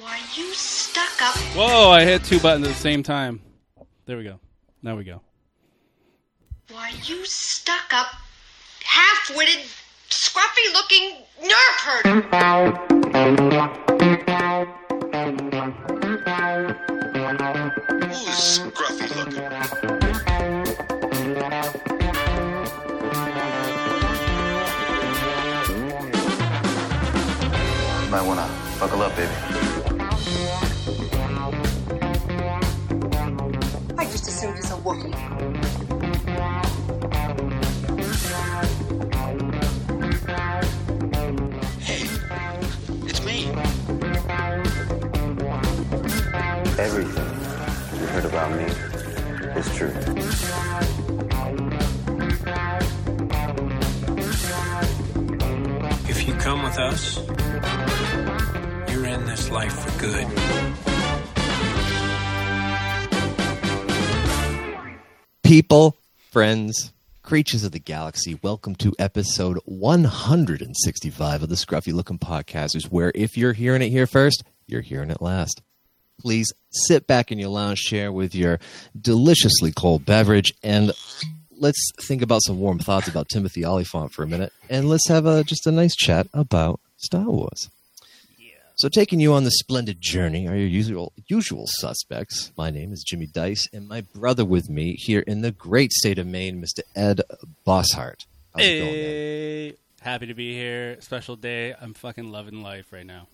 Why, 0.00 0.18
you 0.34 0.52
stuck 0.54 1.22
up. 1.22 1.36
Whoa, 1.54 1.90
I 1.90 2.04
hit 2.04 2.24
two 2.24 2.40
buttons 2.40 2.66
at 2.66 2.74
the 2.74 2.80
same 2.80 3.04
time. 3.04 3.40
There 4.06 4.16
we 4.16 4.24
go. 4.24 4.40
Now 4.82 4.96
we 4.96 5.04
go. 5.04 5.20
Why, 6.72 6.90
you 7.04 7.24
stuck 7.24 7.92
up, 7.92 8.08
half 8.82 9.30
witted, 9.36 9.60
scruffy 10.10 10.72
looking 10.72 11.18
nerf 11.42 11.78
herder. 11.80 12.22
Who's 18.06 18.58
scruffy 18.58 19.16
looking? 19.16 19.44
You 28.04 28.10
might 28.10 28.22
wanna 28.22 28.48
buckle 28.80 29.02
up, 29.02 29.14
baby. 29.16 29.63
I 34.44 34.52
just 34.52 34.58
assumed 34.58 34.58
it's 34.58 34.70
a 34.70 34.76
Wookiee. 34.76 35.14
Hey, 41.80 42.04
it's 43.06 43.24
me. 43.24 43.46
Everything 46.78 47.30
you 47.98 48.06
heard 48.08 48.26
about 48.26 48.50
me 48.52 48.64
is 49.58 49.68
true. 49.76 49.94
If 56.06 56.28
you 56.28 56.34
come 56.34 56.62
with 56.62 56.78
us, 56.78 57.16
you're 58.92 59.06
in 59.06 59.24
this 59.24 59.50
life 59.50 59.72
for 59.72 59.98
good. 59.98 60.93
People, 65.44 65.98
friends, 66.32 66.90
creatures 67.22 67.64
of 67.64 67.72
the 67.72 67.78
galaxy, 67.78 68.40
welcome 68.42 68.74
to 68.76 68.94
episode 68.98 69.58
165 69.66 71.42
of 71.42 71.48
the 71.50 71.54
Scruffy 71.54 71.92
Looking 71.92 72.18
Podcasters, 72.18 72.84
where 72.86 73.12
if 73.14 73.36
you're 73.36 73.52
hearing 73.52 73.82
it 73.82 73.90
here 73.90 74.06
first, 74.06 74.42
you're 74.66 74.80
hearing 74.80 75.10
it 75.10 75.20
last. 75.20 75.60
Please 76.18 76.50
sit 76.70 77.06
back 77.06 77.30
in 77.30 77.38
your 77.38 77.50
lounge 77.50 77.80
chair 77.80 78.10
with 78.10 78.34
your 78.34 78.58
deliciously 78.98 79.70
cold 79.70 80.06
beverage 80.06 80.54
and 80.62 80.92
let's 81.50 81.90
think 82.00 82.22
about 82.22 82.42
some 82.42 82.58
warm 82.58 82.78
thoughts 82.78 83.06
about 83.06 83.28
Timothy 83.28 83.66
Olyphant 83.66 84.12
for 84.12 84.22
a 84.22 84.26
minute 84.26 84.54
and 84.70 84.88
let's 84.88 85.08
have 85.08 85.26
a, 85.26 85.44
just 85.44 85.66
a 85.66 85.72
nice 85.72 85.94
chat 85.94 86.26
about 86.32 86.80
Star 86.96 87.26
Wars. 87.26 87.68
So, 88.84 88.90
taking 88.90 89.18
you 89.18 89.32
on 89.32 89.44
the 89.44 89.50
splendid 89.50 89.98
journey 89.98 90.46
are 90.46 90.54
your 90.54 90.68
usual 90.68 91.14
usual 91.26 91.64
suspects. 91.66 92.52
My 92.54 92.70
name 92.70 92.92
is 92.92 93.02
Jimmy 93.02 93.24
Dice, 93.24 93.66
and 93.72 93.88
my 93.88 94.02
brother 94.02 94.44
with 94.44 94.68
me 94.68 94.92
here 94.98 95.20
in 95.20 95.40
the 95.40 95.52
great 95.52 95.90
state 95.90 96.18
of 96.18 96.26
Maine, 96.26 96.62
Mr. 96.62 96.80
Ed 96.94 97.22
Bosshart. 97.66 98.26
How's 98.54 98.62
it 98.62 98.78
going, 98.80 98.92
man? 98.92 98.92
Hey, 98.92 99.74
happy 100.02 100.26
to 100.26 100.34
be 100.34 100.52
here. 100.52 101.00
Special 101.00 101.34
day. 101.34 101.74
I'm 101.80 101.94
fucking 101.94 102.30
loving 102.30 102.62
life 102.62 102.92
right 102.92 103.06
now. 103.06 103.26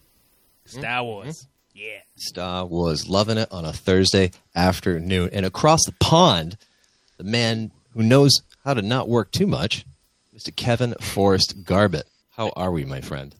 Mm-hmm. 0.68 0.78
Star 0.78 1.02
Wars. 1.02 1.26
Mm-hmm. 1.26 1.78
Yeah. 1.80 1.98
Star 2.14 2.64
Wars, 2.64 3.08
loving 3.08 3.36
it 3.36 3.50
on 3.50 3.64
a 3.64 3.72
Thursday 3.72 4.30
afternoon, 4.54 5.30
and 5.32 5.44
across 5.44 5.84
the 5.84 5.94
pond, 5.98 6.58
the 7.16 7.24
man 7.24 7.72
who 7.94 8.04
knows 8.04 8.40
how 8.64 8.74
to 8.74 8.82
not 8.82 9.08
work 9.08 9.32
too 9.32 9.48
much, 9.48 9.84
Mr. 10.32 10.54
Kevin 10.54 10.94
Forrest 11.00 11.64
Garbett. 11.64 12.06
How 12.36 12.50
are 12.50 12.70
we, 12.70 12.84
my 12.84 13.00
friend? 13.00 13.34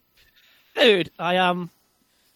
Dude, 0.74 1.10
I 1.16 1.34
am, 1.34 1.70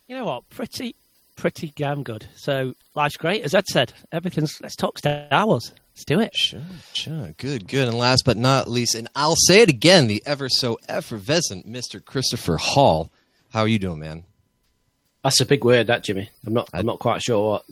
you 0.06 0.16
know 0.16 0.24
what, 0.24 0.48
pretty, 0.50 0.94
pretty 1.36 1.72
damn 1.76 2.02
good. 2.02 2.26
So 2.36 2.74
life's 2.94 3.16
great, 3.16 3.42
as 3.42 3.54
Ed 3.54 3.66
said. 3.66 3.92
Everything's. 4.12 4.60
Let's 4.60 4.76
talk 4.76 4.98
Star 4.98 5.46
Wars. 5.46 5.72
Let's 5.94 6.04
do 6.04 6.20
it. 6.20 6.34
Sure, 6.34 6.60
sure. 6.92 7.34
Good, 7.38 7.68
good. 7.68 7.88
And 7.88 7.96
last 7.96 8.24
but 8.24 8.36
not 8.36 8.68
least, 8.68 8.94
and 8.94 9.08
I'll 9.14 9.36
say 9.36 9.62
it 9.62 9.68
again, 9.68 10.06
the 10.08 10.22
ever 10.26 10.48
so 10.48 10.78
effervescent 10.88 11.70
Mr. 11.70 12.04
Christopher 12.04 12.56
Hall. 12.56 13.10
How 13.50 13.60
are 13.60 13.68
you 13.68 13.78
doing, 13.78 14.00
man? 14.00 14.24
That's 15.22 15.40
a 15.40 15.46
big 15.46 15.64
word, 15.64 15.86
that 15.86 16.04
Jimmy. 16.04 16.28
I'm 16.46 16.52
not. 16.52 16.68
I'm 16.72 16.86
not 16.86 16.98
quite 16.98 17.22
sure 17.22 17.50
what 17.50 17.64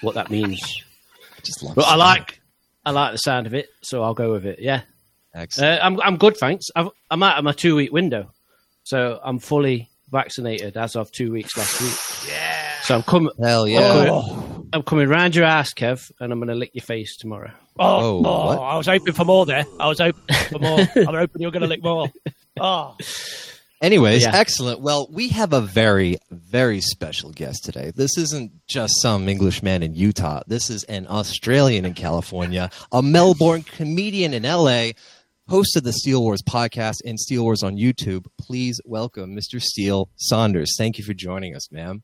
what 0.00 0.14
that 0.14 0.30
means. 0.30 0.60
I 1.36 1.40
just 1.42 1.62
love 1.62 1.74
But 1.74 1.86
I 1.86 1.96
like. 1.96 2.40
I 2.86 2.90
like 2.90 3.12
the 3.12 3.18
sound 3.18 3.46
of 3.46 3.54
it, 3.54 3.68
so 3.82 4.02
I'll 4.02 4.14
go 4.14 4.32
with 4.32 4.46
it. 4.46 4.58
Yeah. 4.60 4.82
Excellent. 5.34 5.80
uh, 5.80 5.84
I'm. 5.84 6.00
I'm 6.00 6.16
good, 6.16 6.36
thanks. 6.36 6.66
I've, 6.76 6.90
I'm 7.10 7.22
out 7.22 7.38
of 7.38 7.44
my 7.44 7.52
two 7.52 7.74
week 7.74 7.92
window, 7.92 8.30
so 8.84 9.20
I'm 9.22 9.38
fully 9.38 9.90
vaccinated 10.14 10.76
as 10.76 10.94
of 10.96 11.10
two 11.12 11.30
weeks 11.32 11.56
last 11.58 11.80
week. 11.82 12.30
Yeah. 12.32 12.80
So 12.82 12.94
I'm 12.94 13.02
coming. 13.02 13.32
Hell 13.42 13.66
yeah. 13.68 13.80
Oh, 14.10 14.66
I'm 14.72 14.82
coming 14.82 15.08
round 15.08 15.34
your 15.34 15.44
ass, 15.44 15.74
Kev, 15.74 16.10
and 16.20 16.32
I'm 16.32 16.38
going 16.38 16.48
to 16.48 16.54
lick 16.54 16.70
your 16.74 16.82
face 16.84 17.16
tomorrow. 17.16 17.50
oh, 17.78 18.24
Oh, 18.24 18.26
oh. 18.26 18.62
I 18.62 18.76
was 18.76 18.86
hoping 18.86 19.12
for 19.12 19.24
more 19.24 19.44
there. 19.44 19.64
I 19.80 19.88
was 19.88 19.98
hoping 19.98 20.22
for 20.50 20.58
more. 20.58 20.78
I'm 20.96 21.14
hoping 21.14 21.42
you're 21.42 21.50
going 21.50 21.62
to 21.62 21.68
lick 21.68 21.82
more. 21.82 22.08
Oh, 22.60 22.96
Anyways, 23.82 24.22
Yeah. 24.22 24.30
excellent. 24.34 24.80
Well, 24.80 25.08
we 25.10 25.28
have 25.30 25.52
a 25.52 25.60
very, 25.60 26.16
very 26.30 26.80
special 26.80 27.32
guest 27.32 27.64
today. 27.64 27.92
This 27.94 28.16
isn't 28.16 28.52
just 28.66 28.94
some 29.02 29.28
Englishman 29.28 29.82
in 29.82 29.94
Utah. 29.94 30.42
This 30.46 30.70
is 30.70 30.84
an 30.84 31.06
Australian 31.08 31.84
in 31.84 31.92
California, 31.92 32.70
a 32.92 33.02
Melbourne 33.02 33.62
comedian 33.62 34.32
in 34.32 34.44
LA, 34.44 34.92
host 35.48 35.76
of 35.76 35.84
the 35.84 35.92
Steele 35.92 36.22
Wars 36.22 36.42
podcast 36.42 36.96
and 37.04 37.18
Steele 37.18 37.42
Wars 37.42 37.62
on 37.62 37.76
YouTube. 37.76 38.26
Please 38.38 38.80
welcome 38.84 39.36
Mr. 39.36 39.60
Steele 39.60 40.08
Saunders. 40.16 40.74
Thank 40.78 40.98
you 40.98 41.04
for 41.04 41.14
joining 41.14 41.54
us, 41.54 41.70
ma'am. 41.70 42.02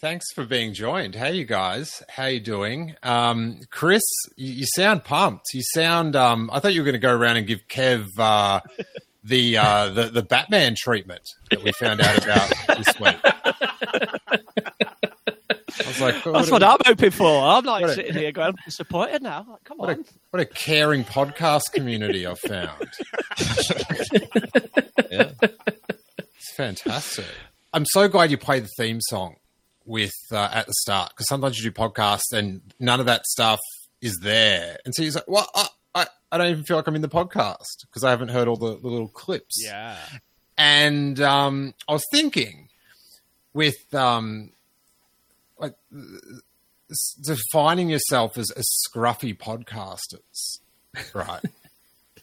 Thanks 0.00 0.26
for 0.34 0.44
being 0.44 0.74
joined. 0.74 1.14
How 1.14 1.28
you 1.28 1.44
guys? 1.44 2.02
How 2.08 2.26
you 2.26 2.40
doing? 2.40 2.96
Um, 3.04 3.60
Chris, 3.70 4.02
you, 4.36 4.52
you 4.52 4.66
sound 4.66 5.04
pumped. 5.04 5.46
You 5.54 5.62
sound. 5.62 6.16
Um, 6.16 6.50
I 6.52 6.58
thought 6.58 6.74
you 6.74 6.80
were 6.80 6.84
going 6.84 6.94
to 6.94 6.98
go 6.98 7.14
around 7.14 7.36
and 7.36 7.46
give 7.46 7.60
Kev 7.68 8.08
uh, 8.18 8.60
the, 9.24 9.58
uh, 9.58 9.88
the 9.90 10.10
the 10.10 10.22
Batman 10.22 10.74
treatment 10.76 11.22
that 11.50 11.62
we 11.62 11.70
found 11.72 12.00
out 12.00 12.18
about 12.18 12.52
this 12.78 12.98
week. 12.98 13.16
I 15.80 15.86
was 15.88 16.00
like, 16.00 16.24
that's 16.24 16.50
what 16.50 16.62
I'm 16.62 16.78
hoping 16.84 17.10
for. 17.10 17.42
I'm 17.42 17.64
like 17.64 17.82
what 17.82 17.90
a- 17.90 17.94
sitting 17.94 18.14
here 18.14 18.32
going, 18.32 18.48
I'm 18.48 18.56
disappointed 18.64 19.22
now. 19.22 19.46
Like, 19.48 19.64
come 19.64 19.78
what 19.78 19.90
on. 19.90 20.00
a 20.00 20.04
what 20.30 20.40
a 20.40 20.44
caring 20.46 21.04
podcast 21.04 21.72
community 21.72 22.26
I've 22.26 22.38
found. 22.40 22.88
Yeah. 25.10 25.32
It's 26.36 26.54
fantastic. 26.56 27.26
I'm 27.74 27.84
so 27.86 28.08
glad 28.08 28.30
you 28.30 28.38
played 28.38 28.64
the 28.64 28.70
theme 28.78 28.98
song 29.00 29.36
with 29.84 30.12
uh, 30.30 30.48
at 30.52 30.66
the 30.66 30.72
start 30.80 31.10
because 31.10 31.28
sometimes 31.28 31.58
you 31.58 31.70
do 31.70 31.74
podcasts 31.74 32.32
and 32.32 32.62
none 32.80 32.98
of 32.98 33.06
that 33.06 33.26
stuff 33.26 33.60
is 34.00 34.18
there, 34.22 34.78
and 34.86 34.94
so 34.94 35.02
he's 35.02 35.14
like, 35.14 35.28
"Well, 35.28 35.48
I, 35.54 35.66
I, 35.94 36.06
I 36.32 36.38
don't 36.38 36.48
even 36.50 36.64
feel 36.64 36.76
like 36.78 36.86
I'm 36.86 36.94
in 36.96 37.02
the 37.02 37.08
podcast 37.10 37.84
because 37.86 38.04
I 38.04 38.10
haven't 38.10 38.28
heard 38.28 38.48
all 38.48 38.56
the, 38.56 38.78
the 38.78 38.88
little 38.88 39.08
clips." 39.08 39.62
Yeah. 39.62 39.96
and 40.56 41.20
um, 41.20 41.74
I 41.86 41.92
was 41.92 42.04
thinking 42.10 42.68
with 43.52 43.94
um, 43.94 44.52
like 45.62 45.74
defining 47.22 47.88
yourself 47.88 48.36
as, 48.36 48.50
as 48.50 48.68
scruffy 48.86 49.36
podcasters, 49.36 50.58
right? 51.14 51.40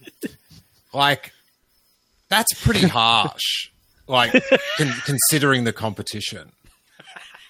like 0.94 1.32
that's 2.30 2.54
pretty 2.64 2.88
harsh. 2.88 3.72
Like 4.08 4.32
con- 4.78 4.94
considering 5.06 5.64
the 5.64 5.74
competition. 5.74 6.52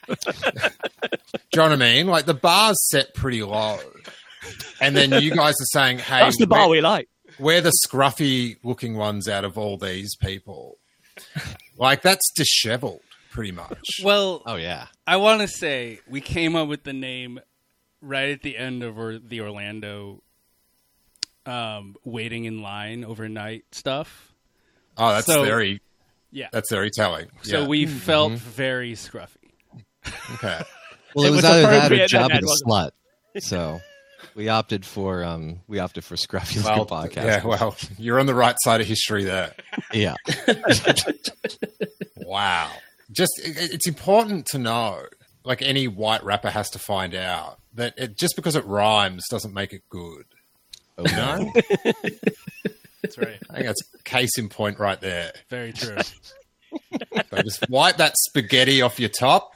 Do 0.07 0.15
you 0.25 1.57
know 1.57 1.63
what 1.63 1.71
I 1.71 1.75
mean? 1.75 2.07
Like 2.07 2.25
the 2.25 2.33
bar's 2.33 2.77
set 2.89 3.13
pretty 3.13 3.43
low, 3.43 3.79
and 4.81 4.95
then 4.95 5.11
you 5.21 5.31
guys 5.35 5.53
are 5.53 5.65
saying, 5.73 5.99
"Hey, 5.99 6.19
That's 6.19 6.37
the 6.37 6.47
bar 6.47 6.67
we're- 6.67 6.79
we 6.79 6.81
like. 6.81 7.09
we're 7.39 7.61
the 7.61 7.73
scruffy 7.85 8.57
looking 8.63 8.95
ones 8.95 9.27
out 9.29 9.45
of 9.45 9.57
all 9.57 9.77
these 9.77 10.15
people. 10.15 10.77
Like 11.77 12.01
that's 12.01 12.29
disheveled, 12.35 13.01
pretty 13.39 13.51
much. 13.53 13.89
Well, 14.03 14.41
Oh, 14.45 14.55
yeah. 14.55 14.87
I 15.07 15.15
want 15.17 15.39
to 15.41 15.47
say 15.47 15.99
we 16.09 16.19
came 16.21 16.55
up 16.57 16.67
with 16.67 16.83
the 16.83 16.91
name 16.93 17.39
right 18.01 18.29
at 18.31 18.41
the 18.41 18.57
end 18.57 18.83
of 18.83 18.97
or- 18.99 19.17
the 19.19 19.39
Orlando 19.41 20.21
um, 21.45 21.95
waiting 22.03 22.45
in 22.45 22.61
line 22.61 23.03
overnight 23.05 23.63
stuff. 23.71 24.33
Oh, 24.97 25.09
that's 25.13 25.25
So- 25.25 25.43
very 25.45 25.81
Yeah. 26.31 26.49
that's 26.51 26.69
very 26.69 26.89
telling. 26.91 27.29
So 27.43 27.61
Yeah. 27.61 27.67
we 27.67 27.85
felt 27.85 28.33
very 28.33 28.93
scruffy. 28.93 29.51
okay. 30.35 30.61
Well, 31.15 31.25
it, 31.25 31.29
It 31.29 31.31
was, 31.31 31.35
was 31.37 31.45
either 31.45 31.61
that 31.63 31.73
or 31.73 31.77
appropriate 31.77 32.07
Job 32.09 32.29
then, 32.29 32.37
of 32.37 32.41
the 32.43 32.47
wasn't 32.67 32.93
Slut. 33.35 33.41
So 33.41 33.81
we 34.35 34.47
opted 34.49 34.85
for 34.85 35.23
um 35.23 35.61
we 35.67 35.79
opted 35.79 36.03
for 36.03 36.15
Scruffy 36.15 36.63
Well, 36.63 36.85
Podcast. 36.85 37.15
yeah. 37.25 37.43
Well, 37.45 37.75
you're 37.97 38.19
on 38.19 38.25
the 38.27 38.35
right 38.35 38.55
side 38.63 38.79
of 38.81 38.85
history 38.87 39.23
there. 39.23 39.53
yeah. 39.93 40.13
Wow. 42.17 42.69
Just 43.11 43.39
it, 43.43 43.73
it's 43.73 43.87
important 43.87 44.45
to 44.47 44.57
know, 44.57 45.03
like 45.43 45.61
any 45.61 45.87
white 45.87 46.23
rapper 46.23 46.49
has 46.49 46.69
to 46.71 46.79
find 46.79 47.15
out 47.15 47.59
that 47.73 47.93
it, 47.97 48.17
just 48.17 48.35
because 48.35 48.55
it 48.55 48.65
rhymes 48.65 49.23
doesn't 49.29 49.53
make 49.53 49.73
it 49.73 49.83
good. 49.89 50.25
Oh, 50.97 51.05
You 51.05 51.15
know? 51.15 51.53
That's 53.01 53.17
right. 53.17 53.39
I 53.49 53.53
think 53.53 53.65
that's 53.65 53.81
case 54.03 54.37
in 54.37 54.49
point 54.49 54.77
right 54.77 54.99
there. 54.99 55.31
Very 55.49 55.71
true. 55.71 55.97
So 57.31 57.41
just 57.41 57.67
wipe 57.69 57.97
that 57.97 58.15
spaghetti 58.17 58.83
off 58.83 58.99
your 58.99 59.09
top 59.09 59.53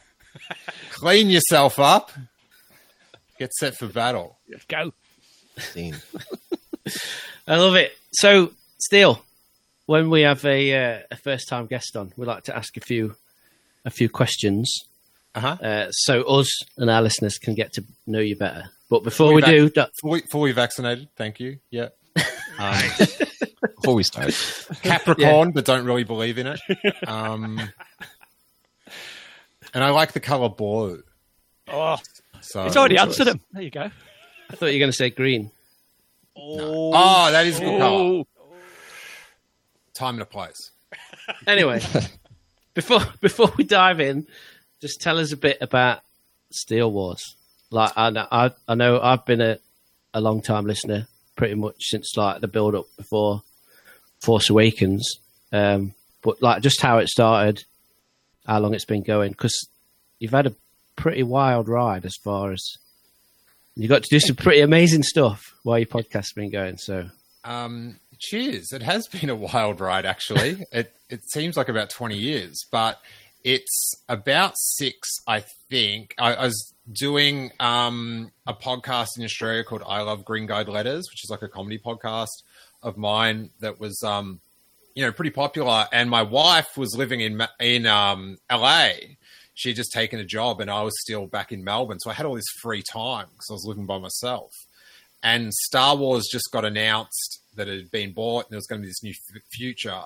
Clean 0.91 1.29
yourself 1.29 1.79
up. 1.79 2.11
Get 3.37 3.53
set 3.53 3.75
for 3.75 3.87
battle. 3.87 4.37
Let's 4.49 4.65
go. 4.65 4.93
Scene. 5.57 5.95
I 7.47 7.57
love 7.57 7.75
it. 7.75 7.91
So, 8.13 8.51
Steele, 8.79 9.23
when 9.85 10.09
we 10.09 10.21
have 10.21 10.43
a, 10.45 10.73
uh, 10.73 10.99
a 11.11 11.15
first 11.15 11.49
time 11.49 11.67
guest 11.67 11.95
on, 11.95 12.13
we 12.15 12.25
like 12.25 12.43
to 12.45 12.55
ask 12.55 12.77
a 12.77 12.81
few 12.81 13.15
a 13.85 13.89
few 13.89 14.09
questions 14.09 14.71
Uh-huh. 15.35 15.57
uh, 15.61 15.91
so 15.91 16.21
us 16.23 16.49
and 16.77 16.89
our 16.89 17.01
listeners 17.01 17.37
can 17.37 17.53
get 17.55 17.73
to 17.73 17.83
know 18.07 18.19
you 18.19 18.35
better. 18.35 18.69
But 18.89 19.03
before 19.03 19.33
we 19.33 19.41
Fully 19.41 19.55
do, 19.55 19.63
vac- 19.65 19.73
that, 19.75 19.91
fully, 20.01 20.21
fully 20.21 20.51
vaccinated. 20.51 21.07
Thank 21.15 21.39
you. 21.39 21.57
Yeah. 21.71 21.89
Um, 22.59 22.83
Before 23.77 23.95
we 23.95 24.03
start, 24.03 24.31
Capricorn, 24.83 25.51
but 25.53 25.65
don't 25.65 25.85
really 25.85 26.03
believe 26.03 26.37
in 26.37 26.45
it. 26.45 26.59
Um, 27.07 27.59
and 29.73 29.83
I 29.83 29.89
like 29.89 30.13
the 30.13 30.19
color 30.19 30.49
blue. 30.49 31.01
Oh, 31.67 31.97
So 32.41 32.65
it's 32.65 32.77
already 32.77 32.97
answered 32.99 33.27
him. 33.27 33.41
There 33.51 33.63
you 33.63 33.71
go. 33.71 33.89
I 34.51 34.55
thought 34.55 34.67
you 34.67 34.73
were 34.73 34.79
going 34.79 34.91
to 34.91 34.95
say 34.97 35.09
green. 35.09 35.49
Oh, 36.37 37.31
that 37.31 37.47
is 37.47 37.57
a 37.57 37.61
good 37.61 37.79
color. 37.79 38.03
Oh, 38.03 38.27
Time 39.95 40.15
and 40.15 40.21
a 40.21 40.25
place. 40.27 40.69
Anyway, 41.47 41.81
before 42.73 43.01
before 43.21 43.51
we 43.57 43.63
dive 43.63 43.99
in, 43.99 44.27
just 44.81 45.01
tell 45.01 45.19
us 45.19 45.31
a 45.31 45.37
bit 45.37 45.57
about 45.61 46.01
Steele 46.51 46.91
Wars. 46.91 47.35
Like 47.71 47.91
I 47.95 48.09
know, 48.11 48.27
I, 48.31 48.51
I 48.67 48.75
know 48.75 48.99
I've 49.01 49.25
been 49.25 49.41
a, 49.41 49.57
a 50.13 50.21
long 50.21 50.41
time 50.41 50.65
listener, 50.65 51.07
pretty 51.35 51.55
much 51.55 51.75
since 51.79 52.15
like 52.15 52.41
the 52.41 52.47
build 52.47 52.75
up 52.75 52.85
before 52.97 53.41
Force 54.21 54.49
Awakens. 54.49 55.09
Um, 55.51 55.93
but 56.21 56.41
like 56.41 56.61
just 56.61 56.81
how 56.81 56.99
it 56.99 57.09
started, 57.09 57.63
how 58.45 58.59
long 58.59 58.73
it's 58.73 58.85
been 58.85 59.03
going, 59.03 59.31
because 59.31 59.67
you've 60.19 60.31
had 60.31 60.47
a 60.47 60.55
pretty 60.95 61.23
wild 61.23 61.67
ride 61.67 62.05
as 62.05 62.15
far 62.23 62.51
as 62.51 62.63
you 63.75 63.87
got 63.87 64.03
to 64.03 64.09
do 64.09 64.19
some 64.19 64.35
pretty 64.35 64.61
amazing 64.61 65.01
stuff 65.03 65.41
while 65.63 65.79
your 65.79 65.87
podcast's 65.87 66.33
been 66.33 66.51
going. 66.51 66.77
So 66.77 67.09
Um, 67.43 67.99
cheers. 68.23 68.71
It 68.71 68.81
has 68.81 69.07
been 69.07 69.29
a 69.29 69.35
wild 69.35 69.79
ride, 69.79 70.05
actually. 70.05 70.65
it 70.71 70.95
it 71.09 71.29
seems 71.29 71.57
like 71.57 71.69
about 71.69 71.89
twenty 71.89 72.17
years, 72.17 72.65
but 72.71 72.99
it's 73.43 73.93
about 74.07 74.53
six, 74.55 75.09
I 75.27 75.41
think. 75.69 76.15
I, 76.17 76.33
I 76.33 76.45
was 76.45 76.73
doing 76.91 77.51
um, 77.59 78.31
a 78.47 78.53
podcast 78.53 79.09
in 79.17 79.23
Australia 79.23 79.63
called 79.63 79.83
"I 79.85 80.01
Love 80.01 80.25
Green 80.25 80.45
Guide 80.45 80.67
Letters," 80.69 81.05
which 81.11 81.23
is 81.23 81.29
like 81.29 81.41
a 81.41 81.47
comedy 81.47 81.77
podcast 81.77 82.43
of 82.81 82.97
mine 82.97 83.49
that 83.59 83.79
was, 83.79 84.01
um, 84.03 84.39
you 84.95 85.03
know, 85.05 85.11
pretty 85.11 85.31
popular. 85.31 85.87
And 85.91 86.09
my 86.09 86.23
wife 86.23 86.77
was 86.77 86.95
living 86.97 87.21
in 87.21 87.41
in 87.59 87.85
um, 87.85 88.37
LA. 88.51 88.89
She 89.55 89.69
had 89.69 89.75
just 89.75 89.91
taken 89.91 90.19
a 90.19 90.25
job, 90.25 90.61
and 90.61 90.71
I 90.71 90.81
was 90.81 90.93
still 91.01 91.27
back 91.27 91.51
in 91.51 91.63
Melbourne, 91.63 91.99
so 91.99 92.09
I 92.09 92.13
had 92.13 92.25
all 92.25 92.33
this 92.33 92.43
free 92.61 92.81
time 92.81 93.27
because 93.31 93.47
I 93.51 93.53
was 93.53 93.65
living 93.67 93.85
by 93.85 93.99
myself 93.99 94.51
and 95.23 95.53
Star 95.53 95.95
Wars 95.95 96.27
just 96.29 96.51
got 96.51 96.65
announced 96.65 97.42
that 97.55 97.67
had 97.67 97.91
been 97.91 98.11
bought 98.13 98.45
and 98.45 98.51
there 98.51 98.57
was 98.57 98.67
going 98.67 98.81
to 98.81 98.85
be 98.85 98.89
this 98.89 99.03
new 99.03 99.11
f- 99.11 99.41
future. 99.51 100.01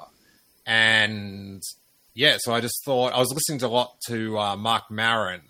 And 0.65 1.61
yeah, 2.13 2.37
so 2.39 2.53
I 2.53 2.61
just 2.61 2.83
thought 2.83 3.13
I 3.13 3.19
was 3.19 3.31
listening 3.33 3.59
to 3.59 3.67
a 3.67 3.69
lot 3.69 3.95
to 4.07 4.37
uh, 4.39 4.55
Marc 4.55 4.89
Maron 4.91 5.41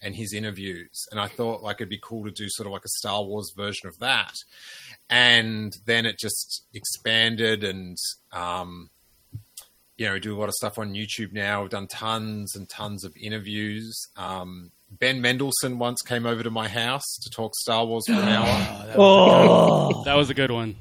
and 0.00 0.16
his 0.16 0.32
interviews, 0.32 1.06
and 1.10 1.20
I 1.20 1.28
thought 1.28 1.62
like 1.62 1.76
it'd 1.76 1.88
be 1.88 2.00
cool 2.02 2.24
to 2.24 2.30
do 2.30 2.46
sort 2.48 2.66
of 2.66 2.72
like 2.72 2.84
a 2.84 2.88
Star 2.88 3.22
Wars 3.22 3.52
version 3.56 3.88
of 3.88 3.98
that. 4.00 4.34
And 5.10 5.72
then 5.84 6.06
it 6.06 6.18
just 6.18 6.64
expanded, 6.74 7.62
and 7.64 7.96
um, 8.32 8.90
you 9.98 10.06
know, 10.06 10.14
we 10.14 10.20
do 10.20 10.36
a 10.36 10.38
lot 10.40 10.48
of 10.48 10.54
stuff 10.54 10.78
on 10.78 10.94
YouTube 10.94 11.32
now. 11.32 11.60
We've 11.62 11.70
done 11.70 11.86
tons 11.86 12.56
and 12.56 12.68
tons 12.68 13.04
of 13.04 13.14
interviews. 13.20 14.00
Um, 14.16 14.70
ben 14.90 15.20
Mendelsohn 15.20 15.78
once 15.78 16.02
came 16.02 16.26
over 16.26 16.42
to 16.42 16.50
my 16.50 16.68
house 16.68 17.04
to 17.22 17.30
talk 17.30 17.54
Star 17.56 17.84
Wars 17.84 18.04
for 18.06 18.12
an 18.14 18.28
hour. 18.28 18.94
oh. 18.96 20.04
That 20.04 20.14
was 20.14 20.30
a 20.30 20.34
good 20.34 20.50
one. 20.50 20.76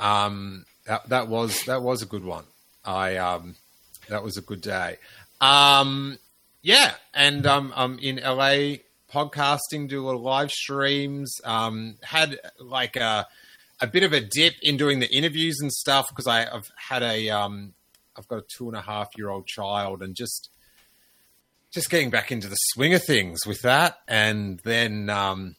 Um, 0.00 0.64
that 0.86 1.08
that 1.10 1.28
was 1.28 1.62
that 1.64 1.82
was 1.82 2.02
a 2.02 2.06
good 2.06 2.24
one. 2.24 2.44
I 2.84 3.16
um, 3.16 3.54
that 4.08 4.24
was 4.24 4.36
a 4.36 4.42
good 4.42 4.60
day. 4.60 4.96
Um, 5.40 6.18
yeah, 6.62 6.94
and 7.14 7.46
um, 7.46 7.72
I'm 7.76 7.98
in 7.98 8.16
LA 8.16 8.78
podcasting, 9.12 9.88
do 9.88 10.02
a 10.02 10.06
lot 10.06 10.14
of 10.14 10.22
live 10.22 10.50
streams. 10.50 11.36
Um, 11.44 11.96
had 12.02 12.38
like 12.58 12.96
a 12.96 13.26
a 13.80 13.86
bit 13.86 14.02
of 14.02 14.12
a 14.12 14.20
dip 14.20 14.54
in 14.62 14.76
doing 14.76 15.00
the 15.00 15.14
interviews 15.14 15.58
and 15.60 15.72
stuff 15.72 16.06
because 16.08 16.26
I've 16.26 16.70
had 16.76 17.02
a 17.02 17.30
um, 17.30 17.74
I've 18.16 18.28
got 18.28 18.38
a 18.38 18.44
two 18.56 18.68
and 18.68 18.76
a 18.76 18.82
half 18.82 19.08
year 19.16 19.30
old 19.30 19.46
child 19.46 20.02
and 20.02 20.14
just 20.14 20.50
just 21.70 21.88
getting 21.88 22.10
back 22.10 22.32
into 22.32 22.48
the 22.48 22.56
swing 22.56 22.94
of 22.94 23.04
things 23.04 23.46
with 23.46 23.60
that, 23.62 23.98
and 24.08 24.60
then 24.64 25.08
um, 25.08 25.56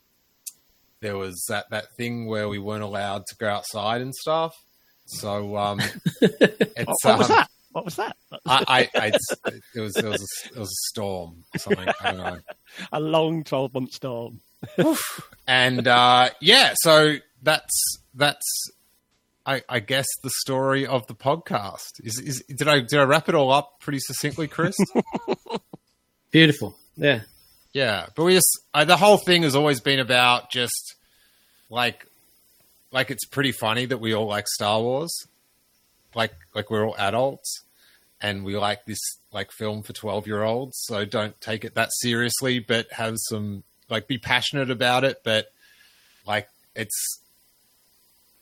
there 1.02 1.18
was 1.18 1.44
that 1.50 1.70
that 1.72 1.96
thing 1.96 2.28
where 2.28 2.48
we 2.48 2.60
weren't 2.60 2.84
allowed 2.84 3.26
to 3.28 3.36
go 3.36 3.50
outside 3.50 4.02
and 4.02 4.14
stuff. 4.16 4.56
So 5.06 5.58
um, 5.58 5.82
it's 6.22 7.04
What 7.04 7.18
was 7.18 7.30
um, 7.30 7.36
that? 7.36 7.50
What 7.72 7.86
was 7.86 7.96
that? 7.96 8.16
I, 8.46 8.90
I, 8.96 9.00
I 9.00 9.08
it's, 9.08 9.28
it 9.76 9.80
was 9.80 9.96
it 9.98 10.06
was 10.06 10.22
a, 10.22 10.50
it 10.56 10.60
was 10.60 10.70
a 10.70 10.90
storm 10.90 11.44
or 11.54 11.60
something. 11.60 11.88
I 12.02 12.12
don't 12.12 12.18
know. 12.18 12.40
A 12.94 13.00
long 13.00 13.44
twelve 13.44 13.74
month 13.74 13.94
storm. 13.94 14.42
And 15.48 15.88
uh, 15.88 16.30
yeah, 16.40 16.74
so 16.76 17.16
that's 17.42 17.98
that's 18.14 18.46
I, 19.46 19.64
I 19.68 19.80
guess 19.80 20.08
the 20.24 20.30
story 20.30 20.86
of 20.86 21.08
the 21.08 21.16
podcast. 21.16 22.00
Is, 22.04 22.20
is 22.20 22.44
did 22.48 22.68
I 22.68 22.82
did 22.82 23.00
I 23.00 23.04
wrap 23.04 23.28
it 23.28 23.36
all 23.36 23.52
up 23.52 23.80
pretty 23.80 24.00
succinctly, 24.00 24.48
Chris? 24.48 24.78
beautiful, 26.32 26.78
yeah. 26.96 27.22
Yeah, 27.74 28.08
but 28.16 28.24
we 28.26 28.34
just 28.34 28.60
uh, 28.74 28.86
the 28.86 28.98
whole 28.98 29.18
thing 29.18 29.44
has 29.44 29.56
always 29.56 29.80
been 29.80 30.00
about 30.00 30.52
just 30.52 30.96
like 31.70 32.06
like 32.92 33.10
it's 33.10 33.26
pretty 33.26 33.54
funny 33.54 33.86
that 33.86 34.00
we 34.00 34.14
all 34.14 34.28
like 34.28 34.48
Star 34.48 34.82
Wars, 34.82 35.26
like 36.14 36.34
like 36.54 36.70
we're 36.70 36.86
all 36.86 36.96
adults 36.98 37.64
and 38.22 38.44
we 38.44 38.58
like 38.58 38.86
this 38.86 39.00
like 39.32 39.52
film 39.52 39.84
for 39.84 39.94
twelve 39.94 40.28
year 40.28 40.44
olds. 40.44 40.78
So 40.84 41.06
don't 41.06 41.40
take 41.40 41.64
it 41.64 41.76
that 41.76 41.90
seriously, 41.94 42.60
but 42.60 42.92
have 42.92 43.16
some 43.18 43.64
like 43.90 44.08
be 44.08 44.18
passionate 44.18 44.70
about 44.70 45.04
it. 45.06 45.22
But 45.24 45.48
like 46.28 46.50
it's 46.76 47.22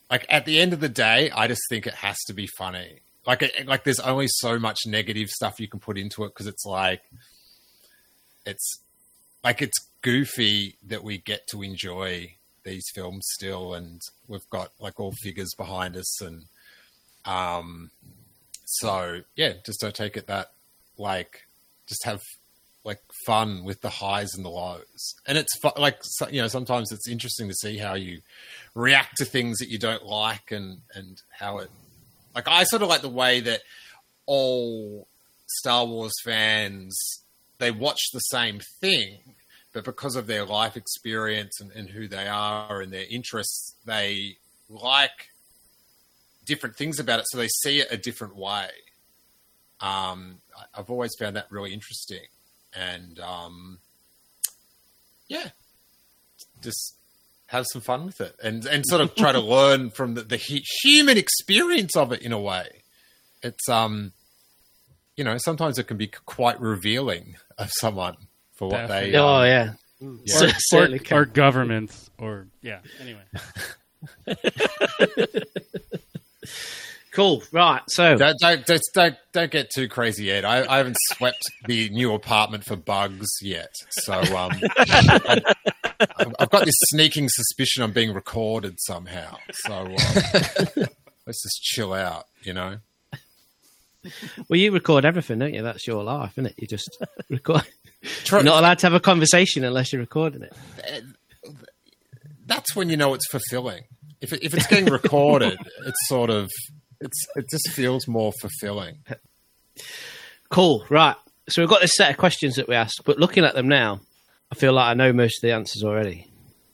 like 0.09 0.25
at 0.29 0.45
the 0.45 0.59
end 0.59 0.73
of 0.73 0.79
the 0.79 0.89
day, 0.89 1.29
I 1.29 1.47
just 1.47 1.61
think 1.69 1.85
it 1.85 1.95
has 1.95 2.17
to 2.25 2.33
be 2.33 2.47
funny. 2.47 3.01
Like 3.27 3.43
it, 3.43 3.67
like 3.67 3.83
there's 3.83 3.99
only 3.99 4.27
so 4.27 4.57
much 4.57 4.79
negative 4.87 5.29
stuff 5.29 5.59
you 5.59 5.67
can 5.67 5.79
put 5.79 5.99
into 5.99 6.23
it 6.23 6.29
because 6.29 6.47
it's 6.47 6.65
like 6.65 7.01
it's 8.45 8.80
like 9.43 9.61
it's 9.61 9.87
goofy 10.01 10.75
that 10.85 11.03
we 11.03 11.17
get 11.17 11.47
to 11.47 11.61
enjoy 11.61 12.33
these 12.63 12.85
films 12.93 13.25
still 13.33 13.73
and 13.73 14.01
we've 14.27 14.49
got 14.49 14.69
like 14.79 14.99
all 14.99 15.13
figures 15.21 15.53
behind 15.57 15.95
us 15.95 16.21
and 16.21 16.43
um 17.25 17.89
so 18.65 19.21
yeah 19.35 19.53
just 19.65 19.81
don't 19.81 19.95
take 19.95 20.15
it 20.15 20.27
that 20.27 20.51
like 20.97 21.41
just 21.87 22.03
have 22.05 22.21
like 22.85 23.01
fun 23.25 23.63
with 23.63 23.81
the 23.81 23.89
highs 23.89 24.33
and 24.35 24.45
the 24.45 24.49
lows. 24.49 25.15
And 25.27 25.37
it's 25.37 25.55
fu- 25.61 25.79
like 25.79 26.01
you 26.31 26.41
know 26.41 26.47
sometimes 26.47 26.91
it's 26.91 27.07
interesting 27.07 27.47
to 27.49 27.53
see 27.53 27.77
how 27.77 27.95
you 27.95 28.21
react 28.73 29.17
to 29.17 29.25
things 29.25 29.57
that 29.59 29.69
you 29.69 29.77
don't 29.77 30.05
like 30.05 30.51
and 30.51 30.79
and 30.93 31.21
how 31.29 31.57
it 31.57 31.69
like 32.35 32.47
i 32.47 32.63
sort 32.63 32.81
of 32.81 32.87
like 32.87 33.01
the 33.01 33.09
way 33.09 33.39
that 33.41 33.61
all 34.25 35.07
star 35.47 35.85
wars 35.85 36.13
fans 36.23 36.97
they 37.59 37.71
watch 37.71 37.99
the 38.11 38.19
same 38.19 38.59
thing, 38.81 39.19
but 39.73 39.83
because 39.83 40.16
of 40.16 40.28
their 40.28 40.45
life 40.45 40.75
experience 40.75 41.59
and, 41.61 41.71
and 41.71 41.89
who 41.89 42.07
they 42.07 42.28
are 42.28 42.81
and 42.81 42.92
their 42.92 43.06
interests, 43.09 43.75
they 43.85 44.37
like 44.69 45.30
different 46.45 46.75
things 46.75 46.99
about 46.99 47.19
it, 47.19 47.25
so 47.30 47.37
they 47.37 47.47
see 47.47 47.80
it 47.80 47.87
a 47.92 47.97
different 47.97 48.35
way. 48.35 48.69
Um, 49.81 50.37
I've 50.73 50.89
always 50.89 51.11
found 51.19 51.35
that 51.35 51.51
really 51.51 51.73
interesting, 51.73 52.25
and 52.75 53.19
um, 53.19 53.80
yeah, 55.28 55.49
just 56.61 56.95
have 57.47 57.66
some 57.71 57.81
fun 57.81 58.06
with 58.06 58.19
it, 58.19 58.35
and 58.44 58.66
and 58.66 58.83
sort 58.85 59.01
of 59.01 59.16
try 59.16 59.31
to 59.31 59.39
learn 59.56 59.89
from 59.92 60.16
the, 60.16 60.21
the 60.21 60.37
human 60.83 61.18
experience 61.18 61.95
of 61.95 62.11
it 62.11 62.21
in 62.21 62.31
a 62.33 62.39
way. 62.39 62.83
It's 63.42 63.69
um, 63.69 64.11
you 65.16 65.23
know, 65.23 65.37
sometimes 65.37 65.78
it 65.78 65.87
can 65.87 65.97
be 65.97 66.07
quite 66.07 66.59
revealing 66.61 67.35
of 67.59 67.69
someone 67.71 68.16
for 68.56 68.68
what 68.69 68.87
they. 68.87 69.11
Definitely. 69.11 69.16
um, 69.18 69.25
Oh 69.25 69.44
yeah, 69.44 69.73
Yeah. 69.99 70.37
Cer- 70.37 70.45
Or, 70.47 70.51
certainly 70.57 70.99
can. 70.99 71.18
or 71.18 71.25
governments, 71.25 72.09
or 72.18 72.47
yeah. 72.61 72.80
Anyway, 73.01 73.21
cool. 77.13 77.44
Right, 77.51 77.81
so 77.89 78.16
Don't, 78.16 78.37
don't, 78.39 78.66
don't, 78.66 78.81
don't, 78.94 79.16
don't 79.33 79.51
get 79.51 79.69
too 79.73 79.87
crazy 79.87 80.25
yet. 80.25 80.45
I, 80.45 80.66
I 80.66 80.78
haven't 80.78 80.97
swept 81.11 81.42
the 81.68 81.89
new 81.89 82.13
apartment 82.13 82.63
for 82.66 82.75
bugs 82.75 83.28
yet. 83.42 83.71
So 83.92 84.13
um, 84.37 84.51
I, 84.78 85.42
I've 86.39 86.49
got 86.49 86.66
this 86.66 86.75
sneaking 86.92 87.28
suspicion 87.30 87.83
I'm 87.83 87.92
being 87.92 88.13
recorded 88.13 88.75
somehow. 88.80 89.37
So 89.66 89.73
um, 89.73 89.95
let's 91.25 91.44
just 91.44 91.61
chill 91.61 91.94
out, 91.94 92.25
you 92.44 92.54
know? 92.54 92.78
Well, 94.47 94.59
you 94.59 94.71
record 94.71 95.06
everything, 95.06 95.39
don't 95.39 95.53
you? 95.53 95.61
That's 95.61 95.85
your 95.87 96.03
life, 96.03 96.33
isn't 96.33 96.47
it? 96.47 96.56
You 96.57 96.68
just 96.68 96.97
record. 97.29 97.63
You're 98.31 98.44
not 98.44 98.59
allowed 98.59 98.79
to 98.79 98.85
have 98.87 98.94
a 98.94 98.99
conversation 98.99 99.63
unless 99.63 99.91
you're 99.91 99.99
recording 100.01 100.44
it. 100.44 100.53
that's 102.45 102.75
when 102.75 102.89
you 102.89 102.97
know 102.97 103.13
it's 103.13 103.27
fulfilling. 103.27 103.83
If 104.21 104.33
it, 104.33 104.44
if 104.44 104.53
it's 104.53 104.68
getting 104.68 104.85
recorded, 104.91 105.57
it's 105.85 106.07
sort 106.07 106.29
of 106.29 106.49
it's 107.01 107.25
it 107.35 107.45
just 107.49 107.69
feels 107.71 108.07
more 108.07 108.31
fulfilling. 108.41 108.99
Cool. 110.49 110.85
Right. 110.89 111.15
So 111.47 111.61
we've 111.61 111.69
got 111.69 111.81
this 111.81 111.95
set 111.95 112.11
of 112.11 112.18
questions 112.18 112.56
that 112.56 112.68
we 112.68 112.75
asked, 112.75 113.01
but 113.06 113.18
looking 113.18 113.44
at 113.45 113.56
them 113.56 113.68
now, 113.68 114.01
I 114.51 114.56
feel 114.56 114.73
like 114.73 114.87
I 114.87 114.94
know 114.94 115.13
most 115.13 115.37
of 115.44 115.47
the 115.47 115.53
answers 115.53 115.83
already. 115.83 116.25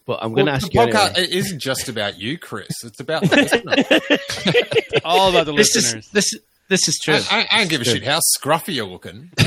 But 0.05 0.19
I'm 0.21 0.33
going 0.33 0.45
to 0.45 0.51
ask 0.51 0.67
the 0.67 0.73
you 0.73 0.79
podcast 0.81 1.09
anyway. 1.15 1.23
it 1.23 1.29
isn't 1.31 1.59
just 1.59 1.89
about 1.89 2.19
you, 2.19 2.37
Chris. 2.37 2.83
It's 2.83 2.99
about 2.99 3.23
the 3.27 3.35
listener. 3.37 5.01
All 5.03 5.29
about 5.31 5.45
the 5.47 5.53
This 5.53 5.75
listeners. 5.75 6.05
is 6.05 6.11
this 6.11 6.35
this 6.69 6.87
is 6.87 6.99
true. 7.03 7.15
I, 7.15 7.19
I, 7.41 7.47
I 7.51 7.57
don't 7.59 7.69
give 7.69 7.81
a 7.81 7.85
shit 7.85 8.03
how 8.03 8.19
scruffy 8.37 8.75
you're 8.75 8.85
looking. 8.87 9.31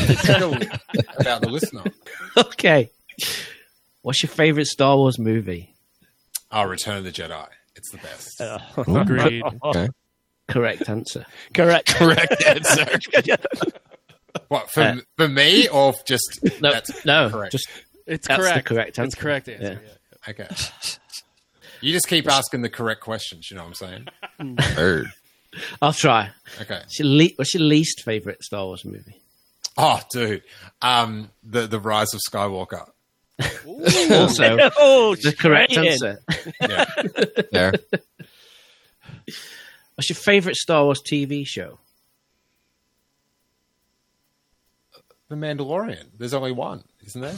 About 1.19 1.43
the 1.43 1.49
listener. 1.51 1.85
okay. 2.37 2.91
What's 4.03 4.23
your 4.23 4.31
favorite 4.31 4.67
Star 4.67 4.97
Wars 4.97 5.19
movie? 5.19 5.75
Oh, 6.51 6.63
Return 6.65 6.99
of 6.99 7.05
the 7.05 7.13
Jedi. 7.13 7.47
It's 7.77 7.91
the 7.91 7.99
best. 7.99 8.41
Agreed. 8.89 9.43
Okay. 9.65 9.89
Correct 10.49 10.89
answer. 10.89 11.27
Correct. 11.53 11.95
Correct 11.95 12.45
answer. 12.47 12.87
What 14.49 14.71
for, 14.71 14.81
Uh, 14.83 14.97
for 15.17 15.27
me 15.29 15.69
or 15.69 15.93
just 16.07 16.39
No, 16.61 16.71
that's 16.73 17.05
no, 17.05 17.29
correct? 17.29 17.53
just 17.53 17.67
It's 18.07 18.29
That's 18.29 18.41
the 18.43 18.49
correct. 18.51 18.67
correct 18.67 18.99
It's 18.99 19.15
correct 19.15 19.49
answer. 19.49 19.81
Yeah. 19.83 20.33
yeah. 20.39 20.45
okay. 20.47 20.49
You 21.81 21.93
just 21.93 22.07
keep 22.09 22.31
asking 22.31 22.63
the 22.63 22.69
correct 22.71 23.01
questions. 23.01 23.51
You 23.51 23.57
know 23.57 23.65
what 23.65 23.83
I'm 23.83 24.07
saying? 24.47 24.59
Heard. 24.75 25.07
I'll 25.83 25.93
try. 25.93 26.31
Okay. 26.61 26.75
What's 26.79 26.99
your, 26.99 27.09
le- 27.09 27.31
what's 27.37 27.55
your 27.55 27.63
least 27.63 28.03
favorite 28.05 28.43
Star 28.43 28.65
Wars 28.67 28.85
movie? 28.85 29.21
Oh, 29.77 30.01
dude, 30.13 30.43
um, 30.83 31.31
the 31.45 31.67
the 31.67 31.79
Rise 31.81 32.13
of 32.15 32.21
Skywalker. 32.31 32.89
Also, 34.11 34.59
oh, 34.79 35.15
the 35.15 35.33
correct 35.33 35.73
straight 35.73 35.91
answer. 35.93 36.19
Yeah. 36.61 36.85
There. 37.53 37.73
What's 39.95 40.09
your 40.11 40.17
favorite 40.17 40.57
Star 40.57 40.85
Wars 40.85 41.01
TV 41.09 41.47
show? 41.47 41.79
the 45.29 45.35
Mandalorian. 45.37 46.07
There's 46.19 46.35
only 46.35 46.53
one, 46.53 46.83
isn't 47.05 47.21
there? 47.21 47.35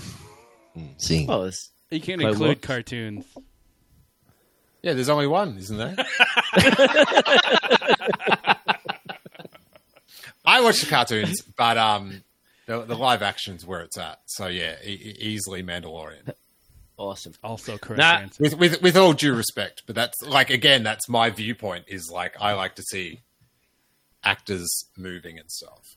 See. 0.99 1.27
Well, 1.27 1.51
You 1.91 2.01
can't 2.01 2.21
Like 2.23 2.33
include 2.33 2.49
what? 2.49 2.63
cartoons. 2.63 3.25
Yeah, 4.83 4.95
there's 4.95 5.09
only 5.11 5.27
one, 5.27 5.57
isn't 5.59 5.77
there? 5.77 5.95
I 10.45 10.61
watch 10.63 10.81
the 10.81 10.87
cartoons, 10.89 11.43
but 11.57 11.77
um, 11.79 12.23
the, 12.67 12.81
the 12.85 12.97
live 12.97 13.23
action's 13.23 13.65
where 13.67 13.83
it's 13.83 13.99
at. 13.99 14.21
So 14.27 14.47
yeah, 14.47 14.77
e- 14.85 15.17
easily 15.21 15.63
Mandalorian. 15.63 16.33
awesome. 16.97 17.35
Also 17.45 17.79
correct 17.79 17.99
Nah. 17.99 18.19
answer. 18.19 18.43
With 18.43 18.55
with 18.59 18.83
with 18.83 18.97
all 18.97 19.13
due 19.13 19.35
respect, 19.35 19.83
but 19.87 19.95
that's 19.95 20.21
like 20.23 20.51
again, 20.51 20.83
that's 20.83 21.09
my 21.09 21.31
viewpoint. 21.31 21.85
Is 21.89 22.11
like 22.13 22.35
I 22.41 22.55
like 22.55 22.75
to 22.77 22.83
see 22.83 23.21
actors 24.25 24.87
moving 24.97 25.39
and 25.39 25.51
stuff. 25.51 25.97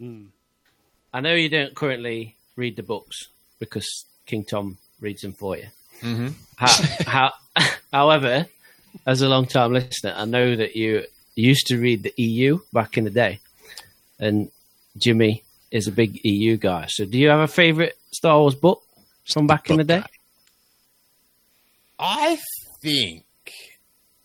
I 0.00 1.20
know 1.20 1.32
you 1.34 1.48
don't 1.48 1.74
currently 1.74 2.36
read 2.56 2.76
the 2.76 2.82
books 2.82 3.28
because 3.58 4.04
King 4.26 4.44
Tom 4.44 4.76
reads 5.00 5.22
them 5.22 5.32
for 5.32 5.56
you. 5.56 5.68
Mm-hmm. 6.00 6.28
How, 6.56 7.02
how, 7.06 7.32
however, 7.92 8.46
as 9.06 9.22
a 9.22 9.28
long 9.28 9.46
time 9.46 9.72
listener, 9.72 10.14
I 10.16 10.24
know 10.24 10.56
that 10.56 10.76
you 10.76 11.04
used 11.34 11.66
to 11.68 11.78
read 11.78 12.02
the 12.02 12.14
EU 12.16 12.58
back 12.72 12.96
in 12.96 13.04
the 13.04 13.10
day, 13.10 13.40
and 14.18 14.50
Jimmy 14.96 15.42
is 15.70 15.86
a 15.86 15.92
big 15.92 16.20
EU 16.24 16.56
guy. 16.56 16.86
So, 16.88 17.04
do 17.04 17.18
you 17.18 17.28
have 17.28 17.40
a 17.40 17.48
favorite 17.48 17.96
Star 18.12 18.38
Wars 18.38 18.54
book 18.54 18.82
from 19.32 19.46
back 19.46 19.70
in 19.70 19.76
the 19.76 19.84
day? 19.84 20.02
I 21.98 22.38
think 22.82 23.24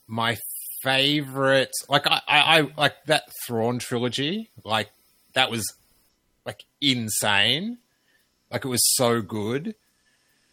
my 0.07 0.37
favorite, 0.83 1.71
like 1.89 2.07
I, 2.07 2.21
I, 2.27 2.59
I 2.59 2.67
like 2.77 2.95
that 3.05 3.23
Thrawn 3.45 3.79
trilogy. 3.79 4.49
Like 4.63 4.89
that 5.33 5.49
was 5.49 5.65
like 6.45 6.63
insane. 6.81 7.77
Like 8.51 8.65
it 8.65 8.67
was 8.67 8.81
so 8.95 9.21
good, 9.21 9.75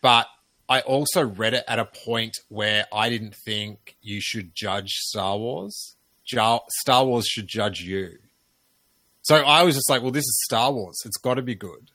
but 0.01 0.27
I 0.69 0.81
also 0.81 1.25
read 1.25 1.55
it 1.55 1.65
at 1.67 1.79
a 1.79 1.87
point 1.87 2.37
where 2.49 2.87
I 2.93 3.09
didn't 3.09 3.35
think 3.35 3.97
you 4.03 4.21
should 4.21 4.55
judge 4.55 4.91
Star 4.91 5.39
Wars. 5.39 5.97
Star 6.27 7.05
Wars 7.07 7.27
should 7.27 7.49
judge 7.49 7.81
you. 7.81 8.19
So 9.23 9.37
I 9.37 9.63
was 9.63 9.75
just 9.75 9.89
like, 9.89 10.03
well, 10.03 10.11
this 10.11 10.25
is 10.25 10.43
Star 10.45 10.73
Wars. 10.73 11.03
It's 11.05 11.17
got 11.17 11.35
to 11.35 11.43
be 11.43 11.55
good. 11.55 11.91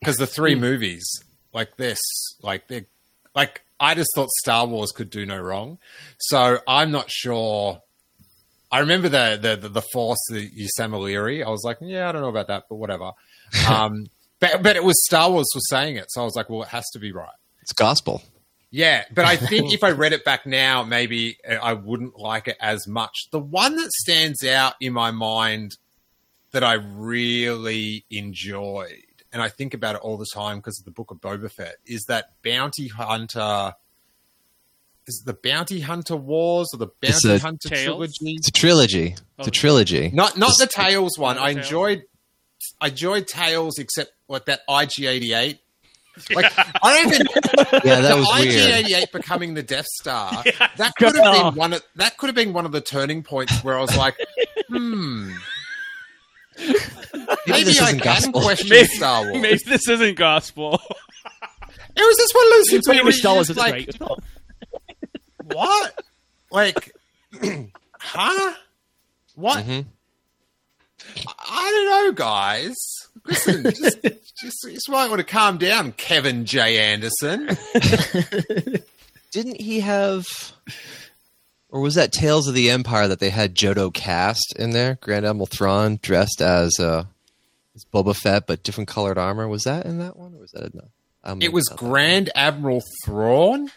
Because 0.00 0.16
the 0.16 0.26
three 0.26 0.54
movies 0.54 1.04
like 1.52 1.76
this, 1.76 1.98
like 2.42 2.68
they 2.68 2.86
like 3.34 3.62
I 3.78 3.94
just 3.94 4.10
thought 4.14 4.28
Star 4.30 4.66
Wars 4.66 4.92
could 4.92 5.10
do 5.10 5.24
no 5.26 5.38
wrong. 5.38 5.78
So 6.18 6.58
I'm 6.66 6.90
not 6.90 7.10
sure. 7.10 7.82
I 8.70 8.80
remember 8.80 9.08
the 9.08 9.38
the 9.40 9.56
the, 9.56 9.68
the 9.68 9.82
Force, 9.92 10.18
the 10.30 10.50
ysalamiri. 10.50 11.44
I 11.44 11.50
was 11.50 11.62
like, 11.64 11.78
yeah, 11.80 12.08
I 12.08 12.12
don't 12.12 12.22
know 12.22 12.28
about 12.28 12.48
that, 12.48 12.64
but 12.68 12.76
whatever. 12.76 13.12
Um, 13.70 14.06
but 14.52 14.62
but 14.62 14.76
it 14.76 14.84
was 14.84 14.96
Star 15.04 15.30
Wars 15.30 15.46
was 15.54 15.68
saying 15.68 15.96
it, 15.96 16.06
so 16.10 16.20
I 16.20 16.24
was 16.24 16.36
like, 16.36 16.48
well, 16.50 16.62
it 16.62 16.68
has 16.68 16.84
to 16.92 16.98
be 16.98 17.12
right. 17.12 17.28
It's 17.62 17.72
gospel. 17.72 18.22
Yeah, 18.70 19.04
but 19.14 19.24
I 19.24 19.36
think 19.50 19.72
if 19.72 19.82
I 19.84 19.90
read 19.92 20.12
it 20.12 20.24
back 20.24 20.46
now, 20.46 20.82
maybe 20.82 21.38
uh, 21.48 21.54
I 21.54 21.72
wouldn't 21.74 22.18
like 22.18 22.48
it 22.48 22.56
as 22.60 22.86
much. 22.86 23.28
The 23.30 23.38
one 23.38 23.76
that 23.76 23.90
stands 23.92 24.44
out 24.44 24.74
in 24.80 24.92
my 24.92 25.10
mind 25.10 25.76
that 26.52 26.64
I 26.64 26.74
really 26.74 28.04
enjoyed, 28.10 29.02
and 29.32 29.42
I 29.42 29.48
think 29.48 29.74
about 29.74 29.94
it 29.94 30.00
all 30.02 30.16
the 30.16 30.26
time 30.32 30.58
because 30.58 30.78
of 30.80 30.84
the 30.84 30.90
Book 30.90 31.10
of 31.10 31.18
Boba 31.18 31.50
Fett, 31.50 31.76
is 31.86 32.04
that 32.08 32.30
Bounty 32.42 32.88
Hunter. 32.88 33.72
Is 35.08 35.22
it 35.22 35.26
the 35.26 35.38
Bounty 35.48 35.80
Hunter 35.80 36.16
Wars 36.16 36.68
or 36.74 36.78
the 36.78 36.88
It's 37.00 37.22
Bounty 37.24 37.36
a- 37.36 37.38
Hunter 37.38 37.68
Tales? 37.68 37.84
trilogy? 37.84 38.34
It's 38.38 38.48
a 38.48 38.52
trilogy. 38.52 39.14
It's 39.38 39.48
a 39.48 39.50
trilogy. 39.52 40.10
Not 40.12 40.36
not 40.36 40.52
the 40.58 40.66
Tales 40.66 41.16
one. 41.16 41.38
I 41.38 41.50
enjoyed 41.50 42.02
I 42.80 42.88
enjoyed 42.88 43.26
Tales 43.26 43.78
except 43.78 44.12
like 44.28 44.46
that 44.46 44.60
IG88. 44.68 45.58
Like 46.34 46.50
I 46.82 47.02
don't 47.04 47.12
even 47.14 47.26
Yeah, 47.84 48.00
that 48.00 48.16
was. 48.16 48.26
IG88 48.28 49.12
becoming 49.12 49.54
the 49.54 49.62
Death 49.62 49.86
Star. 50.00 50.42
that 50.76 50.94
could 50.96 51.14
have 51.14 51.34
been 51.34 51.54
one 51.54 51.72
of 51.74 51.82
that 51.96 52.16
could 52.16 52.26
have 52.28 52.34
been 52.34 52.52
one 52.54 52.64
of 52.66 52.72
the 52.72 52.80
turning 52.80 53.22
points 53.22 53.62
where 53.62 53.76
I 53.78 53.80
was 53.82 53.96
like, 53.96 54.16
hmm. 54.68 55.32
Maybe 56.58 57.64
this 57.64 57.80
I 57.80 57.88
isn't 57.88 57.98
can 57.98 57.98
gospel. 57.98 58.40
question 58.40 58.68
Maybe- 58.70 58.88
Star 58.88 59.22
Wars. 59.24 59.42
Maybe 59.42 59.60
this 59.66 59.88
isn't 59.88 60.16
gospel. 60.16 60.80
It 61.98 62.00
was 62.00 62.16
just 62.18 62.34
one 62.34 62.46
of 62.46 62.52
those 62.52 62.70
things 62.70 62.88
where 62.88 62.94
Pretty 62.96 63.06
was 63.06 63.18
Star 63.18 63.34
Wars 63.34 63.50
is 63.50 63.56
like, 63.56 63.72
great. 63.98 63.98
What? 65.54 65.94
Like, 66.50 66.92
huh? 67.98 68.54
What? 69.34 69.64
Mhm. 69.64 69.84
I 71.28 71.70
don't 71.72 72.06
know, 72.06 72.12
guys. 72.12 72.74
Listen, 73.24 73.64
just, 73.64 74.02
just, 74.40 74.62
just 74.62 74.90
might 74.90 75.08
want 75.08 75.18
to 75.18 75.24
calm 75.24 75.58
down, 75.58 75.92
Kevin 75.92 76.44
J. 76.44 76.78
Anderson. 76.78 77.48
Didn't 79.32 79.60
he 79.60 79.80
have, 79.80 80.24
or 81.68 81.80
was 81.80 81.94
that 81.96 82.12
Tales 82.12 82.48
of 82.48 82.54
the 82.54 82.70
Empire 82.70 83.08
that 83.08 83.18
they 83.18 83.30
had 83.30 83.54
Jodo 83.54 83.92
Kast 83.92 84.54
in 84.58 84.70
there? 84.70 84.98
Grand 85.00 85.26
Admiral 85.26 85.46
Thrawn 85.46 85.98
dressed 86.00 86.40
as 86.40 86.78
uh, 86.78 87.04
as 87.74 87.84
Boba 87.92 88.16
Fett, 88.16 88.46
but 88.46 88.62
different 88.62 88.88
colored 88.88 89.18
armor. 89.18 89.48
Was 89.48 89.64
that 89.64 89.84
in 89.84 89.98
that 89.98 90.16
one, 90.16 90.34
or 90.34 90.40
was 90.40 90.52
that 90.52 90.74
no? 90.74 90.88
I'm 91.24 91.42
It 91.42 91.52
was 91.52 91.68
Grand 91.68 92.30
Admiral 92.34 92.82
Thrawn. 93.04 93.70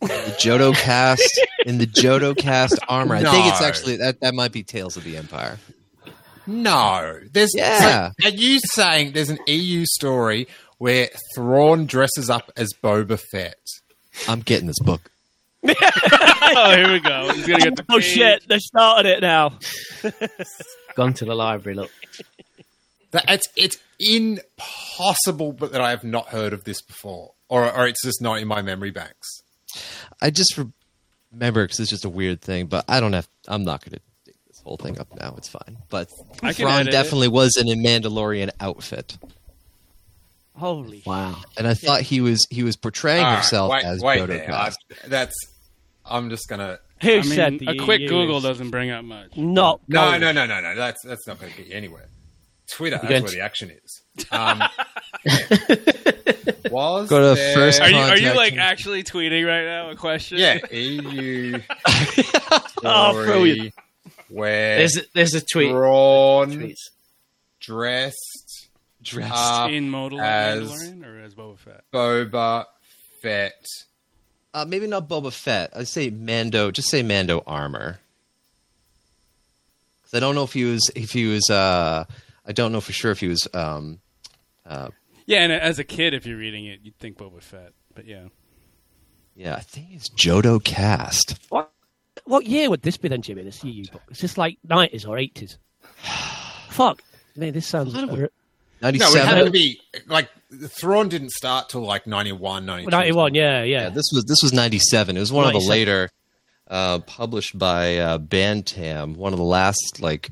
the 0.00 0.06
Jodo 0.40 0.74
Kast 0.74 1.40
in 1.66 1.76
the 1.78 1.86
Jodo 1.86 2.34
Kast 2.36 2.78
armor. 2.88 3.16
I 3.16 3.22
think 3.22 3.46
it's 3.46 3.60
actually 3.60 3.96
that 3.96 4.20
that 4.20 4.34
might 4.34 4.50
be 4.50 4.62
Tales 4.62 4.96
of 4.96 5.04
the 5.04 5.18
Empire. 5.18 5.58
No, 6.50 7.20
there's. 7.32 7.52
Yeah. 7.54 8.10
so 8.20 8.28
are 8.28 8.32
you 8.32 8.58
saying 8.72 9.12
there's 9.12 9.30
an 9.30 9.38
EU 9.46 9.84
story 9.86 10.48
where 10.78 11.08
Thrawn 11.34 11.86
dresses 11.86 12.28
up 12.28 12.50
as 12.56 12.70
Boba 12.82 13.20
Fett? 13.30 13.58
I'm 14.28 14.40
getting 14.40 14.66
this 14.66 14.80
book. 14.80 15.10
oh, 15.68 16.74
here 16.74 16.90
we 16.92 17.00
go. 17.00 17.32
He's 17.34 17.46
gonna 17.46 17.60
get 17.62 17.76
the 17.76 17.84
Oh 17.90 18.00
shit! 18.00 18.48
They 18.48 18.58
started 18.58 19.08
it 19.10 19.20
now. 19.20 19.58
Gone 20.96 21.12
to 21.14 21.24
the 21.24 21.34
library. 21.34 21.76
Look, 21.76 21.90
That 23.12 23.24
it's 23.28 23.46
it's 23.56 23.78
impossible, 24.00 25.52
but 25.52 25.72
that 25.72 25.80
I 25.80 25.90
have 25.90 26.02
not 26.02 26.28
heard 26.28 26.52
of 26.52 26.64
this 26.64 26.80
before, 26.82 27.32
or 27.48 27.70
or 27.70 27.86
it's 27.86 28.02
just 28.02 28.22
not 28.22 28.38
in 28.38 28.48
my 28.48 28.62
memory 28.62 28.90
banks. 28.90 29.42
I 30.20 30.30
just 30.30 30.58
remember 31.32 31.64
because 31.64 31.78
it's 31.78 31.90
just 31.90 32.04
a 32.04 32.08
weird 32.10 32.40
thing, 32.40 32.66
but 32.66 32.84
I 32.88 32.98
don't 33.00 33.12
have. 33.12 33.28
I'm 33.46 33.62
not 33.64 33.84
going 33.84 33.92
to 33.92 34.00
dig 34.00 34.02
this 34.02 34.09
whole 34.64 34.76
thing 34.76 34.98
up 34.98 35.08
now. 35.18 35.34
It's 35.36 35.48
fine. 35.48 35.76
But 35.88 36.08
I 36.42 36.52
can 36.52 36.66
Thrawn 36.66 36.80
edit 36.80 36.88
it. 36.88 36.90
definitely 36.92 37.28
was 37.28 37.56
in 37.56 37.68
a 37.68 37.74
Mandalorian 37.76 38.50
outfit, 38.60 39.16
Holy 40.56 41.02
wow. 41.06 41.36
and 41.56 41.66
I 41.66 41.74
thought 41.74 42.02
he 42.02 42.20
was 42.20 42.46
he 42.50 42.62
was 42.62 42.76
portraying 42.76 43.24
All 43.24 43.30
right, 43.30 43.36
himself 43.38 43.70
wait, 43.72 43.84
as 43.84 44.00
wait 44.02 44.20
Jodo 44.20 44.26
there. 44.28 44.44
cast. 44.46 44.78
I- 45.04 45.08
that's. 45.08 45.34
I'm 46.04 46.28
just 46.30 46.48
gonna. 46.48 46.78
Who 47.02 47.18
I 47.18 47.22
said 47.22 47.52
mean, 47.52 47.64
the 47.76 47.82
a 47.82 47.84
quick 47.84 48.00
EU 48.02 48.08
Google 48.08 48.40
doesn't 48.40 48.70
bring 48.70 48.90
up 48.90 49.04
much. 49.04 49.36
Not 49.36 49.80
No, 49.88 50.18
no, 50.18 50.32
no, 50.32 50.44
no, 50.46 50.60
no. 50.60 50.74
That's 50.74 51.02
that's 51.04 51.26
not 51.26 51.38
going 51.40 51.50
to 51.52 51.56
get 51.58 51.68
you 51.68 51.74
anywhere. 51.74 52.08
Twitter. 52.72 52.98
That's 53.02 53.22
where 53.22 53.30
the 53.32 53.40
action 53.40 53.70
is. 53.70 54.02
Um, 54.30 54.62
Was 56.70 57.08
Go 57.08 57.20
to 57.34 57.34
there- 57.40 57.54
first 57.54 57.80
Are 57.80 57.88
you 57.90 57.96
are 57.96 58.16
you 58.18 58.34
like 58.34 58.52
him. 58.52 58.58
actually 58.60 59.02
tweeting 59.02 59.46
right 59.46 59.64
now? 59.64 59.90
A 59.90 59.96
question? 59.96 60.38
Yeah, 60.38 60.58
EU 60.70 61.58
Oh, 62.84 63.12
brilliant. 63.24 63.74
Where 64.30 64.78
There's 64.78 64.96
a, 64.96 65.02
there's 65.14 65.34
a 65.34 65.40
tweet. 65.40 65.70
Thrawn 65.70 66.50
Tweets. 66.52 66.76
dressed 67.60 68.68
Dressed. 69.02 69.70
in 69.70 69.90
modal 69.90 70.20
as- 70.20 70.70
Mandalorian 70.70 71.06
or 71.06 71.20
as 71.20 71.34
Boba 71.34 71.58
Fett? 71.58 71.84
Boba 71.92 72.64
Fett. 73.22 73.64
Uh, 74.52 74.64
maybe 74.66 74.86
not 74.86 75.08
Boba 75.08 75.32
Fett. 75.32 75.70
I'd 75.76 75.88
say 75.88 76.10
Mando. 76.10 76.70
Just 76.70 76.88
say 76.90 77.02
Mando 77.02 77.42
armor. 77.46 78.00
Because 80.02 80.14
I 80.16 80.20
don't 80.20 80.34
know 80.34 80.44
if 80.44 80.52
he 80.52 80.64
was. 80.64 80.90
If 80.94 81.12
he 81.12 81.26
was. 81.26 81.48
Uh, 81.50 82.04
I 82.46 82.52
don't 82.52 82.72
know 82.72 82.80
for 82.80 82.92
sure 82.92 83.10
if 83.12 83.20
he 83.20 83.28
was. 83.28 83.46
Um, 83.54 84.00
Yeah, 85.26 85.42
and 85.42 85.52
as 85.52 85.78
a 85.78 85.84
kid, 85.84 86.14
if 86.14 86.26
you're 86.26 86.36
reading 86.38 86.66
it, 86.66 86.80
you'd 86.82 86.98
think 86.98 87.16
Boba 87.16 87.40
Fett. 87.42 87.72
But 87.94 88.06
yeah, 88.06 88.24
yeah, 89.36 89.54
I 89.54 89.60
think 89.60 89.88
it's 89.92 90.08
Jodo 90.10 90.62
Kast. 90.62 91.38
What 91.48 91.70
what 92.24 92.46
year 92.46 92.70
would 92.70 92.82
this 92.82 92.96
be 92.96 93.08
then, 93.08 93.22
Jimmy? 93.22 93.42
This 93.42 93.62
EU 93.64 93.84
book? 93.90 94.02
Is 94.10 94.18
this 94.20 94.36
like 94.38 94.58
nineties 94.68 95.04
or 95.04 95.18
eighties? 95.18 95.58
Fuck. 96.68 97.02
I 97.36 97.40
mean, 97.40 97.52
this 97.52 97.66
sounds. 97.66 97.94
Little- 97.94 98.24
uh, 98.24 98.28
No, 98.82 98.88
it 98.88 99.24
had 99.24 99.44
to 99.44 99.50
be 99.50 99.80
like 100.06 100.28
Thrawn 100.68 101.08
didn't 101.08 101.30
start 101.30 101.68
till 101.68 101.82
like 101.82 102.06
91, 102.06 102.64
92. 102.66 102.90
91, 102.90 103.34
yeah, 103.34 103.62
yeah. 103.62 103.82
yeah, 103.82 103.88
this 103.90 104.06
was 104.12 104.24
this 104.24 104.38
was 104.42 104.52
ninety-seven. 104.52 105.16
It 105.16 105.20
was 105.20 105.32
one 105.32 105.46
of 105.46 105.52
the 105.52 105.68
later, 105.68 106.10
uh, 106.68 107.00
published 107.00 107.58
by 107.58 107.98
uh, 107.98 108.18
Bantam. 108.18 109.14
One 109.14 109.32
of 109.32 109.38
the 109.38 109.44
last 109.44 109.98
like, 110.00 110.30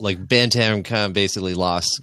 like 0.00 0.26
Bantam 0.26 0.82
kind 0.82 1.06
of 1.06 1.12
basically 1.12 1.54
lost. 1.54 2.02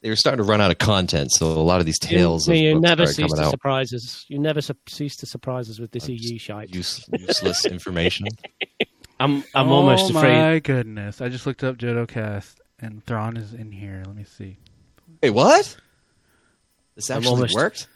They 0.00 0.10
were 0.10 0.16
starting 0.16 0.36
to 0.44 0.48
run 0.48 0.60
out 0.60 0.70
of 0.70 0.78
content, 0.78 1.30
so 1.32 1.46
a 1.46 1.58
lot 1.58 1.80
of 1.80 1.86
these 1.86 1.98
tales 1.98 2.46
you, 2.46 2.54
of 2.54 2.60
you 2.60 2.72
books 2.74 2.82
never 2.82 3.06
cease 3.06 3.16
coming 3.16 3.36
to 3.36 3.42
out. 3.42 3.50
surprise 3.50 3.92
us. 3.92 4.24
You 4.28 4.38
never 4.38 4.60
su- 4.60 4.74
cease 4.88 5.16
to 5.16 5.26
surprise 5.26 5.68
us 5.68 5.80
with 5.80 5.90
this 5.90 6.08
EU 6.08 6.38
shite. 6.38 6.72
Use, 6.72 7.04
useless 7.12 7.66
information. 7.66 8.28
I'm 9.20 9.42
I'm 9.56 9.68
oh 9.68 9.72
almost 9.72 10.10
afraid. 10.10 10.36
Oh 10.36 10.52
my 10.52 10.58
goodness! 10.60 11.20
I 11.20 11.28
just 11.28 11.46
looked 11.46 11.64
up 11.64 11.76
Jodo 11.78 12.06
Kast, 12.06 12.60
and 12.78 13.04
Thrawn 13.04 13.36
is 13.36 13.52
in 13.54 13.72
here. 13.72 14.04
Let 14.06 14.14
me 14.14 14.22
see. 14.24 14.58
Wait, 15.20 15.30
what? 15.30 15.76
This 16.94 17.10
I'm 17.10 17.16
actually 17.18 17.30
almost- 17.30 17.54
worked. 17.56 17.88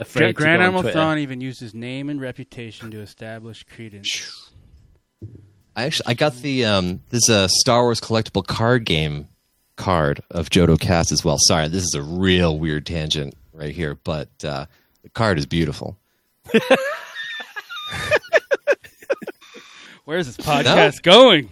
afraid 0.00 0.28
to 0.28 0.32
Grand 0.32 0.60
go 0.60 0.68
on 0.68 0.74
Admiral 0.76 0.92
Thrawn 0.94 1.18
even 1.18 1.42
used 1.42 1.60
his 1.60 1.74
name 1.74 2.08
and 2.08 2.18
reputation 2.18 2.90
to 2.92 3.00
establish 3.00 3.62
credence. 3.64 4.50
I 5.76 5.84
actually 5.84 6.06
I 6.06 6.14
got 6.14 6.34
the 6.36 6.64
um 6.64 7.00
this 7.10 7.28
is 7.28 7.28
a 7.28 7.48
Star 7.50 7.82
Wars 7.82 8.00
collectible 8.00 8.46
card 8.46 8.86
game 8.86 9.28
card 9.76 10.20
of 10.30 10.50
Jodo 10.50 10.78
Kast 10.78 11.12
as 11.12 11.24
well. 11.24 11.36
Sorry, 11.38 11.68
this 11.68 11.82
is 11.84 11.94
a 11.94 12.02
real 12.02 12.58
weird 12.58 12.86
tangent 12.86 13.34
right 13.52 13.74
here, 13.74 13.98
but 14.04 14.28
uh, 14.44 14.66
the 15.02 15.08
card 15.10 15.38
is 15.38 15.46
beautiful. 15.46 15.96
Where's 20.04 20.26
this 20.26 20.36
podcast 20.36 21.02
going? 21.02 21.48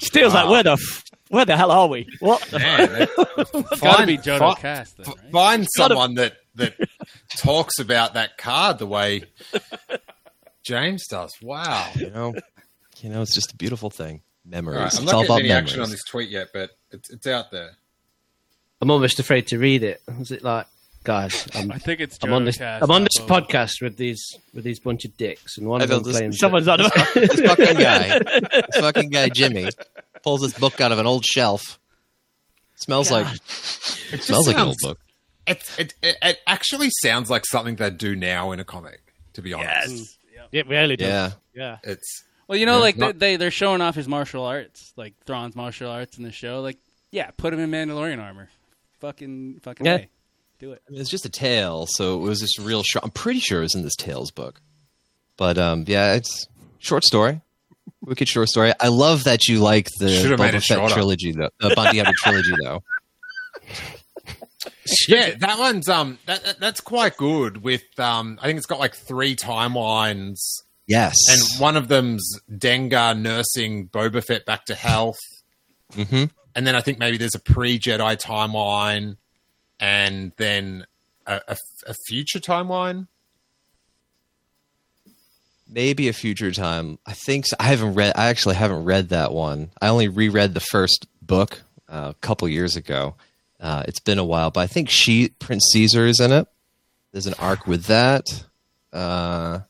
Steele's 0.00 0.32
like, 0.34 0.48
where 0.48 0.62
the 0.62 0.72
f- 0.72 1.04
where 1.28 1.44
the 1.44 1.56
hell 1.56 1.72
are 1.72 1.88
we? 1.88 2.06
What? 2.20 2.40
the 2.42 2.60
Man, 2.60 2.88
it- 3.02 3.10
got 3.16 3.52
to 3.52 3.76
find, 3.76 4.06
be 4.06 4.16
Jodo 4.18 4.38
fi- 4.38 4.54
Cast, 4.60 4.96
then, 4.96 5.06
right? 5.08 5.16
find 5.32 5.66
gotta- 5.76 5.94
someone 5.94 6.14
that 6.14 6.34
that 6.54 6.74
talks 7.36 7.78
about 7.80 8.14
that 8.14 8.38
card 8.38 8.78
the 8.78 8.86
way 8.86 9.24
James 10.64 11.06
does. 11.08 11.34
Wow. 11.42 11.90
You 11.96 12.10
know, 12.10 12.34
you 13.00 13.10
know, 13.10 13.20
it's 13.22 13.34
just 13.34 13.52
a 13.52 13.56
beautiful 13.56 13.90
thing. 13.90 14.22
Memories. 14.48 14.76
All 14.76 14.84
right, 14.84 14.94
I'm 14.94 15.02
it's 15.02 15.04
not 15.06 15.14
all 15.14 15.20
getting 15.22 15.26
about 15.32 15.38
any 15.40 15.48
memories. 15.48 15.70
action 15.70 15.82
on 15.82 15.90
this 15.90 16.04
tweet 16.04 16.30
yet, 16.30 16.48
but 16.52 16.70
it's, 16.92 17.10
it's 17.10 17.26
out 17.26 17.50
there. 17.50 17.70
I'm 18.80 18.90
almost 18.90 19.18
afraid 19.18 19.46
to 19.48 19.58
read 19.58 19.82
it. 19.82 20.00
Is 20.20 20.30
it 20.30 20.42
like, 20.44 20.66
guys? 21.02 21.48
I'm, 21.54 21.72
I 21.72 21.78
think 21.78 22.00
it's 22.00 22.18
I'm 22.22 22.32
on 22.32 22.44
this. 22.44 22.60
I'm 22.60 22.90
on 22.90 23.02
this 23.04 23.18
Boba. 23.18 23.48
podcast 23.48 23.82
with 23.82 23.96
these 23.96 24.22
with 24.54 24.64
these 24.64 24.78
bunch 24.78 25.04
of 25.04 25.16
dicks, 25.16 25.56
and 25.58 25.66
one 25.66 25.80
I 25.80 25.84
of 25.84 25.90
them 25.90 25.96
felt 26.02 26.06
this- 26.06 26.16
claims. 26.18 26.38
Someone's 26.38 26.68
on 26.68 26.78
this 27.14 27.40
fucking 27.40 27.76
guy, 27.78 28.18
this 28.18 28.76
fucking 28.80 29.10
guy 29.10 29.28
Jimmy, 29.30 29.68
pulls 30.22 30.42
this 30.42 30.58
book 30.58 30.80
out 30.80 30.92
of 30.92 30.98
an 30.98 31.06
old 31.06 31.24
shelf. 31.24 31.78
Smells 32.76 33.10
like 33.10 33.26
It 33.26 33.40
just 33.40 34.24
smells 34.24 34.46
like 34.46 34.56
an 34.56 34.66
old 34.66 34.76
book. 34.82 34.98
It, 35.46 35.62
it, 35.78 35.94
it, 36.02 36.16
it 36.20 36.38
actually 36.46 36.90
sounds 37.02 37.30
like 37.30 37.46
something 37.46 37.76
they 37.76 37.88
do 37.90 38.14
now 38.14 38.52
in 38.52 38.60
a 38.60 38.64
comic, 38.64 39.00
to 39.32 39.40
be 39.42 39.54
honest. 39.54 40.18
It 40.52 40.68
really 40.68 40.96
does. 40.96 41.08
Yeah, 41.08 41.30
Yeah. 41.54 41.90
It's 41.90 42.22
Well, 42.48 42.58
you 42.58 42.66
know, 42.66 42.76
Yeah, 42.76 42.82
like 42.82 42.96
not- 42.96 43.18
they, 43.18 43.32
they 43.32 43.36
they're 43.36 43.50
showing 43.50 43.80
off 43.80 43.94
his 43.94 44.06
martial 44.08 44.44
arts, 44.44 44.92
like 44.96 45.14
Thrawn's 45.24 45.56
martial 45.56 45.90
arts 45.90 46.16
in 46.18 46.24
the 46.24 46.32
show. 46.32 46.60
Like, 46.60 46.78
yeah, 47.10 47.30
put 47.36 47.52
him 47.52 47.60
in 47.60 47.70
Mandalorian 47.70 48.22
armor. 48.22 48.48
Fucking, 49.00 49.60
fucking, 49.62 49.84
Yeah. 49.86 49.94
A. 49.96 50.08
do 50.58 50.72
it. 50.72 50.82
I 50.88 50.92
mean, 50.92 51.00
it's 51.00 51.10
just 51.10 51.24
a 51.26 51.28
tale, 51.30 51.86
so 51.90 52.14
it 52.14 52.22
was 52.22 52.40
just 52.40 52.58
real 52.58 52.82
short. 52.82 53.04
I'm 53.04 53.10
pretty 53.10 53.40
sure 53.40 53.58
it 53.60 53.62
was 53.64 53.74
in 53.74 53.82
this 53.82 53.96
Tales 53.96 54.30
book, 54.30 54.60
but 55.36 55.58
um, 55.58 55.84
yeah, 55.86 56.14
it's 56.14 56.46
short 56.78 57.04
story, 57.04 57.40
wicked 58.02 58.28
short 58.28 58.48
story. 58.48 58.72
I 58.80 58.88
love 58.88 59.24
that 59.24 59.48
you 59.48 59.58
like 59.58 59.88
the 59.98 60.08
Should've 60.08 60.38
Boba 60.40 60.62
Fett 60.64 60.88
trilogy, 60.90 61.32
though. 61.32 61.50
The 61.60 61.74
Bounty 61.74 61.98
Hunter 61.98 62.14
trilogy, 62.16 62.54
though. 62.62 62.82
yeah, 65.08 65.34
that 65.40 65.58
one's 65.58 65.88
um 65.88 66.18
that, 66.26 66.44
that- 66.44 66.60
that's 66.60 66.80
quite 66.80 67.16
good. 67.16 67.62
With 67.62 67.82
um, 67.98 68.38
I 68.40 68.46
think 68.46 68.56
it's 68.58 68.66
got 68.66 68.78
like 68.80 68.94
three 68.94 69.36
timelines, 69.36 70.38
Yes, 70.86 71.16
and 71.30 71.60
one 71.60 71.76
of 71.76 71.88
them's 71.88 72.38
Dengar 72.50 73.18
nursing 73.18 73.88
Boba 73.88 74.22
Fett 74.24 74.44
back 74.46 74.66
to 74.66 74.74
health, 74.74 75.18
hmm 75.94 76.24
and 76.54 76.66
then 76.66 76.74
I 76.74 76.80
think 76.80 76.98
maybe 76.98 77.16
there's 77.18 77.34
a 77.34 77.40
pre 77.40 77.78
Jedi 77.78 78.16
timeline, 78.20 79.16
and 79.80 80.32
then 80.36 80.86
a, 81.26 81.40
a, 81.48 81.56
a 81.88 81.94
future 82.06 82.38
timeline. 82.38 83.08
maybe 85.68 86.08
a 86.08 86.12
future 86.12 86.52
time. 86.52 86.98
I 87.06 87.12
think 87.12 87.46
so. 87.46 87.56
I 87.58 87.64
haven't 87.64 87.94
read. 87.94 88.12
I 88.16 88.28
actually 88.28 88.54
haven't 88.54 88.84
read 88.84 89.08
that 89.10 89.32
one. 89.32 89.70
I 89.80 89.88
only 89.88 90.08
reread 90.08 90.54
the 90.54 90.60
first 90.60 91.06
book 91.20 91.62
uh, 91.88 92.12
a 92.12 92.20
couple 92.20 92.48
years 92.48 92.76
ago. 92.76 93.16
Uh, 93.60 93.82
it's 93.88 94.00
been 94.00 94.18
a 94.18 94.24
while, 94.24 94.50
but 94.50 94.60
I 94.60 94.66
think 94.66 94.88
she 94.88 95.30
Prince 95.40 95.72
Xizor 95.74 96.08
is 96.08 96.20
in 96.20 96.30
it. 96.32 96.46
There's 97.12 97.26
an 97.26 97.34
arc 97.38 97.66
with 97.66 97.84
that. 97.86 98.24
Uh, 98.92 99.60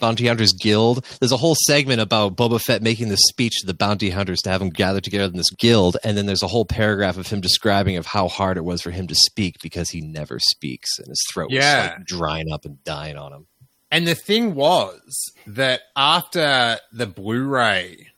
Bounty 0.00 0.26
Hunters 0.26 0.52
Guild. 0.52 1.04
There's 1.20 1.32
a 1.32 1.36
whole 1.36 1.56
segment 1.66 2.00
about 2.00 2.36
Boba 2.36 2.60
Fett 2.60 2.82
making 2.82 3.08
this 3.08 3.20
speech 3.28 3.54
to 3.60 3.66
the 3.66 3.74
bounty 3.74 4.10
hunters 4.10 4.40
to 4.42 4.50
have 4.50 4.60
them 4.60 4.70
gather 4.70 5.00
together 5.00 5.24
in 5.24 5.36
this 5.36 5.50
guild, 5.50 5.96
and 6.04 6.16
then 6.16 6.26
there's 6.26 6.42
a 6.42 6.48
whole 6.48 6.64
paragraph 6.64 7.16
of 7.16 7.26
him 7.28 7.40
describing 7.40 7.96
of 7.96 8.06
how 8.06 8.28
hard 8.28 8.56
it 8.56 8.64
was 8.64 8.82
for 8.82 8.90
him 8.90 9.06
to 9.06 9.14
speak 9.14 9.56
because 9.62 9.90
he 9.90 10.00
never 10.00 10.38
speaks 10.38 10.90
and 10.98 11.08
his 11.08 11.22
throat 11.32 11.48
Yeah. 11.50 11.82
was 11.82 11.90
like 11.98 12.06
drying 12.06 12.52
up 12.52 12.64
and 12.64 12.82
dying 12.84 13.16
on 13.16 13.32
him. 13.32 13.46
And 13.90 14.06
the 14.06 14.14
thing 14.14 14.54
was 14.54 15.30
that 15.46 15.80
after 15.96 16.78
the 16.92 17.06
Blu-ray 17.06 18.08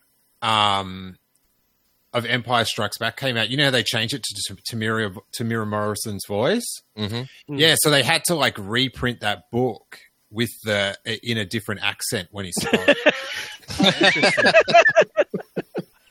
um, 0.41 1.17
of 2.15 2.25
Empire 2.25 2.65
Strikes 2.65 2.97
Back 2.99 3.17
came 3.19 3.37
out, 3.37 3.51
you 3.51 3.57
know 3.57 3.65
how 3.67 3.71
they 3.71 3.83
changed 3.83 4.15
it 4.15 4.23
to 4.23 4.55
to 4.57 4.63
Temuera, 4.77 5.15
Temuera 5.39 5.69
Morrison's 5.69 6.25
voice. 6.27 6.65
Mm-hmm. 6.97 7.55
Yeah, 7.57 7.75
so 7.79 7.91
they 7.91 8.03
had 8.03 8.25
to 8.25 8.35
like 8.35 8.57
reprint 8.59 9.21
that 9.21 9.51
book 9.51 9.99
with 10.31 10.51
the 10.65 10.97
in 11.23 11.39
a 11.39 11.45
different 11.45 11.83
accent 11.83 12.29
when 12.31 12.45
he 12.45 12.53
spoke. 12.53 12.87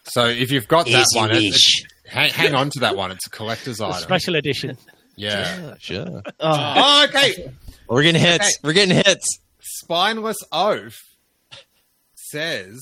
so 0.06 0.25
if 0.25 0.51
you've 0.51 0.67
got 0.67 0.86
that 0.88 1.06
one, 1.13 1.32
it- 1.32 1.43
it's- 1.43 1.84
hang, 2.06 2.30
hang 2.32 2.56
on 2.56 2.69
to 2.71 2.80
that 2.82 2.95
one. 2.95 3.12
It's 3.12 3.27
a 3.27 3.30
collector's 3.30 3.82
item. 3.82 4.01
Special 4.01 4.36
edition. 4.36 4.77
Yeah. 5.19 5.73
Sure. 5.80 6.21
Oh. 6.39 6.73
oh, 6.77 7.06
okay. 7.10 7.51
We're 7.89 8.03
getting 8.03 8.21
hits. 8.21 8.45
Okay. 8.45 8.51
We're 8.63 8.73
getting 8.73 8.95
hits. 8.97 9.39
Spineless 9.60 10.38
Oaf 10.51 10.93
says 12.13 12.80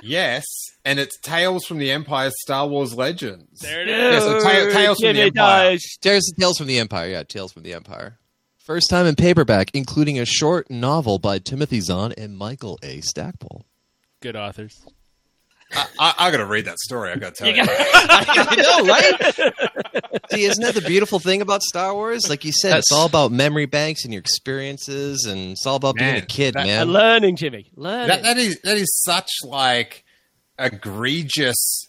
yes, 0.00 0.44
and 0.84 1.00
it's 1.00 1.18
Tales 1.18 1.64
from 1.64 1.78
the 1.78 1.90
Empire 1.90 2.30
Star 2.42 2.68
Wars 2.68 2.94
Legends. 2.94 3.58
There 3.60 3.82
it 3.82 3.88
is. 3.88 4.14
Yeah, 4.14 4.20
so 4.20 4.40
Ta- 4.40 4.72
Tales 4.72 4.98
from 5.00 5.14
the 5.14 5.20
Empire. 5.22 5.32
dies. 5.72 5.82
Tales, 6.00 6.32
Tales 6.38 6.58
from 6.58 6.68
the 6.68 6.78
Empire. 6.78 7.08
Yeah, 7.08 7.22
Tales 7.24 7.52
from 7.52 7.64
the 7.64 7.74
Empire. 7.74 8.17
First 8.68 8.90
time 8.90 9.06
in 9.06 9.14
paperback, 9.14 9.70
including 9.72 10.18
a 10.18 10.26
short 10.26 10.70
novel 10.70 11.18
by 11.18 11.38
Timothy 11.38 11.80
Zahn 11.80 12.12
and 12.18 12.36
Michael 12.36 12.78
A. 12.82 13.00
Stackpole. 13.00 13.64
Good 14.20 14.36
authors. 14.36 14.78
I, 15.72 15.86
I, 15.98 16.14
I 16.18 16.30
got 16.30 16.36
to 16.36 16.44
read 16.44 16.66
that 16.66 16.78
story. 16.78 17.10
I 17.10 17.16
got 17.16 17.34
to 17.34 17.44
tell 17.44 17.56
you. 17.56 17.62
I 17.66 18.56
know, 18.58 18.86
right? 18.86 20.22
See, 20.32 20.44
isn't 20.44 20.62
that 20.62 20.74
the 20.74 20.86
beautiful 20.86 21.18
thing 21.18 21.40
about 21.40 21.62
Star 21.62 21.94
Wars? 21.94 22.28
Like 22.28 22.44
you 22.44 22.52
said, 22.52 22.76
it's 22.76 22.92
all 22.92 23.06
about 23.06 23.32
memory 23.32 23.64
banks 23.64 24.04
and 24.04 24.12
your 24.12 24.20
experiences, 24.20 25.24
and 25.24 25.52
it's 25.52 25.64
all 25.64 25.76
about 25.76 25.94
being 25.94 26.16
a 26.16 26.20
kid, 26.20 26.52
that- 26.52 26.66
man. 26.66 26.82
And 26.82 26.92
learning, 26.92 27.36
Jimmy. 27.36 27.70
Learning. 27.74 28.08
That, 28.08 28.22
that 28.22 28.36
is 28.36 28.60
that 28.64 28.76
is 28.76 28.94
such 29.02 29.30
like 29.44 30.04
egregious 30.58 31.88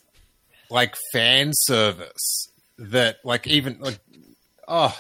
like 0.70 0.96
fan 1.12 1.52
service 1.52 2.48
that 2.78 3.18
like 3.26 3.48
even 3.48 3.80
like 3.82 4.00
oh 4.66 4.98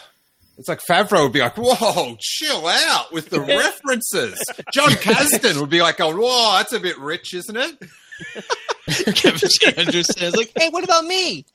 it's 0.59 0.67
like 0.69 0.81
Favreau 0.87 1.23
would 1.23 1.33
be 1.33 1.39
like, 1.39 1.55
"Whoa, 1.57 2.15
chill 2.19 2.67
out 2.67 3.11
with 3.11 3.29
the 3.29 3.39
references." 3.41 4.39
John 4.71 4.91
Kasdan 4.91 5.59
would 5.59 5.69
be 5.71 5.81
like, 5.81 5.97
"Going, 5.97 6.17
whoa, 6.17 6.57
that's 6.57 6.73
a 6.73 6.79
bit 6.79 6.99
rich, 6.99 7.33
isn't 7.33 7.57
it?" 7.57 7.79
Kevin 9.15 9.39
J. 9.39 9.73
Anderson 9.77 10.23
is 10.23 10.35
like, 10.35 10.51
hey, 10.57 10.69
what 10.69 10.83
about 10.83 11.05
me? 11.05 11.45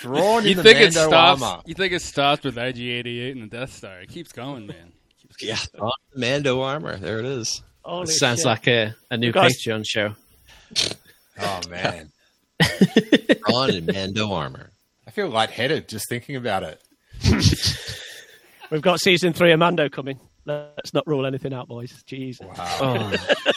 Thrawn 0.00 0.44
You 0.44 0.50
in 0.52 0.56
the 0.58 0.62
think 0.62 0.78
it 0.80 0.94
Mando 0.94 1.08
stops? 1.08 1.42
armor. 1.42 1.62
You 1.66 1.74
think 1.74 1.92
it 1.92 2.02
stops 2.02 2.44
with 2.44 2.58
IG-88 2.58 3.32
and 3.32 3.42
the 3.42 3.46
Death 3.58 3.72
Star? 3.72 4.00
It 4.00 4.08
keeps 4.10 4.32
going, 4.32 4.66
man. 4.66 4.92
Yeah, 5.40 5.56
on 5.80 5.90
the 6.12 6.20
Mando 6.20 6.60
armor. 6.60 6.96
There 6.98 7.18
it 7.18 7.24
is. 7.24 7.62
Holy 7.82 8.06
Sounds 8.06 8.40
shit. 8.40 8.46
like 8.46 8.68
a, 8.68 8.94
a 9.10 9.16
new 9.16 9.28
You 9.28 9.32
guys- 9.32 9.56
Patreon 9.66 9.82
show. 9.86 10.14
Oh 11.40 11.60
man, 11.70 12.12
On 13.52 13.70
in 13.70 13.86
Mando 13.86 14.30
armor. 14.32 14.70
I 15.06 15.10
feel 15.10 15.28
lightheaded 15.28 15.88
just 15.88 16.08
thinking 16.08 16.36
about 16.36 16.62
it. 16.64 16.80
We've 18.70 18.82
got 18.82 19.00
season 19.00 19.32
three 19.32 19.52
of 19.52 19.58
Mando 19.58 19.88
coming. 19.88 20.18
Let's 20.44 20.94
not 20.94 21.06
rule 21.06 21.26
anything 21.26 21.52
out, 21.52 21.68
boys. 21.68 21.92
Jeez. 22.08 22.36
Oh. 22.40 23.12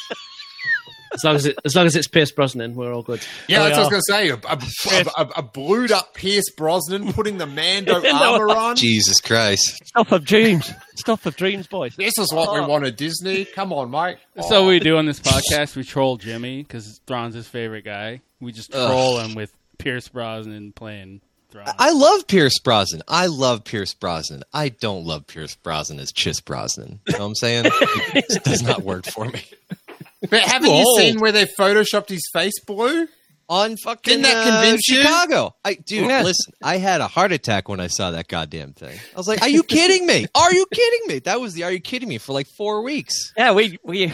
as 1.13 1.23
long 1.23 1.35
as 1.35 1.45
it, 1.45 1.57
as 1.63 1.73
long 1.75 1.85
as 1.85 1.95
it's 1.95 2.07
Pierce 2.07 2.31
Brosnan, 2.31 2.75
we're 2.75 2.93
all 2.93 3.01
good. 3.01 3.21
Yeah, 3.47 3.61
Oh, 3.61 3.63
that's 3.63 3.77
yeah. 3.77 3.83
what 3.83 3.93
I 3.93 3.95
was 3.95 4.07
going 4.07 4.29
to 4.35 4.39
say. 4.49 4.93
A, 4.93 4.99
a, 4.99 5.23
a, 5.23 5.29
a 5.37 5.41
blued 5.43 5.91
up 5.91 6.13
Pierce 6.13 6.49
Brosnan 6.55 7.13
putting 7.13 7.37
the 7.37 7.47
Mando 7.47 8.05
armor 8.13 8.49
on. 8.49 8.75
Jesus 8.75 9.21
Christ. 9.21 9.79
Stuff 9.85 10.11
of 10.11 10.25
dreams. 10.25 10.71
Stuff 10.97 11.25
of 11.25 11.35
dreams, 11.37 11.67
boys. 11.67 11.95
This 11.95 12.17
is 12.19 12.33
what 12.33 12.53
we 12.53 12.59
Oh. 12.59 12.67
wanted, 12.67 12.97
Disney. 12.97 13.45
Come 13.45 13.71
on, 13.71 13.89
mate. 13.89 14.17
That's 14.35 14.51
all 14.51 14.67
we 14.67 14.79
do 14.79 14.97
on 14.97 15.05
this 15.05 15.19
podcast. 15.21 15.75
We 15.75 15.83
troll 15.85 16.17
Jimmy 16.17 16.61
because 16.61 16.99
Thrawn's 17.07 17.35
his 17.35 17.47
favorite 17.47 17.85
guy. 17.85 18.21
We 18.41 18.51
just 18.51 18.75
Ugh. 18.75 18.89
troll 18.89 19.19
him 19.21 19.33
with 19.33 19.51
Pierce 19.77 20.09
Brosnan 20.09 20.73
playing 20.73 21.21
Thrawn. 21.63 21.75
I 21.79 21.91
love 21.91 22.27
Pierce 22.27 22.59
Brosnan. 22.59 23.01
I 23.07 23.27
love 23.27 23.63
Pierce 23.63 23.93
Brosnan. 23.93 24.43
I 24.53 24.69
don't 24.69 25.05
love 25.05 25.25
Pierce 25.27 25.55
Brosnan 25.55 25.99
as 25.99 26.11
Chiss 26.11 26.43
Brosnan. 26.43 26.99
You 27.07 27.13
know 27.13 27.19
what 27.19 27.25
I'm 27.27 27.35
saying? 27.35 27.65
it 28.13 28.43
does 28.43 28.61
not 28.61 28.81
work 28.83 29.05
for 29.05 29.25
me. 29.25 29.41
But 30.29 30.41
haven't 30.41 30.69
Too 30.69 30.75
you 30.75 30.85
old. 30.85 30.99
seen 30.99 31.19
where 31.19 31.31
they 31.31 31.45
photoshopped 31.45 32.09
his 32.09 32.27
face 32.33 32.59
blue? 32.65 33.07
On 33.47 33.77
fucking 33.77 34.01
Didn't 34.11 34.23
that 34.23 34.37
uh, 34.47 34.61
convince 34.61 34.87
you? 34.87 35.01
Chicago. 35.03 35.55
I 35.63 35.75
dude, 35.75 36.07
Yeah. 36.09 36.23
listen, 36.23 36.51
I 36.63 36.77
had 36.77 36.99
a 36.99 37.07
heart 37.07 37.31
attack 37.31 37.69
when 37.69 37.79
I 37.79 37.85
saw 37.87 38.09
that 38.09 38.27
goddamn 38.27 38.73
thing. 38.73 38.97
I 39.13 39.17
was 39.17 39.27
like, 39.27 39.43
"Are 39.43 39.49
you 39.49 39.61
kidding 39.77 40.07
me? 40.07 40.25
Are 40.33 40.51
you 40.51 40.65
kidding 40.73 41.01
me?" 41.07 41.19
That 41.19 41.39
was 41.39 41.53
the 41.53 41.63
"Are 41.63 41.71
you 41.71 41.79
kidding 41.79 42.09
me?" 42.09 42.17
for 42.17 42.33
like 42.33 42.47
four 42.57 42.81
weeks. 42.81 43.13
Yeah, 43.37 43.51
we 43.53 43.77
we 43.83 44.07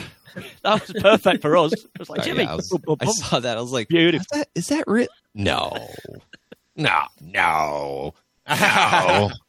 that 0.64 0.82
was 0.82 0.94
perfect 1.02 1.42
for 1.44 1.56
us. 1.56 1.72
It 1.72 1.88
was 1.98 2.10
like 2.10 2.24
Sorry, 2.24 2.32
Jimmy. 2.32 2.44
yeah, 2.44 2.52
I, 2.52 2.56
was- 2.56 2.68
boom, 2.68 2.82
boom, 2.86 2.98
I 3.00 3.06
saw 3.06 3.40
that. 3.40 3.58
I 3.58 3.62
was 3.62 3.72
like, 3.72 3.88
Beautiful. 3.88 4.26
Is 4.34 4.38
that, 4.38 4.50
is 4.54 4.68
that 4.68 4.84
real? 4.88 5.08
No, 5.34 5.88
no, 6.76 7.00
no, 7.34 8.14
no. 8.48 9.32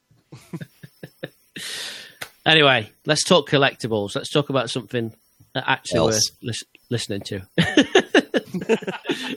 Anyway, 2.44 2.90
let's 3.06 3.24
talk 3.24 3.48
collectibles. 3.48 4.16
Let's 4.16 4.30
talk 4.30 4.50
about 4.50 4.68
something 4.68 5.12
that 5.54 5.64
actually 5.66 5.98
Else. 5.98 6.32
we're 6.42 6.48
lis- 6.48 6.64
listening 6.90 7.20
to. 7.26 7.42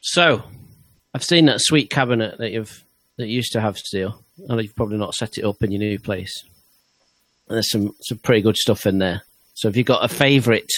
so, 0.00 0.44
I've 1.12 1.24
seen 1.24 1.46
that 1.46 1.60
sweet 1.60 1.90
cabinet 1.90 2.38
that 2.38 2.52
you've 2.52 2.84
that 3.16 3.26
you 3.26 3.34
used 3.36 3.52
to 3.52 3.60
have 3.60 3.76
Steele. 3.76 4.22
I 4.48 4.54
know 4.54 4.60
you've 4.60 4.76
probably 4.76 4.98
not 4.98 5.14
set 5.14 5.36
it 5.38 5.44
up 5.44 5.62
in 5.62 5.72
your 5.72 5.80
new 5.80 5.98
place. 5.98 6.44
And 7.48 7.56
there's 7.56 7.70
some 7.70 7.96
some 8.02 8.18
pretty 8.18 8.42
good 8.42 8.56
stuff 8.56 8.86
in 8.86 8.98
there. 8.98 9.22
So, 9.54 9.68
have 9.68 9.76
you 9.76 9.82
got 9.82 10.04
a 10.04 10.08
favourite, 10.08 10.70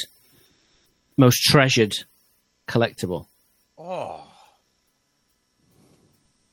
most 1.19 1.43
treasured 1.43 1.95
collectible? 2.67 3.27
Oh, 3.77 4.30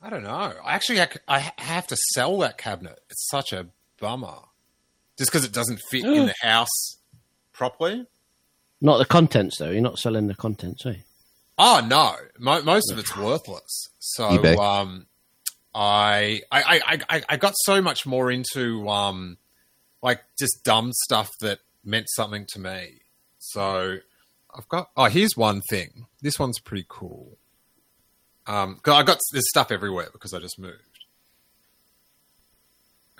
I 0.08 0.10
don't 0.10 0.22
know. 0.22 0.54
Actually, 0.64 1.02
I, 1.02 1.06
c- 1.06 1.18
I 1.28 1.40
ha- 1.40 1.52
have 1.58 1.86
to 1.88 1.96
sell 2.14 2.38
that 2.38 2.56
cabinet. 2.56 2.98
It's 3.10 3.28
such 3.28 3.52
a 3.52 3.66
bummer, 4.00 4.38
just 5.18 5.30
because 5.30 5.44
it 5.44 5.52
doesn't 5.52 5.80
fit 5.90 6.02
in 6.02 6.24
the 6.24 6.34
house 6.42 6.96
properly. 7.52 8.06
Not 8.80 8.96
the 8.96 9.04
contents 9.04 9.58
though. 9.58 9.68
You're 9.68 9.82
not 9.82 9.98
selling 9.98 10.26
the 10.26 10.34
contents, 10.34 10.86
are 10.86 10.92
you? 10.92 11.02
Oh 11.58 11.84
no, 11.86 12.14
Mo- 12.38 12.62
most 12.62 12.90
of 12.90 12.98
it's 12.98 13.14
worthless. 13.18 13.90
So 13.98 14.24
um, 14.58 15.08
I, 15.74 16.40
I, 16.50 16.80
I, 16.86 16.98
I, 17.16 17.22
I 17.28 17.36
got 17.36 17.52
so 17.64 17.82
much 17.82 18.06
more 18.06 18.30
into 18.30 18.88
um, 18.88 19.36
like 20.02 20.22
just 20.38 20.64
dumb 20.64 20.92
stuff 20.94 21.30
that 21.40 21.58
meant 21.84 22.06
something 22.08 22.46
to 22.54 22.60
me. 22.60 23.02
So 23.40 23.98
I've 24.56 24.68
got. 24.70 24.88
Oh, 24.96 25.04
here's 25.04 25.36
one 25.36 25.60
thing. 25.68 26.06
This 26.22 26.38
one's 26.38 26.60
pretty 26.60 26.86
cool. 26.88 27.36
Um, 28.48 28.80
'cause 28.82 28.94
I 28.94 29.02
got 29.04 29.18
there's 29.30 29.48
stuff 29.48 29.70
everywhere 29.70 30.08
because 30.12 30.32
I 30.34 30.38
just 30.40 30.58
moved. 30.58 31.04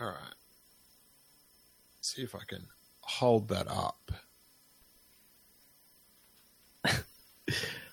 All 0.00 0.06
right. 0.08 0.34
See 2.00 2.22
if 2.22 2.34
I 2.34 2.40
can 2.48 2.66
hold 3.02 3.48
that 3.48 3.68
up. 3.68 4.10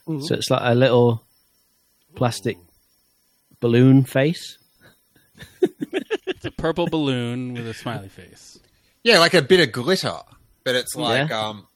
So 0.07 0.35
it's 0.35 0.51
like 0.51 0.61
a 0.63 0.75
little 0.75 1.25
plastic 2.15 2.57
balloon 3.59 4.03
face. 4.05 4.59
It's 5.61 6.45
a 6.45 6.51
purple 6.51 6.85
balloon 6.87 7.53
with 7.55 7.67
a 7.67 7.73
smiley 7.73 8.09
face. 8.09 8.59
Yeah, 9.03 9.17
like 9.19 9.33
a 9.33 9.41
bit 9.41 9.59
of 9.59 9.71
glitter, 9.71 10.19
but 10.63 10.75
it's 10.75 10.95
like, 10.95 11.29
Yeah. 11.29 11.39
um, 11.47 11.67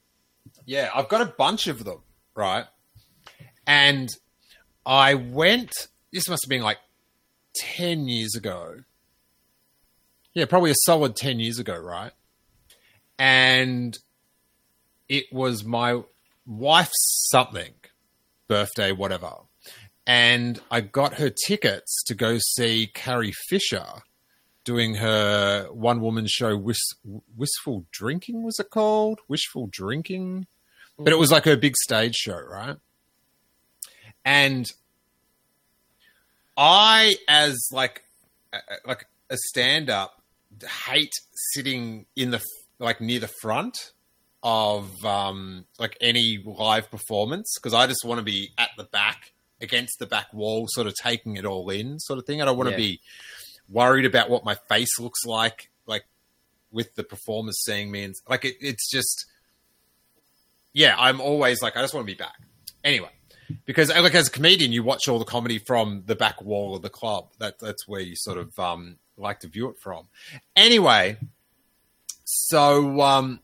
yeah, 0.65 0.91
I've 0.93 1.09
got 1.09 1.21
a 1.21 1.25
bunch 1.25 1.65
of 1.67 1.83
them, 1.83 2.03
right? 2.35 2.65
And 3.65 4.09
I 4.89 5.13
went. 5.13 5.71
This 6.11 6.27
must 6.27 6.43
have 6.45 6.49
been 6.49 6.63
like 6.63 6.79
ten 7.55 8.07
years 8.07 8.33
ago. 8.33 8.77
Yeah, 10.33 10.45
probably 10.45 10.71
a 10.71 10.75
solid 10.83 11.15
ten 11.15 11.39
years 11.39 11.59
ago, 11.59 11.77
right? 11.77 12.11
And 13.19 13.95
it 15.07 15.25
was 15.31 15.63
my 15.63 16.01
wife's 16.47 17.27
something 17.29 17.73
birthday, 18.47 18.91
whatever. 18.91 19.31
And 20.07 20.59
I 20.71 20.81
got 20.81 21.15
her 21.15 21.29
tickets 21.29 22.03
to 22.07 22.15
go 22.15 22.39
see 22.39 22.89
Carrie 22.91 23.33
Fisher 23.47 23.85
doing 24.63 24.95
her 24.95 25.67
one 25.71 26.01
woman 26.01 26.25
show, 26.27 26.57
Wis- 26.57 26.95
Wistful 27.37 27.85
Drinking, 27.91 28.41
was 28.41 28.59
it 28.59 28.71
called? 28.71 29.19
Wishful 29.27 29.67
Drinking? 29.71 30.47
But 30.97 31.13
it 31.13 31.19
was 31.19 31.31
like 31.31 31.45
her 31.45 31.55
big 31.55 31.75
stage 31.77 32.15
show, 32.15 32.39
right? 32.39 32.77
And 34.29 34.67
I, 36.55 37.15
as 37.27 37.57
like, 37.71 38.03
like 38.85 39.05
a 39.31 39.37
stand 39.37 39.89
up, 39.89 40.21
hate 40.85 41.13
sitting 41.53 42.05
in 42.15 42.29
the, 42.29 42.41
like 42.77 43.01
near 43.01 43.19
the 43.19 43.29
front 43.41 43.75
of 44.43 45.03
um, 45.03 45.65
like 45.79 45.97
any 45.99 46.43
live 46.45 46.91
performance 46.91 47.55
because 47.57 47.73
I 47.73 47.87
just 47.87 48.05
want 48.05 48.19
to 48.19 48.23
be 48.23 48.51
at 48.57 48.69
the 48.77 48.83
back 48.83 49.31
against 49.61 49.97
the 49.99 50.05
back 50.05 50.31
wall, 50.31 50.65
sort 50.69 50.85
of 50.85 50.93
taking 50.93 51.35
it 51.35 51.43
all 51.45 51.67
in, 51.71 51.97
sort 51.99 52.19
of 52.19 52.25
thing. 52.25 52.39
I 52.41 52.45
don't 52.45 52.55
want 52.55 52.67
to 52.67 52.71
Yeah. 52.73 52.77
be 52.77 52.99
worried 53.67 54.05
about 54.05 54.29
what 54.29 54.45
my 54.45 54.55
face 54.69 54.99
looks 54.99 55.25
like, 55.25 55.71
like 55.87 56.03
with 56.71 56.93
the 56.95 57.03
performers 57.03 57.59
seeing 57.65 57.89
me, 57.91 58.03
and 58.03 58.13
like 58.29 58.45
it, 58.45 58.57
it's 58.61 58.89
just, 58.91 59.25
yeah, 60.71 60.95
I'm 60.97 61.19
always 61.19 61.61
like 61.63 61.75
I 61.75 61.81
just 61.81 61.93
want 61.95 62.07
to 62.07 62.13
be 62.13 62.17
back. 62.17 62.37
Anyway, 62.83 63.09
because 63.65 63.89
like 63.89 64.15
as 64.15 64.27
a 64.27 64.31
comedian, 64.31 64.71
you 64.71 64.83
watch 64.83 65.07
all 65.07 65.19
the 65.19 65.25
comedy 65.25 65.59
from 65.59 66.03
the 66.05 66.15
back 66.15 66.41
wall 66.41 66.75
of 66.75 66.81
the 66.81 66.89
club. 66.89 67.29
That 67.39 67.59
that's 67.59 67.87
where 67.87 68.01
you 68.01 68.15
sort 68.15 68.37
of 68.37 68.57
um, 68.59 68.97
like 69.17 69.39
to 69.41 69.47
view 69.47 69.69
it 69.69 69.75
from. 69.81 70.07
Anyway, 70.55 71.17
so 72.25 73.01
um, 73.01 73.39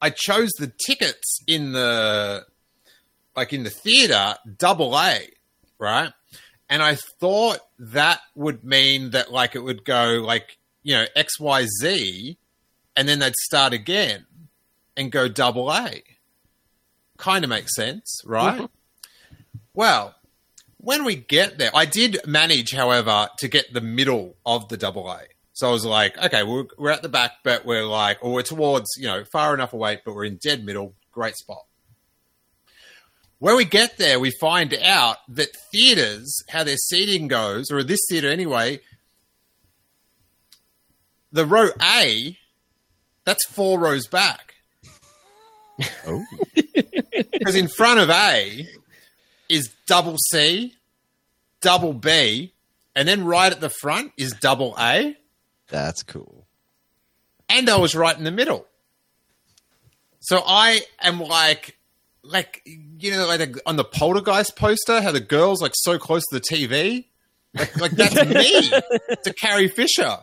I 0.00 0.10
chose 0.10 0.50
the 0.58 0.72
tickets 0.86 1.40
in 1.46 1.72
the 1.72 2.46
like 3.36 3.52
in 3.52 3.64
the 3.64 3.70
theater 3.70 4.34
double 4.58 4.98
A, 4.98 5.28
right? 5.78 6.12
And 6.68 6.82
I 6.82 6.96
thought 7.20 7.60
that 7.78 8.20
would 8.34 8.64
mean 8.64 9.10
that 9.10 9.30
like 9.30 9.54
it 9.54 9.60
would 9.60 9.84
go 9.84 10.22
like 10.24 10.58
you 10.82 10.94
know 10.94 11.06
X 11.14 11.38
Y 11.38 11.66
Z, 11.80 12.38
and 12.96 13.08
then 13.08 13.18
they'd 13.18 13.34
start 13.34 13.72
again 13.72 14.26
and 14.96 15.12
go 15.12 15.28
double 15.28 15.70
A. 15.72 16.02
Kind 17.18 17.44
of 17.44 17.50
makes 17.50 17.74
sense, 17.76 18.20
right? 18.24 18.68
Well, 19.74 20.14
when 20.78 21.04
we 21.04 21.14
get 21.16 21.58
there, 21.58 21.70
I 21.74 21.86
did 21.86 22.18
manage, 22.26 22.72
however, 22.72 23.28
to 23.38 23.48
get 23.48 23.72
the 23.72 23.80
middle 23.80 24.36
of 24.44 24.68
the 24.68 24.76
double 24.76 25.08
A. 25.10 25.20
So 25.54 25.68
I 25.68 25.72
was 25.72 25.84
like, 25.84 26.18
okay, 26.18 26.42
we're, 26.42 26.64
we're 26.78 26.90
at 26.90 27.02
the 27.02 27.08
back, 27.08 27.32
but 27.44 27.64
we're 27.64 27.84
like, 27.84 28.18
or 28.22 28.32
we're 28.32 28.42
towards, 28.42 28.88
you 28.96 29.06
know, 29.06 29.24
far 29.32 29.54
enough 29.54 29.72
away, 29.72 30.00
but 30.04 30.14
we're 30.14 30.24
in 30.24 30.36
dead 30.36 30.64
middle. 30.64 30.94
Great 31.12 31.36
spot. 31.36 31.64
When 33.38 33.56
we 33.56 33.64
get 33.64 33.98
there, 33.98 34.18
we 34.20 34.30
find 34.40 34.72
out 34.74 35.18
that 35.28 35.56
theaters, 35.72 36.32
how 36.48 36.64
their 36.64 36.76
seating 36.76 37.28
goes, 37.28 37.70
or 37.70 37.82
this 37.82 38.00
theater 38.08 38.28
anyway, 38.30 38.80
the 41.32 41.44
row 41.44 41.70
A, 41.80 42.38
that's 43.24 43.44
four 43.46 43.78
rows 43.78 44.06
back. 44.06 44.54
Oh, 46.06 46.24
Because 47.32 47.56
in 47.56 47.68
front 47.68 47.98
of 47.98 48.10
A 48.10 48.66
is 49.52 49.70
double 49.86 50.16
C, 50.30 50.74
double 51.60 51.92
B, 51.92 52.52
and 52.96 53.06
then 53.06 53.24
right 53.24 53.52
at 53.52 53.60
the 53.60 53.70
front 53.70 54.12
is 54.16 54.32
double 54.32 54.74
A. 54.78 55.16
that's 55.68 56.02
cool. 56.02 56.46
and 57.48 57.68
I 57.68 57.76
was 57.76 57.94
right 57.94 58.16
in 58.16 58.24
the 58.24 58.30
middle. 58.30 58.66
So 60.20 60.42
I 60.46 60.80
am 61.00 61.20
like, 61.20 61.76
like 62.22 62.62
you 62.64 63.10
know, 63.10 63.26
like 63.26 63.56
on 63.66 63.76
the 63.76 63.84
Poltergeist 63.84 64.56
poster, 64.56 65.00
how 65.02 65.10
the 65.12 65.20
girl's 65.20 65.60
like 65.60 65.72
so 65.74 65.98
close 65.98 66.22
to 66.30 66.38
the 66.38 66.40
TV. 66.40 67.06
Like, 67.54 67.76
like 67.78 67.90
that's 67.92 68.14
me 68.26 68.70
to 69.24 69.34
Carrie 69.40 69.68
Fisher. 69.68 70.18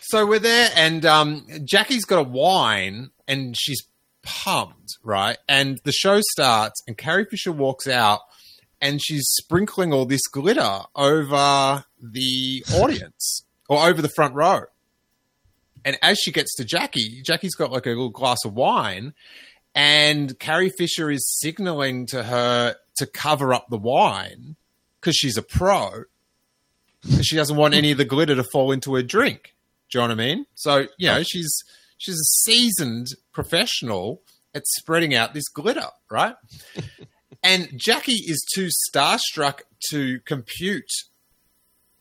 So 0.00 0.24
we're 0.26 0.38
there, 0.38 0.70
and 0.74 1.04
um, 1.04 1.46
Jackie's 1.64 2.06
got 2.06 2.18
a 2.18 2.22
wine, 2.22 3.10
and 3.28 3.54
she's 3.56 3.82
pumped, 4.22 4.77
right? 5.08 5.38
And 5.48 5.80
the 5.84 5.92
show 5.92 6.20
starts, 6.20 6.82
and 6.86 6.96
Carrie 6.96 7.24
Fisher 7.24 7.50
walks 7.50 7.88
out, 7.88 8.20
and 8.80 9.02
she's 9.02 9.26
sprinkling 9.26 9.92
all 9.92 10.04
this 10.04 10.26
glitter 10.28 10.82
over 10.94 11.84
the 12.00 12.64
audience 12.74 13.42
or 13.68 13.88
over 13.88 14.00
the 14.02 14.10
front 14.10 14.34
row. 14.34 14.64
And 15.84 15.98
as 16.02 16.18
she 16.18 16.30
gets 16.30 16.54
to 16.56 16.64
Jackie, 16.64 17.22
Jackie's 17.22 17.54
got 17.54 17.72
like 17.72 17.86
a 17.86 17.90
little 17.90 18.10
glass 18.10 18.38
of 18.44 18.54
wine, 18.54 19.14
and 19.74 20.38
Carrie 20.38 20.72
Fisher 20.76 21.10
is 21.10 21.26
signaling 21.40 22.06
to 22.08 22.24
her 22.24 22.76
to 22.98 23.06
cover 23.06 23.54
up 23.54 23.68
the 23.70 23.78
wine 23.78 24.56
because 25.00 25.16
she's 25.16 25.38
a 25.38 25.42
pro. 25.42 26.04
she 27.22 27.36
doesn't 27.36 27.56
want 27.56 27.74
any 27.74 27.92
of 27.92 27.98
the 27.98 28.04
glitter 28.04 28.34
to 28.34 28.44
fall 28.52 28.72
into 28.72 28.94
her 28.94 29.02
drink. 29.02 29.54
Do 29.90 29.98
you 29.98 30.02
know 30.02 30.08
what 30.08 30.20
I 30.20 30.26
mean? 30.26 30.46
So 30.54 30.86
you 30.98 31.08
know 31.08 31.22
she's 31.22 31.50
she's 31.96 32.16
a 32.16 32.50
seasoned 32.50 33.06
professional 33.32 34.20
at 34.54 34.66
spreading 34.66 35.14
out 35.14 35.34
this 35.34 35.48
glitter, 35.48 35.88
right? 36.10 36.34
and 37.42 37.70
Jackie 37.76 38.12
is 38.12 38.44
too 38.54 38.68
starstruck 38.90 39.60
to 39.90 40.20
compute 40.20 40.90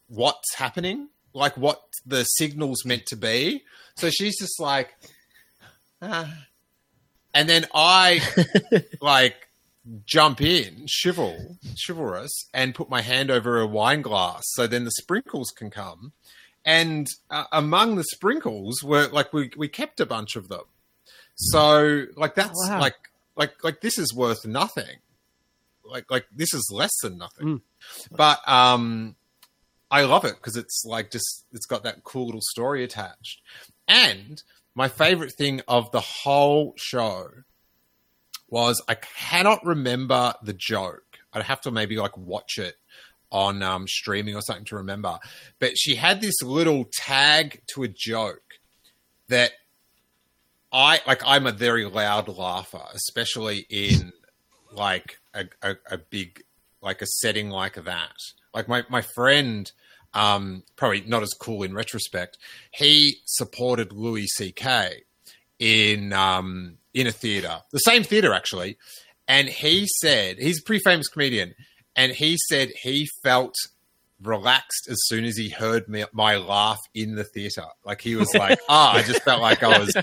what's 0.07 0.55
happening, 0.55 1.09
like 1.33 1.57
what 1.57 1.81
the 2.05 2.23
signal's 2.23 2.85
meant 2.85 3.05
to 3.07 3.15
be. 3.15 3.63
So 3.95 4.09
she's 4.09 4.39
just 4.39 4.59
like, 4.59 4.95
ah. 6.01 6.45
and 7.33 7.49
then 7.49 7.65
I 7.73 8.21
like 9.01 9.47
jump 10.05 10.41
in, 10.41 10.85
chival, 10.87 11.57
chivalrous, 11.85 12.31
and 12.53 12.75
put 12.75 12.89
my 12.89 13.01
hand 13.01 13.31
over 13.31 13.59
a 13.59 13.67
wine 13.67 14.01
glass 14.01 14.43
so 14.47 14.67
then 14.67 14.85
the 14.85 14.91
sprinkles 14.91 15.51
can 15.55 15.69
come. 15.69 16.13
And 16.65 17.07
uh, 17.29 17.45
among 17.51 17.95
the 17.95 18.03
sprinkles 18.03 18.83
were 18.83 19.07
like 19.07 19.31
we 19.31 19.51
we 19.55 19.69
kept 19.69 19.99
a 19.99 20.05
bunch 20.05 20.35
of 20.35 20.49
them. 20.49 20.63
So 21.37 22.05
like 22.15 22.35
that's 22.35 22.67
wow. 22.67 22.79
like 22.79 22.95
like 23.35 23.63
like 23.63 23.81
this 23.81 23.97
is 23.97 24.13
worth 24.13 24.45
nothing. 24.45 24.97
Like 25.85 26.11
like 26.11 26.25
this 26.35 26.53
is 26.53 26.69
less 26.71 26.91
than 27.01 27.17
nothing. 27.17 27.61
But 28.11 28.47
um 28.47 29.15
I 29.89 30.03
love 30.03 30.25
it 30.25 30.35
because 30.35 30.57
it's 30.57 30.83
like 30.85 31.11
just 31.11 31.45
it's 31.53 31.65
got 31.65 31.83
that 31.83 32.03
cool 32.03 32.25
little 32.25 32.41
story 32.41 32.83
attached. 32.83 33.41
And 33.87 34.41
my 34.75 34.89
favorite 34.89 35.33
thing 35.33 35.61
of 35.67 35.91
the 35.91 36.01
whole 36.01 36.73
show 36.75 37.29
was 38.49 38.81
I 38.87 38.95
cannot 38.95 39.65
remember 39.65 40.33
the 40.41 40.53
joke. 40.53 41.03
I'd 41.33 41.43
have 41.43 41.61
to 41.61 41.71
maybe 41.71 41.97
like 41.97 42.17
watch 42.17 42.57
it 42.57 42.75
on 43.31 43.61
um, 43.61 43.87
streaming 43.87 44.35
or 44.35 44.41
something 44.41 44.65
to 44.65 44.77
remember. 44.77 45.19
But 45.59 45.77
she 45.77 45.95
had 45.95 46.21
this 46.21 46.41
little 46.41 46.85
tag 46.93 47.61
to 47.73 47.83
a 47.83 47.87
joke 47.87 48.41
that 49.29 49.51
I 50.71 50.99
like. 51.07 51.21
I'm 51.25 51.47
a 51.47 51.51
very 51.51 51.85
loud 51.85 52.27
laugher, 52.27 52.83
especially 52.93 53.65
in 53.69 54.11
like 54.71 55.17
a, 55.33 55.45
a, 55.61 55.75
a 55.91 55.97
big 55.97 56.43
like 56.81 57.01
a 57.01 57.07
setting 57.07 57.49
like 57.49 57.75
that. 57.75 58.15
Like 58.53 58.67
my 58.67 58.83
my 58.89 59.01
friend, 59.01 59.71
um, 60.13 60.63
probably 60.75 61.01
not 61.01 61.23
as 61.23 61.33
cool 61.39 61.63
in 61.63 61.73
retrospect. 61.73 62.37
He 62.71 63.17
supported 63.25 63.93
Louis 63.93 64.27
C.K. 64.27 65.03
in 65.59 66.11
um, 66.13 66.77
in 66.93 67.07
a 67.07 67.11
theater, 67.11 67.61
the 67.71 67.79
same 67.79 68.03
theater 68.03 68.33
actually, 68.33 68.77
and 69.27 69.47
he 69.47 69.87
said 69.99 70.37
he's 70.37 70.59
a 70.59 70.63
pretty 70.63 70.83
famous 70.83 71.07
comedian, 71.07 71.53
and 71.95 72.11
he 72.11 72.37
said 72.49 72.71
he 72.81 73.07
felt 73.23 73.55
relaxed 74.21 74.87
as 74.89 74.97
soon 75.05 75.25
as 75.25 75.37
he 75.37 75.49
heard 75.49 75.87
me, 75.87 76.05
my 76.13 76.37
laugh 76.37 76.79
in 76.93 77.15
the 77.15 77.23
theater. 77.23 77.65
Like 77.85 78.01
he 78.01 78.15
was 78.15 78.33
like, 78.35 78.59
"Ah, 78.69 78.93
I 78.95 79.03
just 79.03 79.23
felt 79.23 79.41
like 79.41 79.63
I 79.63 79.79
was, 79.79 79.95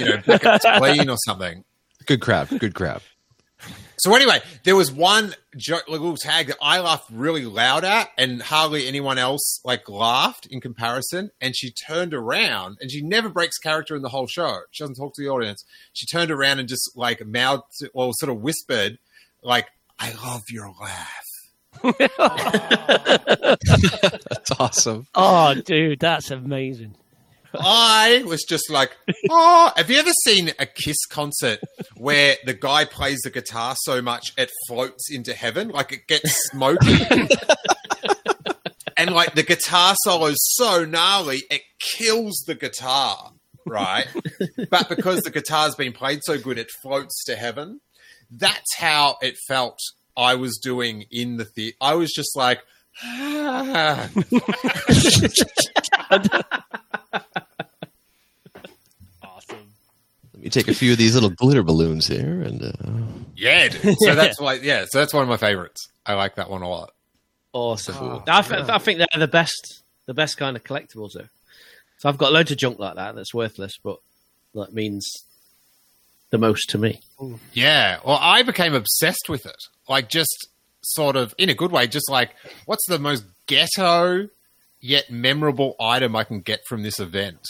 you 0.00 0.06
know, 0.06 0.22
back 0.26 0.44
at 0.44 0.78
clean 0.78 1.08
or 1.08 1.16
something." 1.24 1.64
Good 2.06 2.20
crowd. 2.20 2.48
Good 2.58 2.74
crowd. 2.74 3.02
So 3.98 4.14
anyway, 4.14 4.40
there 4.64 4.76
was 4.76 4.92
one 4.92 5.34
joke, 5.56 5.88
little 5.88 6.16
tag 6.16 6.48
that 6.48 6.56
I 6.60 6.80
laughed 6.80 7.08
really 7.10 7.44
loud 7.44 7.84
at, 7.84 8.10
and 8.18 8.42
hardly 8.42 8.86
anyone 8.88 9.18
else 9.18 9.60
like 9.64 9.88
laughed 9.88 10.46
in 10.50 10.60
comparison. 10.60 11.30
And 11.40 11.56
she 11.56 11.70
turned 11.70 12.12
around, 12.12 12.78
and 12.80 12.90
she 12.90 13.02
never 13.02 13.28
breaks 13.28 13.56
character 13.58 13.94
in 13.94 14.02
the 14.02 14.08
whole 14.08 14.26
show. 14.26 14.58
She 14.72 14.82
doesn't 14.82 14.96
talk 14.96 15.14
to 15.14 15.22
the 15.22 15.28
audience. 15.28 15.64
She 15.92 16.06
turned 16.06 16.30
around 16.30 16.58
and 16.58 16.68
just 16.68 16.90
like 16.96 17.24
mouthed 17.24 17.88
or 17.94 18.12
sort 18.14 18.30
of 18.30 18.42
whispered, 18.42 18.98
like, 19.42 19.68
"I 19.98 20.12
love 20.12 20.42
your 20.50 20.70
laugh." 20.80 21.23
That's 21.82 22.00
awesome. 24.58 25.06
Oh, 25.14 25.54
dude, 25.54 26.00
that's 26.00 26.30
amazing. 26.30 26.96
I 27.58 28.24
was 28.26 28.42
just 28.42 28.70
like, 28.70 28.96
oh, 29.30 29.72
have 29.76 29.90
you 29.90 29.98
ever 29.98 30.12
seen 30.24 30.50
a 30.58 30.66
Kiss 30.66 31.06
concert 31.06 31.60
where 31.96 32.36
the 32.44 32.54
guy 32.54 32.84
plays 32.84 33.20
the 33.22 33.30
guitar 33.30 33.74
so 33.82 34.02
much 34.02 34.32
it 34.36 34.50
floats 34.66 35.10
into 35.10 35.34
heaven? 35.34 35.68
Like 35.68 35.92
it 35.92 36.06
gets 36.06 36.50
smoky. 36.50 36.98
and 38.96 39.14
like 39.14 39.34
the 39.34 39.44
guitar 39.44 39.94
solo 40.02 40.26
is 40.26 40.54
so 40.56 40.84
gnarly, 40.84 41.42
it 41.50 41.62
kills 41.96 42.44
the 42.46 42.54
guitar, 42.54 43.32
right? 43.66 44.06
but 44.70 44.88
because 44.88 45.22
the 45.22 45.30
guitar's 45.30 45.74
been 45.74 45.92
played 45.92 46.20
so 46.24 46.38
good, 46.38 46.58
it 46.58 46.70
floats 46.82 47.24
to 47.24 47.36
heaven. 47.36 47.80
That's 48.30 48.76
how 48.76 49.16
it 49.22 49.36
felt 49.46 49.78
I 50.16 50.34
was 50.36 50.58
doing 50.62 51.04
in 51.10 51.36
the 51.36 51.44
theater. 51.44 51.76
I 51.80 51.94
was 51.94 52.12
just 52.12 52.36
like, 52.36 52.60
ah. 53.02 54.08
Let 60.32 60.42
me 60.42 60.50
take 60.50 60.68
a 60.68 60.74
few 60.74 60.92
of 60.92 60.98
these 60.98 61.14
little 61.14 61.30
glitter 61.30 61.62
balloons 61.62 62.06
here, 62.06 62.42
and 62.42 62.62
uh, 62.62 62.72
Yeah, 63.36 63.68
dude. 63.68 63.96
so 63.98 64.14
that's 64.14 64.40
why. 64.40 64.54
Yeah, 64.54 64.84
so 64.88 64.98
that's 64.98 65.14
one 65.14 65.22
of 65.22 65.28
my 65.28 65.36
favorites. 65.36 65.88
I 66.04 66.14
like 66.14 66.34
that 66.36 66.50
one 66.50 66.62
a 66.62 66.68
lot. 66.68 66.90
Awesome. 67.52 68.22
I, 68.28 68.42
th- 68.42 68.68
I 68.68 68.78
think 68.78 68.98
they're 68.98 69.06
the 69.20 69.28
best, 69.28 69.82
the 70.06 70.14
best 70.14 70.36
kind 70.36 70.56
of 70.56 70.64
collectibles. 70.64 71.10
Though. 71.14 71.28
So 71.98 72.08
I've 72.08 72.18
got 72.18 72.32
loads 72.32 72.50
of 72.50 72.58
junk 72.58 72.78
like 72.78 72.96
that 72.96 73.14
that's 73.14 73.32
worthless, 73.32 73.74
but 73.82 73.98
that 74.54 74.72
means 74.74 75.08
the 76.30 76.38
most 76.38 76.68
to 76.70 76.78
me. 76.78 77.00
Yeah, 77.52 77.98
well, 78.04 78.18
I 78.20 78.42
became 78.42 78.74
obsessed 78.74 79.28
with 79.28 79.46
it. 79.46 79.56
Like, 79.88 80.08
just 80.08 80.48
sort 80.82 81.16
of 81.16 81.34
in 81.38 81.48
a 81.48 81.54
good 81.54 81.72
way. 81.72 81.86
Just 81.86 82.10
like, 82.10 82.30
what's 82.66 82.86
the 82.86 82.98
most 82.98 83.24
ghetto 83.46 84.28
yet 84.80 85.10
memorable 85.10 85.76
item 85.80 86.14
I 86.16 86.24
can 86.24 86.40
get 86.40 86.60
from 86.68 86.82
this 86.82 87.00
event? 87.00 87.40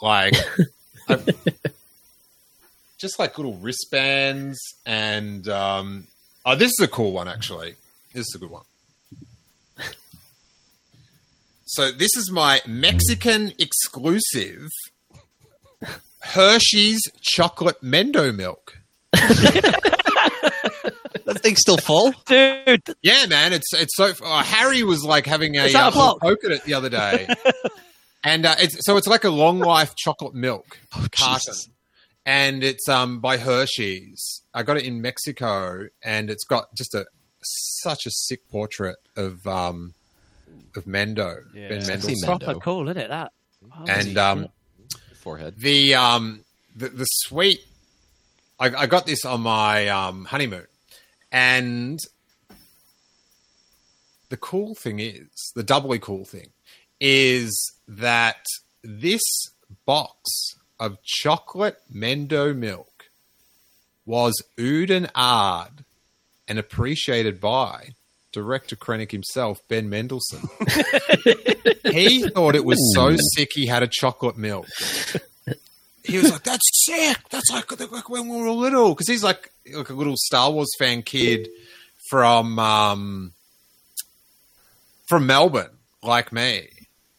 Like, 0.00 0.34
just 2.98 3.18
like 3.18 3.38
little 3.38 3.54
wristbands 3.54 4.58
and 4.84 5.48
um, 5.48 6.06
oh, 6.44 6.54
this 6.54 6.72
is 6.78 6.84
a 6.84 6.88
cool 6.88 7.12
one 7.12 7.28
actually. 7.28 7.74
This 8.12 8.26
is 8.28 8.34
a 8.34 8.38
good 8.38 8.50
one. 8.50 8.64
So 11.72 11.92
this 11.92 12.10
is 12.16 12.32
my 12.32 12.60
Mexican 12.66 13.52
exclusive 13.60 14.66
Hershey's 16.20 17.00
chocolate 17.20 17.80
Mendo 17.80 18.34
milk. 18.34 18.78
that 21.32 21.42
thing's 21.42 21.60
still 21.60 21.76
full. 21.76 22.12
Dude, 22.26 22.82
Yeah, 23.02 23.26
man, 23.26 23.52
it's 23.52 23.72
it's 23.72 23.96
so. 23.96 24.12
Oh, 24.22 24.38
Harry 24.38 24.82
was 24.82 25.04
like 25.04 25.26
having 25.26 25.56
a, 25.56 25.64
Is 25.64 25.72
that 25.72 25.94
a 25.94 25.98
uh, 25.98 26.14
poke 26.18 26.44
at 26.44 26.50
it 26.52 26.64
the 26.64 26.74
other 26.74 26.88
day, 26.88 27.28
and 28.24 28.46
uh, 28.46 28.54
it's 28.58 28.84
so 28.84 28.96
it's 28.96 29.06
like 29.06 29.24
a 29.24 29.30
long 29.30 29.58
life 29.58 29.94
chocolate 29.96 30.34
milk 30.34 30.78
carton, 30.90 31.34
Jesus. 31.34 31.68
and 32.26 32.62
it's 32.64 32.88
um 32.88 33.20
by 33.20 33.36
Hershey's. 33.36 34.42
I 34.52 34.62
got 34.62 34.76
it 34.76 34.84
in 34.84 35.00
Mexico, 35.00 35.86
and 36.02 36.30
it's 36.30 36.44
got 36.44 36.74
just 36.74 36.94
a 36.94 37.06
such 37.42 38.06
a 38.06 38.10
sick 38.10 38.48
portrait 38.50 38.96
of 39.16 39.46
um 39.46 39.94
of 40.76 40.84
Mendo 40.84 41.38
Yeah. 41.54 41.68
Ben 41.68 41.86
Mendelsohn, 41.86 42.14
Mendo. 42.22 42.24
proper 42.26 42.54
cool, 42.60 42.88
isn't 42.88 43.00
it? 43.02 43.08
That. 43.08 43.32
Oh, 43.78 43.84
and 43.88 44.16
um 44.18 44.48
Forehead. 45.14 45.54
the 45.58 45.94
um 45.94 46.44
the, 46.74 46.88
the 46.88 47.04
sweet 47.04 47.58
I, 48.58 48.66
I 48.74 48.86
got 48.86 49.04
this 49.06 49.24
on 49.24 49.42
my 49.42 49.88
um 49.88 50.24
honeymoon 50.24 50.66
and 51.32 51.98
the 54.28 54.36
cool 54.36 54.74
thing 54.74 55.00
is 55.00 55.52
the 55.54 55.62
doubly 55.62 55.98
cool 55.98 56.24
thing 56.24 56.50
is 57.00 57.72
that 57.88 58.44
this 58.82 59.22
box 59.86 60.54
of 60.78 61.02
chocolate 61.02 61.78
mendo 61.92 62.56
milk 62.56 63.06
was 64.06 64.42
oohed 64.56 64.90
and 64.90 65.12
ahed 65.14 65.84
and 66.48 66.58
appreciated 66.58 67.40
by 67.40 67.90
director 68.32 68.76
Krennic 68.76 69.10
himself, 69.10 69.60
Ben 69.68 69.88
Mendelsohn. 69.88 70.48
he 71.90 72.28
thought 72.28 72.54
it 72.54 72.64
was 72.64 72.78
so 72.94 73.16
sick 73.34 73.50
he 73.52 73.66
had 73.66 73.82
a 73.82 73.88
chocolate 73.88 74.36
milk. 74.36 74.68
He 76.10 76.18
was 76.18 76.30
like, 76.32 76.42
"That's 76.42 76.84
sick. 76.84 77.18
That's 77.30 77.50
like, 77.50 77.70
like 77.92 78.08
when 78.08 78.28
we 78.28 78.42
were 78.42 78.50
little." 78.50 78.90
Because 78.90 79.08
he's 79.08 79.22
like 79.24 79.50
like 79.72 79.90
a 79.90 79.94
little 79.94 80.16
Star 80.16 80.50
Wars 80.50 80.70
fan 80.78 81.02
kid 81.02 81.48
from 82.08 82.58
um, 82.58 83.32
from 85.08 85.26
Melbourne, 85.26 85.70
like 86.02 86.32
me. 86.32 86.68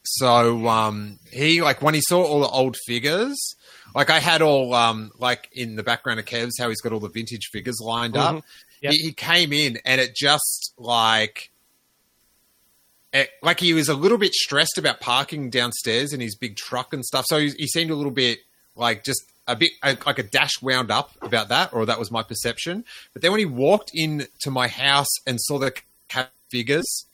So 0.03 0.67
um, 0.67 1.19
he 1.31 1.61
like 1.61 1.81
when 1.81 1.93
he 1.93 2.01
saw 2.01 2.23
all 2.23 2.41
the 2.41 2.47
old 2.47 2.75
figures, 2.85 3.37
like 3.95 4.09
I 4.09 4.19
had 4.19 4.41
all 4.41 4.73
um, 4.73 5.11
like 5.19 5.49
in 5.53 5.75
the 5.75 5.83
background 5.83 6.19
of 6.19 6.25
Kev's 6.25 6.57
how 6.59 6.69
he's 6.69 6.81
got 6.81 6.91
all 6.91 6.99
the 6.99 7.09
vintage 7.09 7.49
figures 7.51 7.79
lined 7.81 8.17
up. 8.17 8.35
Mhm. 8.37 8.43
Yep. 8.81 8.93
He, 8.93 8.97
he 8.99 9.13
came 9.13 9.53
in 9.53 9.79
and 9.85 10.01
it 10.01 10.15
just 10.15 10.73
like. 10.77 11.49
It, 13.13 13.29
like 13.43 13.59
he 13.59 13.73
was 13.73 13.89
a 13.89 13.93
little 13.93 14.17
bit 14.17 14.33
stressed 14.33 14.77
about 14.77 15.01
parking 15.01 15.49
downstairs 15.49 16.13
in 16.13 16.21
his 16.21 16.33
big 16.37 16.55
truck 16.55 16.93
and 16.93 17.03
stuff, 17.03 17.25
so 17.27 17.39
he, 17.39 17.49
he 17.57 17.67
seemed 17.67 17.91
a 17.91 17.95
little 17.95 18.09
bit 18.11 18.39
like 18.81 19.03
just 19.05 19.21
a 19.47 19.55
bit 19.55 19.71
like 19.83 20.19
a 20.19 20.23
dash 20.23 20.61
wound 20.61 20.91
up 20.91 21.11
about 21.21 21.49
that, 21.49 21.71
or 21.73 21.85
that 21.85 21.99
was 21.99 22.11
my 22.11 22.23
perception. 22.23 22.83
But 23.13 23.21
then 23.21 23.31
when 23.31 23.39
he 23.39 23.45
walked 23.45 23.91
into 23.93 24.49
my 24.49 24.67
house 24.67 25.07
and 25.25 25.39
saw 25.39 25.59
the 25.59 25.73
cat 26.09 26.31
figures, 26.49 27.05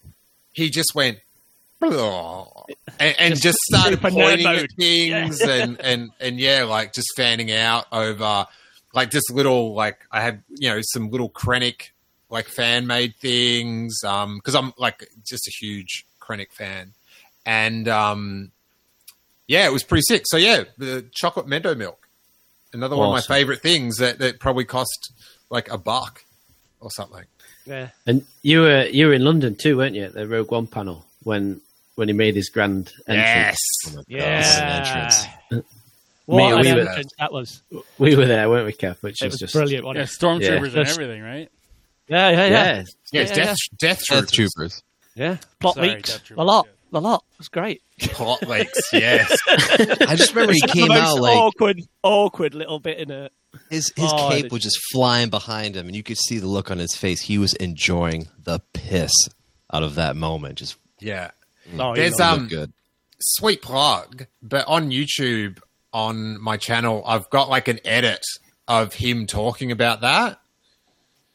he 0.53 0.69
just 0.69 0.95
went 0.95 1.19
"Oh," 1.81 2.65
and, 2.99 3.15
and 3.19 3.33
Just 3.33 3.43
just, 3.43 3.57
started 3.69 4.01
pointing 4.01 4.47
at 4.47 4.71
things 4.77 5.41
and 5.41 5.79
and 5.81 6.11
and 6.19 6.39
yeah, 6.39 6.63
like 6.63 6.93
just 6.93 7.09
fanning 7.15 7.51
out 7.51 7.85
over 7.91 8.47
like 8.93 9.11
just 9.11 9.31
little 9.31 9.75
like 9.75 9.99
I 10.11 10.21
had 10.21 10.43
you 10.49 10.69
know 10.69 10.79
some 10.81 11.11
little 11.11 11.29
Krennic 11.29 11.89
like 12.29 12.47
fan 12.47 12.87
made 12.87 13.15
things 13.15 14.03
um 14.03 14.37
because 14.37 14.55
I'm 14.55 14.73
like 14.77 15.07
just 15.25 15.47
a 15.47 15.51
huge 15.51 16.05
Krennic 16.21 16.51
fan. 16.51 16.93
And 17.45 17.87
um 17.87 18.51
yeah 19.47 19.65
it 19.65 19.71
was 19.71 19.83
pretty 19.83 20.03
sick 20.07 20.23
so 20.25 20.37
yeah 20.37 20.63
the 20.77 21.05
chocolate 21.13 21.47
mendo 21.47 21.75
milk 21.77 22.07
another 22.73 22.95
one 22.95 23.07
of 23.07 23.13
my 23.13 23.21
favorite 23.21 23.61
things 23.61 23.97
that 23.97 24.19
that 24.19 24.39
probably 24.39 24.65
cost 24.65 25.11
like 25.49 25.69
a 25.71 25.77
buck 25.77 26.23
or 26.79 26.91
something 26.91 27.23
Yeah. 27.65 27.89
And 28.05 28.25
you 28.43 28.61
were 28.61 28.85
you 28.85 29.07
were 29.07 29.13
in 29.13 29.23
London 29.25 29.55
too, 29.55 29.75
weren't 29.77 29.95
you? 29.95 30.03
At 30.05 30.13
the 30.13 30.25
Rogue 30.27 30.51
One 30.51 30.67
panel 30.67 31.05
when 31.23 31.59
when 31.95 32.07
he 32.07 32.13
made 32.13 32.35
his 32.35 32.49
grand 32.49 32.93
entrance. 33.07 33.57
Oh 33.97 34.03
yeah. 34.07 35.11
Me, 35.51 35.61
What 36.25 36.53
an 36.53 36.59
we 36.61 36.73
were- 36.83 37.03
that 37.19 37.31
was. 37.33 37.61
We 37.97 38.15
were 38.15 38.25
there, 38.25 38.49
weren't 38.49 38.65
we, 38.67 38.73
Kev? 38.73 38.97
Which 39.01 39.21
It 39.21 39.25
was 39.25 39.33
was 39.33 39.39
just 39.39 39.53
brilliant, 39.53 39.83
Yeah, 39.85 40.01
wasn't 40.01 40.09
it? 40.43 40.49
stormtroopers 40.51 40.75
and 40.75 40.87
everything, 40.87 41.21
right? 41.23 41.49
Yeah, 42.07 42.29
yeah, 42.29 42.35
yeah. 42.35 42.49
Yeah, 42.49 42.73
yeah, 42.75 42.79
it's 42.81 42.95
Yeah, 43.11 43.23
death 43.23 43.37
yeah. 43.37 43.43
death 43.45 43.57
Death 43.79 44.31
troopers, 44.31 44.31
Troopers. 44.31 44.83
Yeah. 45.15 45.37
Plot 45.59 45.75
Sorry, 45.75 45.89
leaks. 45.95 46.21
A 46.37 46.43
lot. 46.43 46.67
A 46.93 46.99
lot. 46.99 47.23
It 47.33 47.37
was 47.39 47.49
great. 47.49 47.81
plot 47.99 48.47
leaks 48.47 48.79
yes 48.93 49.35
I 49.47 50.15
just 50.15 50.33
remember 50.33 50.53
he 50.53 50.61
came 50.67 50.83
the 50.87 50.93
most 50.93 50.99
out 51.17 51.19
like 51.19 51.35
awkward, 51.37 51.81
awkward 52.03 52.53
little 52.53 52.79
bit 52.79 52.97
in 52.99 53.11
it. 53.11 53.31
his 53.69 53.91
his 53.95 54.11
Oh, 54.13 54.29
cape 54.29 54.51
was 54.51 54.61
just 54.63 54.79
flying 54.91 55.29
behind 55.29 55.75
him, 55.75 55.87
and 55.87 55.95
you 55.95 56.03
could 56.03 56.17
see 56.17 56.37
the 56.39 56.47
look 56.47 56.69
on 56.71 56.77
his 56.77 56.95
face. 56.95 57.21
He 57.21 57.37
was 57.37 57.53
enjoying 57.55 58.27
the 58.43 58.59
piss 58.73 59.11
out 59.73 59.83
of 59.83 59.95
that 59.95 60.15
moment. 60.15 60.59
Just 60.59 60.77
yeah 60.99 61.31
Oh, 61.77 61.93
There's, 61.95 62.17
um, 62.19 62.39
looked 62.41 62.49
good. 62.51 62.73
sweet 63.19 63.61
plug, 63.61 64.25
but 64.41 64.65
on 64.67 64.89
YouTube 64.91 65.59
on 65.91 66.39
my 66.41 66.55
channel, 66.57 67.03
I've 67.05 67.29
got 67.29 67.49
like 67.49 67.67
an 67.67 67.79
edit 67.83 68.23
of 68.67 68.93
him 68.93 69.25
talking 69.27 69.71
about 69.71 70.01
that. 70.01 70.39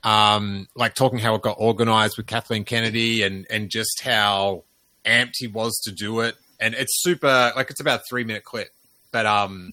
Um, 0.05 0.67
like 0.75 0.95
talking 0.95 1.19
how 1.19 1.35
it 1.37 1.43
got 1.43 1.57
organized 1.59 2.17
with 2.17 2.27
Kathleen 2.27 2.65
Kennedy 2.65 3.23
and 3.23 3.47
and 3.51 3.71
just 3.71 4.01
how 4.03 4.65
amped 5.05 5.35
he 5.38 5.47
was 5.47 5.81
to 5.85 5.93
do 5.93 6.21
it. 6.21 6.37
And 6.61 6.75
it's 6.75 7.03
super 7.03 7.53
like 7.57 7.71
it's 7.71 7.81
about 7.81 8.01
a 8.01 8.03
three 8.09 8.25
minute 8.25 8.45
clip. 8.45 8.71
But 9.11 9.27
um 9.27 9.73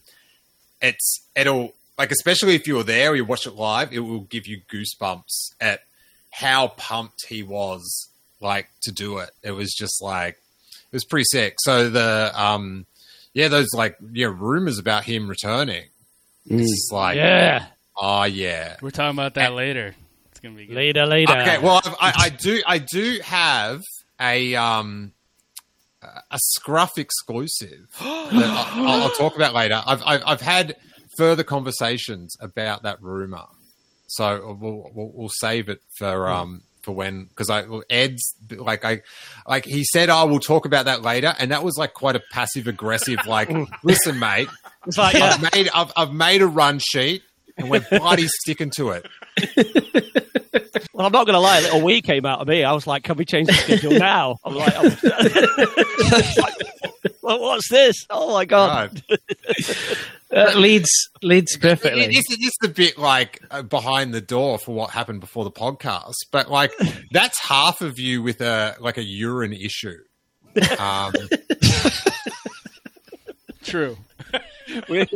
it's 0.82 1.26
it'll 1.36 1.74
like 1.98 2.10
especially 2.10 2.54
if 2.54 2.66
you 2.66 2.76
were 2.76 2.82
there 2.82 3.10
or 3.10 3.16
you 3.16 3.24
watch 3.24 3.46
it 3.46 3.54
live, 3.54 3.92
it 3.92 4.00
will 4.00 4.20
give 4.20 4.46
you 4.46 4.60
goosebumps 4.72 5.52
at 5.60 5.82
how 6.30 6.68
pumped 6.68 7.26
he 7.28 7.42
was 7.42 8.08
like 8.40 8.68
to 8.82 8.92
do 8.92 9.18
it. 9.18 9.30
It 9.42 9.52
was 9.52 9.74
just 9.74 10.02
like 10.02 10.34
it 10.34 10.92
was 10.92 11.04
pretty 11.04 11.26
sick. 11.30 11.56
So 11.58 11.90
the 11.90 12.32
um 12.34 12.86
yeah, 13.34 13.48
those 13.48 13.68
like 13.74 13.96
yeah, 14.12 14.32
rumors 14.34 14.78
about 14.78 15.04
him 15.04 15.28
returning. 15.28 15.84
It's 16.46 16.88
like 16.90 17.16
yeah. 17.16 17.66
oh 17.96 18.24
yeah. 18.24 18.76
We're 18.80 18.90
talking 18.90 19.16
about 19.16 19.34
that 19.34 19.52
later. 19.52 19.94
It's 20.30 20.40
gonna 20.40 20.56
be 20.56 20.66
good. 20.66 20.74
Later, 20.74 21.06
later. 21.06 21.32
Okay, 21.32 21.58
well 21.58 21.80
I, 22.00 22.12
I 22.16 22.28
do 22.30 22.62
I 22.66 22.78
do 22.78 23.20
have 23.22 23.82
a 24.20 24.54
um 24.56 25.12
a 26.30 26.38
scruff 26.38 26.98
exclusive 26.98 27.86
that 27.98 28.32
I, 28.32 28.72
I'll, 28.76 29.02
I'll 29.02 29.10
talk 29.10 29.36
about 29.36 29.54
later. 29.54 29.82
I've, 29.84 30.02
I've 30.04 30.22
I've 30.26 30.40
had 30.40 30.76
further 31.16 31.44
conversations 31.44 32.36
about 32.40 32.82
that 32.82 33.02
rumor, 33.02 33.44
so 34.06 34.56
we'll 34.60 34.90
we'll, 34.94 35.12
we'll 35.14 35.30
save 35.40 35.68
it 35.68 35.80
for 35.98 36.28
um 36.28 36.62
for 36.82 36.92
when 36.92 37.24
because 37.24 37.50
I 37.50 37.64
Ed's 37.88 38.34
like 38.50 38.84
I 38.84 39.02
like 39.46 39.64
he 39.64 39.84
said 39.84 40.08
I 40.08 40.24
will 40.24 40.40
talk 40.40 40.66
about 40.66 40.86
that 40.86 41.02
later, 41.02 41.34
and 41.38 41.50
that 41.50 41.62
was 41.62 41.76
like 41.76 41.94
quite 41.94 42.16
a 42.16 42.22
passive 42.32 42.66
aggressive 42.66 43.26
like 43.26 43.50
listen 43.84 44.18
mate, 44.18 44.48
like, 44.96 45.14
yeah. 45.14 45.36
I've 45.36 45.54
made 45.54 45.68
I've, 45.74 45.92
I've 45.96 46.12
made 46.12 46.42
a 46.42 46.46
run 46.46 46.78
sheet 46.78 47.22
and 47.56 47.70
we're 47.70 47.84
bloody 47.90 48.26
sticking 48.28 48.70
to 48.76 48.90
it. 48.90 50.26
Well, 50.92 51.06
I'm 51.06 51.12
not 51.12 51.26
going 51.26 51.34
to 51.34 51.40
lie. 51.40 51.58
A 51.58 51.62
little 51.62 51.82
wee 51.82 52.02
came 52.02 52.26
out 52.26 52.40
of 52.40 52.48
me. 52.48 52.64
I 52.64 52.72
was 52.72 52.86
like, 52.86 53.04
"Can 53.04 53.16
we 53.16 53.24
change 53.24 53.46
the 53.48 53.52
schedule 53.54 53.92
now?" 53.92 54.36
I'm 54.44 54.54
like, 54.54 54.76
I'm- 54.76 54.96
well, 57.22 57.40
"What's 57.40 57.68
this? 57.70 58.06
Oh 58.10 58.32
my 58.32 58.44
god!" 58.44 59.02
God. 59.08 59.18
uh, 60.34 60.58
leads 60.58 60.90
leads 61.22 61.56
perfectly. 61.56 62.02
It- 62.02 62.16
It's, 62.16 62.26
it's 62.30 62.56
the 62.60 62.68
bit 62.68 62.98
like 62.98 63.40
uh, 63.50 63.62
behind 63.62 64.12
the 64.14 64.20
door 64.20 64.58
for 64.58 64.74
what 64.74 64.90
happened 64.90 65.20
before 65.20 65.44
the 65.44 65.50
podcast, 65.50 66.14
but 66.32 66.50
like 66.50 66.72
that's 67.12 67.38
half 67.40 67.80
of 67.82 67.98
you 67.98 68.22
with 68.22 68.40
a 68.40 68.76
like 68.80 68.98
a 68.98 69.04
urine 69.04 69.52
issue. 69.52 69.96
Um, 70.78 71.12
True. 73.62 73.96
We- 74.88 75.06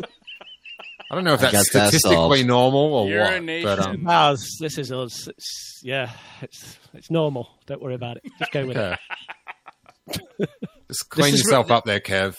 I 1.10 1.14
don't 1.14 1.24
know 1.24 1.34
if 1.34 1.40
I 1.40 1.50
that's 1.50 1.72
that 1.72 1.88
statistically 1.88 2.38
solved. 2.38 2.46
normal 2.46 2.80
or 2.94 3.04
what, 3.04 3.10
Urination. 3.12 3.64
but 3.68 3.78
um, 3.78 4.06
Ah, 4.08 4.30
this 4.32 4.58
this 4.58 4.78
is 4.78 4.90
us. 4.92 5.28
It's, 5.28 5.80
yeah, 5.82 6.10
it's 6.42 6.78
it's 6.94 7.10
normal. 7.10 7.48
Don't 7.66 7.82
worry 7.82 7.94
about 7.94 8.16
it. 8.18 8.24
Just 8.38 8.52
go 8.52 8.66
with 8.66 8.76
it. 8.76 8.98
just 10.88 11.08
clean 11.10 11.34
is 11.34 11.40
yourself 11.44 11.70
up 11.70 11.84
there, 11.84 12.00
Kev. 12.00 12.36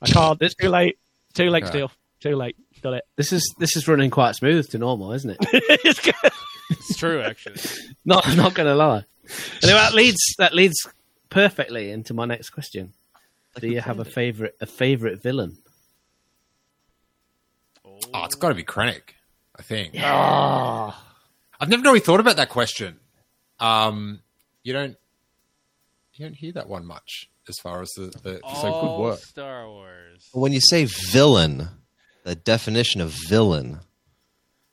I 0.00 0.06
can't. 0.08 0.40
It's 0.42 0.54
too 0.54 0.68
late. 0.68 0.98
Too 1.34 1.50
late, 1.50 1.64
Okay. 1.64 1.70
still. 1.70 1.90
Too 2.20 2.36
late. 2.36 2.56
Got 2.82 2.94
it. 2.94 3.04
This 3.16 3.32
is 3.32 3.54
this 3.58 3.76
is 3.76 3.86
running 3.86 4.10
quite 4.10 4.34
smooth 4.34 4.68
to 4.70 4.78
normal, 4.78 5.12
isn't 5.12 5.30
it? 5.30 5.38
It's. 5.84 6.08
It's 6.70 6.96
true, 6.96 7.20
actually. 7.20 7.56
not 8.04 8.26
I'm 8.26 8.36
not 8.36 8.54
going 8.54 8.66
to 8.68 8.74
lie. 8.74 9.04
Anyway, 9.62 9.78
that 9.78 9.94
leads 9.94 10.20
that 10.38 10.54
leads 10.54 10.76
perfectly 11.28 11.90
into 11.90 12.14
my 12.14 12.24
next 12.24 12.50
question. 12.50 12.92
Do 13.60 13.68
you 13.68 13.80
have 13.80 14.00
a 14.00 14.04
favorite 14.04 14.56
a 14.60 14.66
favorite 14.66 15.22
villain? 15.22 15.58
Oh, 18.12 18.24
it's 18.24 18.34
got 18.34 18.48
to 18.50 18.54
be 18.54 18.64
Krennic, 18.64 19.14
I 19.56 19.62
think. 19.62 19.94
Ah, 19.98 21.04
I've 21.60 21.68
never 21.68 21.82
really 21.82 22.00
thought 22.00 22.20
about 22.20 22.36
that 22.36 22.48
question. 22.48 22.98
Um, 23.60 24.20
you 24.62 24.72
don't 24.72 24.96
you 26.14 26.26
don't 26.26 26.34
hear 26.34 26.52
that 26.52 26.68
one 26.68 26.84
much 26.86 27.30
as 27.48 27.58
far 27.58 27.82
as 27.82 27.90
the, 27.96 28.12
the 28.22 28.40
so 28.60 28.80
good 28.80 28.98
work. 29.00 29.18
Star 29.20 29.68
Wars. 29.68 30.28
When 30.32 30.52
you 30.52 30.60
say 30.60 30.86
villain, 31.10 31.68
the 32.24 32.34
definition 32.34 33.00
of 33.00 33.10
villain 33.28 33.80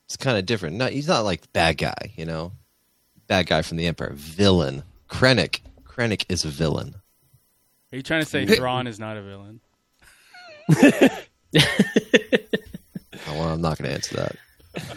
is 0.09 0.17
kind 0.17 0.37
of 0.37 0.45
different. 0.45 0.75
Not 0.77 0.91
he's 0.91 1.07
not 1.07 1.25
like 1.25 1.51
bad 1.53 1.77
guy, 1.77 2.13
you 2.15 2.25
know, 2.25 2.51
bad 3.27 3.47
guy 3.47 3.61
from 3.61 3.77
the 3.77 3.87
Empire. 3.87 4.11
Villain. 4.13 4.83
Krennic. 5.09 5.61
Krennic 5.83 6.25
is 6.29 6.45
a 6.45 6.49
villain. 6.49 6.95
Are 7.91 7.95
you 7.95 8.03
trying 8.03 8.21
to 8.21 8.27
say 8.27 8.45
Thrawn 8.45 8.85
is 8.87 8.99
not 8.99 9.17
a 9.17 9.21
villain? 9.21 9.59
Well, 13.33 13.49
I'm 13.49 13.61
not 13.61 13.77
going 13.77 13.89
to 13.89 13.95
answer 13.95 14.15
that. 14.17 14.35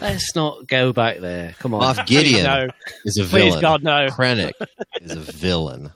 Let's 0.01 0.35
not 0.35 0.67
go 0.67 0.92
back 0.92 1.19
there. 1.21 1.54
Come 1.59 1.75
on. 1.75 1.83
Moff 1.83 2.06
Gideon 2.06 2.44
no. 2.44 2.69
is 3.04 3.17
a 3.19 3.25
villain. 3.25 3.31
Please, 3.31 3.54
villain. 3.54 3.61
God, 3.63 3.83
no. 3.83 4.06
Krennic 4.09 4.52
is 5.00 5.13
a 5.13 5.21
villain. 5.21 5.92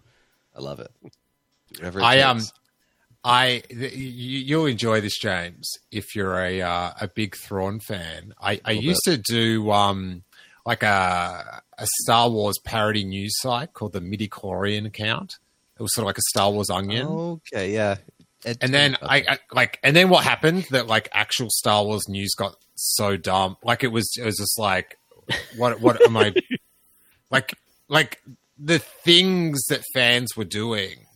I 0.57 0.61
love 0.61 0.81
it. 0.81 0.91
Whatever 1.77 2.01
it 2.01 2.03
I 2.03 2.21
um. 2.23 2.41
I 3.23 3.63
th- 3.69 3.93
you, 3.93 4.39
you'll 4.39 4.67
enjoy 4.67 5.01
this, 5.01 5.19
James, 5.19 5.69
if 5.91 6.15
you're 6.15 6.39
a 6.39 6.63
uh, 6.63 6.93
a 7.01 7.09
big 7.09 7.35
Thrawn 7.37 7.81
fan. 7.81 8.33
I, 8.41 8.61
I 8.65 8.75
Little 8.75 8.85
used 8.85 9.03
to 9.07 9.17
do 9.19 9.71
um 9.73 10.23
like 10.65 10.83
a 10.85 11.63
a 11.77 11.87
Star 12.03 12.31
Wars 12.31 12.59
parody 12.65 13.05
news 13.05 13.33
site 13.41 13.73
called 13.73 13.93
the 13.93 14.01
Midi 14.01 14.29
Chlorian 14.29 14.87
account. 14.87 15.39
It 15.79 15.83
was 15.83 15.93
sort 15.93 16.05
of 16.05 16.07
like 16.07 16.19
a 16.19 16.23
Star 16.31 16.51
Wars 16.51 16.71
Onion. 16.71 17.07
Okay, 17.07 17.73
yeah. 17.75 17.97
And 18.61 18.73
then 18.73 18.97
I, 19.03 19.17
I 19.29 19.39
like, 19.53 19.79
and 19.83 19.95
then 19.97 20.09
what 20.09 20.25
happened? 20.25 20.67
That 20.71 20.87
like 20.87 21.09
actual 21.13 21.49
Star 21.51 21.85
Wars 21.85 22.03
news 22.09 22.35
got 22.35 22.57
so 22.77 23.17
dumb. 23.17 23.57
Like 23.63 23.83
it 23.85 23.89
was, 23.89 24.09
it 24.19 24.25
was 24.25 24.37
just 24.37 24.59
like, 24.59 24.99
what, 25.57 25.81
what 25.81 26.01
am 26.03 26.17
I? 26.17 26.35
Like, 27.29 27.55
like 27.89 28.23
the 28.57 28.79
things 28.79 29.65
that 29.69 29.83
fans 29.93 30.37
were 30.37 30.45
doing 30.45 31.07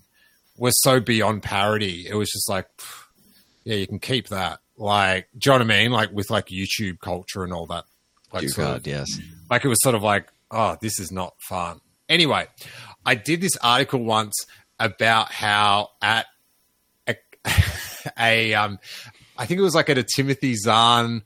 were 0.58 0.72
so 0.72 0.98
beyond 0.98 1.44
parody. 1.44 2.04
It 2.08 2.14
was 2.16 2.28
just 2.30 2.50
like, 2.50 2.66
pff, 2.76 3.04
yeah, 3.62 3.76
you 3.76 3.86
can 3.86 4.00
keep 4.00 4.26
that. 4.28 4.58
Like, 4.76 5.28
do 5.38 5.50
you 5.50 5.58
know 5.58 5.64
what 5.64 5.72
I 5.72 5.78
mean? 5.78 5.92
Like 5.92 6.10
with 6.10 6.28
like 6.28 6.46
YouTube 6.46 6.98
culture 6.98 7.44
and 7.44 7.52
all 7.52 7.66
that. 7.66 7.84
Like, 8.32 8.40
Dear 8.40 8.48
sort 8.50 8.66
of- 8.66 8.74
God, 8.82 8.86
yes. 8.88 9.06
like 9.48 9.64
it 9.64 9.68
was 9.68 9.80
sort 9.82 9.94
of 9.94 10.02
like, 10.02 10.26
oh, 10.50 10.76
this 10.80 10.98
is 10.98 11.12
not 11.12 11.34
fun. 11.48 11.80
Anyway, 12.08 12.48
I 13.06 13.14
did 13.14 13.40
this 13.40 13.56
article 13.62 14.02
once 14.02 14.34
about 14.80 15.30
how 15.30 15.90
at 16.02 16.26
a, 17.46 17.52
a 18.18 18.54
um, 18.54 18.78
I 19.36 19.46
think 19.46 19.58
it 19.58 19.62
was 19.62 19.74
like 19.74 19.90
at 19.90 19.98
a 19.98 20.02
Timothy 20.04 20.54
Zahn, 20.54 21.22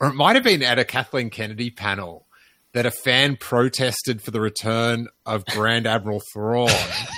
or 0.00 0.08
it 0.08 0.14
might 0.14 0.36
have 0.36 0.44
been 0.44 0.62
at 0.62 0.78
a 0.78 0.84
Kathleen 0.84 1.30
Kennedy 1.30 1.70
panel 1.70 2.26
that 2.74 2.84
a 2.84 2.90
fan 2.90 3.36
protested 3.36 4.20
for 4.20 4.30
the 4.30 4.40
return 4.40 5.08
of 5.24 5.46
Grand 5.46 5.86
Admiral 5.86 6.20
Thrawn 6.32 6.68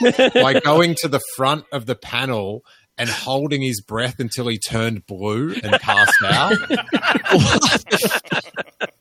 by 0.35 0.61
going 0.65 0.95
to 1.01 1.09
the 1.09 1.21
front 1.35 1.65
of 1.73 1.87
the 1.87 1.97
panel 1.97 2.63
and 2.97 3.09
holding 3.09 3.63
his 3.63 3.81
breath 3.81 4.21
until 4.21 4.47
he 4.47 4.59
turned 4.59 5.07
blue 5.07 5.55
and 5.63 5.73
passed 5.81 6.13
out. 6.25 6.53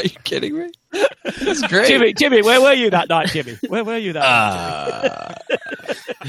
Are 0.00 0.04
you 0.04 0.10
kidding 0.24 0.58
me? 0.58 0.70
That's 1.24 1.62
great. 1.68 1.88
Jimmy, 1.88 2.12
Jimmy, 2.14 2.42
where 2.42 2.60
were 2.60 2.72
you 2.72 2.90
that 2.90 3.08
night, 3.08 3.28
Jimmy? 3.28 3.56
Where 3.68 3.84
were 3.84 3.96
you 3.98 4.12
that 4.14 4.20
night? 4.20 5.36
Uh, 5.52 6.24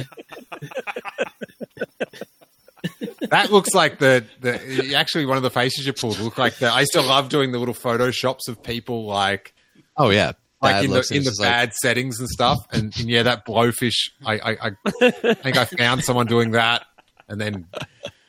that 3.30 3.52
looks 3.52 3.74
like 3.74 4.00
the, 4.00 4.26
the 4.42 4.96
actually 4.96 5.26
one 5.26 5.38
of 5.38 5.44
the 5.44 5.50
faces 5.50 5.86
you 5.86 5.94
pulled 5.94 6.20
look 6.20 6.38
like 6.38 6.56
the. 6.58 6.68
I 6.68 6.82
used 6.82 6.94
to 6.94 7.02
love 7.02 7.30
doing 7.30 7.52
the 7.52 7.60
little 7.60 7.74
photoshops 7.74 8.48
of 8.48 8.62
people 8.64 9.06
like 9.06 9.54
Oh 9.98 10.10
yeah, 10.10 10.32
like 10.62 10.76
Bad 10.76 10.84
in 10.86 10.90
the 10.90 10.96
looks, 10.98 11.12
in 11.12 11.18
the 11.20 11.30
just 11.30 11.40
like- 11.40 11.50
bad 11.50 11.74
settings 11.74 12.20
and 12.20 12.28
stuff. 12.30 12.58
And, 12.72 12.96
and 12.98 13.10
yeah, 13.10 13.24
that 13.24 13.46
blowfish. 13.46 14.10
I, 14.26 14.34
I 14.40 14.52
I 14.52 14.72
I 15.02 15.12
think 15.36 15.58
I 15.58 15.66
found 15.66 16.04
someone 16.04 16.26
doing 16.28 16.52
that, 16.52 16.86
and 17.28 17.40
then 17.40 17.68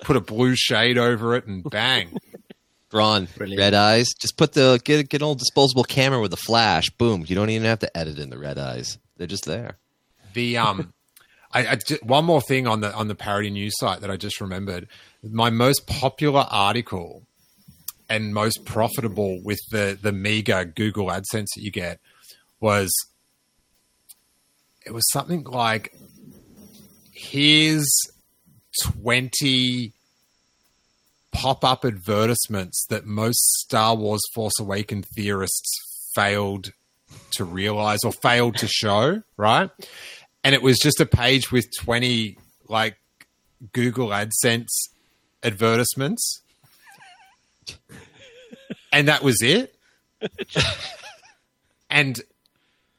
put 0.03 0.17
a 0.17 0.21
blue 0.21 0.55
shade 0.57 0.99
over 0.99 1.35
it, 1.37 1.47
and 1.47 1.65
bang. 1.69 2.17
Ron, 2.93 3.29
Brilliant. 3.37 3.59
red 3.61 3.75
eyes. 3.75 4.09
Just 4.21 4.37
put 4.37 4.53
the 4.53 4.81
get 4.85 5.09
get 5.09 5.23
an 5.23 5.27
old 5.27 5.39
disposable 5.39 5.85
camera 5.85 6.21
with 6.21 6.33
a 6.33 6.37
flash. 6.39 6.91
Boom. 6.91 7.25
You 7.27 7.35
don't 7.35 7.51
even 7.51 7.67
have 7.67 7.79
to 7.81 7.97
edit 7.97 8.19
in 8.19 8.31
the 8.31 8.39
red 8.39 8.59
eyes. 8.59 8.99
They're 9.17 9.27
just 9.27 9.45
there. 9.47 9.79
The 10.35 10.57
um, 10.59 10.93
I, 11.53 11.67
I 11.69 11.75
ju- 11.77 11.99
one 12.03 12.25
more 12.25 12.41
thing 12.41 12.67
on 12.67 12.81
the 12.81 12.93
on 12.95 13.09
the 13.09 13.15
parody 13.15 13.51
news 13.51 13.75
site 13.79 14.01
that 14.01 14.11
I 14.11 14.17
just 14.17 14.41
remembered. 14.41 14.89
My 15.23 15.51
most 15.51 15.87
popular 15.87 16.47
article 16.51 17.23
and 18.09 18.35
most 18.35 18.65
profitable 18.65 19.41
with 19.43 19.61
the 19.71 19.99
the 20.01 20.13
meager 20.13 20.65
Google 20.65 21.07
AdSense 21.07 21.47
that 21.55 21.63
you 21.63 21.71
get 21.71 22.01
was 22.61 22.91
it 24.85 24.93
was 24.93 25.05
something 25.13 25.45
like 25.45 25.95
here's 27.13 27.89
twenty 28.83 29.93
pop 31.33 31.65
up 31.65 31.85
advertisements 31.85 32.87
that 32.91 33.07
most 33.07 33.41
Star 33.61 33.97
Wars 33.97 34.23
Force 34.35 34.59
Awaken 34.61 35.03
theorists 35.03 35.75
failed 36.15 36.73
to 37.33 37.45
realize 37.45 38.01
or 38.05 38.13
failed 38.13 38.57
to 38.59 38.69
show, 38.69 39.23
right? 39.37 39.71
And 40.45 40.55
it 40.55 40.63
was 40.63 40.79
just 40.79 41.01
a 41.01 41.07
page 41.07 41.51
with 41.51 41.67
20 41.81 42.37
like 42.69 42.97
Google 43.73 44.09
AdSense 44.09 44.69
advertisements. 45.43 46.43
and 48.93 49.09
that 49.09 49.23
was 49.23 49.37
it. 49.43 49.75
and 51.91 52.21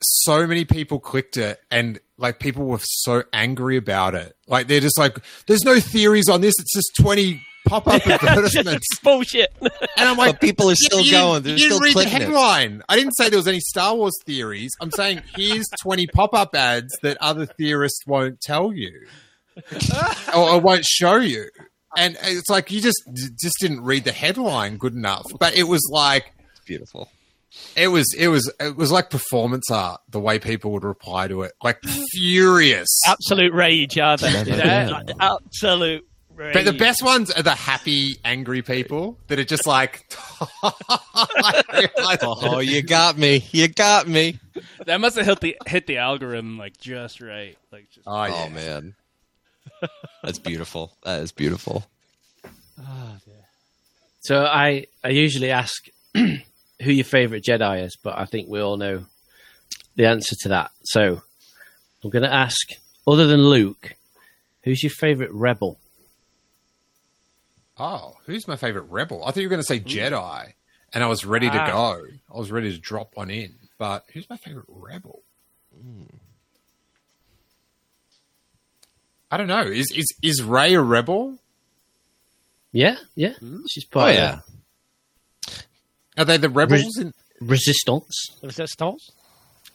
so 0.02 0.46
many 0.48 0.66
people 0.66 1.00
clicked 1.00 1.38
it 1.38 1.62
and 1.72 2.00
like 2.18 2.40
people 2.40 2.66
were 2.66 2.80
so 2.82 3.24
angry 3.32 3.78
about 3.78 4.16
it. 4.16 4.36
Like 4.48 4.68
they're 4.68 4.80
just 4.80 4.98
like, 4.98 5.18
there's 5.48 5.64
no 5.64 5.80
theories 5.80 6.30
on 6.30 6.42
this. 6.42 6.54
It's 6.60 6.74
just 6.74 6.92
20 7.00 7.42
pop 7.66 7.88
up 7.88 8.06
advertisements. 8.08 8.88
Bullshit. 9.04 9.54
Oh, 9.62 9.68
and 9.98 10.10
I'm 10.10 10.18
like, 10.18 10.34
But 10.34 10.42
people 10.42 10.70
are 10.70 10.76
still 10.76 11.02
you 11.02 11.12
going. 11.12 11.44
They're 11.44 11.54
you 11.54 11.70
didn't 11.70 11.72
still 11.72 11.80
read 11.80 11.90
the 11.90 11.94
clicking 12.10 12.14
it. 12.22 12.22
headline. 12.26 12.84
I 12.90 12.96
didn't 12.96 13.14
say 13.14 13.30
there 13.30 13.40
was 13.40 13.48
any 13.48 13.60
Star 13.60 13.96
Wars 13.96 14.14
theories. 14.26 14.72
I'm 14.82 14.92
saying 14.92 15.22
here's 15.36 15.68
20 15.82 16.08
pop 16.08 16.34
up 16.34 16.56
ads 16.56 16.96
that 17.02 17.18
other 17.22 17.46
theorists 17.46 18.06
won't 18.06 18.40
tell 18.42 18.74
you 18.74 19.06
or, 20.34 20.50
or 20.50 20.60
won't 20.60 20.86
show 20.86 21.18
you. 21.18 21.46
And 21.96 22.18
it's 22.24 22.50
like 22.50 22.72
you 22.72 22.82
just 22.82 23.02
just 23.40 23.56
didn't 23.60 23.82
read 23.82 24.04
the 24.04 24.12
headline 24.12 24.78
good 24.78 24.94
enough. 24.94 25.26
But 25.40 25.56
it 25.56 25.64
was 25.68 25.88
like 25.92 26.34
It's 26.52 26.66
beautiful. 26.66 27.08
it 27.76 27.90
was 27.90 28.12
it 28.18 28.30
was 28.30 28.52
it 28.60 28.76
was 28.76 28.92
like 28.92 29.12
performance 29.12 29.70
art 29.70 30.02
the 30.10 30.20
way 30.20 30.40
people 30.40 30.72
would 30.72 30.84
reply 30.84 31.28
to 31.28 31.44
it 31.44 31.52
like 31.64 31.78
furious 32.12 32.90
Absolute 33.06 33.54
rage, 33.54 34.00
are 34.00 34.18
they? 34.18 34.32
Yeah, 34.44 34.90
like, 35.06 35.16
absolute 35.20 36.04
rage. 36.36 36.54
but 36.54 36.66
the 36.66 36.74
best 36.74 37.04
ones 37.04 37.32
are 37.32 37.44
the 37.44 37.52
happy 37.56 38.18
angry 38.24 38.62
people 38.62 39.18
that 39.28 39.40
are 39.40 39.44
just 39.44 39.68
like, 39.68 40.06
like, 40.64 42.20
Oh, 42.24 42.60
you 42.60 42.82
got 42.82 43.18
me. 43.18 43.46
You 43.52 43.68
got 43.68 44.08
me. 44.08 44.40
That 44.86 45.00
must 45.02 45.16
have 45.18 45.26
hit 45.26 45.40
the 45.40 45.58
hit 45.66 45.88
the 45.88 45.98
algorithm 45.98 46.58
like 46.58 46.78
just 46.78 47.22
right. 47.22 47.58
Like 47.72 47.90
just 47.92 48.08
oh, 48.08 48.24
yeah. 48.24 48.46
Oh 48.46 48.50
man. 48.50 48.96
That's 50.24 50.40
beautiful. 50.40 50.94
That 51.04 51.22
is 51.22 51.32
beautiful. 51.32 51.86
Ah, 52.80 53.18
so 54.22 54.46
I, 54.46 54.86
I 55.04 55.10
usually 55.10 55.52
ask 55.52 55.86
who 56.14 56.32
your 56.80 57.04
favorite 57.04 57.44
Jedi 57.44 57.84
is, 57.84 57.98
but 58.02 58.18
I 58.18 58.26
think 58.26 58.48
we 58.48 58.62
all 58.62 58.78
know 58.78 59.06
the 59.96 60.06
answer 60.06 60.36
to 60.44 60.50
that. 60.50 60.72
So 60.84 61.22
I'm 62.04 62.10
going 62.10 62.24
to 62.24 62.34
ask, 62.34 62.58
other 63.06 63.28
than 63.28 63.42
Luke, 63.42 63.96
who's 64.64 64.82
your 64.82 64.92
favorite 64.92 65.32
rebel? 65.32 65.78
Oh, 67.86 68.14
who's 68.26 68.48
my 68.48 68.56
favorite 68.56 68.84
rebel? 68.90 69.24
I 69.26 69.32
thought 69.32 69.42
you 69.42 69.48
were 69.48 69.50
going 69.50 69.62
to 69.62 69.68
say 69.68 69.80
hmm. 69.80 69.88
Jedi, 69.88 70.54
and 70.94 71.04
I 71.04 71.08
was 71.08 71.26
ready 71.26 71.50
to 71.50 71.58
Ah. 71.60 71.68
go. 71.68 72.06
I 72.34 72.38
was 72.38 72.50
ready 72.50 72.72
to 72.72 72.78
drop 72.80 73.12
one 73.16 73.30
in. 73.30 73.56
But 73.78 74.06
who's 74.14 74.30
my 74.30 74.38
favorite 74.38 74.68
rebel? 74.70 75.22
Hmm. 75.76 76.04
I 79.32 79.38
don't 79.38 79.48
know. 79.48 79.62
Is 79.64 79.92
is 79.96 80.06
is 80.22 80.42
Ray 80.44 80.76
a 80.76 80.82
rebel? 80.82 81.40
Yeah, 82.72 82.98
yeah, 83.16 83.34
hmm? 83.34 83.62
she's 83.68 83.86
Oh 83.92 84.00
part 84.00 84.12
of 84.12 84.16
yeah. 84.16 84.40
Are 86.18 86.26
they 86.26 86.38
the 86.38 86.50
rebels? 86.50 86.98
In- 86.98 87.14
Resistance. 87.42 88.28
Resistance. 88.42 89.10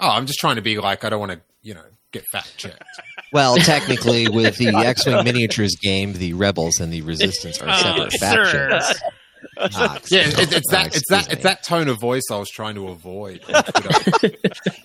oh, 0.00 0.09
I'm 0.09 0.24
just 0.26 0.38
trying 0.38 0.56
to 0.56 0.62
be 0.62 0.78
like 0.78 1.04
I 1.04 1.11
don't 1.11 1.20
want 1.20 1.32
to, 1.32 1.40
you 1.62 1.74
know, 1.74 1.82
get 2.12 2.24
fact 2.32 2.56
checked. 2.56 2.82
Well, 3.32 3.56
technically, 3.56 4.26
with 4.28 4.56
the 4.56 4.68
X-wing 4.74 5.22
miniatures 5.22 5.76
game, 5.82 6.14
the 6.14 6.32
rebels 6.32 6.80
and 6.80 6.90
the 6.90 7.02
resistance 7.02 7.61
are 7.61 7.74
separate 7.76 8.12
sir. 8.12 8.70
factions. 8.70 9.00
Ah, 9.56 9.98
Yeah, 10.11 10.26
it, 10.26 10.52
it's 10.52 10.70
that 10.72 10.86
it's 10.96 11.02
that 11.11 11.28
me. 11.28 11.32
it's 11.34 11.42
that 11.44 11.62
tone 11.62 11.86
of 11.88 12.00
voice 12.00 12.22
I 12.32 12.36
was 12.38 12.48
trying 12.50 12.74
to 12.74 12.88
avoid. 12.88 13.40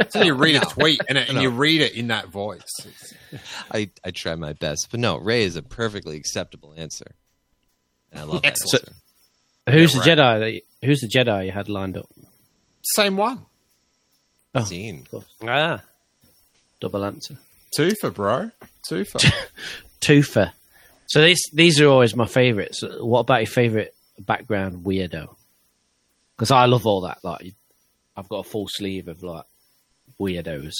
so 0.09 0.21
you 0.21 0.33
read 0.35 0.55
a 0.57 0.59
tweet 0.65 0.99
and, 1.09 1.17
it, 1.17 1.27
and 1.29 1.41
you 1.41 1.49
read 1.49 1.81
it 1.81 1.93
in 1.93 2.07
that 2.07 2.27
voice. 2.27 2.61
I, 3.71 3.89
I 4.05 4.11
try 4.11 4.35
my 4.35 4.53
best, 4.53 4.89
but 4.91 4.99
no, 4.99 5.17
Ray 5.17 5.43
is 5.43 5.55
a 5.55 5.63
perfectly 5.63 6.17
acceptable 6.17 6.73
answer. 6.77 7.15
And 8.11 8.19
I 8.21 8.23
love 8.25 8.41
that 8.43 8.49
Excellent. 8.49 8.89
answer. 9.67 9.79
Who's 9.79 9.95
Yeah, 9.95 10.01
the 10.15 10.21
Jedi? 10.21 10.39
That 10.39 10.51
you, 10.53 10.61
who's 10.83 10.99
the 11.01 11.07
Jedi 11.07 11.45
you 11.47 11.51
had 11.51 11.67
lined 11.69 11.97
up? 11.97 12.09
Same 12.83 13.17
one. 13.17 13.45
Oh. 14.53 14.63
Scene. 14.65 15.07
Ah. 15.43 15.81
Double 16.83 17.05
answer. 17.05 17.37
Two 17.73 17.91
for 18.01 18.11
bro. 18.11 18.51
Two 18.89 19.05
for. 19.05 19.19
Toofer. 20.01 20.51
So 21.07 21.21
these 21.21 21.41
these 21.53 21.79
are 21.79 21.87
always 21.87 22.13
my 22.13 22.25
favourites. 22.25 22.83
What 22.99 23.21
about 23.21 23.39
your 23.39 23.47
favourite 23.47 23.91
background 24.19 24.83
weirdo? 24.83 25.33
Because 26.35 26.51
I 26.51 26.65
love 26.65 26.85
all 26.85 27.01
that. 27.01 27.19
Like, 27.23 27.53
I've 28.17 28.27
got 28.27 28.45
a 28.45 28.49
full 28.49 28.67
sleeve 28.69 29.07
of 29.07 29.23
like 29.23 29.45
weirdos. 30.19 30.73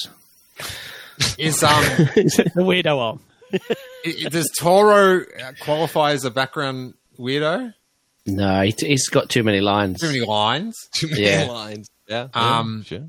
Is 1.38 1.64
um 1.64 1.72
the 2.16 2.52
weirdo 2.58 2.98
arm. 2.98 3.20
i- 3.54 3.60
i- 4.26 4.30
does 4.30 4.52
Toro 4.60 5.22
uh, 5.22 5.52
qualify 5.62 6.12
as 6.12 6.26
a 6.26 6.32
background 6.32 6.96
weirdo? 7.18 7.74
No, 8.26 8.62
he, 8.64 8.74
he's 8.78 9.08
got 9.08 9.30
too 9.30 9.44
many 9.44 9.62
lines. 9.62 10.02
Too 10.02 10.08
many 10.08 10.20
lines. 10.26 10.76
Too 10.96 11.08
many 11.08 11.22
Yeah. 11.24 11.46
lines. 11.46 11.90
Yeah. 12.10 12.28
Um, 12.34 12.84
sure. 12.84 13.06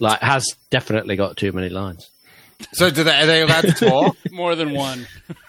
Like, 0.00 0.20
has 0.22 0.44
definitely 0.70 1.14
got 1.14 1.36
too 1.36 1.52
many 1.52 1.68
lines. 1.68 2.08
So 2.72 2.90
do 2.90 3.04
they, 3.04 3.10
are 3.22 3.26
they 3.26 3.42
allowed 3.42 3.62
to 3.62 3.72
talk? 3.72 4.16
more 4.30 4.54
than 4.54 4.72
one. 4.72 5.06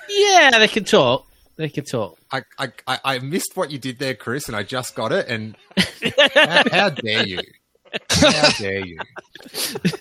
Yeah, 0.09 0.51
they 0.59 0.67
can 0.67 0.83
talk. 0.83 1.25
They 1.55 1.69
can 1.69 1.85
talk. 1.85 2.17
I, 2.31 2.41
I, 2.57 2.67
I 2.87 2.99
I 3.05 3.19
missed 3.19 3.51
what 3.55 3.69
you 3.71 3.77
did 3.77 3.99
there, 3.99 4.15
Chris, 4.15 4.47
and 4.47 4.55
I 4.57 4.63
just 4.63 4.95
got 4.95 5.11
it. 5.11 5.27
And 5.27 5.55
how, 6.35 6.63
how 6.71 6.89
dare 6.89 7.25
you? 7.27 7.39
How 8.09 8.49
dare 8.57 8.85
you? 8.85 8.97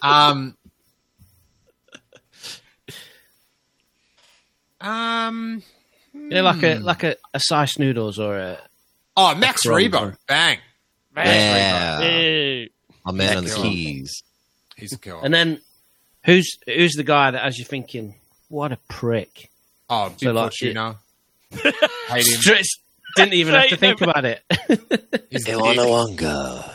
Um. 0.00 0.56
Um. 4.80 5.62
Yeah, 6.14 6.42
like 6.42 6.62
a 6.62 6.74
like 6.78 7.02
a, 7.04 7.16
a 7.32 7.40
Sy 7.40 7.64
Snootles 7.64 8.18
or 8.18 8.38
a 8.38 8.58
Oh, 9.16 9.34
Max 9.34 9.66
Wrong, 9.66 9.78
Rebo. 9.78 9.92
sorry. 9.92 10.14
Bang. 10.26 10.58
Yeah. 11.16 12.00
Hey. 12.00 12.70
A 13.06 13.12
man 13.12 13.36
on 13.38 13.44
the 13.44 13.50
keys. 13.54 14.22
He's 14.76 14.92
a 14.92 14.98
killer. 14.98 15.20
and 15.22 15.32
then 15.34 15.60
who's 16.24 16.56
who's 16.66 16.92
the 16.94 17.04
guy 17.04 17.30
that 17.30 17.42
has 17.42 17.58
you're 17.58 17.66
thinking, 17.66 18.14
what 18.48 18.72
a 18.72 18.78
prick? 18.88 19.50
oh, 19.90 20.08
Big 20.10 20.18
so 20.20 20.32
like- 20.32 20.52
Fortuna. 20.52 20.96
Hate 21.52 22.26
him. 22.26 22.62
Didn't 23.14 23.34
even 23.34 23.52
have 23.54 23.64
to 23.68 23.76
Straight 23.76 23.80
think 23.80 24.00
about 24.00 24.24
it. 24.24 24.42
He's 25.28 25.42
a 25.46 25.52
dick. 25.52 25.56
Ilonawanga. 25.58 26.70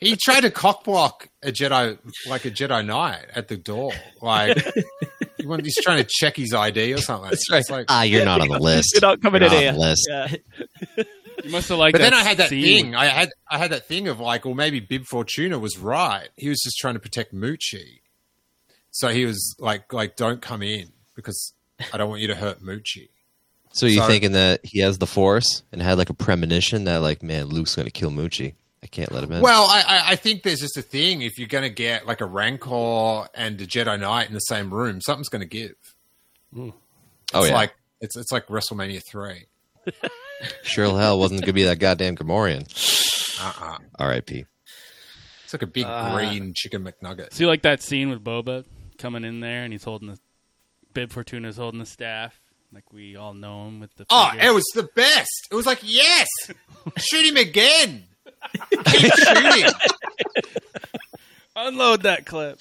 he 0.00 0.14
tried 0.16 0.42
to 0.42 0.50
cockblock 0.50 1.26
a 1.42 1.50
Jedi, 1.50 1.98
like 2.28 2.44
a 2.44 2.50
Jedi 2.52 2.86
Knight 2.86 3.24
at 3.34 3.48
the 3.48 3.56
door. 3.56 3.92
Like 4.22 4.56
he 5.38 5.44
want- 5.46 5.64
he's 5.64 5.74
trying 5.82 5.98
to 6.04 6.08
check 6.08 6.36
his 6.36 6.54
ID 6.54 6.94
or 6.94 6.98
something. 6.98 7.30
That's 7.30 7.50
right. 7.50 7.64
Like- 7.68 7.86
ah, 7.88 8.02
you're 8.02 8.24
not 8.24 8.40
on 8.40 8.48
the 8.48 8.60
list. 8.60 8.92
You're 8.94 9.00
not 9.10 9.20
coming 9.20 9.42
You're 9.42 9.50
in 9.50 9.54
not 9.54 9.62
here. 9.62 9.72
the 9.72 9.78
list. 9.78 10.06
Yeah. 10.08 11.02
You 11.44 11.50
must 11.52 11.68
have 11.68 11.78
liked 11.78 11.92
but 11.92 12.00
then 12.00 12.14
I 12.14 12.22
had 12.24 12.38
that 12.38 12.48
scene. 12.48 12.86
thing. 12.86 12.94
I 12.96 13.06
had 13.06 13.28
I 13.48 13.58
had 13.58 13.70
that 13.70 13.86
thing 13.86 14.08
of 14.08 14.18
like, 14.18 14.46
well, 14.46 14.54
maybe 14.54 14.80
Bib 14.80 15.04
Fortuna 15.04 15.58
was 15.58 15.78
right. 15.78 16.28
He 16.36 16.48
was 16.48 16.58
just 16.64 16.78
trying 16.78 16.94
to 16.94 16.98
protect 17.00 17.34
Moochie. 17.34 18.00
So 18.96 19.08
he 19.08 19.26
was 19.26 19.54
like, 19.58 19.92
like, 19.92 20.16
don't 20.16 20.40
come 20.40 20.62
in 20.62 20.90
because 21.14 21.52
I 21.92 21.98
don't 21.98 22.08
want 22.08 22.22
you 22.22 22.28
to 22.28 22.34
hurt 22.34 22.62
Moochie. 22.62 23.10
So 23.72 23.84
you 23.84 23.96
Sorry. 23.98 24.10
thinking 24.12 24.32
that 24.32 24.64
he 24.64 24.78
has 24.78 24.96
the 24.96 25.06
Force 25.06 25.62
and 25.70 25.82
had 25.82 25.98
like 25.98 26.08
a 26.08 26.14
premonition 26.14 26.84
that 26.84 27.02
like, 27.02 27.22
man, 27.22 27.46
Luke's 27.48 27.74
going 27.76 27.84
to 27.84 27.92
kill 27.92 28.10
Moochie. 28.10 28.54
I 28.82 28.86
can't 28.86 29.12
let 29.12 29.22
him 29.22 29.32
in. 29.32 29.42
Well, 29.42 29.64
I, 29.64 29.82
I, 29.86 30.10
I 30.12 30.16
think 30.16 30.44
there's 30.44 30.60
just 30.60 30.78
a 30.78 30.82
thing. 30.82 31.20
If 31.20 31.38
you're 31.38 31.46
going 31.48 31.64
to 31.64 31.68
get 31.68 32.06
like 32.06 32.22
a 32.22 32.24
Rancor 32.24 33.28
and 33.34 33.60
a 33.60 33.66
Jedi 33.66 34.00
Knight 34.00 34.28
in 34.28 34.32
the 34.34 34.40
same 34.40 34.72
room, 34.72 35.02
something's 35.02 35.28
going 35.28 35.40
to 35.42 35.46
give. 35.46 35.74
oh 36.56 36.72
It's 37.34 37.48
yeah, 37.48 37.54
like 37.54 37.74
it's 38.00 38.16
it's 38.16 38.32
like 38.32 38.46
WrestleMania 38.46 39.02
three. 39.06 39.44
sure 40.62 40.86
hell 40.98 41.18
wasn't 41.18 41.40
going 41.42 41.48
to 41.48 41.52
be 41.52 41.64
that 41.64 41.78
goddamn 41.78 42.16
Gamorrean. 42.16 42.64
Uh-uh. 43.42 43.78
R.I.P. 43.98 44.46
It's 45.44 45.52
like 45.52 45.62
a 45.62 45.66
big 45.66 45.84
Uh, 45.86 46.14
green 46.16 46.54
chicken 46.56 46.82
McNugget. 46.82 47.34
See, 47.34 47.44
like 47.44 47.62
that 47.62 47.82
scene 47.82 48.08
with 48.08 48.24
Boba 48.24 48.64
coming 48.98 49.24
in 49.24 49.40
there 49.40 49.64
and 49.64 49.72
he's 49.72 49.84
holding 49.84 50.08
the 50.08 50.18
Bib 50.92 51.12
Fortuna's 51.12 51.56
holding 51.56 51.80
the 51.80 51.86
staff, 51.86 52.40
like 52.72 52.92
we 52.92 53.16
all 53.16 53.34
know 53.34 53.66
him 53.66 53.80
with 53.80 53.94
the. 53.96 54.06
Oh, 54.10 54.30
figure. 54.30 54.48
it 54.48 54.54
was 54.54 54.64
the 54.74 54.88
best. 54.94 55.48
It 55.50 55.54
was 55.54 55.66
like, 55.66 55.80
yes, 55.82 56.28
shoot 56.98 57.26
him 57.26 57.36
again. 57.36 58.04
Keep 58.70 59.12
shooting. 59.14 59.70
unload 61.54 62.02
that 62.02 62.26
clip. 62.26 62.58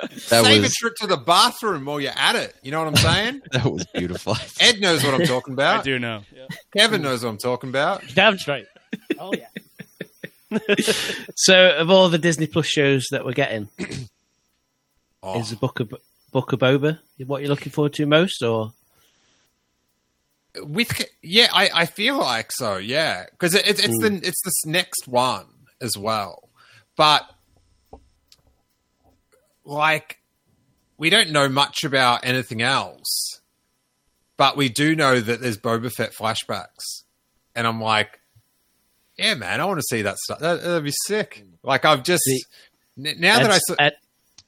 That 0.00 0.44
Save 0.44 0.62
was 0.62 0.70
a 0.70 0.74
trip 0.74 0.94
to 0.96 1.06
the 1.06 1.16
bathroom 1.16 1.84
while 1.84 2.00
you're 2.00 2.12
at 2.16 2.36
it. 2.36 2.54
You 2.62 2.70
know 2.70 2.82
what 2.82 2.88
I'm 2.88 2.96
saying? 2.96 3.42
that 3.52 3.64
was 3.64 3.86
beautiful. 3.94 4.36
Ed 4.60 4.80
knows 4.80 5.04
what 5.04 5.14
I'm 5.14 5.26
talking 5.26 5.52
about. 5.52 5.80
I 5.80 5.82
do 5.82 5.98
know. 5.98 6.22
Kevin 6.76 7.02
knows 7.02 7.22
what 7.22 7.30
I'm 7.30 7.38
talking 7.38 7.68
about. 7.68 8.02
Damn 8.14 8.38
straight. 8.38 8.66
Oh 9.18 9.32
yeah. 9.34 9.48
So, 11.36 11.76
of 11.76 11.90
all 11.90 12.08
the 12.08 12.18
Disney 12.18 12.46
Plus 12.46 12.66
shows 12.66 13.06
that 13.12 13.24
we're 13.24 13.32
getting, 13.32 13.68
Oh, 15.22 15.40
is 15.40 15.50
the 15.50 15.56
Book 15.56 15.80
of 15.80 15.92
Book 16.32 16.52
of 16.52 16.60
Boba 16.60 16.98
what 17.26 17.42
you're 17.42 17.50
looking 17.50 17.72
forward 17.72 17.92
to 17.94 18.06
most, 18.06 18.42
or 18.42 18.72
with 20.62 21.04
yeah, 21.22 21.48
I, 21.52 21.70
I 21.74 21.86
feel 21.86 22.18
like 22.18 22.50
so. 22.52 22.76
Yeah, 22.76 23.26
because 23.30 23.54
it, 23.54 23.68
it's 23.68 23.84
it's 23.84 23.98
the 24.00 24.10
mm. 24.10 24.24
it's 24.24 24.40
this 24.42 24.66
next 24.66 25.06
one 25.06 25.46
as 25.80 25.96
well, 25.96 26.48
but 26.96 27.28
like 29.64 30.18
we 30.96 31.10
don't 31.10 31.30
know 31.30 31.48
much 31.48 31.84
about 31.84 32.24
anything 32.24 32.62
else, 32.62 33.40
but 34.36 34.56
we 34.56 34.68
do 34.68 34.96
know 34.96 35.20
that 35.20 35.40
there's 35.40 35.58
Boba 35.58 35.92
Fett 35.92 36.12
flashbacks, 36.12 37.04
and 37.54 37.66
I'm 37.66 37.80
like, 37.80 38.20
yeah, 39.16 39.34
man, 39.34 39.60
I 39.60 39.64
want 39.66 39.78
to 39.78 39.86
see 39.88 40.02
that 40.02 40.18
stuff. 40.18 40.40
That, 40.40 40.62
that'd 40.62 40.84
be 40.84 40.92
sick. 41.06 41.44
Like 41.62 41.84
I've 41.84 42.02
just 42.02 42.22
now 42.96 43.38
that 43.38 43.60
I 43.78 43.84
Ed, 43.84 43.96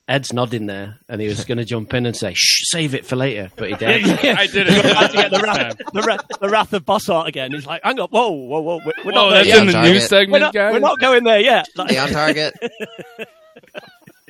Ed's 0.09 0.32
nodding 0.32 0.66
there, 0.66 0.98
and 1.09 1.20
he 1.20 1.28
was 1.28 1.44
going 1.46 1.59
to 1.59 1.64
jump 1.64 1.94
in 1.94 2.07
and 2.07 2.16
say, 2.16 2.34
"Shh, 2.34 2.62
save 2.70 2.94
it 2.94 3.07
for 3.07 3.16
later," 3.16 3.50
but 3.57 3.68
he 3.68 3.74
did. 3.76 4.05
I 4.07 4.46
did 4.46 4.66
it. 4.68 4.84
About 4.90 5.11
to 5.11 5.16
get 5.16 5.30
the 5.30 5.40
wrath, 5.40 5.76
the, 5.92 6.03
wrath, 6.03 6.20
the 6.40 6.48
wrath 6.48 6.72
of 6.72 6.84
boss 6.84 7.09
art 7.09 7.28
again. 7.28 7.53
He's 7.53 7.66
like, 7.66 7.82
hang 7.84 7.98
on, 8.00 8.09
whoa, 8.09 8.30
whoa, 8.30 8.61
whoa, 8.61 8.76
we're, 8.84 8.92
we're 9.05 9.12
Whoa, 9.12 9.28
not 9.28 9.30
there 9.30 9.44
that's 9.44 9.48
Yeah, 9.48 9.57
in 9.61 9.64
yet. 9.64 9.66
the 9.66 9.72
Target. 9.72 9.92
news 9.92 10.07
segment, 10.09 10.32
We're 10.32 10.38
not, 10.40 10.55
guys. 10.55 10.72
we're 10.72 10.78
not 10.80 10.98
going 11.00 11.24
there 11.24 11.40
yet. 11.40 11.68
Like, 11.76 11.98
on 11.98 12.09
target. 12.11 12.55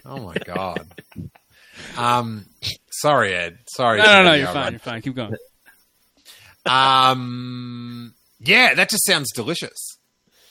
oh 0.05 0.18
my 0.18 0.35
god. 0.45 0.87
Um, 1.97 2.47
sorry, 2.91 3.35
Ed. 3.35 3.59
Sorry. 3.68 3.99
No, 3.99 4.05
no, 4.05 4.23
no. 4.25 4.35
You're 4.35 4.47
fine. 4.49 4.57
one. 4.57 4.73
You're 4.73 4.79
fine. 4.81 5.03
Keep 5.03 5.14
going. 5.16 5.35
um 6.66 8.14
yeah 8.39 8.73
that 8.75 8.89
just 8.89 9.05
sounds 9.05 9.33
delicious 9.33 9.99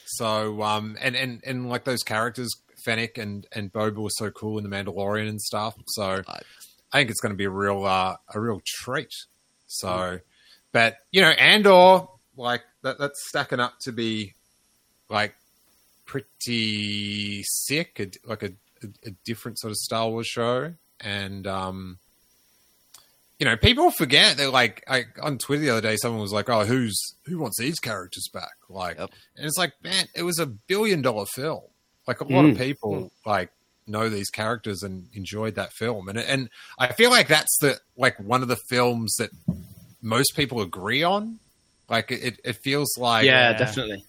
so 0.06 0.62
um 0.62 0.96
and 1.00 1.16
and 1.16 1.40
and 1.46 1.68
like 1.70 1.84
those 1.84 2.02
characters 2.02 2.50
fennec 2.84 3.18
and 3.18 3.46
and 3.52 3.72
boba 3.72 3.96
were 3.96 4.10
so 4.10 4.30
cool 4.30 4.58
in 4.58 4.64
the 4.68 4.70
mandalorian 4.70 5.28
and 5.28 5.40
stuff 5.40 5.74
so 5.88 6.22
i 6.92 6.98
think 6.98 7.10
it's 7.10 7.20
going 7.20 7.32
to 7.32 7.36
be 7.36 7.44
a 7.44 7.50
real 7.50 7.84
uh 7.84 8.16
a 8.34 8.40
real 8.40 8.60
treat 8.64 9.12
so 9.66 10.18
but 10.72 10.96
you 11.10 11.20
know 11.20 11.30
andor 11.30 12.06
like 12.36 12.62
that 12.82 12.98
that's 12.98 13.28
stacking 13.28 13.60
up 13.60 13.78
to 13.80 13.92
be 13.92 14.34
like 15.08 15.34
pretty 16.06 17.42
sick 17.44 17.98
a, 18.00 18.10
like 18.28 18.42
a, 18.42 18.52
a, 18.82 19.08
a 19.08 19.10
different 19.24 19.58
sort 19.58 19.70
of 19.70 19.76
star 19.76 20.08
wars 20.10 20.26
show 20.26 20.72
and 21.00 21.46
um 21.46 21.98
you 23.38 23.46
know, 23.48 23.56
people 23.56 23.90
forget 23.90 24.36
that. 24.36 24.52
Like, 24.52 24.84
I, 24.86 25.06
on 25.20 25.36
Twitter 25.36 25.62
the 25.62 25.70
other 25.70 25.80
day, 25.80 25.96
someone 25.96 26.20
was 26.20 26.32
like, 26.32 26.48
"Oh, 26.48 26.64
who's 26.64 26.96
who 27.24 27.40
wants 27.40 27.58
these 27.58 27.80
characters 27.80 28.28
back?" 28.32 28.52
Like, 28.68 28.98
Yep. 29.00 29.10
and 29.36 29.46
it's 29.46 29.58
like, 29.58 29.72
man, 29.82 30.06
it 30.14 30.22
was 30.22 30.38
a 30.38 30.46
billion 30.46 31.02
dollar 31.02 31.26
film. 31.26 31.64
Like, 32.06 32.20
a 32.20 32.24
lot 32.24 32.44
of 32.44 32.58
people 32.58 33.12
like 33.24 33.50
know 33.86 34.08
these 34.08 34.30
characters 34.30 34.82
and 34.82 35.08
enjoyed 35.14 35.54
that 35.54 35.72
film, 35.72 36.08
and 36.08 36.18
and 36.18 36.50
I 36.78 36.92
feel 36.92 37.10
like 37.10 37.28
that's 37.28 37.56
the 37.60 37.78
like 37.96 38.18
one 38.18 38.42
of 38.42 38.48
the 38.48 38.58
films 38.68 39.14
that 39.18 39.30
most 40.00 40.34
people 40.34 40.60
agree 40.60 41.02
on. 41.02 41.38
Like, 41.88 42.10
it 42.10 42.40
it 42.44 42.56
feels 42.56 42.96
like 42.98 43.26
yeah, 43.26 43.52
definitely. 43.52 44.04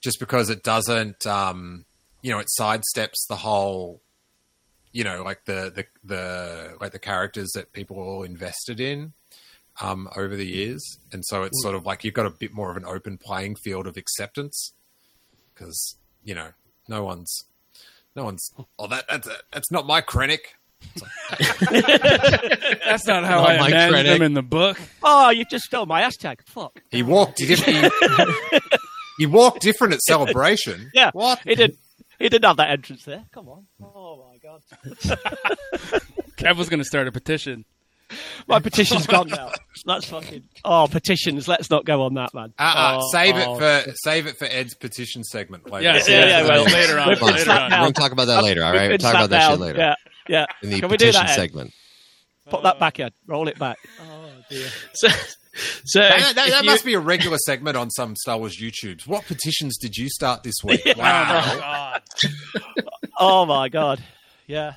just 0.00 0.18
because 0.18 0.50
it 0.50 0.62
doesn't 0.62 1.26
um 1.26 1.84
you 2.22 2.30
know 2.30 2.38
it 2.38 2.48
sidesteps 2.58 3.26
the 3.28 3.36
whole 3.36 4.00
you 4.92 5.04
know 5.04 5.22
like 5.22 5.44
the 5.44 5.72
the 5.74 5.86
the 6.04 6.76
like 6.80 6.92
the 6.92 6.98
characters 6.98 7.50
that 7.54 7.72
people 7.72 7.98
are 7.98 8.04
all 8.04 8.22
invested 8.22 8.80
in 8.80 9.12
um 9.80 10.08
over 10.16 10.36
the 10.36 10.46
years. 10.46 10.98
And 11.12 11.24
so 11.24 11.42
it's 11.44 11.62
sort 11.62 11.74
of 11.74 11.86
like 11.86 12.04
you've 12.04 12.14
got 12.14 12.26
a 12.26 12.30
bit 12.30 12.52
more 12.52 12.70
of 12.70 12.76
an 12.76 12.84
open 12.84 13.18
playing 13.18 13.56
field 13.56 13.86
of 13.86 13.96
acceptance 13.96 14.72
because 15.54 15.96
you 16.24 16.34
know 16.34 16.48
no 16.90 17.04
one's 17.04 17.44
no 18.14 18.24
one's 18.24 18.52
oh 18.78 18.86
that 18.88 19.04
that's 19.08 19.28
that's 19.52 19.70
not 19.70 19.86
my 19.86 20.02
Krennic 20.02 20.40
That's 21.30 23.06
not 23.06 23.24
how 23.24 23.42
Not 23.42 23.50
I 23.50 23.58
my 23.58 23.68
imagined 23.68 23.90
critic. 23.92 24.12
them 24.12 24.22
in 24.22 24.32
the 24.34 24.42
book. 24.42 24.78
oh, 25.02 25.28
you 25.30 25.44
just 25.44 25.66
stole 25.66 25.84
my 25.86 26.00
hashtag. 26.02 26.36
Fuck. 26.46 26.82
he 26.90 27.02
walked 27.02 27.36
different 27.36 27.92
he, 28.50 28.58
he 29.18 29.26
walked 29.26 29.60
different 29.60 29.92
at 29.94 30.00
celebration 30.02 30.90
Yeah. 30.94 31.10
what 31.12 31.40
He 31.44 31.54
did. 31.54 31.76
He 32.18 32.28
didn't 32.30 32.44
have 32.46 32.56
that 32.58 32.70
entrance 32.70 33.04
there. 33.04 33.24
Come 33.32 33.48
on. 33.48 33.66
Oh 33.82 34.24
my 34.30 34.38
god. 34.38 34.62
Kev 36.36 36.56
was 36.56 36.68
going 36.68 36.80
to 36.80 36.84
start 36.84 37.06
a 37.08 37.12
petition. 37.12 37.64
My 38.48 38.58
petition's 38.58 39.06
gone 39.06 39.28
now. 39.28 39.52
That's 39.86 40.06
fucking. 40.06 40.42
Oh, 40.64 40.88
petitions. 40.90 41.46
Let's 41.48 41.70
not 41.70 41.84
go 41.84 42.02
on 42.02 42.14
that, 42.14 42.34
man. 42.34 42.52
uh-uh, 42.58 42.98
Oh, 43.02 43.08
save 43.12 43.34
oh. 43.36 43.56
it 43.56 43.84
for 43.86 43.92
save 44.04 44.26
it 44.26 44.36
for 44.38 44.46
Ed's 44.46 44.74
petition 44.74 45.22
segment 45.24 45.70
later. 45.70 45.84
Yes, 45.84 46.08
Yeah, 46.08 46.20
yes, 46.26 46.28
yeah, 46.46 46.48
well, 46.48 46.64
later 46.64 46.98
on. 46.98 47.08
We've 47.08 47.22
later 47.22 47.50
on. 47.50 47.70
We're 47.70 47.76
gonna 47.76 47.92
talk 47.92 48.12
about 48.12 48.26
that 48.26 48.42
later. 48.42 48.64
All 48.64 48.72
right, 48.72 48.82
We've 48.82 48.90
we'll 48.90 48.98
talk 48.98 49.14
about 49.14 49.28
slapped 49.28 49.30
that 49.30 49.50
shit 49.50 49.60
later 49.60 49.78
Yeah, 49.78 49.94
yeah. 50.28 50.46
in 50.62 50.70
the 50.70 50.80
Can 50.80 50.90
we 50.90 50.96
do 50.96 51.06
petition 51.06 51.26
that? 51.26 51.34
Segment. 51.34 51.72
Put 52.48 52.62
that 52.64 52.78
back, 52.80 52.98
Ed. 53.00 53.12
Roll 53.26 53.46
it 53.48 53.58
back. 53.58 53.78
Oh 54.02 54.30
dear. 54.50 54.68
So, 54.94 55.08
so 55.84 56.00
That, 56.00 56.18
if- 56.18 56.34
that- 56.34 56.46
if 56.48 56.52
that 56.54 56.64
you- 56.64 56.70
must 56.70 56.84
be 56.84 56.94
a 56.94 57.00
regular 57.00 57.38
segment 57.38 57.76
on 57.76 57.90
some 57.90 58.16
Star 58.16 58.38
Wars 58.38 58.58
YouTubes. 58.60 59.06
What 59.06 59.24
petitions 59.26 59.76
did 59.78 59.96
you 59.96 60.08
start 60.08 60.42
this 60.42 60.56
week? 60.64 60.80
Oh, 60.86 60.94
my 60.96 61.02
Wow. 61.02 61.56
God. 61.60 62.02
Oh 63.22 63.44
my 63.44 63.68
god. 63.68 64.02
Yeah. 64.46 64.74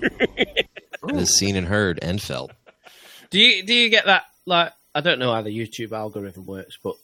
The 0.00 1.24
seen 1.26 1.56
and 1.56 1.66
heard 1.66 1.98
and 2.02 2.20
felt. 2.20 2.52
Do 3.30 3.38
you 3.38 3.62
do 3.62 3.74
you 3.74 3.88
get 3.88 4.06
that? 4.06 4.24
Like, 4.46 4.72
I 4.94 5.00
don't 5.00 5.18
know 5.18 5.32
how 5.32 5.42
the 5.42 5.56
YouTube 5.56 5.92
algorithm 5.92 6.46
works, 6.46 6.76
but 6.82 6.96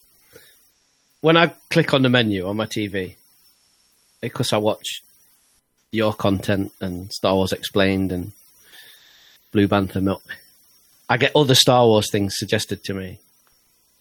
when 1.21 1.37
I 1.37 1.49
click 1.71 1.95
on 1.95 2.03
the 2.03 2.09
menu 2.09 2.47
on 2.47 2.57
my 2.57 2.67
TV, 2.67 3.17
because 4.21 4.53
I 4.53 4.59
watch 4.59 5.03
your 5.93 6.13
content 6.13 6.73
and 6.81 7.11
Star 7.13 7.35
Wars 7.35 7.53
Explained 7.53 8.13
and 8.13 8.33
Blue 9.53 9.69
Bantha 9.69 10.03
Milk, 10.03 10.23
I 11.09 11.17
get 11.17 11.33
other 11.35 11.55
Star 11.55 11.87
Wars 11.87 12.11
things 12.11 12.35
suggested 12.37 12.83
to 12.85 12.95
me, 12.95 13.19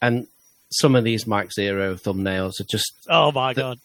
and 0.01 0.27
some 0.71 0.95
of 0.95 1.03
these 1.03 1.25
Mike 1.27 1.51
Zeroh 1.57 2.01
thumbnails 2.01 2.59
are 2.59 2.63
just. 2.65 2.91
Oh 3.09 3.31
my 3.31 3.53
god. 3.53 3.79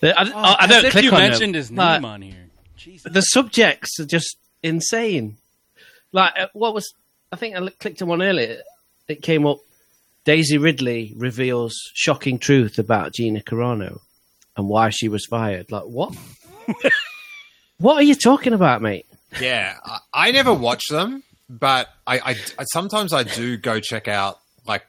they- 0.00 0.12
I, 0.12 0.22
I, 0.22 0.56
I 0.60 0.66
don't 0.66 0.84
if 0.86 0.92
click 0.92 1.04
you 1.04 1.10
on 1.12 1.20
them. 1.20 1.30
mentioned 1.30 1.54
his 1.54 1.70
name 1.70 1.76
Like, 1.78 2.02
on 2.04 2.22
here. 2.22 2.45
Jesus. 2.76 3.12
the 3.12 3.22
subjects 3.22 3.98
are 4.00 4.06
just 4.06 4.36
insane. 4.62 5.36
Like, 6.12 6.32
uh, 6.38 6.46
what 6.52 6.74
was? 6.74 6.92
I 7.32 7.36
think 7.36 7.56
I 7.56 7.68
clicked 7.78 8.02
on 8.02 8.08
one 8.08 8.22
earlier. 8.22 8.62
It 9.08 9.22
came 9.22 9.46
up. 9.46 9.58
Daisy 10.24 10.58
Ridley 10.58 11.12
reveals 11.16 11.74
shocking 11.94 12.38
truth 12.38 12.78
about 12.80 13.14
Gina 13.14 13.40
Carano 13.40 14.00
and 14.56 14.68
why 14.68 14.90
she 14.90 15.08
was 15.08 15.24
fired. 15.26 15.70
Like, 15.70 15.84
what? 15.84 16.16
what 17.78 17.96
are 17.96 18.02
you 18.02 18.16
talking 18.16 18.52
about, 18.52 18.82
mate? 18.82 19.06
Yeah, 19.40 19.76
I, 19.84 19.98
I 20.12 20.30
never 20.32 20.52
watch 20.52 20.88
them, 20.88 21.22
but 21.48 21.88
I, 22.06 22.18
I, 22.18 22.36
I 22.58 22.64
sometimes 22.64 23.12
I 23.12 23.22
do 23.22 23.56
go 23.56 23.78
check 23.80 24.08
out 24.08 24.40
like 24.66 24.86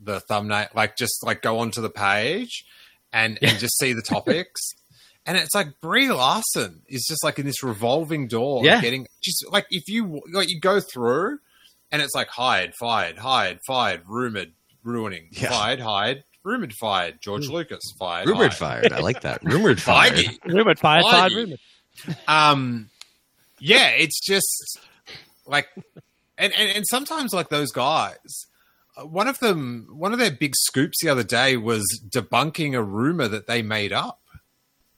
the 0.00 0.20
thumbnail, 0.20 0.68
like 0.74 0.96
just 0.96 1.24
like 1.24 1.42
go 1.42 1.58
onto 1.58 1.80
the 1.80 1.90
page, 1.90 2.64
and 3.12 3.38
and 3.42 3.58
just 3.58 3.78
see 3.78 3.92
the 3.92 4.02
topics. 4.02 4.74
And 5.30 5.38
it's 5.38 5.54
like 5.54 5.80
Brie 5.80 6.10
Larson 6.10 6.82
is 6.88 7.06
just 7.08 7.22
like 7.22 7.38
in 7.38 7.46
this 7.46 7.62
revolving 7.62 8.26
door, 8.26 8.64
Yeah. 8.64 8.80
getting 8.80 9.06
just 9.22 9.44
like 9.52 9.64
if 9.70 9.84
you 9.86 10.20
like 10.32 10.50
you 10.50 10.58
go 10.58 10.80
through, 10.80 11.38
and 11.92 12.02
it's 12.02 12.16
like 12.16 12.26
hired, 12.28 12.74
fired, 12.74 13.16
hired, 13.16 13.60
fired, 13.64 14.02
rumored, 14.08 14.54
ruining, 14.82 15.28
Yeah. 15.30 15.50
fired, 15.50 15.78
hired, 15.78 16.24
rumored, 16.42 16.72
fired, 16.80 17.20
George 17.22 17.46
Lucas, 17.46 17.78
fired, 17.96 18.26
Rumored 18.28 18.52
hired. 18.54 18.82
fired. 18.90 18.92
I 18.92 18.98
like 18.98 19.20
that. 19.20 19.40
Rumored 19.44 19.80
fired. 19.80 20.14
Feige. 20.14 20.38
Rumored, 20.46 20.80
fired, 20.80 21.04
fired, 21.04 21.32
rumored. 21.32 21.60
Um, 22.26 22.90
yeah, 23.60 23.90
it's 23.90 24.18
just 24.26 24.80
like, 25.46 25.68
and, 26.38 26.52
and 26.58 26.76
and 26.76 26.84
sometimes 26.88 27.32
like 27.32 27.50
those 27.50 27.70
guys. 27.70 28.16
uh, 28.96 29.06
One 29.06 29.28
of 29.28 29.38
them, 29.38 29.86
one 29.92 30.12
of 30.12 30.18
their 30.18 30.32
big 30.32 30.54
scoops 30.56 30.98
the 31.02 31.08
other 31.08 31.22
day 31.22 31.56
was 31.56 31.84
debunking 32.08 32.74
a 32.74 32.82
rumor 32.82 33.28
that 33.28 33.46
they 33.46 33.62
made 33.62 33.92
up. 33.92 34.19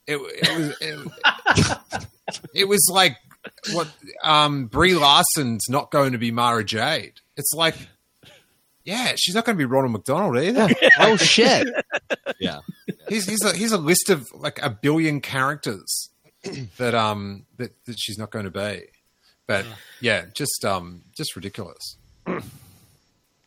It, 0.07 0.16
it 0.16 0.59
was 0.59 0.76
it, 0.80 1.98
it 2.55 2.68
was 2.68 2.88
like 2.92 3.16
what 3.72 3.88
um 4.22 4.66
Brie 4.66 4.94
Larson's 4.94 5.68
not 5.68 5.90
going 5.90 6.12
to 6.12 6.18
be 6.18 6.30
Mara 6.30 6.64
Jade. 6.64 7.14
It's 7.36 7.53
like, 7.55 7.76
yeah, 8.84 9.12
she's 9.16 9.34
not 9.34 9.44
going 9.44 9.57
to 9.57 9.59
be 9.59 9.64
Ronald 9.64 9.92
McDonald 9.92 10.38
either. 10.38 10.68
oh 10.98 11.16
shit. 11.16 11.68
Yeah. 12.40 12.61
he's 13.09 13.28
he's 13.28 13.44
a 13.44 13.57
he's 13.57 13.72
a 13.72 13.78
list 13.78 14.11
of 14.11 14.30
like 14.34 14.61
a 14.62 14.70
billion 14.70 15.20
characters 15.20 16.11
that 16.78 16.94
um 16.94 17.46
that, 17.59 17.72
that 17.86 17.96
she's 17.98 18.18
not 18.18 18.30
going 18.30 18.44
to 18.44 18.50
be. 18.50 18.82
But 19.46 19.66
yeah, 20.00 20.26
just 20.34 20.64
um 20.64 21.03
just 21.16 21.36
ridiculous. 21.36 21.96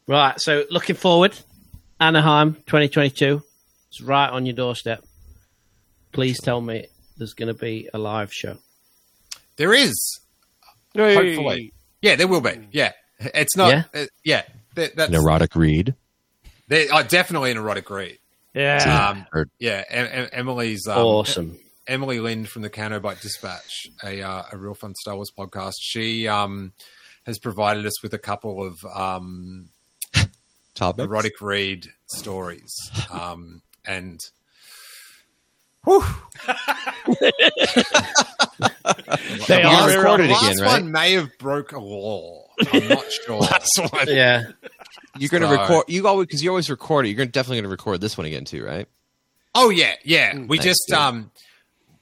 Right. 0.08 0.40
So 0.40 0.66
looking 0.70 0.96
forward, 0.96 1.38
Anaheim 2.00 2.56
2022. 2.68 3.42
It's 3.90 4.02
right 4.02 4.30
on 4.30 4.46
your 4.46 4.56
doorstep. 4.56 5.04
Please 6.16 6.40
tell 6.42 6.62
me 6.62 6.88
there's 7.18 7.34
going 7.34 7.48
to 7.54 7.60
be 7.60 7.90
a 7.94 7.98
live 7.98 8.34
show. 8.34 8.58
There 9.58 9.74
is 9.74 9.94
hopefully, 10.96 11.74
yeah, 12.02 12.16
there 12.16 12.28
will 12.28 12.42
be. 12.42 12.68
Yeah, 12.72 12.92
it's 13.20 13.56
not. 13.56 13.70
Yeah? 13.70 13.84
Yeah, 13.94 14.06
yeah 14.24 14.42
that, 14.76 14.96
that's 14.96 15.10
An 15.10 15.16
erotic 15.16 15.56
read. 15.56 15.96
they 16.68 16.90
are 16.90 17.04
definitely 17.04 17.52
an 17.52 17.58
erotic 17.58 17.90
read. 17.90 18.18
Yeah. 18.54 19.26
Um, 19.34 19.48
yeah, 19.60 19.84
em- 19.90 20.10
em- 20.12 20.30
Emily's 20.32 20.88
um, 20.88 20.98
Awesome. 20.98 21.60
Emily 21.88 22.20
Lind 22.20 22.50
from 22.50 22.62
the 22.64 22.70
Canobite 22.70 23.22
Dispatch, 23.22 23.88
a 24.04 24.22
uh, 24.22 24.44
a 24.52 24.58
real 24.58 24.74
fun 24.74 24.94
Star 24.96 25.16
Wars 25.16 25.32
podcast. 25.38 25.74
She 25.82 26.28
um 26.28 26.74
has 27.26 27.38
provided 27.40 27.86
us 27.86 28.02
with 28.02 28.14
a 28.14 28.18
couple 28.20 28.66
of 28.66 28.84
um 28.86 29.70
Topics. 30.74 31.06
erotic 31.06 31.42
read 31.42 31.88
stories. 32.08 32.74
Um, 33.12 33.62
and 33.86 34.20
whew, 34.20 34.26
They 39.48 39.62
are 39.64 39.74
last, 39.74 39.96
recorded 39.96 40.30
last 40.30 40.44
again, 40.44 40.64
right? 40.64 40.82
one 40.82 40.92
may 40.92 41.14
have 41.14 41.38
broke 41.38 41.72
a 41.72 41.80
law. 41.80 42.46
I'm 42.72 42.88
not 42.88 43.06
sure. 43.26 43.42
Yeah. 44.08 44.44
You're 45.18 45.30
going 45.30 45.42
to 45.44 45.50
So- 45.50 45.62
record. 45.62 45.86
You 45.88 46.08
always 46.08 46.28
because 46.28 46.44
you 46.44 46.50
always 46.50 46.70
record 46.70 47.06
it. 47.06 47.10
You're 47.10 47.18
gonna, 47.18 47.30
definitely 47.30 47.58
going 47.58 47.64
to 47.66 47.70
record 47.70 48.02
this 48.02 48.18
one 48.18 48.26
again 48.26 48.46
too, 48.46 48.64
right? 48.66 48.88
Oh 49.54 49.70
yeah, 49.70 49.94
yeah. 50.04 50.36
We 50.38 50.58
Nice, 50.58 50.66
just 50.66 50.86
yeah. 50.90 51.08
um 51.08 51.32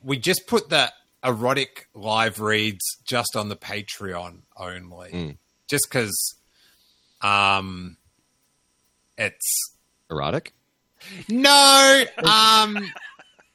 we 0.04 0.18
just 0.18 0.48
put 0.48 0.70
the 0.70 0.92
erotic 1.24 1.88
live 1.94 2.40
reads 2.40 2.84
just 3.06 3.36
on 3.36 3.50
the 3.50 3.56
Patreon 3.56 4.40
only. 4.58 5.12
Mm. 5.12 5.38
Just 5.68 5.86
because 5.90 6.36
um 7.22 7.98
it's 9.18 9.76
Erotic. 10.10 10.52
no 11.30 12.04
um 12.24 12.92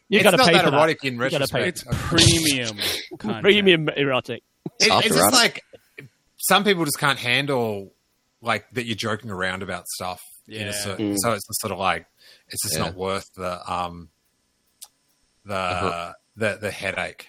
You 0.09 0.19
it's 0.21 0.25
got 0.25 0.31
to 0.33 0.37
not 0.39 0.47
pay 0.47 0.53
that 0.55 0.65
for 0.65 0.71
erotic 0.75 1.01
that. 1.03 1.09
in 1.09 1.15
You 1.15 1.21
retrospect. 1.21 1.67
It's 1.67 1.85
premium 1.91 2.77
content. 3.19 3.43
Premium 3.43 3.89
erotic. 3.91 4.43
It- 4.81 5.05
it's 5.05 5.15
just 5.15 5.33
like 5.33 5.63
some 6.39 6.65
people 6.65 6.85
just 6.85 6.99
can't 6.99 7.19
handle 7.19 7.93
like 8.41 8.71
that 8.73 8.87
you're 8.87 8.97
joking 8.97 9.31
around 9.31 9.63
about 9.63 9.87
stuff. 9.89 10.21
in 10.47 10.63
a 10.63 10.67
Yeah. 10.67 10.73
certain- 10.73 11.19
So 11.19 11.33
it's 11.33 11.47
just 11.47 11.61
sort 11.61 11.73
of 11.73 11.79
like 11.79 12.07
it's 12.49 12.63
just 12.63 12.77
Yeah. 12.77 12.85
not 12.85 12.95
worth 12.95 13.27
the 13.37 13.71
um 13.71 14.09
the 15.45 16.15
the 16.37 16.59
the 16.61 16.71
headache. 16.71 17.29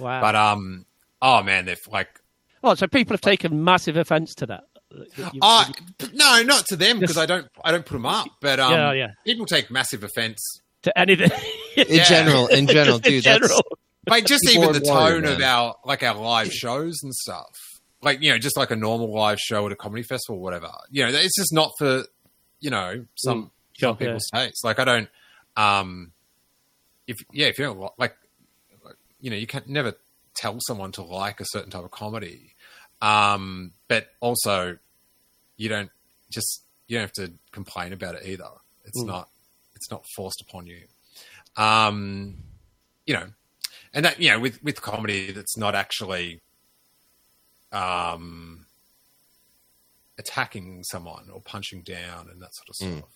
Wow. 0.00 0.20
But 0.20 0.34
um 0.36 0.86
oh 1.20 1.42
man, 1.42 1.64
they've 1.66 1.78
like 1.88 2.20
oh, 2.64 2.74
so 2.74 2.86
people 2.86 3.14
have 3.14 3.20
taken 3.20 3.64
massive 3.64 3.96
offence 3.96 4.34
to 4.36 4.46
that. 4.46 4.64
That 5.16 5.34
you- 5.34 5.40
oh 5.42 5.70
no, 6.12 6.42
not 6.42 6.66
to 6.66 6.76
them 6.76 6.98
because 7.00 7.16
I 7.16 7.26
don't 7.26 7.48
I 7.64 7.70
don't 7.72 7.86
put 7.86 7.94
them 7.94 8.06
up. 8.06 8.26
But 8.40 8.60
um 8.60 8.72
Yeah, 8.72 8.92
yeah. 8.92 9.08
people 9.24 9.46
take 9.46 9.70
massive 9.70 10.02
offense. 10.04 10.60
To 10.82 10.98
anything. 10.98 11.30
In 11.76 11.86
Yeah. 11.96 12.04
general, 12.04 12.46
in 12.48 12.66
general, 12.66 12.98
Just 12.98 13.06
in 13.06 13.12
dude. 13.14 13.24
That's 13.24 13.38
general. 13.48 13.62
But 14.04 14.26
just 14.26 14.48
even 14.48 14.72
the 14.72 14.80
warrior, 14.84 15.22
tone 15.22 15.32
of 15.32 15.40
our 15.40 15.76
like 15.84 16.02
our 16.02 16.14
live 16.16 16.52
shows 16.52 16.98
and 17.02 17.14
stuff. 17.14 17.50
Like, 18.02 18.20
you 18.20 18.30
know, 18.32 18.38
just 18.38 18.56
like 18.56 18.70
a 18.72 18.76
normal 18.76 19.12
live 19.14 19.38
show 19.38 19.64
at 19.66 19.72
a 19.72 19.76
comedy 19.76 20.02
festival 20.02 20.38
or 20.38 20.42
whatever. 20.42 20.70
You 20.90 21.04
know, 21.06 21.10
it's 21.16 21.36
just 21.36 21.52
not 21.52 21.70
for, 21.78 22.04
you 22.60 22.70
know, 22.70 23.04
some 23.14 23.50
Sure, 23.74 23.90
some 23.90 23.96
people's 23.96 24.26
taste. 24.34 24.64
Like 24.64 24.78
I 24.80 24.84
don't 24.84 25.08
um 25.56 26.12
if 27.06 27.16
yeah, 27.32 27.46
if 27.46 27.58
you 27.58 27.64
don't 27.66 27.78
like, 27.78 27.94
like 27.98 28.16
you 29.20 29.30
know, 29.30 29.36
you 29.36 29.46
can 29.46 29.62
never 29.66 29.94
tell 30.34 30.56
someone 30.60 30.90
to 30.92 31.02
like 31.02 31.40
a 31.40 31.44
certain 31.46 31.70
type 31.70 31.84
of 31.84 31.90
comedy. 31.92 32.54
Um 33.00 33.72
but 33.88 34.08
also 34.20 34.78
you 35.56 35.68
don't 35.68 35.90
just 36.30 36.64
you 36.88 36.98
don't 36.98 37.02
have 37.04 37.12
to 37.12 37.32
complain 37.52 37.92
about 37.92 38.16
it 38.16 38.26
either. 38.26 38.48
It's 38.84 39.00
Mm. 39.02 39.06
not 39.06 39.28
it's 39.82 39.90
not 39.90 40.06
forced 40.14 40.40
upon 40.40 40.66
you. 40.66 40.82
Um 41.56 42.36
you 43.04 43.14
know, 43.14 43.26
and 43.92 44.04
that 44.04 44.20
you 44.20 44.30
know 44.30 44.38
with 44.38 44.62
with 44.62 44.80
comedy 44.80 45.32
that's 45.32 45.56
not 45.56 45.74
actually 45.74 46.40
um 47.72 48.66
attacking 50.18 50.84
someone 50.84 51.28
or 51.32 51.40
punching 51.40 51.82
down 51.82 52.28
and 52.30 52.40
that 52.40 52.54
sort 52.54 52.68
of 52.68 52.76
stuff. 52.76 53.10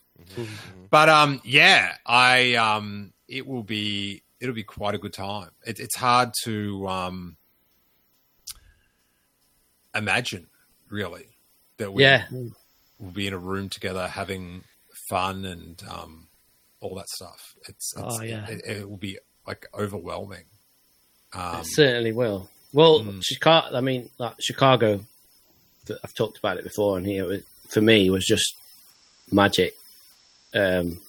But 0.90 1.08
um 1.08 1.40
yeah, 1.44 1.96
I 2.04 2.54
um 2.54 3.12
it 3.28 3.46
will 3.46 3.62
be 3.62 4.22
it'll 4.40 4.54
be 4.54 4.64
quite 4.64 4.94
a 4.94 4.98
good 4.98 5.12
time. 5.12 5.50
It, 5.64 5.78
it's 5.78 5.96
hard 5.96 6.32
to 6.44 6.88
um 6.88 7.36
imagine 9.94 10.48
really 10.90 11.26
that 11.78 11.92
we 11.92 12.02
Yeah. 12.02 12.24
will 12.98 13.10
be 13.12 13.26
in 13.26 13.32
a 13.34 13.38
room 13.38 13.68
together 13.68 14.08
having 14.08 14.64
fun 15.08 15.44
and 15.44 15.82
um 15.88 16.25
all 16.80 16.94
that 16.96 17.08
stuff. 17.08 17.54
It's, 17.68 17.92
it's 17.96 18.18
Oh, 18.18 18.22
yeah. 18.22 18.46
it, 18.48 18.62
it 18.66 18.88
will 18.90 18.96
be 18.96 19.18
like 19.46 19.66
overwhelming. 19.74 20.44
Um, 21.32 21.60
It 21.60 21.66
certainly 21.66 22.12
will. 22.12 22.48
Well, 22.72 23.00
Mm. 23.00 23.22
Chicago. 23.24 23.76
I 23.76 23.80
mean, 23.80 24.10
like 24.18 24.34
Chicago. 24.40 25.00
I've 26.02 26.14
talked 26.14 26.38
about 26.38 26.58
it 26.58 26.64
before, 26.64 26.96
and 26.98 27.06
here 27.06 27.40
for 27.68 27.80
me 27.80 28.10
was 28.10 28.24
just 28.26 28.54
magic. 29.30 29.74
Um, 30.54 31.00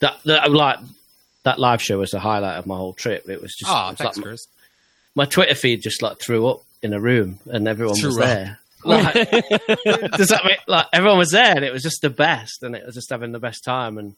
that 0.00 0.18
that 0.24 0.50
like 0.50 0.78
that 1.44 1.58
live 1.58 1.80
show 1.82 1.98
was 1.98 2.10
the 2.10 2.20
highlight 2.20 2.58
of 2.58 2.66
my 2.66 2.76
whole 2.76 2.92
trip. 2.92 3.28
It 3.28 3.40
was 3.40 3.54
just 3.54 3.70
oh, 3.70 3.88
was 3.90 3.96
thanks, 3.98 4.16
like 4.18 4.24
Chris. 4.24 4.46
my 5.14 5.24
Twitter 5.24 5.54
feed 5.54 5.82
just 5.82 6.02
like 6.02 6.18
threw 6.20 6.46
up 6.48 6.62
in 6.82 6.92
a 6.92 7.00
room, 7.00 7.38
and 7.46 7.66
everyone 7.66 7.92
was 7.92 8.00
Threw 8.00 8.22
up. 8.22 8.28
there. 8.28 8.58
Like, 8.84 9.14
does 10.12 10.28
that 10.28 10.42
mean 10.44 10.58
like 10.68 10.86
everyone 10.92 11.18
was 11.18 11.30
there, 11.30 11.56
and 11.56 11.64
it 11.64 11.72
was 11.72 11.82
just 11.82 12.02
the 12.02 12.10
best, 12.10 12.62
and 12.62 12.76
it 12.76 12.84
was 12.84 12.94
just 12.94 13.10
having 13.10 13.32
the 13.32 13.38
best 13.40 13.64
time. 13.64 13.96
And 13.98 14.14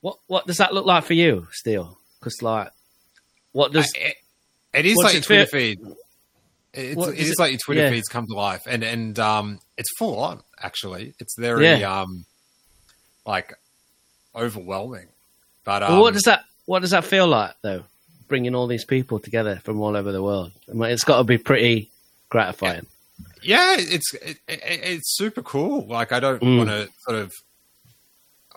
what 0.00 0.16
what 0.26 0.46
does 0.46 0.56
that 0.58 0.74
look 0.74 0.86
like 0.86 1.04
for 1.04 1.14
you, 1.14 1.46
Steele? 1.52 1.98
Because 2.20 2.40
like, 2.42 2.70
what 3.52 3.72
does 3.72 3.90
I- 3.96 4.00
it, 4.08 4.14
it 4.74 4.86
is 4.86 4.96
like 4.96 5.12
your 5.14 5.20
it 5.20 5.24
Twitter 5.24 5.46
feed. 5.46 5.80
It's, 6.74 7.06
it 7.06 7.18
is 7.18 7.30
it- 7.30 7.38
like 7.38 7.50
your 7.52 7.60
Twitter 7.64 7.82
yeah. 7.82 7.90
feeds 7.90 8.08
come 8.08 8.26
to 8.26 8.34
life, 8.34 8.62
and 8.66 8.82
and 8.82 9.18
um, 9.18 9.60
it's 9.76 9.88
full 9.98 10.18
on. 10.18 10.40
Actually, 10.60 11.14
it's 11.18 11.34
very 11.38 11.64
Yeah. 11.66 12.00
um, 12.02 12.24
like 13.26 13.54
overwhelming. 14.34 15.06
But 15.64 15.82
um, 15.82 15.92
Well, 15.94 16.02
what 16.02 16.14
does 16.14 16.22
that 16.24 16.44
what 16.66 16.80
does 16.80 16.90
that 16.90 17.04
feel 17.04 17.26
like 17.26 17.54
though? 17.62 17.84
Bringing 18.28 18.54
all 18.54 18.66
these 18.66 18.84
people 18.84 19.18
together 19.18 19.56
from 19.64 19.80
all 19.80 19.96
over 19.96 20.12
the 20.12 20.22
world. 20.22 20.52
I 20.68 20.74
mean, 20.74 20.90
it's 20.90 21.04
got 21.04 21.18
to 21.18 21.24
be 21.24 21.38
pretty 21.38 21.90
gratifying. 22.28 22.86
yeah, 23.42 23.76
it's 23.78 24.12
it, 24.14 24.36
it, 24.46 24.60
it's 24.62 25.16
super 25.16 25.42
cool. 25.42 25.86
Like 25.86 26.12
I 26.12 26.20
don't 26.20 26.42
Mm. 26.42 26.58
want 26.58 26.68
to 26.70 26.88
sort 27.00 27.18
of, 27.18 27.32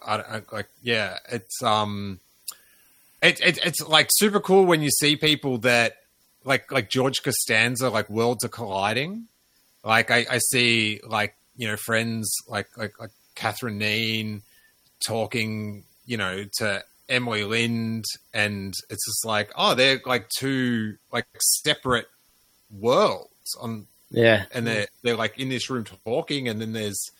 I, 0.06 0.16
I 0.16 0.42
like 0.52 0.70
yeah, 0.82 1.18
it's 1.32 1.62
um, 1.64 2.20
it, 3.22 3.40
it 3.42 3.60
it's 3.66 3.82
like 3.88 4.10
super 4.12 4.40
cool 4.40 4.66
when 4.66 4.82
you 4.82 4.90
see 4.90 5.16
people 5.16 5.60
that 5.60 5.98
like 6.44 6.72
like 6.72 6.90
George 6.90 7.24
Costanza, 7.24 7.90
like 7.90 8.10
worlds 8.10 8.44
are 8.44 8.50
colliding. 8.50 9.28
Like 9.84 10.12
I, 10.12 10.26
I 10.30 10.38
see 10.40 11.00
like 11.08 11.36
you 11.56 11.68
know 11.68 11.78
friends 11.78 12.34
like 12.48 12.76
like 12.78 13.00
like 13.00 13.12
Catherine 13.36 13.78
Neen 13.78 14.42
talking 15.06 15.84
you 16.06 16.18
know 16.18 16.46
to 16.60 16.84
Emily 17.10 17.44
Lind, 17.44 18.06
and 18.34 18.74
it's 18.90 19.06
just 19.06 19.26
like 19.26 19.52
oh 19.56 19.76
they're 19.76 20.02
like 20.06 20.30
two 20.30 20.96
like 21.12 21.28
separate 21.40 22.08
worlds 22.72 23.56
on 23.60 23.88
Yeah, 24.10 24.46
and 24.52 24.66
they're 24.66 24.88
they're 25.04 25.16
like 25.16 25.40
in 25.40 25.50
this 25.50 25.70
room 25.70 25.86
talking, 26.06 26.48
and 26.48 26.62
then 26.62 26.74
there's 26.74 27.12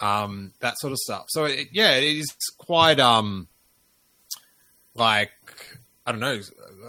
um, 0.00 0.52
that 0.60 0.78
sort 0.78 0.92
of 0.92 0.98
stuff. 0.98 1.26
So 1.28 1.44
it, 1.44 1.68
yeah, 1.72 1.92
it 1.96 2.04
is 2.04 2.34
quite 2.58 3.00
um, 3.00 3.48
like 4.94 5.30
I 6.06 6.12
don't 6.12 6.20
know, 6.20 6.40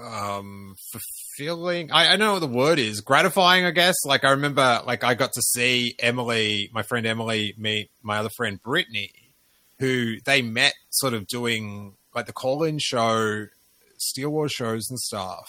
um, 0.03 0.75
fulfilling. 0.91 1.91
I, 1.91 2.07
I 2.07 2.09
don't 2.17 2.19
know 2.19 2.33
what 2.33 2.39
the 2.39 2.47
word 2.47 2.79
is. 2.79 3.01
Gratifying, 3.01 3.65
I 3.65 3.71
guess. 3.71 3.95
Like 4.05 4.23
I 4.25 4.31
remember, 4.31 4.81
like 4.85 5.03
I 5.03 5.13
got 5.13 5.31
to 5.33 5.41
see 5.41 5.95
Emily, 5.99 6.69
my 6.73 6.83
friend 6.83 7.05
Emily, 7.05 7.53
meet 7.57 7.91
my 8.01 8.17
other 8.17 8.29
friend 8.35 8.61
Brittany, 8.61 9.11
who 9.79 10.19
they 10.25 10.41
met 10.41 10.73
sort 10.89 11.13
of 11.13 11.27
doing 11.27 11.93
like 12.13 12.25
the 12.25 12.33
call-in 12.33 12.77
show, 12.79 13.45
Steele 13.97 14.29
Wars 14.29 14.51
shows 14.51 14.89
and 14.89 14.99
stuff, 14.99 15.47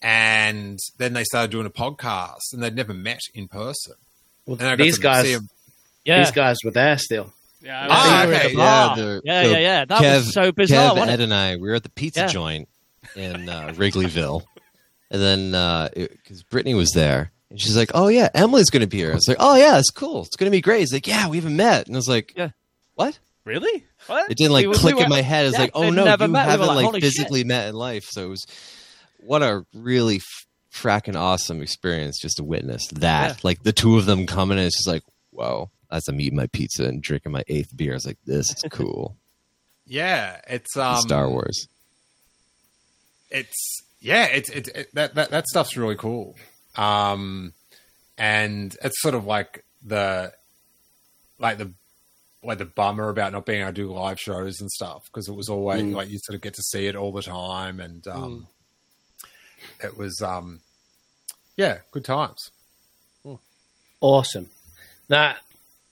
and 0.00 0.78
then 0.98 1.12
they 1.12 1.24
started 1.24 1.50
doing 1.50 1.66
a 1.66 1.70
podcast, 1.70 2.52
and 2.52 2.62
they'd 2.62 2.74
never 2.74 2.94
met 2.94 3.20
in 3.34 3.48
person. 3.48 3.94
Well, 4.46 4.56
And 4.58 4.68
I 4.68 4.76
got 4.76 4.84
these 4.84 4.96
to 4.96 5.02
guys. 5.02 5.40
Yeah. 6.04 6.18
these 6.24 6.32
guys 6.32 6.58
were 6.64 6.70
there 6.72 6.98
still. 6.98 7.32
Yeah, 7.62 7.86
Ah, 7.88 8.22
They 8.24 8.28
were 8.30 8.34
okay, 8.36 8.48
the 8.50 8.56
bar. 8.56 8.96
the- 8.96 9.22
yeah, 9.24 9.42
so 9.44 9.50
yeah, 9.50 9.58
yeah. 9.58 9.84
That 9.84 10.00
Kev, 10.02 10.16
was 10.16 10.32
so 10.34 10.50
bizarre. 10.52 10.96
Kev, 10.96 11.06
Ed, 11.06 11.20
and 11.20 11.32
I, 11.32 11.56
we 11.56 11.68
were 11.68 11.74
at 11.76 11.84
the 11.84 11.90
pizza 11.90 12.20
Yeah. 12.22 12.26
joint 12.26 12.68
in 13.14 13.48
uh, 13.48 13.72
Wrigleyville, 13.76 14.42
and 15.10 15.22
then 15.22 15.50
because 15.94 16.42
Brittany 16.42 16.74
was 16.74 16.90
there, 16.92 17.30
and 17.50 17.60
she's 17.60 17.76
like, 17.76 17.90
"Oh 17.94 18.08
yeah, 18.08 18.28
Emily's 18.34 18.68
going 18.70 18.80
to 18.80 18.86
be 18.88 18.96
here." 18.98 19.12
I 19.12 19.14
was 19.14 19.28
like, 19.28 19.36
"Oh 19.38 19.54
yeah, 19.56 19.78
it's 19.78 19.90
cool. 19.90 20.22
It's 20.22 20.34
going 20.36 20.50
to 20.50 20.56
be 20.56 20.60
great." 20.60 20.80
He's 20.80 20.92
like, 20.92 21.06
"Yeah, 21.06 21.28
we 21.28 21.36
haven't 21.36 21.54
met," 21.56 21.86
and 21.86 21.94
I 21.94 21.98
was 21.98 22.08
like, 22.08 22.32
Yeah. 22.36 22.50
what?" 22.94 23.18
Really? 23.44 23.84
What? 24.08 24.30
It 24.30 24.36
didn't 24.36 24.52
like 24.52 24.66
We 24.66 24.74
click 24.74 24.96
we 24.96 25.02
in 25.04 25.08
my 25.08 25.20
head. 25.20 25.42
I 25.44 25.46
was 25.46 25.54
yeah, 25.54 25.60
like, 25.60 25.70
"Oh 25.74 25.90
no, 25.90 26.02
you 26.04 26.18
met. 26.18 26.18
We 26.20 26.34
haven't 26.36 26.66
like, 26.66 26.76
like 26.76 26.84
"Holy 26.86 27.00
shit." 27.00 27.12
physically 27.12 27.44
met 27.44 27.68
in 27.68 27.74
life." 27.76 28.06
So 28.10 28.24
it 28.24 28.28
was 28.28 28.44
what 29.18 29.42
a 29.42 29.64
really 29.74 30.16
f- 30.16 30.46
fracking 30.72 31.14
awesome 31.16 31.62
experience 31.62 32.18
just 32.20 32.38
to 32.38 32.44
witness 32.44 32.86
that. 32.94 33.28
Yeah. 33.30 33.36
Like 33.44 33.62
the 33.62 33.72
two 33.72 33.98
of 33.98 34.06
them 34.06 34.26
coming, 34.26 34.58
and 34.58 34.66
it's 34.66 34.76
just 34.78 34.88
like, 34.88 35.02
whoa. 35.30 35.70
As 35.92 36.08
I'm 36.08 36.20
eating 36.20 36.36
my 36.36 36.46
pizza 36.48 36.84
and 36.84 37.00
drinking 37.02 37.30
my 37.32 37.44
eighth 37.46 37.76
beer, 37.76 37.92
I 37.92 37.94
was 37.94 38.06
like, 38.06 38.18
"This 38.26 38.50
is 38.50 38.64
cool." 38.70 39.16
Yeah, 39.84 40.40
it's 40.48 40.76
um, 40.76 40.96
Star 41.02 41.28
Wars. 41.28 41.66
it's 43.30 43.82
yeah, 44.00 44.26
it's 44.26 44.48
it, 44.48 44.68
it 44.68 44.94
that, 44.94 45.14
that 45.16 45.30
that 45.30 45.46
stuff's 45.48 45.76
really 45.76 45.96
cool. 45.96 46.36
Um, 46.76 47.52
and 48.16 48.74
it's 48.82 49.00
sort 49.02 49.14
of 49.16 49.24
like 49.26 49.64
the 49.84 50.32
like 51.38 51.58
the 51.58 51.72
like 52.44 52.58
the 52.58 52.64
bummer 52.64 53.08
about 53.08 53.32
not 53.32 53.44
being 53.44 53.60
able 53.62 53.70
to 53.70 53.74
do 53.74 53.92
live 53.92 54.20
shows 54.20 54.60
and 54.60 54.70
stuff 54.70 55.02
because 55.06 55.28
it 55.28 55.34
was 55.34 55.48
always 55.48 55.82
Mm. 55.82 55.94
like 55.94 56.08
you 56.08 56.18
sort 56.22 56.36
of 56.36 56.40
get 56.42 56.54
to 56.54 56.62
see 56.62 56.86
it 56.86 56.94
all 56.96 57.12
the 57.12 57.22
time 57.22 57.80
and 57.80 58.06
um, 58.06 58.46
it 59.82 59.96
was 59.98 60.22
um, 60.22 60.60
yeah, 61.56 61.78
good 61.90 62.04
times. 62.04 62.50
Awesome. 64.00 64.48
Now, 65.08 65.34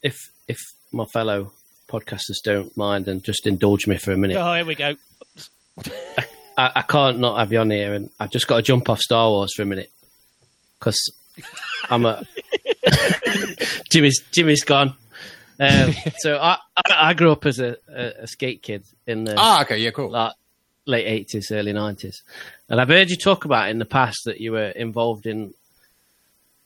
if 0.03 0.17
if 0.49 0.59
my 0.93 1.05
fellow 1.13 1.53
podcasters 1.89 2.39
don't 2.45 2.77
mind 2.77 3.09
and 3.09 3.23
just 3.23 3.47
indulge 3.47 3.87
me 3.87 3.97
for 3.97 4.13
a 4.13 4.17
minute, 4.17 4.37
Oh, 4.37 4.55
here 4.55 4.65
we 4.65 4.75
go. 4.75 4.95
I, 6.59 6.71
I 6.77 6.83
can't 6.83 7.19
not 7.19 7.39
have 7.39 7.53
you 7.53 7.59
on 7.61 7.71
here, 7.71 7.95
and 7.95 8.11
I've 8.19 8.31
just 8.31 8.47
got 8.47 8.57
to 8.57 8.63
jump 8.63 8.89
off 8.91 9.01
Star 9.01 9.29
Wars 9.31 9.53
for 9.55 9.63
a 9.63 9.67
minute 9.67 9.91
because 10.79 10.99
I'm 11.89 12.05
a 12.07 12.25
Jimmy's 13.91 14.21
Jimmy's 14.31 14.63
gone. 14.65 14.95
Um, 15.59 15.95
so 16.19 16.37
I, 16.39 16.57
I 16.77 17.11
I 17.11 17.15
grew 17.15 17.33
up 17.33 17.45
as 17.47 17.59
a, 17.61 17.77
a, 17.89 18.05
a 18.23 18.27
skate 18.27 18.63
kid 18.63 18.83
in 19.07 19.25
the 19.25 19.35
Ah, 19.37 19.63
okay, 19.63 19.79
yeah, 19.79 19.91
cool. 19.91 20.11
like 20.11 20.33
late 20.87 21.07
eighties, 21.07 21.51
early 21.51 21.73
nineties, 21.73 22.23
and 22.69 22.81
I've 22.81 22.89
heard 22.89 23.11
you 23.11 23.17
talk 23.17 23.45
about 23.45 23.69
in 23.69 23.79
the 23.79 23.85
past 23.85 24.21
that 24.25 24.41
you 24.41 24.53
were 24.53 24.71
involved 24.71 25.27
in 25.27 25.53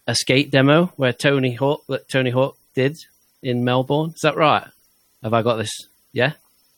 a 0.06 0.14
skate 0.14 0.50
demo 0.50 0.86
where 0.96 1.12
Tony 1.12 1.54
Hawk 1.54 1.84
that 1.88 2.08
Tony 2.08 2.30
Hawk 2.30 2.56
did 2.74 2.96
in 3.44 3.62
Melbourne. 3.64 4.10
Is 4.14 4.22
that 4.22 4.36
right? 4.36 4.66
Have 5.22 5.34
I 5.34 5.42
got 5.42 5.56
this? 5.56 5.70
Yeah. 6.12 6.32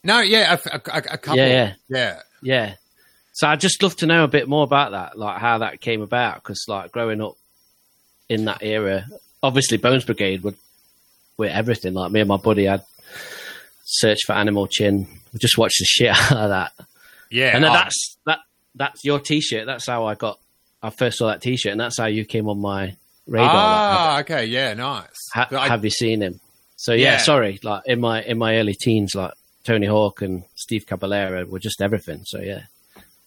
No, 0.04 0.20
yeah, 0.20 0.58
a, 0.64 0.76
a, 0.76 0.76
a 0.76 1.18
couple. 1.18 1.36
Yeah, 1.36 1.46
yeah. 1.48 1.72
yeah. 1.88 2.20
Yeah. 2.42 2.74
So 3.32 3.48
I'd 3.48 3.60
just 3.60 3.82
love 3.82 3.96
to 3.96 4.06
know 4.06 4.24
a 4.24 4.28
bit 4.28 4.48
more 4.48 4.64
about 4.64 4.92
that, 4.92 5.18
like 5.18 5.38
how 5.40 5.58
that 5.58 5.80
came 5.80 6.02
about. 6.02 6.36
Because 6.36 6.64
like 6.68 6.92
growing 6.92 7.20
up 7.20 7.36
in 8.28 8.44
that 8.46 8.62
era, 8.62 9.06
obviously 9.42 9.78
Bones 9.78 10.04
Brigade 10.04 10.42
would 10.42 10.56
were 11.36 11.46
everything. 11.46 11.94
Like 11.94 12.12
me 12.12 12.20
and 12.20 12.28
my 12.28 12.36
buddy 12.36 12.64
had 12.64 12.82
search 13.84 14.20
for 14.26 14.32
Animal 14.32 14.66
Chin. 14.66 15.06
We 15.32 15.38
just 15.38 15.58
watched 15.58 15.78
the 15.78 15.84
shit 15.84 16.08
out 16.32 16.32
of 16.32 16.48
that. 16.50 16.72
Yeah, 17.30 17.56
and 17.56 17.64
oh, 17.64 17.72
that's 17.72 18.16
that. 18.26 18.38
That's 18.74 19.04
your 19.04 19.18
T-shirt. 19.18 19.66
That's 19.66 19.86
how 19.86 20.06
I 20.06 20.14
got. 20.14 20.38
I 20.82 20.90
first 20.90 21.18
saw 21.18 21.28
that 21.28 21.42
T-shirt, 21.42 21.72
and 21.72 21.80
that's 21.80 21.98
how 21.98 22.06
you 22.06 22.24
came 22.24 22.48
on 22.48 22.58
my 22.60 22.94
radar. 23.26 23.50
Ah, 23.52 24.20
okay, 24.20 24.46
yeah, 24.46 24.74
nice. 24.74 25.08
ha- 25.32 25.48
I- 25.50 25.68
have 25.68 25.82
you 25.84 25.90
seen 25.90 26.22
him? 26.22 26.40
So 26.76 26.92
yeah, 26.92 27.12
Yeah. 27.12 27.18
sorry. 27.18 27.58
Like 27.62 27.82
in 27.86 28.00
my 28.00 28.22
in 28.22 28.38
my 28.38 28.56
early 28.58 28.74
teens, 28.74 29.14
like 29.14 29.32
Tony 29.64 29.86
Hawk 29.86 30.22
and 30.22 30.44
Steve 30.54 30.86
Caballero 30.86 31.44
were 31.46 31.58
just 31.58 31.80
everything. 31.80 32.22
So 32.24 32.40
yeah, 32.40 32.62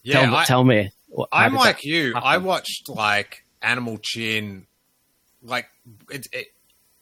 yeah, 0.02 0.14
tell, 0.20 0.26
me- 0.30 0.36
I, 0.36 0.44
tell 0.44 0.64
me. 0.64 0.90
What, 1.08 1.28
I'm 1.32 1.54
like 1.54 1.84
you. 1.84 2.14
happen? 2.14 2.22
I 2.28 2.38
watched 2.38 2.88
like 2.88 3.44
Animal 3.60 3.98
Chin. 4.02 4.66
Like 5.42 5.66
it, 6.10 6.26
it, 6.32 6.46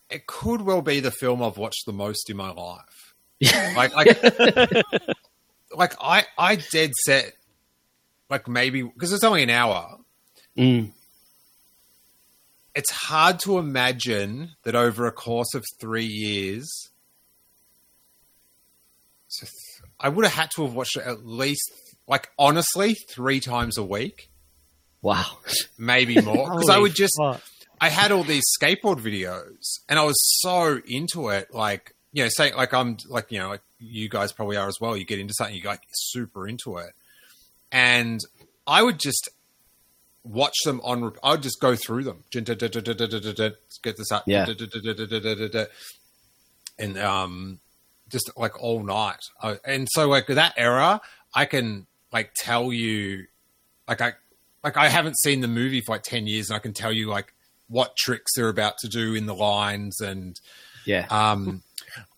it 0.09 0.27
could 0.27 0.63
well 0.63 0.81
be 0.81 1.01
the 1.01 1.11
film 1.11 1.43
I've 1.43 1.59
watched 1.59 1.85
the 1.87 1.93
most 1.93 2.31
in 2.31 2.37
my 2.37 2.51
life. 2.51 3.15
like, 3.77 3.95
like, 3.95 4.73
like 5.77 5.95
I, 6.01 6.25
I 6.39 6.57
dead 6.57 6.93
set. 7.05 7.33
Like 8.31 8.49
maybe 8.49 8.83
because 8.83 9.13
it's 9.13 9.25
only 9.25 9.43
an 9.43 9.51
hour. 9.51 9.99
Mm. 10.57 10.93
It's 12.79 12.93
hard 12.93 13.41
to 13.41 13.59
imagine 13.59 14.53
that 14.63 14.77
over 14.77 15.09
a 15.09 15.11
course 15.11 15.53
of 15.53 15.65
three 15.81 16.07
years. 16.07 16.91
So 19.27 19.47
th- 19.47 19.91
I 19.99 20.09
would 20.09 20.25
have 20.25 20.35
had 20.35 20.51
to 20.53 20.63
have 20.63 20.75
watched 20.75 20.97
it 20.97 21.03
at 21.05 21.27
least, 21.27 21.73
like 22.07 22.31
honestly, 22.39 22.95
three 22.95 23.41
times 23.41 23.79
a 23.79 23.83
week. 23.83 24.31
Wow. 25.03 25.39
maybe 25.77 26.21
more 26.23 26.53
because 26.53 26.71
I 26.71 26.79
would 26.79 26.95
just 26.95 27.15
fuck. 27.21 27.43
I 27.81 27.89
had 27.89 28.13
all 28.13 28.23
these 28.23 28.45
skateboard 28.63 29.01
videos 29.01 29.81
and 29.89 29.99
I 29.99 30.05
was 30.05 30.17
so 30.41 30.81
into 30.87 31.31
it 31.31 31.53
like 31.53 31.97
you 32.13 32.23
know 32.23 32.29
say 32.33 32.55
like 32.55 32.73
I'm 32.73 32.97
like 33.09 33.33
you 33.33 33.41
know 33.41 33.49
like 33.49 33.63
you 33.81 34.09
guys 34.09 34.33
probably 34.33 34.57
are 34.57 34.69
as 34.69 34.79
well 34.81 34.97
you 34.97 35.05
get 35.05 35.19
into 35.19 35.35
something 35.35 35.57
you 35.57 35.63
like 35.63 35.83
super 35.93 36.47
into 36.47 36.77
it 36.77 36.93
and 37.73 38.21
I 38.69 38.83
would 38.85 39.01
just 39.01 39.29
watch 40.29 40.55
them 40.65 40.81
on 40.85 41.13
I 41.23 41.31
would 41.33 41.43
just 41.43 41.61
go 41.61 41.75
through 41.75 42.05
them 42.05 42.23
get 42.33 43.97
this 43.97 44.13
up 44.13 44.25
Yeah. 44.27 44.47
and 46.79 46.99
um 46.99 47.61
just 48.09 48.31
like 48.37 48.61
all 48.63 48.83
night 48.83 49.21
and 49.65 49.89
so 49.93 50.09
like 50.09 50.27
that 50.29 50.55
era 50.57 51.01
I 51.35 51.45
can 51.45 51.87
like 52.13 52.33
tell 52.37 52.73
you 52.73 53.27
like 53.87 54.01
I 54.01 54.13
like 54.65 54.77
I 54.77 54.89
haven't 54.89 55.19
seen 55.19 55.41
the 55.41 55.49
movie 55.49 55.81
for 55.81 55.93
like 55.95 56.03
ten 56.03 56.27
years, 56.27 56.51
and 56.51 56.57
I 56.57 56.59
can 56.59 56.73
tell 56.73 56.93
you 56.93 57.09
like 57.09 57.33
what 57.69 57.97
tricks 57.97 58.33
they're 58.35 58.49
about 58.49 58.77
to 58.79 58.89
do 58.89 59.15
in 59.15 59.27
the 59.27 59.35
lines. 59.35 60.01
And 60.01 60.35
Yeah. 60.85 61.07
um, 61.11 61.63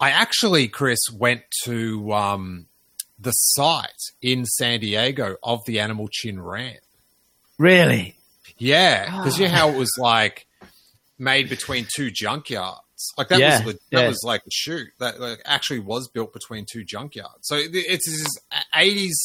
I 0.00 0.10
actually, 0.10 0.68
Chris, 0.68 0.98
went 1.12 1.42
to 1.64 2.12
um, 2.12 2.66
the 3.18 3.32
site 3.32 3.90
in 4.22 4.46
San 4.46 4.80
Diego 4.80 5.36
of 5.42 5.60
the 5.66 5.80
Animal 5.80 6.08
Chin 6.10 6.40
ramp. 6.40 6.78
Really? 7.60 8.16
Yeah, 8.58 9.04
because 9.18 9.38
you 9.38 9.46
know 9.46 9.54
how 9.54 9.68
oh. 9.68 9.72
it 9.72 9.78
was 9.78 9.92
like 9.98 10.46
made 11.18 11.48
between 11.48 11.86
two 11.94 12.10
junkyards. 12.10 12.78
Like 13.16 13.28
that 13.28 13.38
Yeah, 13.38 13.64
was 13.64 13.74
that 13.92 14.02
yeah. 14.02 14.08
was 14.08 14.22
like 14.24 14.44
the 14.44 14.50
shoot 14.52 14.88
that 14.98 15.20
like, 15.20 15.40
actually 15.44 15.78
was 15.80 16.08
built 16.08 16.32
between 16.32 16.66
two 16.70 16.84
junkyards. 16.84 17.42
So 17.42 17.56
it's 17.56 18.06
this 18.06 18.28
eighties 18.74 19.18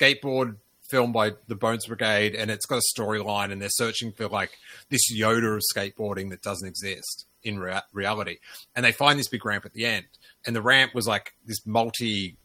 skateboard 0.00 0.56
film 0.88 1.12
by 1.12 1.32
the 1.48 1.54
Bones 1.54 1.86
Brigade, 1.86 2.34
and 2.34 2.50
it's 2.50 2.64
got 2.66 2.78
a 2.78 3.00
storyline, 3.00 3.52
and 3.52 3.60
they're 3.60 3.68
searching 3.70 4.12
for 4.12 4.28
like 4.28 4.52
this 4.88 5.12
Yoda 5.12 5.56
of 5.56 5.62
skateboarding 5.74 6.30
that 6.30 6.42
doesn't 6.42 6.66
exist 6.66 7.26
in 7.42 7.58
rea- 7.58 7.82
reality, 7.92 8.38
and 8.74 8.84
they 8.84 8.92
find 8.92 9.18
this 9.18 9.28
big 9.28 9.44
ramp 9.44 9.66
at 9.66 9.74
the 9.74 9.84
end, 9.84 10.06
and 10.46 10.56
the 10.56 10.62
ramp 10.62 10.94
was 10.94 11.06
like 11.06 11.34
this 11.46 11.66
multi. 11.66 12.36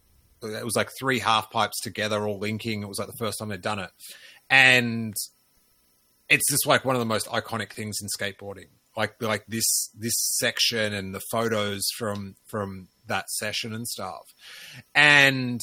It 0.41 0.65
was 0.65 0.75
like 0.75 0.89
three 0.99 1.19
half 1.19 1.49
pipes 1.51 1.79
together, 1.79 2.27
all 2.27 2.37
linking. 2.37 2.83
It 2.83 2.89
was 2.89 2.99
like 2.99 3.07
the 3.07 3.17
first 3.17 3.39
time 3.39 3.47
they'd 3.47 3.61
done 3.61 3.79
it, 3.79 3.91
and 4.49 5.13
it's 6.29 6.49
just 6.49 6.65
like 6.65 6.85
one 6.85 6.95
of 6.95 6.99
the 6.99 7.05
most 7.05 7.27
iconic 7.27 7.71
things 7.71 7.97
in 8.01 8.07
skateboarding. 8.07 8.67
Like 8.95 9.15
like 9.21 9.45
this 9.47 9.89
this 9.97 10.13
section 10.15 10.93
and 10.93 11.15
the 11.15 11.21
photos 11.31 11.87
from 11.97 12.35
from 12.45 12.89
that 13.07 13.29
session 13.29 13.73
and 13.73 13.87
stuff. 13.87 14.21
And 14.93 15.61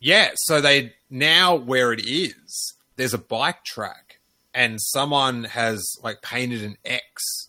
yeah, 0.00 0.30
so 0.34 0.60
they 0.60 0.94
now 1.10 1.54
where 1.54 1.92
it 1.92 2.00
is, 2.00 2.74
there's 2.96 3.14
a 3.14 3.18
bike 3.18 3.64
track 3.64 4.20
and 4.54 4.80
someone 4.80 5.44
has 5.44 5.94
like 6.02 6.22
painted 6.22 6.62
an 6.62 6.76
X 6.84 7.48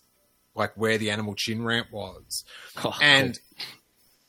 like 0.54 0.76
where 0.76 0.98
the 0.98 1.10
animal 1.10 1.34
chin 1.34 1.64
ramp 1.64 1.88
was. 1.90 2.44
Oh, 2.84 2.94
And 3.00 3.38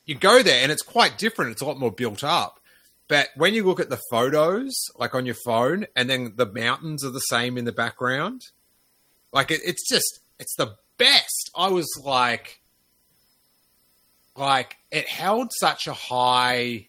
you 0.06 0.14
go 0.14 0.42
there 0.42 0.62
and 0.62 0.72
it's 0.72 0.82
quite 0.82 1.18
different. 1.18 1.52
It's 1.52 1.62
a 1.62 1.66
lot 1.66 1.78
more 1.78 1.92
built 1.92 2.24
up. 2.24 2.60
But 3.08 3.28
when 3.36 3.54
you 3.54 3.64
look 3.64 3.80
at 3.80 3.90
the 3.90 4.00
photos, 4.10 4.72
like 4.96 5.14
on 5.14 5.26
your 5.26 5.36
phone, 5.44 5.86
and 5.94 6.08
then 6.08 6.32
the 6.36 6.46
mountains 6.46 7.04
are 7.04 7.10
the 7.10 7.20
same 7.20 7.58
in 7.58 7.64
the 7.64 7.72
background, 7.72 8.40
like 9.32 9.50
it, 9.50 9.60
it's 9.64 9.88
just, 9.88 10.20
it's 10.38 10.54
the 10.56 10.76
best. 10.96 11.50
I 11.54 11.68
was 11.68 11.86
like, 12.02 12.60
like 14.36 14.76
it 14.90 15.06
held 15.06 15.50
such 15.52 15.86
a 15.86 15.92
high 15.92 16.88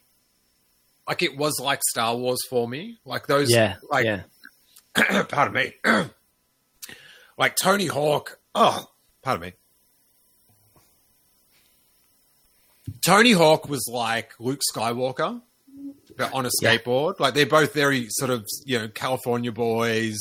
like 1.07 1.21
it 1.21 1.37
was 1.37 1.59
like 1.59 1.81
Star 1.83 2.15
Wars 2.15 2.39
for 2.49 2.67
me. 2.67 2.97
Like 3.05 3.27
those 3.27 3.51
Yeah, 3.51 3.75
like 3.89 4.05
yeah. 4.05 5.23
pardon 5.29 5.53
me. 5.53 5.73
like 7.37 7.55
Tony 7.55 7.85
Hawk. 7.85 8.39
Oh, 8.53 8.89
pardon 9.21 9.49
me. 9.49 9.53
Tony 13.05 13.33
Hawk 13.33 13.69
was 13.69 13.87
like 13.91 14.31
Luke 14.39 14.61
Skywalker, 14.73 15.41
but 16.17 16.33
on 16.33 16.45
a 16.45 16.49
Yeah. 16.61 16.77
skateboard. 16.77 17.19
Like 17.19 17.33
they're 17.33 17.45
both 17.45 17.73
very 17.73 18.07
sort 18.09 18.31
of 18.31 18.45
you 18.65 18.79
know 18.79 18.87
California 18.89 19.51
boys, 19.51 20.17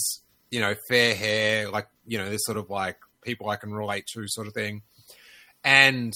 you 0.51 0.61
know, 0.61 0.74
fair 0.88 1.14
hair, 1.14 1.70
like 1.70 1.88
you 2.07 2.18
know, 2.18 2.28
they're 2.28 2.38
sort 2.38 2.59
of 2.59 2.70
like 2.70 2.97
people 3.22 3.49
I 3.49 3.57
can 3.57 3.72
relate 3.72 4.07
to, 4.14 4.24
sort 4.28 4.47
of 4.47 4.55
thing. 4.55 4.82
And 5.62 6.12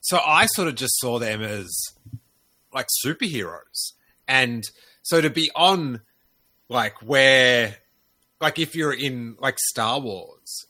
so 0.00 0.18
I 0.24 0.46
sort 0.46 0.68
of 0.68 0.76
just 0.76 0.98
saw 1.00 1.18
them 1.18 1.42
as 1.42 1.68
like 2.72 2.86
superheroes, 3.04 3.92
and 4.28 4.62
so 5.02 5.20
to 5.20 5.30
be 5.30 5.50
on 5.56 6.02
like 6.68 6.94
where 7.02 7.76
like 8.40 8.58
if 8.58 8.76
you're 8.76 8.92
in 8.92 9.36
like 9.40 9.58
Star 9.58 9.98
Wars, 9.98 10.66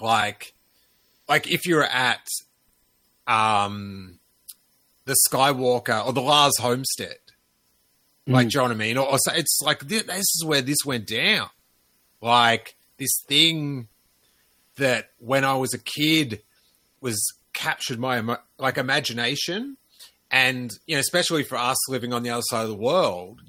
like 0.00 0.52
like 1.28 1.50
if 1.50 1.66
you're 1.66 1.82
at 1.82 2.24
um 3.26 4.18
the 5.06 5.16
Skywalker 5.28 6.04
or 6.04 6.12
the 6.12 6.20
Lars 6.20 6.58
Homestead, 6.60 7.16
like 8.26 8.48
mm. 8.48 8.50
do 8.50 8.54
you 8.54 8.58
know 8.58 8.64
what 8.64 8.72
I 8.72 8.74
mean? 8.74 8.98
Or, 8.98 9.08
or 9.08 9.18
so 9.18 9.32
it's 9.32 9.60
like 9.62 9.80
thi- 9.80 10.00
this 10.00 10.18
is 10.18 10.44
where 10.44 10.60
this 10.60 10.84
went 10.84 11.06
down, 11.06 11.48
like 12.20 12.76
this 12.98 13.22
thing 13.26 13.88
that 14.76 15.10
when 15.18 15.44
I 15.44 15.54
was 15.54 15.72
a 15.72 15.78
kid 15.78 16.42
was 17.00 17.18
captured 17.54 17.98
my 17.98 18.36
like 18.58 18.78
imagination, 18.78 19.76
and 20.30 20.72
you 20.86 20.96
know 20.96 21.00
especially 21.00 21.44
for 21.44 21.56
us 21.56 21.88
living 21.88 22.12
on 22.12 22.22
the 22.22 22.30
other 22.30 22.42
side 22.42 22.64
of 22.64 22.68
the 22.68 22.74
world, 22.74 23.40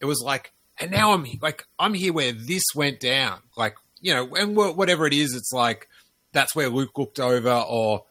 it 0.00 0.06
was 0.06 0.22
like, 0.24 0.52
and 0.78 0.90
now 0.90 1.12
I'm 1.12 1.26
like, 1.40 1.64
I'm 1.78 1.94
here 1.94 2.12
where 2.12 2.32
this 2.32 2.64
went 2.74 3.00
down. 3.00 3.40
Like, 3.56 3.76
you 4.00 4.14
know, 4.14 4.34
and 4.34 4.56
wh- 4.56 4.76
whatever 4.76 5.06
it 5.06 5.12
is, 5.12 5.34
it's 5.34 5.52
like, 5.52 5.88
that's 6.32 6.54
where 6.54 6.68
Luke 6.68 6.96
looked 6.96 7.20
over, 7.20 7.64
or 7.68 8.04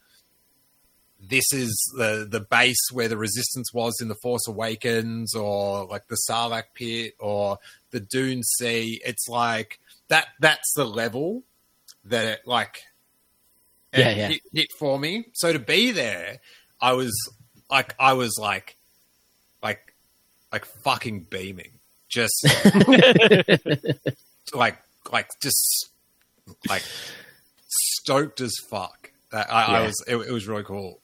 this 1.22 1.46
is 1.54 1.94
the, 1.98 2.28
the 2.30 2.40
base 2.40 2.90
where 2.92 3.08
the 3.08 3.18
resistance 3.18 3.74
was 3.74 4.00
in 4.02 4.08
The 4.08 4.16
Force 4.22 4.48
Awakens, 4.48 5.36
or 5.36 5.86
like 5.86 6.08
the 6.08 6.18
Sarlacc 6.30 6.66
pit, 6.74 7.14
or 7.20 7.58
the 7.92 8.00
Dune 8.00 8.44
Sea. 8.44 9.02
It's 9.06 9.28
like, 9.30 9.80
that, 10.10 10.28
that's 10.40 10.74
the 10.76 10.86
level 10.86 11.44
that 12.06 12.26
it, 12.26 12.40
like, 12.46 12.82
Yeah, 13.94 14.10
yeah. 14.10 14.28
Hit, 14.30 14.42
hit 14.54 14.68
for 14.80 14.98
me. 14.98 15.26
So 15.34 15.54
to 15.54 15.60
be 15.60 15.92
there, 15.92 16.40
I 16.82 16.94
was 16.94 17.14
like, 17.70 17.96
I 18.00 18.14
was 18.14 18.38
like, 18.40 18.76
like, 19.62 19.94
like 20.52 20.66
fucking 20.66 21.28
beaming 21.30 21.80
just 22.12 22.46
like 24.54 24.78
like 25.12 25.30
just 25.42 25.90
like 26.68 26.84
stoked 27.68 28.42
as 28.42 28.54
fuck 28.70 29.12
that 29.32 29.52
I, 29.52 29.64
I 29.64 29.82
was 29.86 30.04
it, 30.08 30.18
it 30.18 30.32
was 30.32 30.48
really 30.48 30.64
cool 30.64 31.00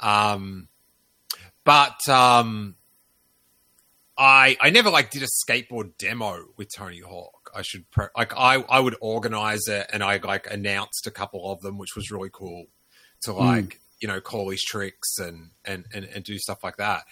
um 0.00 0.68
but 1.64 1.96
um 2.08 2.74
i 4.18 4.56
i 4.60 4.70
never 4.70 4.90
like 4.90 5.10
did 5.10 5.22
a 5.22 5.26
skateboard 5.46 5.92
demo 5.98 6.44
with 6.56 6.68
tony 6.74 7.00
hawk. 7.00 7.50
I 7.54 7.62
should 7.62 7.90
pre- 7.90 8.06
like 8.16 8.32
i 8.36 8.56
i 8.68 8.80
would 8.80 8.96
organize 9.00 9.66
it 9.68 9.88
and 9.92 10.02
i 10.02 10.18
like 10.18 10.50
announced 10.50 11.06
a 11.06 11.10
couple 11.10 11.50
of 11.52 11.60
them 11.60 11.78
which 11.78 11.96
was 11.96 12.10
really 12.10 12.30
cool 12.32 12.66
to 13.22 13.32
like 13.32 13.80
you 14.00 14.08
know 14.08 14.20
call 14.20 14.48
these 14.48 14.62
tricks 14.64 15.18
and 15.18 15.50
and 15.64 15.84
and, 15.92 16.04
and 16.06 16.24
do 16.24 16.38
stuff 16.38 16.64
like 16.64 16.78
that. 16.78 17.04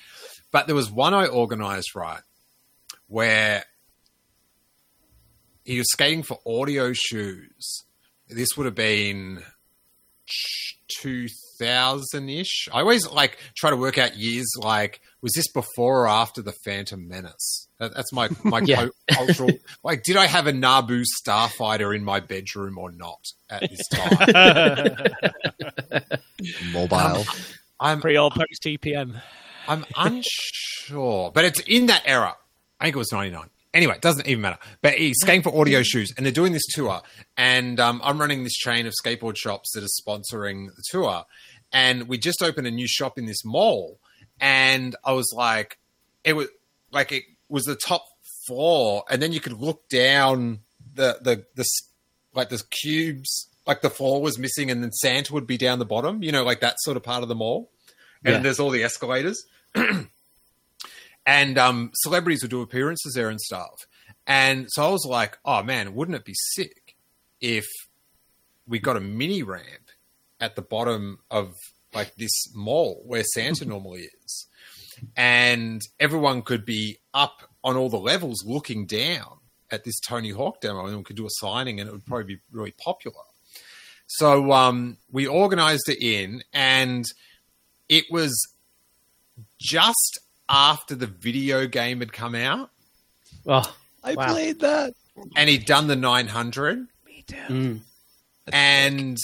But 0.51 0.66
there 0.66 0.74
was 0.74 0.91
one 0.91 1.14
i 1.14 1.26
organized 1.26 1.95
right 1.95 2.22
where 3.07 3.64
he 5.64 5.78
was 5.78 5.91
skating 5.93 6.22
for 6.22 6.39
Adio 6.47 6.93
shoes. 6.95 7.84
This 8.28 8.49
would 8.57 8.64
have 8.64 8.74
been 8.74 9.43
2000 11.59 12.29
ish. 12.29 12.69
I 12.73 12.81
always 12.81 13.07
like 13.11 13.39
try 13.57 13.71
to 13.71 13.77
work 13.77 13.99
out 13.99 14.17
years 14.17 14.47
like, 14.59 15.01
was 15.23 15.33
this 15.35 15.51
before 15.53 16.05
or 16.05 16.09
after 16.09 16.43
the 16.43 16.53
Phantom 16.65 17.07
Menace? 17.09 17.69
That, 17.79 17.95
that's 17.95 18.13
my, 18.13 18.29
my 18.45 18.61
Yeah. 18.65 18.89
cultural. 19.11 19.51
Like, 19.85 20.03
did 20.05 20.17
I 20.17 20.27
have 20.27 20.47
a 20.47 20.53
Naboo 20.53 21.05
starfighter 21.25 21.95
in 21.95 22.05
my 22.05 22.21
bedroom 22.21 22.79
or 22.79 22.91
not 22.93 23.21
at 23.51 23.63
this 23.69 23.87
time? 23.89 24.97
Mobile. 26.73 27.25
I'm, 27.81 28.01
Pre 28.01 28.19
or 28.19 28.31
post 28.31 28.63
TPM. 28.65 29.21
I'm 29.69 29.85
unsure, 29.97 31.31
but 31.33 31.45
it's 31.45 31.61
in 31.61 31.87
that 31.87 32.03
era. 32.07 32.35
I 32.81 32.85
think 32.85 32.97
it 32.97 32.99
was 32.99 33.13
99. 33.13 33.49
Anyway, 33.75 33.95
it 33.95 34.01
doesn't 34.01 34.27
even 34.27 34.41
matter. 34.41 34.59
But 34.81 34.95
he's 34.95 35.17
skating 35.21 35.43
for 35.43 35.55
Adio 35.61 35.83
shoes, 35.83 36.13
and 36.17 36.25
they're 36.25 36.33
doing 36.33 36.53
this 36.55 36.65
tour. 36.73 37.03
And 37.37 37.79
um, 37.79 38.01
I'm 38.03 38.19
running 38.19 38.43
this 38.43 38.55
chain 38.55 38.87
of 38.87 38.95
skateboard 39.05 39.37
shops 39.37 39.73
that 39.75 39.85
are 39.85 39.87
sponsoring 40.03 40.69
the 40.75 40.83
tour. 40.91 41.25
And 41.73 42.09
we 42.09 42.19
just 42.19 42.43
opened 42.43 42.66
a 42.66 42.71
new 42.71 42.87
shop 42.89 43.19
in 43.19 43.27
this 43.27 43.45
mall. 43.45 43.99
And 44.41 44.97
I 45.05 45.12
was 45.12 45.33
like, 45.35 45.79
it 46.25 46.33
was 46.35 46.49
like 46.93 47.12
it 47.12 47.25
was 47.49 47.64
the 47.64 47.75
top 47.77 48.05
floor, 48.47 49.05
and 49.11 49.21
then 49.21 49.33
you 49.33 49.41
could 49.41 49.53
look 49.61 49.89
down 49.89 50.61
the 50.95 51.19
the 51.21 51.45
the 51.55 51.64
like 52.35 52.49
the 52.51 52.62
cubes, 52.71 53.49
like 53.66 53.83
the 53.83 53.91
floor 53.91 54.23
was 54.23 54.39
missing, 54.39 54.71
and 54.71 54.83
then 54.83 54.93
Santa 54.93 55.33
would 55.35 55.47
be 55.47 55.59
down 55.59 55.79
the 55.79 55.85
bottom. 55.85 56.23
You 56.23 56.33
know, 56.33 56.45
like 56.45 56.61
that 56.61 56.77
sort 56.81 56.97
of 56.97 57.03
part 57.03 57.23
of 57.23 57.29
the 57.29 57.35
mall. 57.35 57.71
And 58.25 58.35
Yeah. 58.37 58.41
there's 58.41 58.59
all 58.61 58.71
the 58.71 58.83
escalators 58.83 59.45
and 61.27 61.59
um, 61.59 61.91
celebrities 61.95 62.43
would 62.43 62.51
do 62.51 62.62
appearances 62.62 63.14
there 63.14 63.29
and 63.29 63.41
stuff. 63.41 63.87
And 64.27 64.66
so 64.71 64.87
I 64.87 64.91
was 64.91 65.05
like, 65.07 65.39
oh 65.45 65.62
man, 65.62 65.95
wouldn't 65.95 66.16
it 66.16 66.25
be 66.25 66.35
sick 66.35 66.97
if 67.41 67.66
we 68.66 68.79
got 68.79 68.97
a 68.97 69.01
mini 69.01 69.43
ramp 69.43 69.88
at 70.41 70.57
the 70.57 70.62
bottom 70.62 71.18
of 71.30 71.55
like 71.95 72.14
this 72.16 72.55
mall 72.55 73.03
where 73.07 73.24
Santa 73.24 73.64
normally 73.66 74.09
is, 74.24 74.47
and 75.16 75.80
everyone 76.01 76.43
could 76.43 76.64
be 76.64 76.99
up 77.14 77.43
on 77.64 77.76
all 77.76 77.89
the 77.89 77.99
levels 77.99 78.45
looking 78.47 78.86
down 78.86 79.39
at 79.70 79.84
this 79.84 80.01
Tony 80.01 80.30
Hawk 80.30 80.61
demo, 80.61 80.86
and 80.86 80.97
we 80.99 81.03
could 81.05 81.16
do 81.16 81.26
a 81.26 81.30
signing, 81.30 81.80
and 81.80 81.89
it 81.89 81.93
would 81.93 82.07
probably 82.07 82.36
be 82.36 82.41
really 82.53 82.70
popular. 82.72 83.22
So 84.07 84.53
um, 84.53 84.97
we 85.12 85.26
organized 85.26 85.89
it 85.89 86.03
in, 86.03 86.43
and 86.55 87.05
it 87.89 88.05
was 88.11 88.34
just 89.59 90.18
after 90.49 90.95
the 90.95 91.07
video 91.07 91.66
game 91.66 92.01
had 92.01 92.12
come 92.12 92.34
out, 92.34 92.70
Oh, 93.47 93.76
I 94.03 94.14
Wow. 94.14 94.32
played 94.32 94.61
that. 94.61 94.95
and 95.36 95.51
he'd 95.51 95.66
done 95.66 95.86
the 95.89 95.97
900, 95.97 96.86
Me 97.05 97.24
mm. 97.28 97.80
and 98.51 99.16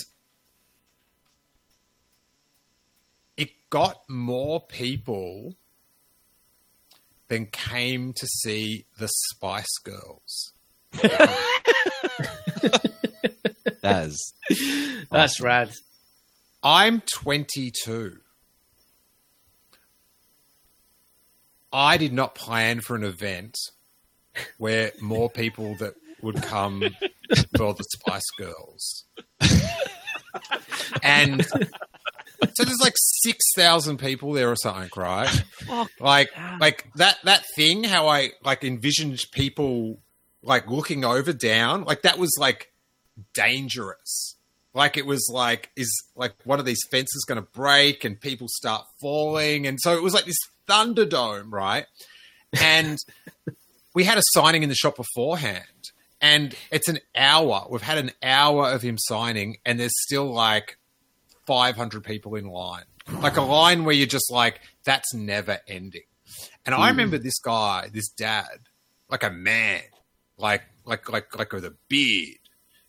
got 3.75 4.09
more 4.09 4.61
people 4.61 5.57
than 7.27 7.45
came 7.47 8.13
to 8.13 8.25
see 8.25 8.87
the 9.01 9.09
Spice 9.09 9.79
Girls. 9.83 10.53
That 13.83 14.07
is 14.07 14.33
that's 15.11 15.43
rad. 15.43 15.71
I'm 16.63 17.03
22. 17.03 18.17
I 21.71 21.97
did 21.99 22.15
not 22.15 22.35
plan 22.35 22.81
for 22.81 22.97
an 22.97 23.05
event 23.05 23.57
where 24.57 24.93
more 25.03 25.29
people 25.29 25.77
that 25.81 25.95
would 26.23 26.43
come 26.43 26.83
for 27.59 27.75
the 27.75 27.85
Spice 27.85 28.31
Girls. 28.39 29.05
and 31.03 31.47
so 32.55 32.65
there's 32.65 32.81
like 32.81 32.95
6,000 32.97 33.99
people 33.99 34.33
there 34.33 34.51
or 34.51 34.57
something, 34.57 34.91
right? 34.97 35.45
Like 36.01 36.31
like 36.61 36.87
that 36.97 37.19
that 37.25 37.45
thing 37.57 37.85
how 37.85 38.09
I 38.09 38.33
like 38.45 38.65
envisioned 38.65 39.21
people 39.33 39.99
like 40.43 40.69
looking 40.69 41.05
over 41.05 41.33
down, 41.33 41.85
like 41.85 42.03
that 42.03 42.19
was 42.19 42.37
like 42.39 42.71
dangerous. 43.33 44.37
Like 44.75 44.97
it 44.97 45.07
was 45.07 45.29
like 45.33 45.71
is 45.77 45.91
like 46.17 46.35
one 46.45 46.59
of 46.59 46.67
these 46.67 46.81
fences 46.91 47.25
going 47.27 47.41
to 47.41 47.49
break 47.53 48.05
and 48.05 48.21
people 48.21 48.49
start 48.49 48.85
falling, 49.01 49.67
and 49.67 49.81
so 49.81 49.97
it 49.97 50.03
was 50.03 50.15
like 50.15 50.25
this 50.27 50.37
thunderdome, 50.69 51.53
right? 51.53 51.87
And 52.61 52.99
we 53.95 54.05
had 54.05 54.19
a 54.19 54.23
signing 54.33 54.63
in 54.63 54.69
the 54.69 54.75
shop 54.75 54.97
beforehand, 54.97 55.91
and 56.21 56.55
it's 56.71 56.89
an 56.89 56.99
hour. 57.17 57.67
We've 57.71 57.83
had 57.83 57.99
an 57.99 58.11
hour 58.23 58.71
of 58.71 58.83
him 58.83 58.97
signing, 58.99 59.59
and 59.65 59.79
there's 59.79 60.03
still 60.03 60.33
like 60.33 60.77
500 61.47 62.05
people 62.05 62.35
in 62.35 62.47
line, 62.47 62.85
like 63.21 63.37
a 63.37 63.43
line 63.43 63.85
where 63.85 63.95
you're 63.95 64.07
just 64.07 64.31
like, 64.31 64.61
that's 64.85 65.15
never 65.15 65.59
ending. 65.69 66.03
And 66.67 66.75
I 66.75 66.89
remember 66.89 67.19
this 67.19 67.39
guy, 67.39 67.91
this 67.93 68.09
dad, 68.09 68.59
like 69.11 69.23
a 69.23 69.31
man, 69.31 69.83
like 70.39 70.63
like 70.85 71.09
like 71.11 71.37
like 71.37 71.53
with 71.53 71.65
a 71.65 71.75
beard, 71.89 72.39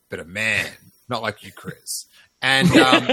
but 0.09 0.19
a 0.19 0.25
man, 0.25 0.71
not 1.09 1.21
like 1.21 1.43
you, 1.43 1.51
Chris. 1.51 2.07
And 2.41 2.69
um, 2.77 3.07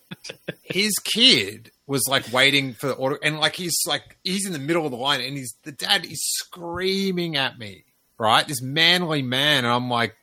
his 0.62 0.94
kid 0.98 1.70
was 1.86 2.06
like 2.08 2.32
waiting 2.32 2.74
for 2.74 2.88
the 2.88 2.94
order, 2.94 3.18
and 3.22 3.38
like 3.38 3.54
he's 3.54 3.78
like 3.86 4.16
he's 4.24 4.46
in 4.46 4.52
the 4.52 4.58
middle 4.58 4.84
of 4.84 4.90
the 4.90 4.98
line, 4.98 5.20
and 5.20 5.36
he's 5.36 5.54
the 5.62 5.72
dad 5.72 6.04
is 6.04 6.22
screaming 6.22 7.36
at 7.36 7.58
me, 7.58 7.84
right? 8.18 8.46
This 8.46 8.62
manly 8.62 9.22
man, 9.22 9.64
and 9.64 9.72
I'm 9.72 9.90
like, 9.90 10.14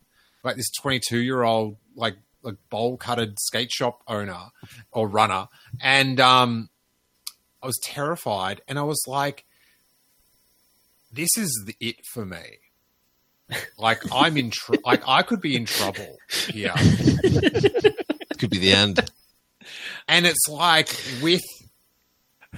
like 0.43 0.55
this 0.55 0.71
22 0.81 1.19
year 1.19 1.43
old 1.43 1.77
like 1.95 2.15
like 2.41 2.55
bowl 2.69 2.97
cutted 2.97 3.39
skate 3.39 3.71
shop 3.71 4.01
owner 4.07 4.39
or 4.91 5.07
runner, 5.07 5.47
and 5.81 6.19
um, 6.19 6.69
I 7.61 7.67
was 7.67 7.79
terrified, 7.83 8.61
and 8.67 8.79
I 8.79 8.83
was 8.83 9.03
like, 9.07 9.45
this 11.11 11.29
is 11.37 11.63
the 11.65 11.75
it 11.79 11.97
for 12.13 12.25
me. 12.25 12.59
Like 13.77 14.03
I'm 14.13 14.37
in, 14.37 14.51
tr- 14.51 14.75
like 14.85 15.01
I 15.07 15.23
could 15.23 15.41
be 15.41 15.55
in 15.55 15.65
trouble 15.65 16.17
here. 16.47 16.73
Could 18.37 18.51
be 18.51 18.59
the 18.59 18.73
end. 18.73 18.99
and 20.07 20.25
it's 20.25 20.47
like 20.47 20.95
with 21.21 21.41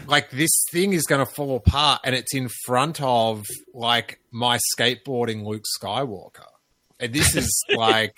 like 0.08 0.30
this 0.32 0.52
thing 0.72 0.94
is 0.94 1.04
going 1.04 1.26
to 1.26 1.32
fall 1.32 1.56
apart 1.56 2.02
and 2.04 2.16
it's 2.16 2.34
in 2.34 2.50
front 2.66 3.02
of 3.02 3.46
like 3.74 4.20
my 4.32 4.58
skateboarding 4.76 5.46
luke 5.46 5.66
skywalker 5.82 6.48
and 7.00 7.14
this 7.14 7.36
is 7.36 7.66
like 7.76 8.18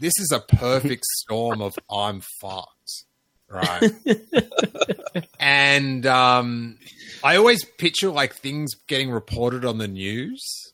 this 0.00 0.12
is 0.18 0.32
a 0.32 0.40
perfect 0.40 1.04
storm 1.18 1.60
of 1.60 1.74
i'm 1.90 2.20
fucked 2.40 3.04
right 3.48 3.90
and 5.40 6.06
um 6.06 6.76
i 7.22 7.36
always 7.36 7.64
picture 7.64 8.10
like 8.10 8.34
things 8.34 8.72
getting 8.88 9.10
reported 9.10 9.64
on 9.64 9.78
the 9.78 9.88
news 9.88 10.72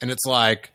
and 0.00 0.10
it's 0.10 0.24
like 0.26 0.70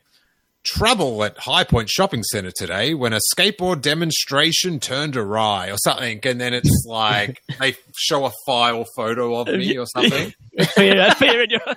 trouble 0.65 1.25
at 1.25 1.37
High 1.37 1.65
Point 1.65 1.89
Shopping 1.89 2.23
Center 2.23 2.51
today 2.55 2.93
when 2.93 3.11
a 3.11 3.19
skateboard 3.35 3.81
demonstration 3.81 4.79
turned 4.79 5.17
awry 5.17 5.69
or 5.69 5.75
something, 5.83 6.21
and 6.23 6.39
then 6.39 6.53
it's 6.53 6.85
like 6.87 7.41
they 7.59 7.75
show 7.97 8.23
a 8.25 8.31
file 8.45 8.85
photo 8.95 9.35
of 9.41 9.47
me 9.47 9.77
or 9.77 9.85
something. 9.87 10.33
Fear- 10.73 11.11
fear 11.15 11.43
in 11.43 11.49
your- 11.49 11.75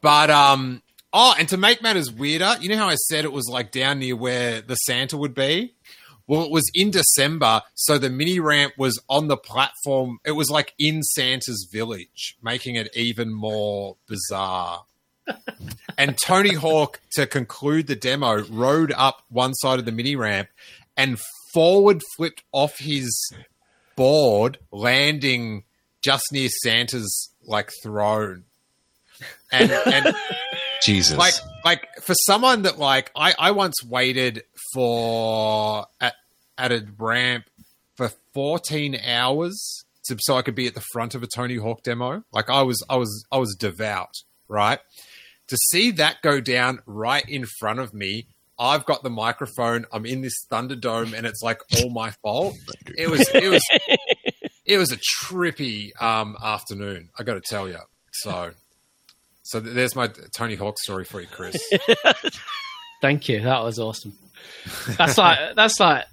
But 0.00 0.30
um, 0.30 0.82
oh, 1.14 1.34
and 1.38 1.48
to 1.48 1.56
make 1.56 1.80
matters 1.80 2.12
weirder, 2.12 2.56
you 2.60 2.68
know 2.68 2.76
how 2.76 2.88
I 2.88 2.96
said 2.96 3.24
it 3.24 3.32
was 3.32 3.48
like 3.48 3.70
down 3.70 4.00
near 4.00 4.16
where 4.16 4.60
the 4.60 4.74
Santa 4.74 5.16
would 5.16 5.34
be. 5.34 5.74
Well, 6.26 6.42
it 6.42 6.50
was 6.50 6.70
in 6.74 6.90
December, 6.90 7.62
so 7.74 7.98
the 7.98 8.10
mini 8.10 8.40
ramp 8.40 8.74
was 8.78 9.00
on 9.08 9.28
the 9.28 9.36
platform. 9.36 10.18
It 10.24 10.32
was 10.32 10.50
like 10.50 10.74
in 10.78 11.02
Santa's 11.02 11.68
village, 11.70 12.36
making 12.42 12.76
it 12.76 12.88
even 12.96 13.32
more 13.32 13.96
bizarre. 14.06 14.84
and 15.98 16.16
Tony 16.24 16.54
Hawk, 16.54 17.00
to 17.12 17.26
conclude 17.26 17.86
the 17.86 17.96
demo, 17.96 18.42
rode 18.44 18.92
up 18.96 19.22
one 19.28 19.54
side 19.54 19.78
of 19.78 19.84
the 19.84 19.92
mini 19.92 20.16
ramp 20.16 20.48
and 20.96 21.18
forward 21.52 22.00
flipped 22.16 22.42
off 22.52 22.78
his 22.78 23.32
board, 23.96 24.58
landing 24.72 25.64
just 26.02 26.24
near 26.32 26.48
Santa's 26.62 27.30
like 27.46 27.70
throne. 27.82 28.44
And 29.52 29.70
and 29.70 30.14
Jesus. 30.84 31.16
like 31.16 31.34
like 31.64 31.86
for 32.02 32.14
someone 32.14 32.62
that 32.62 32.78
like 32.78 33.10
I, 33.16 33.34
I 33.38 33.50
once 33.52 33.76
waited 33.84 34.44
for 34.72 35.86
at 36.00 36.14
at 36.58 36.72
a 36.72 36.86
ramp 36.98 37.44
for 37.96 38.10
14 38.34 38.98
hours 39.04 39.84
to, 40.06 40.16
so 40.20 40.36
I 40.36 40.42
could 40.42 40.54
be 40.54 40.66
at 40.66 40.74
the 40.74 40.84
front 40.92 41.14
of 41.14 41.22
a 41.22 41.26
Tony 41.26 41.56
Hawk 41.56 41.82
demo. 41.82 42.24
Like 42.32 42.50
I 42.50 42.62
was 42.62 42.84
I 42.88 42.96
was 42.96 43.24
I 43.32 43.38
was 43.38 43.54
devout, 43.58 44.12
right? 44.48 44.78
To 45.48 45.56
see 45.70 45.90
that 45.92 46.22
go 46.22 46.40
down 46.40 46.80
right 46.86 47.24
in 47.28 47.46
front 47.58 47.78
of 47.78 47.92
me, 47.92 48.26
I've 48.58 48.84
got 48.84 49.02
the 49.02 49.10
microphone, 49.10 49.84
I'm 49.92 50.06
in 50.06 50.22
this 50.22 50.46
Thunderdome 50.50 51.12
and 51.12 51.26
it's 51.26 51.42
like 51.42 51.60
all 51.78 51.90
my 51.90 52.12
fault. 52.22 52.54
It 52.96 53.10
was 53.10 53.28
it 53.34 53.48
was 53.48 53.62
it 54.64 54.78
was 54.78 54.92
a 54.92 54.98
trippy 55.22 55.90
um 56.00 56.36
afternoon, 56.42 57.10
I 57.18 57.22
got 57.22 57.34
to 57.34 57.42
tell 57.42 57.68
you. 57.68 57.78
So 58.12 58.52
so 59.44 59.60
there's 59.60 59.94
my 59.94 60.08
Tony 60.36 60.56
Hawk 60.56 60.78
story 60.78 61.04
for 61.04 61.20
you, 61.20 61.26
Chris. 61.28 61.56
Thank 63.00 63.28
you. 63.28 63.42
That 63.42 63.62
was 63.62 63.78
awesome. 63.78 64.14
That's 64.96 65.18
like 65.18 65.38
that's 65.56 65.78
like 65.78 66.06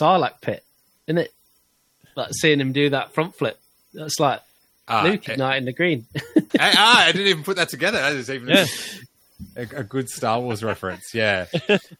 Sarlacc 0.00 0.40
pit, 0.40 0.64
isn't 1.06 1.18
it? 1.18 1.32
Like 2.16 2.28
seeing 2.32 2.60
him 2.60 2.72
do 2.72 2.90
that 2.90 3.12
front 3.14 3.34
flip. 3.34 3.58
That's 3.94 4.18
like 4.20 4.40
Ah, 4.88 5.02
Luke 5.04 5.28
eh, 5.28 5.32
igniting 5.32 5.64
the 5.66 5.72
green. 5.72 6.06
I, 6.16 6.30
ah, 6.76 7.06
I 7.06 7.12
didn't 7.12 7.28
even 7.28 7.44
put 7.44 7.56
that 7.56 7.68
together. 7.68 7.98
That 8.00 8.12
is 8.14 8.28
even 8.30 8.48
Yeah. 8.48 8.66
a, 9.56 9.62
a 9.80 9.84
good 9.84 10.08
Star 10.08 10.40
Wars 10.40 10.64
reference. 10.64 11.14
Yeah, 11.14 11.46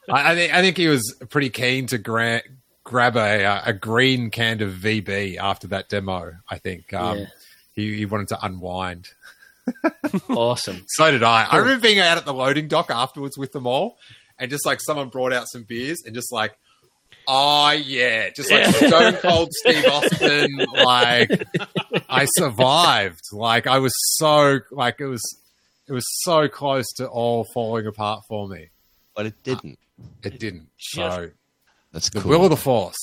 I, 0.08 0.32
I 0.32 0.34
think 0.34 0.54
I 0.54 0.60
think 0.60 0.76
he 0.76 0.88
was 0.88 1.16
pretty 1.28 1.50
keen 1.50 1.86
to 1.86 1.98
gra- 1.98 2.42
grab 2.84 3.16
a 3.16 3.62
a 3.64 3.72
green 3.72 4.30
can 4.30 4.60
of 4.62 4.72
VB 4.72 5.36
after 5.36 5.68
that 5.68 5.88
demo. 5.88 6.32
I 6.48 6.58
think 6.58 6.92
um, 6.92 7.18
Yeah. 7.18 7.26
he, 7.74 7.96
he 7.98 8.06
wanted 8.06 8.28
to 8.28 8.44
unwind. 8.44 9.08
Awesome. 10.28 10.84
So 10.88 11.10
did 11.10 11.22
I. 11.22 11.44
I 11.50 11.56
remember 11.58 11.82
being 11.82 11.98
out 11.98 12.16
at 12.18 12.24
the 12.24 12.34
loading 12.34 12.68
dock 12.68 12.90
afterwards 12.90 13.36
with 13.38 13.52
them 13.52 13.66
all, 13.66 13.96
and 14.38 14.50
just 14.50 14.64
like 14.66 14.80
someone 14.80 15.08
brought 15.08 15.32
out 15.32 15.46
some 15.48 15.64
beers 15.64 16.02
and 16.04 16.14
just 16.14 16.32
like. 16.32 16.56
Oh 17.28 17.70
yeah, 17.70 18.30
just 18.30 18.50
like 18.50 18.64
Stone 18.74 19.14
Cold 19.16 19.50
Steve 19.52 19.84
Austin. 19.86 20.48
Like 20.72 21.30
I 22.08 22.24
survived. 22.24 23.20
Like 23.32 23.66
I 23.66 23.78
was 23.78 23.92
so 24.16 24.60
like 24.72 24.96
it 25.00 25.06
was 25.06 25.22
it 25.86 25.92
was 25.92 26.04
so 26.22 26.48
close 26.48 26.86
to 26.96 27.06
all 27.06 27.44
falling 27.52 27.86
apart 27.86 28.22
for 28.28 28.48
me. 28.48 28.70
but 29.14 29.26
it 29.26 29.34
didn't. 29.44 29.78
Uh, 30.00 30.06
it 30.24 30.40
didn't. 30.40 30.68
So 30.78 31.30
That's 31.92 32.10
the 32.10 32.20
cool. 32.20 32.30
will 32.30 32.44
of 32.44 32.50
the 32.50 32.56
force. 32.56 32.96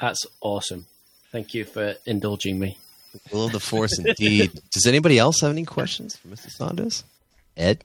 That's 0.00 0.24
awesome. 0.40 0.86
Thank 1.32 1.52
you 1.54 1.64
for 1.64 1.96
indulging 2.06 2.58
me. 2.58 2.78
Will 3.32 3.46
of 3.46 3.52
the 3.52 3.60
Force, 3.60 3.98
indeed. 3.98 4.60
Does 4.70 4.86
anybody 4.86 5.18
else 5.18 5.40
have 5.40 5.50
any 5.50 5.64
questions 5.64 6.16
for 6.16 6.28
Mr. 6.28 6.50
Saunders? 6.50 7.04
Ed, 7.56 7.84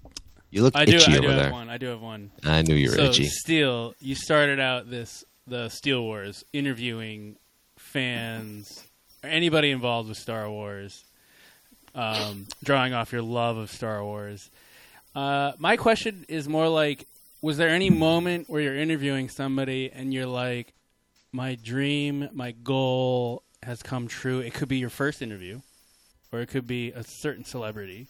you 0.51 0.61
look 0.63 0.75
I 0.75 0.85
do. 0.85 0.95
itchy 0.97 1.13
I 1.13 1.17
do 1.17 1.19
over 1.19 1.31
have 1.33 1.41
there. 1.43 1.51
one. 1.51 1.69
I 1.69 1.77
do 1.77 1.87
have 1.87 2.01
one. 2.01 2.31
I 2.43 2.61
knew 2.61 2.75
you 2.75 2.89
were 2.91 2.95
so, 2.95 3.03
itchy. 3.05 3.25
Steele, 3.25 3.95
you 3.99 4.15
started 4.15 4.59
out 4.59 4.89
this 4.89 5.23
the 5.47 5.69
Steele 5.69 6.01
Wars 6.01 6.45
interviewing 6.53 7.35
fans 7.77 8.83
or 9.23 9.29
anybody 9.29 9.71
involved 9.71 10.09
with 10.09 10.17
Star 10.17 10.49
Wars, 10.49 11.03
um, 11.95 12.47
drawing 12.63 12.93
off 12.93 13.11
your 13.11 13.21
love 13.21 13.57
of 13.57 13.71
Star 13.71 14.03
Wars. 14.03 14.49
Uh, 15.15 15.51
my 15.57 15.77
question 15.77 16.25
is 16.27 16.47
more 16.47 16.67
like, 16.67 17.07
was 17.41 17.57
there 17.57 17.69
any 17.69 17.89
moment 17.89 18.49
where 18.49 18.61
you're 18.61 18.77
interviewing 18.77 19.29
somebody 19.29 19.91
and 19.93 20.13
you're 20.13 20.25
like, 20.25 20.73
my 21.31 21.55
dream, 21.55 22.29
my 22.33 22.51
goal 22.51 23.42
has 23.65 23.81
come 23.83 24.07
true? 24.07 24.39
It 24.39 24.53
could 24.53 24.67
be 24.69 24.77
your 24.77 24.89
first 24.89 25.21
interview, 25.21 25.61
or 26.31 26.41
it 26.41 26.47
could 26.49 26.67
be 26.67 26.91
a 26.91 27.03
certain 27.03 27.45
celebrity. 27.45 28.07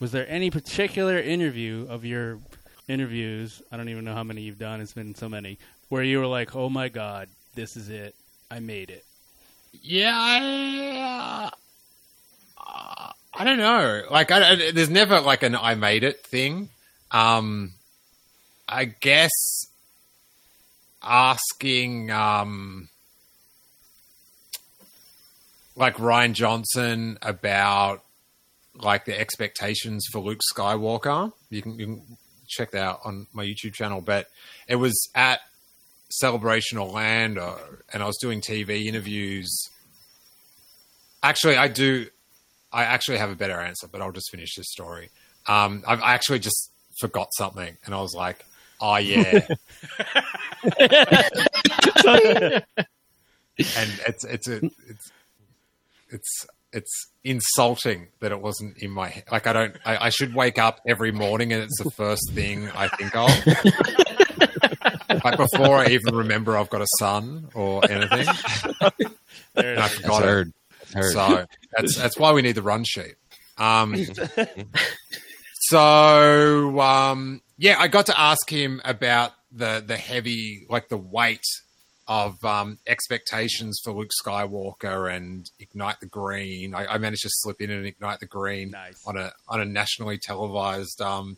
Was 0.00 0.12
there 0.12 0.26
any 0.28 0.50
particular 0.50 1.18
interview 1.18 1.86
of 1.88 2.04
your 2.04 2.38
interviews? 2.88 3.62
I 3.72 3.76
don't 3.76 3.88
even 3.88 4.04
know 4.04 4.14
how 4.14 4.24
many 4.24 4.42
you've 4.42 4.58
done. 4.58 4.80
It's 4.80 4.92
been 4.92 5.14
so 5.14 5.28
many 5.28 5.58
where 5.88 6.02
you 6.02 6.18
were 6.18 6.26
like, 6.26 6.54
"Oh 6.54 6.68
my 6.68 6.88
god, 6.88 7.28
this 7.54 7.76
is 7.76 7.88
it! 7.88 8.14
I 8.50 8.60
made 8.60 8.90
it." 8.90 9.04
Yeah, 9.82 10.12
I, 10.14 11.50
uh, 12.58 13.12
I 13.34 13.44
don't 13.44 13.58
know. 13.58 14.02
Like, 14.10 14.30
I, 14.30 14.52
I- 14.52 14.70
there's 14.72 14.90
never 14.90 15.20
like 15.20 15.42
an 15.42 15.54
"I 15.56 15.74
made 15.74 16.04
it" 16.04 16.24
thing. 16.26 16.68
Um, 17.10 17.72
I 18.68 18.84
guess 18.86 19.30
asking, 21.02 22.10
um, 22.10 22.88
like 25.76 25.96
Rian 25.96 26.32
Johnson 26.32 27.18
about 27.22 28.02
like 28.74 29.04
the 29.04 29.18
expectations 29.18 30.06
for 30.10 30.20
Luke 30.20 30.40
Skywalker. 30.52 31.32
You 31.50 31.62
can, 31.62 31.78
you 31.78 31.86
can 31.86 32.02
check 32.48 32.72
that 32.72 32.82
out 32.82 33.00
on 33.04 33.26
my 33.32 33.44
YouTube 33.44 33.74
channel. 33.74 34.00
But 34.00 34.26
it 34.68 34.76
was 34.76 35.08
at 35.14 35.40
Celebration 36.10 36.78
Orlando, 36.78 37.58
and 37.92 38.02
I 38.02 38.06
was 38.06 38.16
doing 38.20 38.40
TV 38.40 38.86
interviews. 38.86 39.50
Actually, 41.22 41.56
I 41.56 41.68
do. 41.68 42.06
I 42.72 42.84
actually 42.84 43.18
have 43.18 43.30
a 43.30 43.36
better 43.36 43.60
answer, 43.60 43.86
but 43.90 44.00
I'll 44.00 44.12
just 44.12 44.30
finish 44.30 44.54
this 44.56 44.70
story. 44.70 45.10
Um, 45.46 45.84
I've 45.86 46.02
I 46.02 46.14
actually 46.14 46.38
just 46.40 46.70
forgot 47.00 47.28
something, 47.36 47.76
and 47.84 47.94
I 47.94 48.00
was 48.00 48.14
like, 48.14 48.44
"Oh 48.80 48.96
yeah," 48.96 49.46
and 50.78 52.64
it's 53.58 54.24
it's 54.24 54.48
a, 54.48 54.56
it's 54.88 55.10
it's 56.16 56.46
it's 56.72 57.06
insulting 57.24 58.08
that 58.20 58.32
it 58.32 58.40
wasn't 58.40 58.78
in 58.78 58.90
my 58.90 59.08
head. 59.08 59.24
Like 59.30 59.46
I 59.46 59.52
don't. 59.52 59.76
I, 59.84 60.06
I 60.06 60.08
should 60.10 60.34
wake 60.34 60.58
up 60.58 60.80
every 60.86 61.12
morning, 61.12 61.52
and 61.52 61.62
it's 61.62 61.82
the 61.82 61.90
first 61.90 62.32
thing 62.32 62.68
I 62.70 62.88
think 62.88 63.14
of. 63.14 63.30
like 65.24 65.36
before 65.36 65.76
I 65.76 65.86
even 65.88 66.14
remember 66.16 66.56
I've 66.56 66.70
got 66.70 66.82
a 66.82 66.86
son 66.98 67.48
or 67.54 67.82
anything. 67.90 68.26
And 69.54 69.78
I 69.78 69.88
forgot 69.88 69.92
That's 69.94 70.18
it. 70.20 70.24
heard. 70.24 70.52
So 71.12 71.46
that's 71.76 71.96
that's 71.96 72.18
why 72.18 72.32
we 72.32 72.42
need 72.42 72.54
the 72.54 72.62
run 72.62 72.84
sheet. 72.84 73.16
Um, 73.58 73.96
so 75.60 76.80
um, 76.80 77.42
yeah, 77.58 77.76
I 77.78 77.88
got 77.88 78.06
to 78.06 78.18
ask 78.20 78.48
him 78.48 78.80
about 78.84 79.32
the 79.52 79.82
the 79.86 79.96
heavy, 79.96 80.66
like 80.68 80.88
the 80.88 80.98
weight 80.98 81.44
of 82.08 82.42
um, 82.44 82.78
expectations 82.86 83.80
for 83.82 83.92
Luke 83.92 84.10
Skywalker 84.24 85.12
and 85.12 85.50
Ignite 85.58 86.00
the 86.00 86.06
Green. 86.06 86.74
I, 86.74 86.86
I 86.86 86.98
managed 86.98 87.22
to 87.22 87.30
slip 87.30 87.60
in 87.60 87.70
and 87.70 87.86
Ignite 87.86 88.20
the 88.20 88.26
Green 88.26 88.70
Nice. 88.70 89.02
on 89.06 89.16
a 89.16 89.32
on 89.48 89.60
a 89.60 89.64
nationally 89.64 90.18
televised 90.18 91.00
um, 91.00 91.36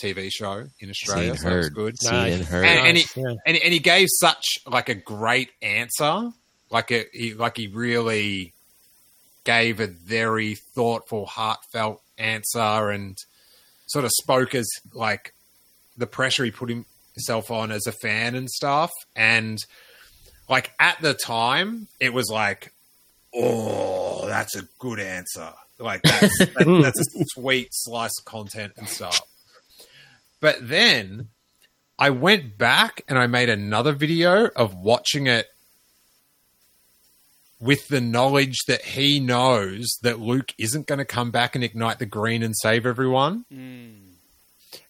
TV 0.00 0.30
show 0.30 0.66
in 0.80 0.90
Australia. 0.90 1.30
Seen, 1.30 1.36
so 1.36 1.48
that 1.48 1.56
was 1.56 1.66
heard. 1.66 1.74
good. 1.74 2.00
Seen 2.00 2.12
Nice. 2.12 2.34
and 2.34 2.44
heard. 2.44 2.64
And, 2.64 2.86
and, 2.88 2.96
he, 2.96 3.04
yeah. 3.16 3.34
and, 3.46 3.56
and 3.56 3.72
he 3.72 3.78
gave 3.78 4.08
such 4.10 4.44
like 4.66 4.88
a 4.88 4.94
great 4.94 5.50
answer, 5.62 6.30
like 6.70 6.90
a, 6.90 7.04
he, 7.12 7.34
like 7.34 7.56
he 7.56 7.68
really 7.68 8.52
gave 9.44 9.80
a 9.80 9.86
very 9.86 10.56
thoughtful, 10.74 11.26
heartfelt 11.26 12.02
answer, 12.18 12.90
and 12.90 13.16
sort 13.86 14.04
of 14.04 14.10
spoke 14.20 14.54
as 14.54 14.68
like 14.94 15.32
the 15.96 16.06
pressure 16.06 16.44
he 16.44 16.50
put 16.50 16.70
himself 17.14 17.50
on 17.50 17.70
as 17.70 17.86
a 17.86 17.92
fan 17.92 18.34
and 18.34 18.50
stuff. 18.50 18.90
And 19.16 19.58
like 20.50 20.72
at 20.80 21.00
the 21.00 21.14
time, 21.14 21.86
it 22.00 22.12
was 22.12 22.28
like, 22.28 22.72
oh, 23.34 24.26
that's 24.26 24.56
a 24.56 24.66
good 24.80 24.98
answer. 24.98 25.52
Like 25.78 26.02
that's 26.02 26.38
that, 26.38 26.80
that's 26.82 27.00
a 27.00 27.24
sweet 27.28 27.68
slice 27.70 28.18
of 28.18 28.24
content 28.26 28.72
and 28.76 28.88
stuff. 28.88 29.20
But 30.40 30.56
then 30.60 31.28
I 31.98 32.10
went 32.10 32.58
back 32.58 33.02
and 33.08 33.16
I 33.16 33.28
made 33.28 33.48
another 33.48 33.92
video 33.92 34.48
of 34.48 34.74
watching 34.74 35.26
it 35.26 35.46
with 37.60 37.86
the 37.88 38.00
knowledge 38.00 38.64
that 38.66 38.82
he 38.82 39.20
knows 39.20 39.98
that 40.02 40.18
Luke 40.18 40.52
isn't 40.58 40.86
going 40.86 40.98
to 40.98 41.04
come 41.04 41.30
back 41.30 41.54
and 41.54 41.62
ignite 41.62 41.98
the 41.98 42.06
green 42.06 42.42
and 42.42 42.56
save 42.56 42.86
everyone. 42.86 43.44
Hmm. 43.52 43.90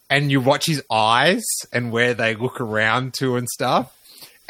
And 0.08 0.30
you 0.30 0.40
watch 0.40 0.66
his 0.66 0.82
eyes 0.90 1.44
and 1.72 1.92
where 1.92 2.14
they 2.14 2.34
look 2.34 2.60
around 2.60 3.14
to 3.18 3.36
and 3.36 3.48
stuff. 3.48 3.92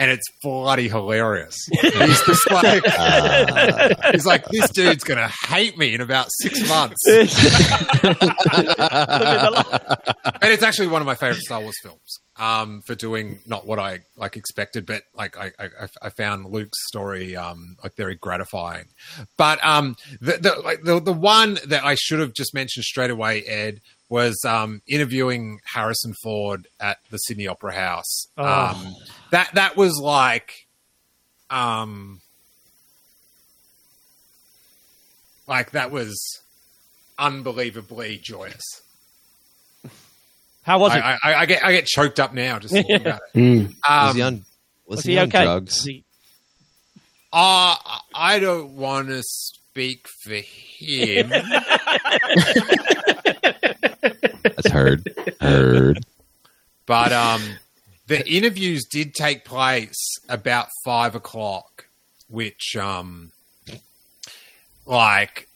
And 0.00 0.10
it's 0.10 0.26
bloody 0.42 0.88
hilarious. 0.88 1.54
He's 1.82 2.22
just 2.24 2.50
like, 2.50 2.82
he's 4.12 4.24
like, 4.24 4.46
this 4.46 4.70
dude's 4.70 5.04
gonna 5.04 5.28
hate 5.28 5.76
me 5.76 5.92
in 5.92 6.00
about 6.00 6.28
six 6.40 6.66
months. 6.66 7.06
and 7.06 7.28
it's 10.42 10.62
actually 10.62 10.86
one 10.86 11.02
of 11.02 11.06
my 11.06 11.14
favorite 11.14 11.42
Star 11.42 11.60
Wars 11.60 11.76
films. 11.82 12.20
Um, 12.36 12.80
for 12.86 12.94
doing 12.94 13.40
not 13.46 13.66
what 13.66 13.78
I 13.78 13.98
like 14.16 14.38
expected, 14.38 14.86
but 14.86 15.02
like 15.14 15.36
I, 15.36 15.52
I, 15.58 15.68
I 16.00 16.08
found 16.08 16.46
Luke's 16.46 16.78
story 16.86 17.36
um 17.36 17.76
like 17.84 17.94
very 17.96 18.14
gratifying. 18.14 18.86
But 19.36 19.62
um, 19.62 19.96
the 20.22 20.38
the 20.38 20.62
like 20.64 20.80
the 20.82 21.00
the 21.00 21.12
one 21.12 21.58
that 21.66 21.84
I 21.84 21.96
should 21.96 22.20
have 22.20 22.32
just 22.32 22.54
mentioned 22.54 22.84
straight 22.84 23.10
away, 23.10 23.42
Ed, 23.42 23.82
was 24.10 24.44
um 24.44 24.82
interviewing 24.86 25.60
Harrison 25.64 26.12
Ford 26.22 26.66
at 26.78 26.98
the 27.10 27.16
Sydney 27.16 27.46
Opera 27.46 27.72
House. 27.74 28.26
Um, 28.36 28.94
that 29.30 29.50
that 29.54 29.76
was 29.76 29.98
like 29.98 30.66
um 31.48 32.20
like 35.46 35.70
that 35.70 35.90
was 35.90 36.40
unbelievably 37.18 38.18
joyous. 38.22 38.62
How 40.62 40.78
was 40.78 40.92
I, 40.92 40.98
it? 40.98 41.02
I, 41.02 41.18
I, 41.22 41.34
I 41.40 41.46
get 41.46 41.64
I 41.64 41.72
get 41.72 41.86
choked 41.86 42.20
up 42.20 42.34
now 42.34 42.58
just 42.58 42.74
thinking 42.74 42.96
about 43.00 43.20
it. 43.34 43.38
Mm. 43.38 43.66
was 43.68 44.10
Um, 44.10 44.16
he 44.16 44.22
on? 44.22 44.44
Was, 44.86 44.96
was 44.98 45.04
he, 45.04 45.12
he 45.12 45.18
on 45.18 45.28
okay? 45.28 45.44
drugs? 45.44 45.74
Was 45.76 45.84
he- 45.84 46.04
uh, 47.32 47.76
I 48.12 48.40
don't 48.40 48.72
want 48.74 49.06
to 49.06 49.22
speak 49.22 50.08
for 50.24 50.34
him. 50.34 51.30
That's 54.62 54.72
heard. 54.74 55.34
Heard. 55.40 56.04
But 56.86 57.12
um, 57.12 57.42
the 58.06 58.28
interviews 58.28 58.84
did 58.90 59.14
take 59.14 59.44
place 59.44 59.96
about 60.28 60.68
five 60.84 61.14
o'clock, 61.14 61.86
which 62.28 62.76
um, 62.76 63.30
like 64.86 65.48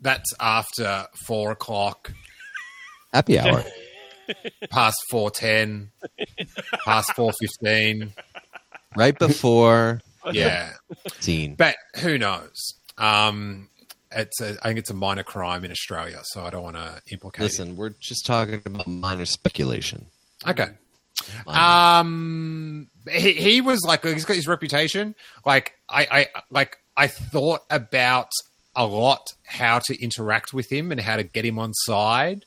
that's 0.00 0.32
after 0.40 1.06
four 1.26 1.50
o'clock, 1.52 2.12
Happy 3.12 3.38
hour. 3.38 3.64
past 4.70 4.96
four 5.10 5.30
ten, 5.30 5.90
past 6.84 7.12
four 7.14 7.32
fifteen. 7.32 8.12
right 8.96 9.18
before 9.18 10.00
Yeah, 10.30 10.70
scene. 11.20 11.54
but 11.56 11.76
who 12.00 12.18
knows? 12.18 12.74
Um, 12.98 13.68
it's 14.14 14.40
a, 14.40 14.56
I 14.62 14.68
think 14.68 14.78
it's 14.78 14.90
a 14.90 14.94
minor 14.94 15.22
crime 15.22 15.64
in 15.64 15.70
Australia, 15.70 16.20
so 16.24 16.44
I 16.44 16.50
don't 16.50 16.62
want 16.62 16.76
to 16.76 17.00
implicate. 17.10 17.42
Listen, 17.42 17.76
we're 17.76 17.94
just 18.00 18.26
talking 18.26 18.60
about 18.64 18.86
minor 18.86 19.24
speculation. 19.24 20.06
Okay. 20.46 20.68
Minor. 21.46 21.60
Um, 21.60 22.88
he, 23.10 23.32
he 23.32 23.60
was 23.60 23.80
like 23.86 24.04
he's 24.04 24.24
got 24.24 24.36
his 24.36 24.48
reputation. 24.48 25.14
Like 25.46 25.74
I, 25.88 26.06
I 26.10 26.26
like 26.50 26.78
I 26.96 27.06
thought 27.06 27.60
about 27.70 28.30
a 28.74 28.86
lot 28.86 29.26
how 29.44 29.78
to 29.80 30.02
interact 30.02 30.52
with 30.52 30.72
him 30.72 30.90
and 30.90 31.00
how 31.00 31.16
to 31.16 31.22
get 31.22 31.44
him 31.44 31.58
on 31.58 31.72
side, 31.74 32.44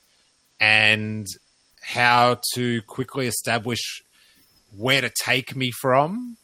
and 0.60 1.28
how 1.82 2.40
to 2.56 2.82
quickly 2.84 3.28
establish 3.28 4.02
where 4.76 5.02
to 5.02 5.12
take 5.22 5.56
me 5.56 5.72
from, 5.72 6.38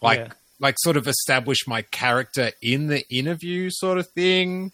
like 0.00 0.18
Yeah. 0.18 0.32
Like 0.60 0.76
sort 0.78 0.96
of 0.96 1.06
establish 1.06 1.66
my 1.66 1.82
character 1.82 2.50
in 2.62 2.88
the 2.88 3.04
interview, 3.10 3.70
sort 3.70 3.98
of 3.98 4.08
thing. 4.08 4.72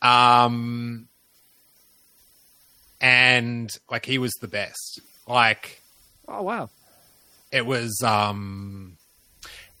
Um, 0.00 1.08
and 3.00 3.70
like 3.90 4.06
he 4.06 4.18
was 4.18 4.32
the 4.40 4.48
best. 4.48 5.00
Like 5.26 5.80
oh 6.28 6.42
wow! 6.42 6.70
it 7.50 7.64
was 7.66 8.00
um 8.04 8.96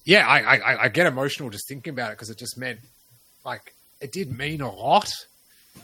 yeah 0.04 0.26
I, 0.26 0.56
I 0.56 0.82
i 0.84 0.88
get 0.88 1.06
emotional 1.06 1.50
just 1.50 1.68
thinking 1.68 1.92
about 1.92 2.10
it 2.10 2.14
because 2.18 2.30
it 2.30 2.38
just 2.38 2.58
meant 2.58 2.80
like 3.44 3.72
it 4.00 4.10
did 4.12 4.36
mean 4.36 4.60
a 4.60 4.70
lot 4.72 5.08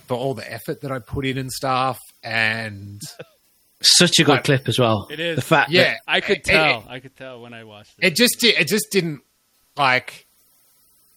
for 0.07 0.17
all 0.17 0.35
the 0.35 0.51
effort 0.53 0.81
that 0.81 0.91
i 0.91 0.99
put 0.99 1.25
in 1.25 1.39
and 1.39 1.51
stuff 1.53 1.99
and 2.23 3.01
Such 3.81 4.19
a 4.19 4.25
good 4.25 4.33
Like- 4.33 4.45
clip 4.45 4.69
as 4.69 4.77
well. 4.77 5.07
It 5.09 5.21
is. 5.21 5.37
The 5.37 5.43
fact 5.43 5.71
yeah 5.71 5.99
I 6.07 6.21
could 6.21 6.43
tell. 6.43 6.81
it, 6.81 6.87
I 6.89 6.99
could 6.99 7.17
tell 7.17 7.41
when 7.41 7.55
I 7.55 7.63
watched 7.63 7.93
it. 8.01 8.07
it 8.09 8.17
just 8.17 8.41
did 8.41 8.57
it 8.59 8.67
just 8.67 8.87
didn't 8.91 9.21
like 9.79 10.27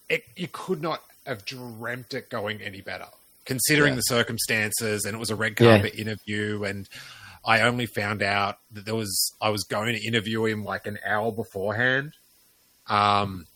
it 0.09 0.23
you 0.35 0.47
could 0.51 0.81
not 0.81 1.03
have 1.25 1.45
dreamt 1.45 2.13
it 2.13 2.29
going 2.29 2.61
any 2.61 2.81
better 2.81 3.07
considering 3.45 3.93
Yeah. 3.93 3.95
the 3.97 4.01
circumstances 4.01 5.05
and 5.05 5.15
it 5.15 5.19
was 5.19 5.29
a 5.29 5.35
red 5.35 5.53
Yeah. 5.59 5.77
carpet 5.77 5.95
interview 5.95 6.63
and 6.63 6.87
I 7.43 7.61
only 7.61 7.87
found 7.87 8.21
out 8.21 8.59
that 8.71 8.85
there 8.85 8.93
was 8.95 9.33
I 9.41 9.49
was 9.49 9.63
going 9.63 9.95
to 9.95 10.05
interview 10.05 10.45
him 10.45 10.63
like 10.63 10.85
an 10.85 10.99
hour 11.03 11.31
beforehand. 11.31 12.13
Um, 12.87 13.47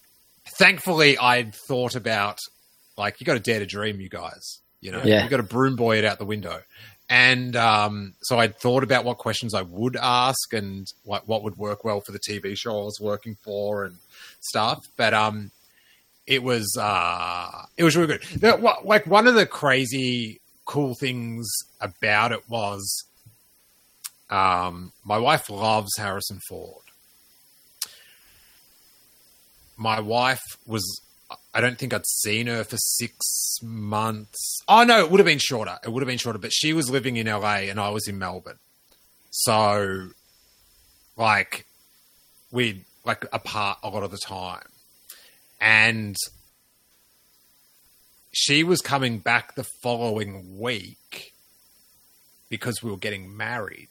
thankfully, 0.58 1.18
I'd 1.20 1.54
thought 1.68 1.96
about 1.96 2.40
like 2.98 3.20
you 3.20 3.26
got 3.26 3.36
to 3.36 3.40
dare 3.40 3.60
to 3.60 3.66
dream, 3.68 4.02
you 4.02 4.10
guys. 4.10 4.60
You 4.82 4.92
know, 4.92 5.04
Yeah. 5.04 5.24
you 5.24 5.30
got 5.30 5.38
to 5.38 5.44
broom 5.44 5.76
boy 5.76 5.98
it 6.00 6.06
out 6.06 6.18
the 6.18 6.26
window, 6.26 6.62
and 7.10 7.56
um, 7.56 8.16
so 8.24 8.40
I'd 8.40 8.58
thought 8.58 8.82
about 8.84 9.06
what 9.06 9.20
questions 9.20 9.54
I 9.54 9.62
would 9.62 9.96
ask 9.96 10.52
and 10.52 10.88
like 11.06 11.28
what 11.28 11.44
would 11.44 11.58
work 11.58 11.84
well 11.84 12.02
for 12.02 12.12
the 12.12 12.20
TV 12.20 12.58
show 12.58 12.82
I 12.82 12.86
was 12.86 13.00
working 13.00 13.38
for 13.44 13.86
and 13.86 13.98
stuff. 14.48 14.86
But 14.98 15.14
um, 15.14 15.52
it 16.28 16.44
was 16.44 16.78
uh, 16.80 17.66
it 17.78 17.84
was 17.84 17.96
really 17.96 18.18
good. 18.18 18.62
Like 18.84 19.06
one 19.08 19.28
of 19.28 19.36
the 19.36 19.46
crazy 19.46 20.40
cool 20.66 20.96
things 20.96 21.48
about 21.80 22.32
it 22.32 22.50
was 22.50 23.06
um, 24.30 24.92
my 25.04 25.18
wife 25.18 25.50
loves 25.50 25.92
Harrison 25.98 26.40
Ford. 26.48 26.82
My 29.78 30.00
wife 30.00 30.42
was, 30.66 31.02
I 31.54 31.62
don't 31.62 31.78
think 31.78 31.94
I'd 31.94 32.06
seen 32.06 32.48
her 32.48 32.64
for 32.64 32.78
six 32.78 33.58
months. 33.62 34.62
Oh, 34.68 34.84
no, 34.84 35.00
it 35.00 35.12
would 35.12 35.20
have 35.20 35.26
been 35.26 35.40
shorter. 35.40 35.78
It 35.84 35.90
would 35.90 36.02
have 36.02 36.08
been 36.08 36.18
shorter, 36.18 36.40
but 36.40 36.54
she 36.54 36.74
was 36.74 36.90
living 36.90 37.18
in 37.18 37.28
LA 37.28 37.68
and 37.70 37.80
I 37.80 37.90
was 37.90 38.08
in 38.08 38.18
Melbourne. 38.18 38.60
So, 39.32 40.10
like, 41.18 41.66
we'd 42.52 42.86
like 43.06 43.26
apart 43.32 43.80
a 43.84 43.90
lot 43.90 44.04
of 44.04 44.12
the 44.12 44.18
time. 44.18 44.68
And 45.62 46.16
she 48.32 48.64
was 48.64 48.82
coming 48.82 49.20
back 49.20 49.56
the 49.56 49.66
following 49.82 50.60
week 50.60 51.34
because 52.50 52.84
we 52.84 52.92
were 52.92 52.98
getting 52.98 53.36
married. 53.36 53.90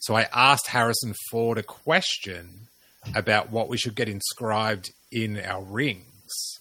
So 0.00 0.14
I 0.14 0.26
asked 0.32 0.68
Harrison 0.68 1.14
Ford 1.30 1.58
a 1.58 1.62
question 1.62 2.68
about 3.14 3.50
what 3.50 3.68
we 3.68 3.78
should 3.78 3.94
get 3.94 4.08
inscribed 4.08 4.92
in 5.10 5.40
our 5.40 5.62
rings, 5.62 6.60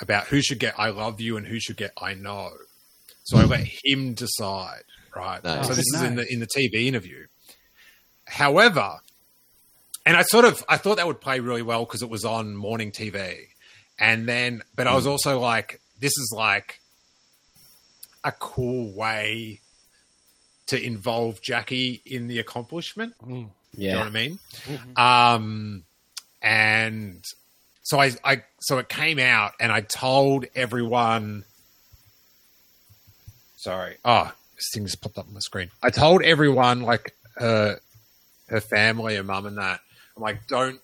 about 0.00 0.26
who 0.26 0.40
should 0.42 0.58
get 0.58 0.74
I 0.78 0.90
love 0.90 1.20
you 1.20 1.36
and 1.36 1.46
who 1.46 1.60
should 1.60 1.76
get 1.76 1.92
I 2.00 2.14
know. 2.14 2.50
So 3.24 3.38
I 3.38 3.44
let 3.44 3.68
him 3.84 4.14
decide, 4.14 4.84
right? 5.14 5.42
Nice. 5.44 5.68
So 5.68 5.74
this 5.74 5.86
is 5.94 6.02
in 6.02 6.16
the 6.16 6.26
in 6.32 6.40
the 6.40 6.46
TV 6.46 6.86
interview. 6.86 7.26
However, 8.26 9.00
and 10.08 10.16
I 10.16 10.22
sort 10.22 10.46
of 10.46 10.64
I 10.70 10.78
thought 10.78 10.96
that 10.96 11.06
would 11.06 11.20
play 11.20 11.38
really 11.40 11.60
well 11.60 11.84
because 11.84 12.02
it 12.02 12.08
was 12.08 12.24
on 12.24 12.56
morning 12.56 12.92
TV. 12.92 13.40
And 13.98 14.26
then 14.26 14.62
but 14.74 14.86
I 14.86 14.94
was 14.94 15.04
hmm. 15.04 15.10
also 15.10 15.38
like 15.38 15.82
this 16.00 16.12
is 16.12 16.32
like 16.34 16.80
a 18.24 18.32
cool 18.32 18.90
way 18.90 19.60
to 20.68 20.82
involve 20.82 21.42
Jackie 21.42 22.00
in 22.06 22.26
the 22.26 22.38
accomplishment. 22.38 23.12
Hmm. 23.22 23.32
You 23.74 23.90
know 23.90 23.96
yeah. 23.96 23.98
what 23.98 24.06
I 24.06 24.10
mean? 24.10 24.38
Mm-hmm. 24.64 24.98
Um, 24.98 25.84
and 26.40 27.22
so 27.82 28.00
I, 28.00 28.12
I 28.24 28.42
so 28.60 28.78
it 28.78 28.88
came 28.88 29.18
out, 29.18 29.52
and 29.60 29.70
I 29.70 29.82
told 29.82 30.46
everyone. 30.54 31.44
Sorry, 33.56 33.96
oh, 34.04 34.32
this 34.56 34.68
thing 34.72 34.86
just 34.86 35.02
popped 35.02 35.18
up 35.18 35.28
on 35.28 35.34
the 35.34 35.42
screen. 35.42 35.70
I 35.82 35.90
told 35.90 36.22
everyone, 36.22 36.80
like 36.80 37.14
her, 37.36 37.80
her 38.48 38.60
family, 38.60 39.16
her 39.16 39.22
mum, 39.22 39.46
and 39.46 39.58
that. 39.58 39.80
I'm 40.18 40.22
like, 40.22 40.46
don't 40.48 40.80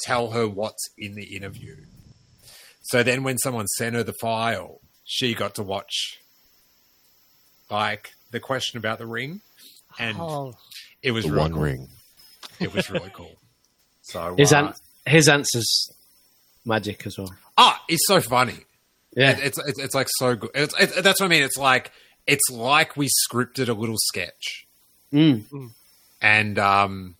tell 0.00 0.32
her 0.32 0.48
what's 0.48 0.88
in 0.98 1.14
the 1.14 1.36
interview. 1.36 1.76
So 2.82 3.02
then, 3.04 3.22
when 3.22 3.38
someone 3.38 3.68
sent 3.68 3.94
her 3.94 4.02
the 4.02 4.12
file, 4.20 4.80
she 5.04 5.34
got 5.34 5.54
to 5.54 5.62
watch, 5.62 6.18
like 7.70 8.12
the 8.32 8.40
question 8.40 8.78
about 8.78 8.98
the 8.98 9.06
ring, 9.06 9.40
and 9.98 10.16
Oh. 10.20 10.54
it 11.02 11.12
was 11.12 11.24
The 11.24 11.30
really 11.30 11.40
one 11.42 11.52
cool. 11.52 11.62
ring. 11.62 11.88
It 12.60 12.74
was 12.74 12.90
really 12.90 13.10
cool. 13.14 13.36
So 14.04 14.34
His, 14.36 14.52
uh, 14.52 14.56
an- 14.66 14.74
his 15.06 15.28
answer's 15.28 15.88
magic 16.64 17.06
as 17.06 17.16
well. 17.16 17.32
Ah, 17.56 17.80
it's 17.88 18.02
so 18.08 18.20
funny. 18.20 18.58
Yeah. 19.16 19.38
It's, 19.38 19.58
it's 19.58 19.78
it's 19.78 19.94
like 19.94 20.08
so 20.18 20.34
good. 20.34 20.50
It's, 20.54 20.74
it, 20.78 21.04
that's 21.04 21.20
what 21.20 21.26
I 21.26 21.28
mean. 21.28 21.44
It's 21.44 21.56
like 21.56 21.92
it's 22.26 22.50
like 22.50 22.96
we 22.96 23.08
scripted 23.30 23.68
a 23.68 23.72
little 23.74 23.96
sketch, 23.98 24.66
Mm. 25.12 25.70
and 26.20 26.58
um, 26.58 27.14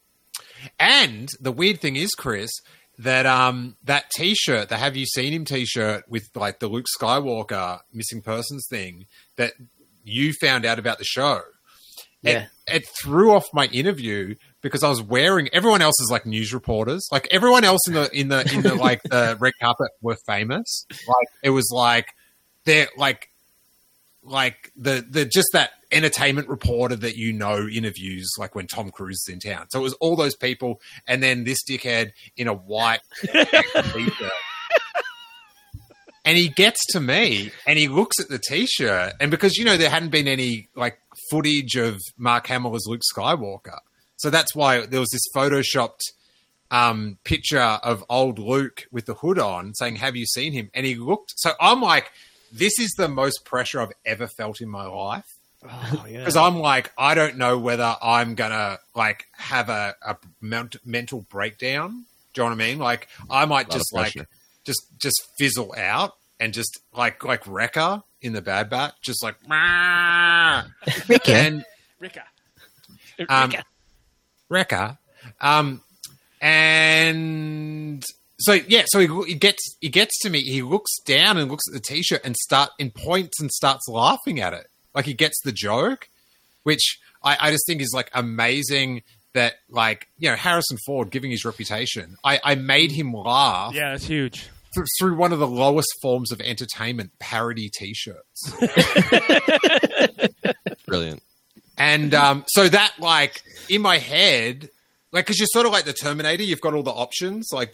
and 0.79 1.29
the 1.41 1.53
weird 1.53 1.81
thing 1.81 1.97
is, 1.97 2.11
Chris, 2.11 2.51
that 2.99 3.27
um 3.27 3.77
that 3.85 4.11
T-shirt, 4.17 4.69
the 4.69 4.77
Have 4.77 4.97
You 4.97 5.07
Seen 5.07 5.33
Him 5.33 5.45
T-shirt 5.45 6.05
with 6.09 6.29
like 6.35 6.61
the 6.61 6.69
Luke 6.69 6.87
Skywalker 6.99 7.81
missing 7.93 8.23
persons 8.23 8.67
thing 8.69 9.07
that 9.37 9.53
you 10.05 10.33
found 10.41 10.65
out 10.65 10.79
about 10.79 10.99
the 10.99 11.05
show. 11.05 11.41
Yeah. 12.23 12.47
It, 12.69 12.75
it 12.75 12.89
threw 13.03 13.33
off 13.33 13.47
my 13.53 13.67
interview 13.67 14.37
because 14.61 14.85
I 14.85 14.89
was 14.89 15.03
wearing 15.03 15.49
everyone 15.53 15.83
else 15.83 16.01
is 16.01 16.09
like 16.11 16.25
news 16.25 16.55
reporters. 16.55 17.09
Like 17.11 17.27
everyone 17.31 17.65
else 17.65 17.81
in 17.89 17.95
the 17.95 18.11
in 18.13 18.29
the 18.29 18.49
in 18.55 18.63
the 18.63 18.75
like 18.75 19.03
the 19.03 19.37
red 19.41 19.55
carpet 19.61 19.89
were 20.01 20.17
famous. 20.27 20.87
Like 20.91 21.29
it 21.43 21.51
was 21.51 21.71
like 21.75 22.07
they're 22.65 22.89
like 22.97 23.29
like 24.23 24.73
the 24.77 25.05
the 25.09 25.25
just 25.25 25.49
that 25.53 25.71
entertainment 25.91 26.49
reporter 26.49 26.97
that 26.97 27.17
you 27.17 27.33
know 27.33 27.67
interviews 27.67 28.31
like 28.39 28.55
when 28.55 28.67
Tom 28.67 28.91
Cruise 28.91 29.25
is 29.27 29.33
in 29.33 29.41
town. 29.41 29.67
So 29.71 29.81
it 29.81 29.83
was 29.83 29.95
all 29.95 30.17
those 30.17 30.37
people 30.37 30.81
and 31.07 31.23
then 31.23 31.45
this 31.45 31.59
dickhead 31.69 32.13
in 32.37 32.49
a 32.49 32.55
white. 32.55 33.01
And 36.25 36.39
he 36.39 36.51
gets 36.51 36.79
to 36.93 37.01
me 37.01 37.51
and 37.67 37.77
he 37.77 37.89
looks 37.89 38.21
at 38.21 38.29
the 38.29 38.39
t-shirt 38.39 39.15
and 39.21 39.29
because 39.29 39.57
you 39.57 39.65
know 39.65 39.77
there 39.77 39.91
hadn't 39.91 40.11
been 40.11 40.29
any 40.29 40.69
like 40.77 40.99
footage 41.31 41.75
of 41.75 42.01
Mark 42.17 42.47
Hamill 42.47 42.77
as 42.77 42.85
Luke 42.87 43.01
Skywalker. 43.13 43.79
So 44.17 44.31
that's 44.31 44.55
why 44.55 44.87
there 44.87 45.01
was 45.01 45.11
this 45.11 45.25
photoshopped 45.35 45.99
um, 46.71 47.19
picture 47.25 47.59
of 47.61 48.05
old 48.09 48.39
Luke 48.39 48.85
with 48.93 49.07
the 49.07 49.15
hood 49.15 49.39
on 49.39 49.75
saying, 49.75 49.97
Have 49.97 50.15
you 50.15 50.27
seen 50.27 50.53
him? 50.53 50.71
And 50.75 50.87
he 50.87 50.95
looked. 50.95 51.35
So 51.37 51.53
I'm 51.61 51.83
like, 51.83 52.13
This 52.53 52.79
is 52.79 52.91
the 52.99 53.09
most 53.09 53.45
pressure 53.45 53.81
I've 53.81 53.93
ever 54.05 54.27
felt 54.27 54.61
in 54.61 54.69
my 54.69 54.85
life. 54.87 55.25
Oh, 55.65 56.05
yeah. 56.09 56.19
Because 56.19 56.37
I'm 56.37 56.59
like, 56.59 56.93
I 56.99 57.15
don't 57.15 57.39
know 57.39 57.59
whether 57.59 57.97
I'm 58.03 58.35
going 58.35 58.51
to 58.51 58.79
like 58.95 59.27
have 59.33 59.69
a, 59.69 59.95
a 60.07 60.17
ment- 60.41 60.77
mental 60.85 61.25
breakdown. 61.31 62.05
Do 62.35 62.43
you 62.43 62.49
know 62.49 62.55
what 62.55 62.63
I 62.63 62.67
mean? 62.69 62.79
Like, 62.79 63.09
I 63.31 63.45
might 63.45 63.71
just 63.71 63.93
like, 63.93 64.15
just, 64.65 64.83
just 64.99 65.23
fizzle 65.39 65.75
out 65.77 66.15
and 66.41 66.53
just 66.53 66.79
like, 66.95 67.25
like 67.25 67.47
Wrecker 67.47 68.03
in 68.21 68.33
the 68.33 68.43
Bad 68.43 68.71
Bat, 68.71 68.95
just 69.03 69.23
like, 69.23 69.37
"Rah." 69.49 70.65
and 71.27 71.65
Rika. 71.99 72.23
um, 73.29 73.53
Wrecker. 74.49 74.99
Um, 75.41 75.83
and 76.41 78.05
so 78.43 78.53
yeah, 78.69 78.85
so 78.87 79.01
he, 79.01 79.09
he 79.33 79.35
gets 79.35 79.77
he 79.81 79.89
gets 79.89 80.19
to 80.21 80.31
me. 80.31 80.43
He 80.43 80.63
looks 80.63 80.91
down 81.05 81.39
and 81.39 81.51
looks 81.51 81.65
at 81.69 81.75
the 81.75 81.81
t-shirt 81.81 82.21
and 82.25 82.37
start 82.37 82.71
and 82.79 82.95
points 82.95 83.41
and 83.41 83.51
starts 83.51 83.89
laughing 83.89 84.39
at 84.41 84.53
it. 84.53 84.67
Like 84.95 85.07
he 85.07 85.15
gets 85.15 85.41
the 85.43 85.53
joke, 85.53 86.09
which 86.63 86.99
I, 87.23 87.37
I 87.41 87.51
just 87.51 87.67
think 87.67 87.81
is 87.81 87.93
like 87.95 88.11
amazing. 88.15 89.03
That 89.35 89.55
like 89.71 90.09
you 90.19 90.29
know 90.29 90.37
Harrison 90.37 90.77
Ford 90.85 91.11
giving 91.11 91.31
his 91.31 91.47
reputation. 91.47 92.17
I, 92.23 92.39
I 92.45 92.55
made 92.55 92.93
him 92.93 93.15
laugh 93.15 93.75
Yeah, 93.75 93.95
it's 93.95 94.05
huge. 94.05 94.47
th- 94.75 94.87
through 95.01 95.17
one 95.17 95.33
of 95.33 95.39
the 95.39 95.47
lowest 95.47 95.89
forms 96.03 96.31
of 96.33 96.41
entertainment, 96.43 97.13
parody 97.19 97.71
t-shirts. 97.71 98.53
Brilliant. 100.87 101.23
And 101.79 102.13
um, 102.15 102.45
so 102.49 102.69
that, 102.69 102.93
like, 102.99 103.41
in 103.71 103.81
my 103.83 103.97
head, 103.99 104.69
like, 105.11 105.25
because 105.25 105.39
you're 105.39 105.47
sort 105.51 105.65
of 105.67 105.73
like 105.73 105.85
the 105.85 105.93
Terminator, 105.95 106.43
you've 106.43 106.61
got 106.61 106.75
all 106.75 106.83
the 106.83 106.91
options, 106.91 107.49
like, 107.53 107.73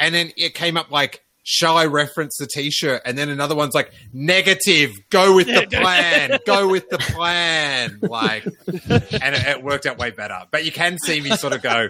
and 0.00 0.12
then 0.14 0.32
it 0.36 0.54
came 0.54 0.76
up 0.76 0.90
like, 0.90 1.22
shall 1.44 1.76
I 1.76 1.86
reference 1.86 2.36
the 2.38 2.46
T-shirt? 2.46 3.02
And 3.04 3.16
then 3.16 3.28
another 3.28 3.54
one's 3.54 3.74
like, 3.74 3.92
negative, 4.12 4.90
go 5.10 5.34
with 5.36 5.46
the 5.46 5.66
plan, 5.70 6.38
go 6.46 6.68
with 6.68 6.88
the 6.90 6.98
plan, 6.98 7.98
like, 8.02 8.44
and 8.44 9.34
it, 9.34 9.46
it 9.46 9.62
worked 9.62 9.86
out 9.86 9.98
way 9.98 10.10
better. 10.10 10.40
But 10.50 10.64
you 10.64 10.72
can 10.72 10.98
see 10.98 11.20
me 11.20 11.30
sort 11.36 11.52
of 11.52 11.62
go, 11.62 11.88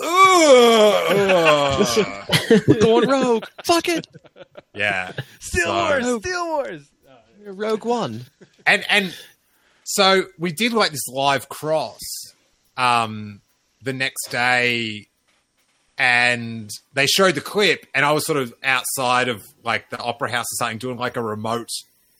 "Ugh." 0.00 1.86
We're 2.66 2.80
going 2.80 3.08
rogue. 3.08 3.44
Fuck 3.64 3.88
it. 3.88 4.06
yeah, 4.74 5.12
Steele 5.40 5.64
So- 5.64 5.74
Wars. 5.74 6.20
Steele 6.22 6.46
Wars. 6.46 6.90
Rogue 7.44 7.84
one. 7.86 8.26
and 8.66 8.84
and 8.90 9.16
so 9.84 10.24
we 10.38 10.52
did 10.52 10.74
like 10.74 10.90
this 10.90 11.08
live 11.08 11.48
cross 11.48 11.98
um 12.76 13.40
the 13.80 13.94
next 13.94 14.28
day 14.30 15.06
and 15.98 16.70
they 16.92 17.06
showed 17.06 17.34
the 17.34 17.40
clip 17.40 17.86
and 17.94 18.04
i 18.04 18.12
was 18.12 18.24
sort 18.24 18.38
of 18.38 18.54
outside 18.62 19.28
of 19.28 19.44
like 19.64 19.90
the 19.90 19.98
opera 19.98 20.30
house 20.30 20.46
or 20.46 20.56
something 20.56 20.78
doing 20.78 20.96
like 20.96 21.16
a 21.16 21.22
remote 21.22 21.68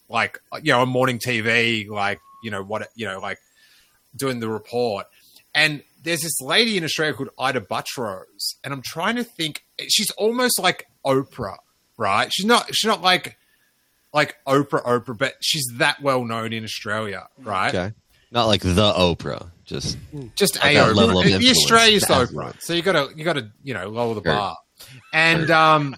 like 0.09 0.41
you 0.63 0.73
know 0.73 0.83
a 0.83 0.87
morning 0.87 1.19
tv 1.19 1.89
like 1.89 2.21
you 2.43 2.51
know 2.51 2.63
what 2.63 2.89
you 2.95 3.07
know 3.07 3.21
like 3.21 3.39
doing 4.17 4.41
the 4.41 4.49
report 4.49 5.07
and 5.55 5.83
there's 6.03 6.23
this 6.23 6.41
lady 6.41 6.77
in 6.77 6.85
australia 6.85 7.15
called 7.15 7.31
Ita 7.39 7.61
Buttrose 7.61 8.57
and 8.65 8.73
i'm 8.73 8.83
trying 8.83 9.17
to 9.17 9.25
think 9.25 9.63
she's 9.89 10.11
almost 10.13 10.61
like 10.61 10.87
oprah 11.05 11.57
right 11.97 12.33
she's 12.33 12.47
not 12.47 12.67
she's 12.75 12.89
not 12.89 13.03
like 13.03 13.39
like 14.13 14.37
Oprah, 14.47 14.83
Oprah, 14.85 15.17
but 15.17 15.35
she's 15.41 15.65
that 15.77 16.01
well 16.01 16.25
known 16.25 16.53
in 16.53 16.65
Australia, 16.65 17.29
right? 17.39 17.75
Okay. 17.75 17.95
Not 18.31 18.47
like 18.47 18.63
the 18.63 18.93
Oprah. 18.93 19.51
Just 19.69 19.97
Just 20.35 20.59
Like 20.63 20.77
a 20.77 20.87
level 20.87 21.19
of 21.19 21.25
The 21.27 21.33
influence. 21.35 21.59
Australia's 21.59 22.03
the 22.05 22.15
That's 22.15 22.33
right. 22.33 22.55
so 22.63 22.73
you 22.73 22.83
gotta 22.83 23.11
you 23.15 23.23
gotta 23.25 23.51
you 23.63 23.75
know 23.75 23.89
lower 23.89 24.15
the 24.15 24.23
Sure. 24.23 24.33
bar, 24.33 24.57
and 25.13 25.51
um, 25.51 25.95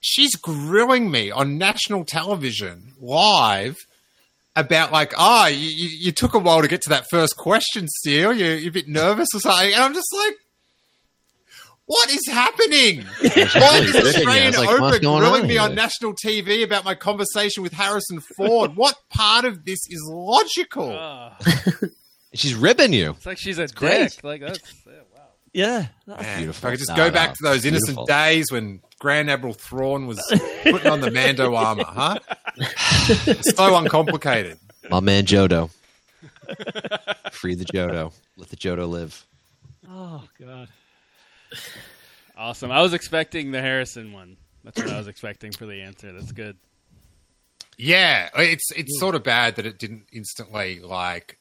she's 0.00 0.34
grilling 0.36 1.10
me 1.10 1.30
on 1.30 1.58
national 1.58 2.04
television 2.04 2.92
live 3.00 3.76
about 4.54 4.90
like, 4.90 5.12
oh, 5.18 5.46
you, 5.46 5.56
you, 5.68 5.88
you 6.06 6.12
took 6.12 6.34
a 6.34 6.38
while 6.38 6.62
to 6.62 6.68
get 6.68 6.80
to 6.82 6.88
that 6.88 7.04
first 7.10 7.36
question, 7.36 7.86
Steele. 7.88 8.32
You're, 8.32 8.56
you're 8.56 8.70
a 8.70 8.72
bit 8.72 8.88
nervous 8.88 9.28
or 9.34 9.40
something, 9.40 9.72
and 9.72 9.82
I'm 9.82 9.94
just 9.94 10.12
like. 10.14 10.34
What 11.86 12.10
is 12.10 12.20
happening? 12.28 13.02
Why 13.20 13.78
is 13.78 13.94
really. 13.94 14.08
Australian 14.08 14.48
It's 14.48 14.58
like, 14.58 14.80
what's 14.80 14.98
Oprah 14.98 15.02
going 15.02 15.20
grilling 15.20 15.42
me 15.46 15.54
here? 15.54 15.62
on 15.62 15.74
national 15.76 16.14
TV 16.14 16.64
about 16.64 16.84
my 16.84 16.94
conversation 16.96 17.62
with 17.62 17.72
Harrison 17.72 18.20
Ford? 18.36 18.74
what 18.76 18.96
part 19.10 19.44
of 19.44 19.64
this 19.64 19.78
is 19.88 20.02
logical? 20.10 20.90
Oh, 20.90 21.30
she's 22.34 22.54
ribbing 22.54 22.92
you. 22.92 23.10
it's 23.12 23.24
like 23.26 23.38
she's 23.38 23.58
a 23.58 23.68
great. 23.68 24.10
dick. 24.10 24.24
Like 24.24 24.40
that's 24.40 24.60
yeah, 24.84 24.92
wow. 25.14 25.22
Yeah. 25.52 25.86
Man, 26.06 26.38
beautiful. 26.38 26.50
If 26.58 26.64
I 26.64 26.70
could 26.70 26.78
just 26.80 26.90
Nah, 26.90 26.96
go 26.96 27.06
nah, 27.06 27.12
back 27.14 27.34
to 27.34 27.42
those 27.42 27.64
innocent 27.64 27.86
beautiful. 27.98 28.06
days 28.06 28.46
when 28.50 28.80
Grand 28.98 29.30
Admiral 29.30 29.54
Thrawn 29.54 30.06
was 30.08 30.18
putting 30.64 30.90
on 30.90 31.00
the 31.00 31.10
Mando 31.12 31.54
armor, 31.54 31.84
huh? 31.86 32.18
so 33.42 33.76
uncomplicated. 33.76 34.58
My 34.90 34.98
man 35.00 35.24
Jodo. 35.24 35.70
Free 37.32 37.54
the 37.54 37.64
Jodo. 37.64 38.12
Let 38.36 38.48
the 38.48 38.56
Jodo 38.56 38.88
live. 38.88 39.24
Oh, 39.88 40.24
God. 40.40 40.68
Awesome. 42.36 42.70
I 42.70 42.82
was 42.82 42.92
expecting 42.92 43.50
the 43.50 43.60
Harrison 43.60 44.12
one. 44.12 44.36
That's 44.64 44.78
what 44.78 44.90
I 44.90 44.98
was 44.98 45.08
expecting 45.08 45.52
for 45.52 45.64
the 45.66 45.80
answer. 45.82 46.12
That's 46.12 46.32
good. 46.32 46.56
Yeah, 47.78 48.28
it's 48.36 48.70
it's 48.72 48.98
sort 48.98 49.14
of 49.14 49.22
bad 49.22 49.56
that 49.56 49.66
it 49.66 49.78
didn't 49.78 50.06
instantly 50.12 50.80
like 50.80 51.38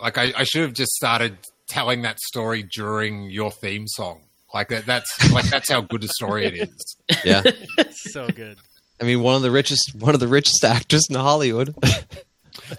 like 0.00 0.18
I, 0.18 0.32
I 0.36 0.44
should 0.44 0.62
have 0.62 0.74
just 0.74 0.92
started 0.92 1.38
telling 1.68 2.02
that 2.02 2.18
story 2.20 2.62
during 2.62 3.30
your 3.30 3.50
theme 3.50 3.86
song. 3.86 4.22
Like 4.52 4.68
that 4.68 4.86
that's 4.86 5.32
like 5.32 5.46
that's 5.46 5.70
how 5.70 5.82
good 5.82 6.04
a 6.04 6.08
story 6.08 6.46
it 6.46 6.68
is. 6.68 6.96
Yeah. 7.24 7.42
So 7.90 8.28
good. 8.28 8.58
I 9.00 9.04
mean, 9.04 9.22
one 9.22 9.34
of 9.34 9.42
the 9.42 9.50
richest, 9.50 9.94
one 9.94 10.14
of 10.14 10.20
the 10.20 10.28
richest 10.28 10.64
actors 10.64 11.06
in 11.10 11.16
Hollywood. 11.16 11.74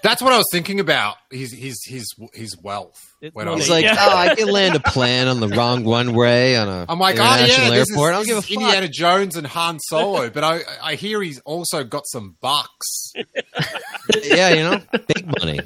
That's 0.03 0.22
what 0.22 0.34
I 0.34 0.38
was 0.38 0.45
thinking 0.52 0.80
about. 0.80 1.16
His 1.32 1.53
his 1.53 1.80
his 1.86 2.06
his 2.34 2.56
wealth. 2.61 2.95
It's 3.22 3.36
when 3.36 3.48
I 3.48 3.52
was 3.52 3.61
He's 3.61 3.70
like, 3.70 3.84
Yeah. 3.84 3.95
oh, 3.99 4.16
I 4.18 4.36
can 4.36 4.48
land 4.48 4.76
a 4.76 4.80
plane 4.80 5.28
on 5.28 5.40
the 5.40 5.48
wrong 5.49 5.84
one 5.84 6.14
way 6.14 6.56
on 6.57 6.68
a 6.70 6.86
I'm 6.88 6.99
like, 6.99 7.18
oh 7.18 7.24
international 7.24 7.66
yeah, 7.66 7.70
this 7.72 7.90
is, 7.90 7.91
airport. 7.91 8.14
I 8.14 8.18
don't 8.18 8.26
give 8.26 8.36
a 8.36 8.40
is 8.40 8.45
fuck. 8.45 8.52
Indiana 8.53 8.88
Jones 8.88 9.36
and 9.36 9.48
Han 9.48 9.80
Solo, 9.80 10.30
but 10.30 10.44
I 10.44 10.61
I 10.82 10.95
hear 10.95 11.22
he's 11.22 11.40
also 11.41 11.84
got 11.84 12.06
some 12.07 12.36
bucks. 12.41 13.14
yeah, 14.24 14.49
you 14.49 14.64
know, 14.64 14.82
big 15.07 15.26
money. 15.40 15.60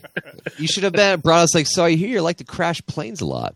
You 0.57 0.67
should 0.67 0.83
have 0.83 0.93
been, 0.93 1.19
brought 1.19 1.43
us 1.43 1.55
like, 1.55 1.67
so 1.67 1.85
I 1.85 1.91
hear 1.91 2.09
you 2.09 2.21
like 2.21 2.37
to 2.37 2.43
crash 2.43 2.81
planes 2.85 3.21
a 3.21 3.25
lot. 3.25 3.55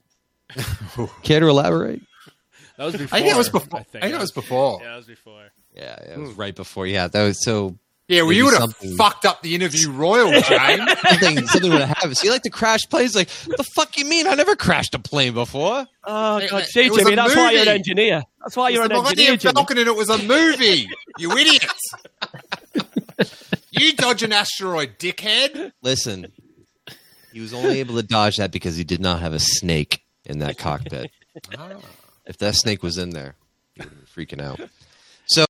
Care 1.24 1.40
to 1.40 1.48
elaborate? 1.48 2.02
That 2.78 2.86
was 2.86 2.96
before. 2.96 3.18
I 3.18 3.22
think 3.22 3.34
it 3.34 3.38
was 3.38 3.50
before. 3.50 3.80
I 3.80 3.82
I 3.82 3.84
think, 3.84 4.04
think 4.04 4.16
it 4.16 4.20
was 4.20 4.32
before. 4.32 4.80
Yeah, 4.82 4.90
that 4.90 4.96
was 4.98 5.06
before. 5.08 5.44
Yeah, 5.76 5.96
it 6.14 6.18
was 6.20 6.32
right 6.34 6.56
before. 6.56 6.88
Yeah, 6.88 7.08
that 7.08 7.24
was 7.24 7.44
so. 7.44 7.78
Yeah, 8.08 8.22
well, 8.22 8.28
Maybe 8.30 8.38
you 8.38 8.46
would 8.46 8.54
have 8.58 8.74
fucked 8.98 9.26
up 9.26 9.42
the 9.42 9.54
interview 9.54 9.92
royal, 9.92 10.32
James. 10.42 10.82
Something, 11.10 11.46
something 11.48 11.72
would 11.72 11.82
have 11.82 11.90
happened. 11.90 12.16
So 12.18 12.24
you 12.26 12.32
like 12.32 12.44
to 12.44 12.50
crash 12.50 12.80
planes? 12.90 13.16
Like, 13.16 13.30
what 13.46 13.58
the 13.58 13.66
fuck 13.76 13.98
you 13.98 14.06
mean? 14.06 14.28
I 14.28 14.34
never 14.36 14.56
crashed 14.56 14.96
a 14.96 15.00
plane 15.00 15.34
before. 15.34 15.86
Oh, 16.06 16.38
It- 16.38 16.50
God, 16.50 16.64
it 16.64 16.68
see, 16.70 16.90
was 16.90 17.00
Jimmy, 17.00 17.14
a 17.14 17.16
that's 17.18 17.36
why 17.36 17.52
you're 17.52 17.62
an 17.64 17.68
engineer. 17.68 18.24
That's 18.42 18.56
why 18.56 18.70
you're 18.70 18.86
It's 18.86 18.94
an 18.94 19.04
the 19.04 19.10
engineer, 19.10 19.26
Millennium 19.26 19.38
Jimmy. 19.40 19.54
Falcon, 19.54 19.78
and 19.80 19.88
it 19.88 19.96
was 19.98 20.10
a 20.10 20.18
movie. 20.24 20.88
You 21.20 21.32
idiot! 21.34 21.66
you 23.72 23.94
dodge 23.94 24.24
an 24.24 24.32
asteroid, 24.34 24.98
dickhead. 25.00 25.72
Listen, 25.82 26.32
he 27.34 27.40
was 27.40 27.54
only 27.54 27.80
able 27.80 27.96
to 27.96 28.04
dodge 28.04 28.38
that 28.38 28.52
because 28.52 28.76
he 28.78 28.84
did 28.84 29.02
not 29.02 29.20
have 29.20 29.34
a 29.34 29.40
snake 29.40 30.02
in 30.26 30.40
that 30.40 30.58
cockpit. 30.58 31.12
Ah. 31.58 31.72
If 32.26 32.38
that 32.38 32.56
snake 32.56 32.84
was 32.84 32.98
in 32.98 33.12
there, 33.12 33.36
he 33.76 33.82
would 33.82 33.90
have 33.90 34.16
been 34.16 34.26
freaking 34.26 34.42
out. 34.42 34.60
So, 35.28 35.46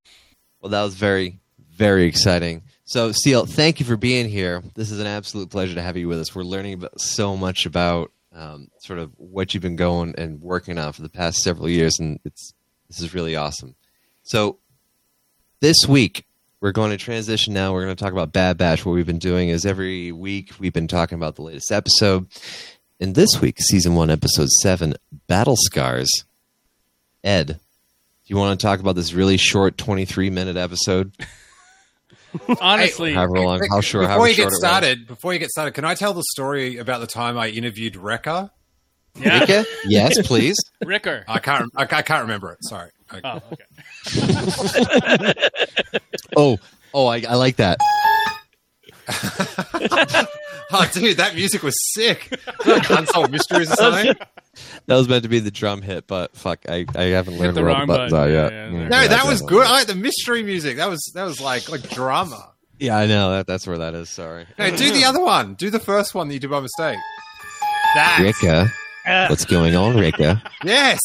well, 0.60 0.70
that 0.70 0.82
was 0.82 0.94
very, 0.94 1.38
very 1.78 2.06
exciting. 2.06 2.62
So, 2.84 3.12
Steele, 3.12 3.46
thank 3.46 3.78
you 3.78 3.86
for 3.86 3.96
being 3.96 4.28
here. 4.28 4.62
This 4.74 4.90
is 4.90 4.98
an 4.98 5.06
absolute 5.06 5.48
pleasure 5.48 5.76
to 5.76 5.82
have 5.82 5.96
you 5.96 6.08
with 6.08 6.18
us. 6.18 6.34
We're 6.34 6.42
learning 6.42 6.74
about 6.74 7.00
so 7.00 7.36
much 7.36 7.66
about 7.66 8.10
um, 8.34 8.68
sort 8.78 8.98
of 8.98 9.12
what 9.16 9.54
you've 9.54 9.62
been 9.62 9.76
going 9.76 10.14
and 10.18 10.40
working 10.42 10.76
on 10.76 10.92
for 10.92 11.02
the 11.02 11.08
past 11.08 11.38
several 11.38 11.68
years, 11.68 11.98
and 12.00 12.18
it's 12.24 12.52
this 12.88 13.00
is 13.00 13.14
really 13.14 13.36
awesome. 13.36 13.76
So, 14.24 14.58
this 15.60 15.86
week 15.88 16.26
we're 16.60 16.72
going 16.72 16.90
to 16.90 16.96
transition 16.96 17.54
now. 17.54 17.72
We're 17.72 17.84
going 17.84 17.94
to 17.94 18.02
talk 18.02 18.12
about 18.12 18.32
Bad 18.32 18.58
Batch. 18.58 18.84
What 18.84 18.92
we've 18.92 19.06
been 19.06 19.18
doing 19.20 19.48
is 19.48 19.64
every 19.64 20.10
week 20.10 20.52
we've 20.58 20.72
been 20.72 20.88
talking 20.88 21.16
about 21.16 21.36
the 21.36 21.42
latest 21.42 21.70
episode. 21.70 22.26
And 22.98 23.14
this 23.14 23.40
week, 23.40 23.58
season 23.60 23.94
one, 23.94 24.10
episode 24.10 24.48
seven, 24.62 24.94
Battle 25.28 25.54
Scars. 25.56 26.10
Ed, 27.22 27.46
do 27.46 27.54
you 28.26 28.36
want 28.36 28.58
to 28.58 28.66
talk 28.66 28.80
about 28.80 28.96
this 28.96 29.12
really 29.12 29.36
short 29.36 29.78
23 29.78 30.30
minute 30.30 30.56
episode? 30.56 31.12
Honestly, 32.60 33.14
However 33.14 33.40
long, 33.40 33.60
how 33.70 33.80
short, 33.80 34.06
Before 34.08 34.28
you 34.28 34.34
get 34.36 34.42
it 34.42 34.46
was. 34.46 34.58
started, 34.58 35.06
before 35.06 35.32
you 35.32 35.38
get 35.38 35.50
started, 35.50 35.72
can 35.72 35.84
I 35.84 35.94
tell 35.94 36.12
the 36.14 36.24
story 36.32 36.76
about 36.78 37.00
the 37.00 37.06
time 37.06 37.38
I 37.38 37.48
interviewed 37.48 37.96
Wrecker? 37.96 38.50
yeah, 39.16 39.40
Rika? 39.40 39.64
Yes, 39.86 40.18
please. 40.26 40.56
Ricker. 40.84 41.24
I 41.26 41.38
can't. 41.38 41.70
I, 41.76 41.82
I 41.82 42.02
can't 42.02 42.22
remember 42.22 42.52
it. 42.52 42.58
Sorry. 42.62 42.90
Okay. 43.12 43.20
Oh, 43.24 43.40
okay. 43.52 45.32
Oh, 46.36 46.58
oh, 46.94 47.06
I, 47.06 47.24
I 47.28 47.34
like 47.34 47.56
that. 47.56 47.78
Oh, 50.70 50.86
dude, 50.92 51.16
that 51.16 51.34
music 51.34 51.62
was 51.62 51.74
sick. 51.94 52.38
Like 52.66 52.88
Unsolved 52.90 53.32
Mysteries 53.32 53.72
or 53.72 53.76
something. 53.76 54.14
That 54.86 54.96
was 54.96 55.08
meant 55.08 55.22
to 55.24 55.28
be 55.28 55.38
the 55.38 55.50
drum 55.50 55.82
hit, 55.82 56.06
but 56.06 56.34
fuck, 56.36 56.60
I, 56.68 56.86
I 56.94 57.04
haven't 57.04 57.38
learned 57.38 57.56
the 57.56 57.62
where 57.62 57.70
all 57.70 57.76
wrong 57.78 57.86
the 57.86 57.92
buttons 57.92 58.12
button. 58.12 58.30
are 58.30 58.32
yet. 58.32 58.52
yeah, 58.52 58.70
Yeah, 58.70 58.78
yeah. 58.78 58.88
No, 58.88 59.00
yeah, 59.02 59.08
that 59.08 59.26
was 59.26 59.42
good. 59.42 59.66
I 59.66 59.70
like 59.70 59.86
the 59.86 59.94
mystery 59.94 60.42
music. 60.42 60.76
That 60.76 60.88
was 60.88 61.00
that 61.14 61.24
was 61.24 61.40
like 61.40 61.68
like 61.68 61.88
drama. 61.90 62.52
Yeah, 62.78 62.96
I 62.96 63.06
know. 63.06 63.32
That, 63.32 63.46
that's 63.46 63.66
where 63.66 63.78
that 63.78 63.94
is. 63.94 64.08
Sorry. 64.08 64.46
No, 64.58 64.70
do 64.74 64.92
the 64.92 65.04
other 65.04 65.20
one. 65.20 65.54
Do 65.54 65.68
the 65.70 65.80
first 65.80 66.14
one 66.14 66.28
that 66.28 66.34
you 66.34 66.40
did 66.40 66.50
by 66.50 66.60
mistake. 66.60 66.98
That. 67.94 68.20
Rika, 68.22 68.72
what's 69.30 69.44
going 69.44 69.74
on, 69.74 69.96
Rika? 69.96 70.42
Yes. 70.62 71.00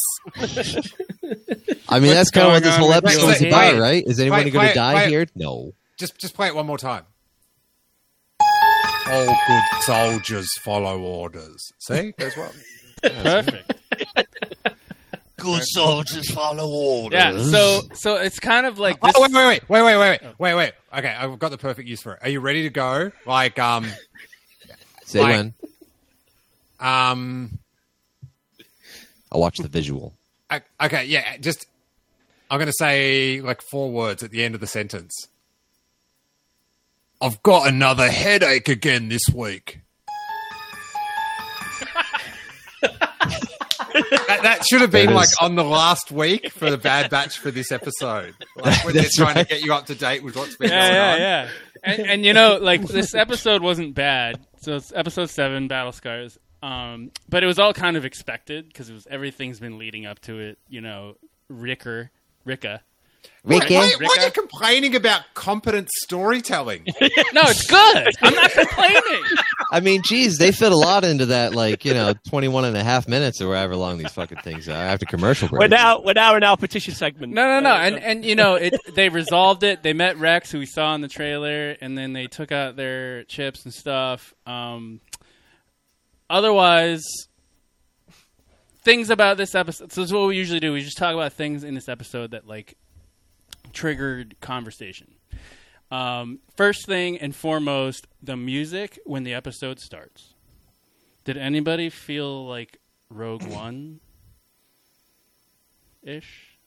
I 1.89 1.99
mean, 1.99 2.13
that's 2.13 2.29
kind 2.29 2.47
of 2.47 2.53
what 2.53 2.63
this 2.63 2.77
going 2.77 2.79
whole 2.79 2.93
on 2.93 3.01
with 3.03 3.13
episode's 3.13 3.41
you? 3.41 3.47
about, 3.47 3.73
Wait, 3.73 3.79
right? 3.79 4.03
Is 4.05 4.19
anyone 4.19 4.49
going 4.49 4.67
to 4.69 4.73
die 4.73 4.93
wait. 4.95 5.09
here? 5.09 5.25
No. 5.35 5.73
Just 5.97 6.17
just 6.19 6.33
play 6.35 6.47
it 6.47 6.55
one 6.55 6.65
more 6.65 6.77
time. 6.77 7.05
All 9.07 9.25
good 9.47 9.63
soldiers 9.81 10.47
follow 10.63 10.99
orders. 11.01 11.71
See, 11.79 12.13
goes 12.17 12.37
well. 12.37 12.51
Perfect. 13.03 13.73
Good 15.37 15.63
soldiers 15.65 16.31
follow 16.31 16.69
orders. 16.69 17.19
Yeah. 17.19 17.43
So, 17.51 17.81
so 17.95 18.15
it's 18.15 18.39
kind 18.39 18.65
of 18.65 18.79
like 18.79 18.99
this. 19.01 19.13
Oh 19.15 19.21
wait, 19.21 19.31
wait, 19.33 19.45
wait, 19.45 19.61
wait, 19.69 19.83
wait, 19.83 19.97
wait, 19.97 20.21
wait, 20.21 20.35
wait, 20.39 20.55
wait. 20.55 20.73
Okay, 20.97 21.09
I've 21.09 21.37
got 21.37 21.49
the 21.49 21.57
perfect 21.57 21.87
use 21.89 22.01
for 22.01 22.13
it. 22.13 22.19
Are 22.21 22.29
you 22.29 22.39
ready 22.39 22.63
to 22.63 22.69
go? 22.69 23.11
Like, 23.25 23.59
um, 23.59 23.85
Say 25.05 25.19
like- 25.21 25.35
when. 25.35 25.53
um, 26.79 27.59
I'll 29.31 29.41
watch 29.41 29.57
the 29.57 29.67
visual. 29.67 30.13
I- 30.49 30.61
okay, 30.81 31.05
yeah. 31.05 31.35
Just, 31.37 31.65
I'm 32.49 32.59
gonna 32.59 32.71
say 32.71 33.41
like 33.41 33.61
four 33.61 33.91
words 33.91 34.23
at 34.23 34.31
the 34.31 34.43
end 34.43 34.55
of 34.55 34.61
the 34.61 34.67
sentence. 34.67 35.27
I've 37.19 37.41
got 37.43 37.67
another 37.67 38.09
headache 38.09 38.69
again 38.69 39.09
this 39.09 39.23
week. 39.33 39.79
That, 43.93 44.39
that 44.43 44.65
should 44.65 44.81
have 44.81 44.91
been 44.91 45.07
That 45.07 45.15
like 45.15 45.25
is- 45.29 45.37
on 45.41 45.55
the 45.55 45.63
last 45.63 46.11
week 46.11 46.51
for 46.51 46.69
the 46.69 46.77
bad 46.77 47.09
batch 47.09 47.37
for 47.39 47.51
this 47.51 47.71
episode. 47.71 48.33
Like 48.57 48.83
when 48.83 48.93
they're 48.93 49.03
That's 49.03 49.15
trying 49.15 49.35
right. 49.35 49.47
to 49.47 49.53
get 49.55 49.63
you 49.63 49.73
up 49.73 49.85
to 49.87 49.95
date 49.95 50.23
with 50.23 50.35
what's 50.35 50.55
been 50.57 50.69
yeah, 50.69 50.87
going 50.89 50.93
yeah, 50.95 51.13
on. 51.13 51.19
yeah. 51.19 51.49
And, 51.85 51.99
and 52.09 52.25
you 52.25 52.33
know, 52.33 52.57
like 52.61 52.81
this 52.83 53.13
episode 53.13 53.61
wasn't 53.61 53.93
bad. 53.93 54.39
So 54.61 54.75
it's 54.77 54.93
episode 54.95 55.29
seven, 55.29 55.67
Battle 55.67 55.91
Scars. 55.91 56.37
Um, 56.61 57.11
but 57.27 57.43
it 57.43 57.47
was 57.47 57.59
all 57.59 57.73
kind 57.73 57.97
of 57.97 58.05
expected 58.05 58.67
because 58.67 58.89
it 58.89 58.93
was 58.93 59.05
everything's 59.09 59.59
been 59.59 59.77
leading 59.77 60.05
up 60.05 60.19
to 60.21 60.39
it. 60.39 60.57
You 60.69 60.79
know, 60.81 61.15
Ricker, 61.49 62.09
Ricka. 62.47 62.79
Why, 63.43 63.57
Ricky? 63.57 63.75
why, 63.75 63.91
why 63.99 64.15
are 64.19 64.25
you 64.25 64.31
complaining 64.31 64.95
about 64.95 65.21
competent 65.33 65.89
storytelling? 65.89 66.85
No, 67.33 67.41
it's 67.45 67.65
good. 67.65 68.07
I'm 68.21 68.33
not 68.35 68.51
complaining. 68.51 69.23
I 69.71 69.79
mean, 69.79 70.01
geez, 70.03 70.37
they 70.37 70.51
fit 70.51 70.71
a 70.71 70.75
lot 70.75 71.03
into 71.03 71.27
that, 71.27 71.55
like, 71.55 71.83
you 71.83 71.93
know, 71.93 72.13
21 72.29 72.65
and 72.65 72.77
a 72.77 72.83
half 72.83 73.07
minutes 73.07 73.41
or 73.41 73.55
however 73.55 73.75
long 73.75 73.97
these 73.97 74.11
fucking 74.11 74.37
things 74.39 74.69
are 74.69 74.73
after 74.73 75.05
commercial 75.05 75.47
break. 75.47 75.59
We're 75.61 75.67
now 75.67 76.01
we're 76.01 76.13
now 76.13 76.35
in 76.35 76.43
our 76.43 76.55
petition 76.57 76.93
segment. 76.93 77.33
No, 77.33 77.43
no, 77.47 77.59
no. 77.59 77.75
And 77.75 77.97
and 77.97 78.23
you 78.23 78.35
know, 78.35 78.55
it 78.55 78.75
they 78.93 79.09
resolved 79.09 79.63
it. 79.63 79.81
They 79.81 79.93
met 79.93 80.17
Rex, 80.17 80.51
who 80.51 80.59
we 80.59 80.67
saw 80.67 80.93
in 80.93 81.01
the 81.01 81.07
trailer, 81.07 81.75
and 81.81 81.97
then 81.97 82.13
they 82.13 82.27
took 82.27 82.51
out 82.51 82.75
their 82.75 83.23
chips 83.23 83.63
and 83.65 83.73
stuff. 83.73 84.33
Um, 84.45 85.01
otherwise, 86.29 87.01
things 88.83 89.09
about 89.09 89.37
this 89.37 89.55
episode. 89.55 89.91
So 89.91 90.01
this 90.01 90.09
is 90.09 90.13
what 90.13 90.27
we 90.27 90.37
usually 90.37 90.59
do. 90.59 90.73
We 90.73 90.81
just 90.81 90.97
talk 90.97 91.13
about 91.13 91.33
things 91.33 91.63
in 91.63 91.73
this 91.73 91.89
episode 91.89 92.31
that 92.31 92.47
like 92.47 92.75
triggered 93.73 94.35
conversation. 94.39 95.15
Um, 95.91 96.39
first 96.55 96.85
thing 96.85 97.17
and 97.19 97.35
foremost, 97.35 98.07
the 98.21 98.37
music 98.37 98.99
when 99.05 99.23
the 99.23 99.33
episode 99.33 99.79
starts. 99.79 100.33
Did 101.25 101.37
anybody 101.37 101.89
feel 101.89 102.47
like 102.47 102.79
Rogue 103.09 103.43
One 103.47 103.99
ish? 106.01 106.57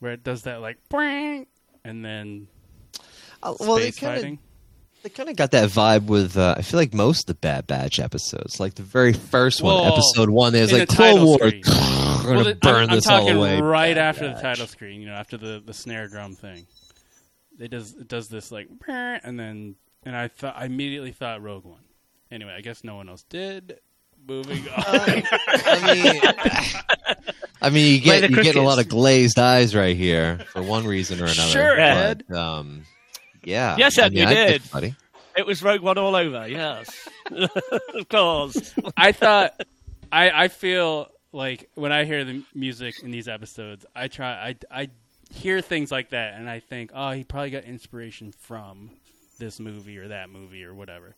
Where 0.00 0.12
it 0.12 0.24
does 0.24 0.42
that 0.42 0.60
like 0.60 0.78
"Boing," 0.88 1.46
and 1.84 2.04
then 2.04 2.48
Uh, 3.42 3.54
well, 3.60 3.74
they 3.76 3.90
space 3.90 3.98
kind 4.00 4.16
of 4.16 4.22
fighting. 4.22 4.38
They 5.02 5.08
kind 5.08 5.28
of 5.28 5.36
got 5.36 5.50
that 5.52 5.68
vibe 5.70 6.06
with. 6.06 6.36
Uh, 6.36 6.54
I 6.58 6.62
feel 6.62 6.78
like 6.78 6.92
most 6.94 7.20
of 7.22 7.26
the 7.26 7.34
Bad 7.34 7.66
Batch 7.66 7.98
episodes, 7.98 8.60
like 8.60 8.74
the 8.74 8.82
very 8.82 9.12
first 9.12 9.62
one, 9.62 9.74
Well, 9.74 9.92
episode 9.92 10.30
one, 10.30 10.52
there's 10.52 10.72
in 10.72 10.78
like 10.80 10.88
the 10.88 10.96
Clone 10.96 11.08
title 11.14 11.26
Wars. 11.26 11.38
screen. 11.40 11.62
We're 11.66 12.22
gonna 12.22 12.34
Well, 12.36 12.44
the- 12.44 12.54
burn 12.56 12.74
I'm, 12.84 12.90
I'm 12.90 12.96
this 12.96 13.06
all 13.06 13.20
talking 13.20 13.36
away. 13.36 13.60
right 13.60 13.94
Bad 13.94 13.98
after 14.08 14.26
the 14.28 14.32
Batch. 14.34 14.42
title 14.42 14.66
screen. 14.66 15.00
You 15.00 15.06
know, 15.08 15.14
after 15.14 15.36
the, 15.36 15.62
the 15.64 15.72
snare 15.74 16.08
drum 16.08 16.34
thing. 16.34 16.66
It 17.58 17.70
does 17.70 17.94
it 17.94 18.08
does 18.08 18.28
this 18.28 18.50
like 18.50 18.68
"Boing," 18.70 19.20
and 19.22 19.38
then 19.38 19.74
and 20.04 20.16
I 20.16 20.28
thought 20.28 20.54
I 20.56 20.64
immediately 20.64 21.12
thought 21.12 21.42
Rogue 21.42 21.64
One. 21.66 21.82
Anyway, 22.30 22.54
I 22.56 22.60
guess 22.62 22.84
no 22.84 22.94
one 22.96 23.08
else 23.08 23.22
did. 23.28 23.78
Moving 24.26 24.66
on. 24.76 24.84
I 24.86 25.94
mean, 25.94 26.20
I 27.62 27.70
mean, 27.70 27.96
you 27.96 28.02
Play 28.02 28.20
get 28.20 28.30
the 28.30 28.36
you 28.36 28.42
get 28.42 28.56
a 28.56 28.62
lot 28.62 28.78
of 28.78 28.88
glazed 28.88 29.38
eyes 29.38 29.74
right 29.74 29.96
here 29.96 30.40
for 30.52 30.62
one 30.62 30.86
reason 30.86 31.20
or 31.20 31.24
another. 31.24 31.40
Sure, 31.50 31.76
but, 31.76 31.80
Ed. 31.80 32.24
Um, 32.34 32.84
yeah. 33.44 33.76
Yes, 33.78 33.98
I 33.98 34.08
mean, 34.08 34.18
you 34.18 34.24
I 34.26 34.34
did. 34.34 34.50
it, 34.56 34.70
buddy. 34.70 34.94
It 35.36 35.46
was 35.46 35.62
Rogue 35.62 35.80
One 35.80 35.96
all 35.98 36.16
over. 36.16 36.46
Yes, 36.48 37.08
of 37.30 38.08
course. 38.08 38.74
I 38.96 39.12
thought 39.12 39.60
I 40.10 40.30
I 40.44 40.48
feel 40.48 41.08
like 41.32 41.70
when 41.74 41.92
I 41.92 42.04
hear 42.04 42.24
the 42.24 42.42
music 42.54 43.02
in 43.02 43.10
these 43.10 43.28
episodes, 43.28 43.86
I 43.94 44.08
try 44.08 44.32
I 44.32 44.56
I 44.70 44.88
hear 45.32 45.60
things 45.60 45.92
like 45.92 46.10
that 46.10 46.34
and 46.34 46.50
I 46.50 46.58
think, 46.58 46.90
oh, 46.94 47.12
he 47.12 47.22
probably 47.22 47.50
got 47.50 47.64
inspiration 47.64 48.32
from 48.32 48.90
this 49.38 49.60
movie 49.60 49.96
or 49.98 50.08
that 50.08 50.28
movie 50.30 50.64
or 50.64 50.74
whatever. 50.74 51.14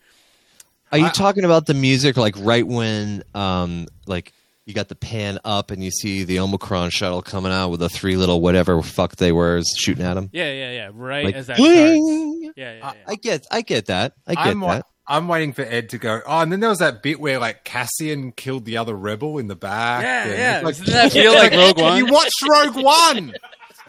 Are 0.93 0.99
you 0.99 1.07
I- 1.07 1.11
talking 1.11 1.45
about 1.45 1.65
the 1.67 1.75
music 1.75 2.17
like 2.19 2.35
right 2.39 2.67
when 2.67 3.23
um 3.35 3.87
like 4.07 4.33
you 4.65 4.75
got 4.75 4.89
the 4.89 4.95
pan 4.95 5.39
up 5.45 5.71
and 5.71 5.83
you 5.83 5.91
see 5.91 6.25
the 6.25 6.39
Omicron 6.39 6.91
shuttle 6.91 7.23
coming 7.23 7.53
out 7.53 7.71
with 7.71 7.81
the 7.81 7.89
three 7.89 8.17
little 8.17 8.41
whatever 8.41 8.81
fuck 8.83 9.17
they 9.17 9.33
were 9.33 9.63
shooting 9.77 10.05
at 10.05 10.17
him? 10.17 10.31
Yeah, 10.33 10.53
yeah, 10.53 10.71
yeah. 10.73 10.91
Right 10.93 11.25
Like 11.25 11.35
as 11.35 11.47
that 11.49 11.57
bling! 11.57 12.43
starts. 12.43 12.57
Yeah, 12.57 12.73
yeah, 12.75 12.93
yeah. 12.95 13.03
I 13.07 13.15
get 13.17 13.47
I 13.51 13.61
get 13.63 13.87
that. 13.87 14.15
I 14.27 14.35
get 14.35 14.47
I'm, 14.47 14.61
that. 14.61 14.87
I'm 15.07 15.27
waiting 15.29 15.53
for 15.53 15.63
Ed 15.63 15.89
to 15.91 15.99
go. 15.99 16.21
Oh, 16.27 16.41
and 16.41 16.53
then 16.53 16.61
there 16.61 16.71
was 16.71 16.79
that 16.79 17.03
bit 17.03 17.19
where 17.19 17.39
like 17.39 17.65
Cassian 17.65 18.33
killed 18.33 18.65
the 18.65 18.77
other 18.77 18.95
rebel 18.95 19.39
in 19.39 19.49
the 19.49 19.57
back. 19.57 20.05
Yeah, 20.05 20.27
yeah. 20.27 20.61
Like, 20.65 20.77
Doesn't 20.77 20.93
that 20.93 21.13
feel 21.13 21.35
like 21.35 21.53
Rogue 21.53 21.81
One? 21.81 21.99
You 21.99 22.07
watched 22.07 22.43
Rogue 22.49 22.77
One. 22.77 23.35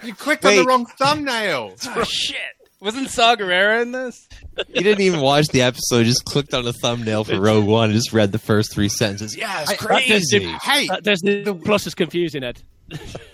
You 0.04 0.14
clicked 0.16 0.44
on 0.44 0.56
the 0.56 0.66
wrong 0.66 0.86
thumbnail. 0.86 1.76
oh 1.88 2.04
shit. 2.04 2.38
Wasn't 2.84 3.10
Saw 3.10 3.36
Gerrera 3.36 3.82
in 3.82 3.92
this? 3.94 4.28
He 4.68 4.84
didn't 4.84 5.02
even 5.02 5.22
watch 5.22 5.48
the 5.48 5.62
episode. 5.62 6.04
Just 6.04 6.26
clicked 6.26 6.54
on 6.54 6.66
the 6.66 6.74
thumbnail 6.74 7.24
for 7.24 7.40
Rogue 7.40 7.66
One 7.66 7.86
and 7.86 7.94
just 7.94 8.12
read 8.12 8.32
the 8.34 8.40
first 8.40 8.74
three 8.74 8.90
sentences. 8.90 9.38
Yeah, 9.38 9.62
it's 9.62 9.72
I- 9.72 9.76
crazy. 9.76 10.40
Hey, 10.62 10.88
uh, 10.90 10.96
That 10.96 11.04
Disney 11.04 11.44
Plus 11.64 11.88
is 11.88 11.96
confusing, 11.96 12.44
Ed. 12.44 12.62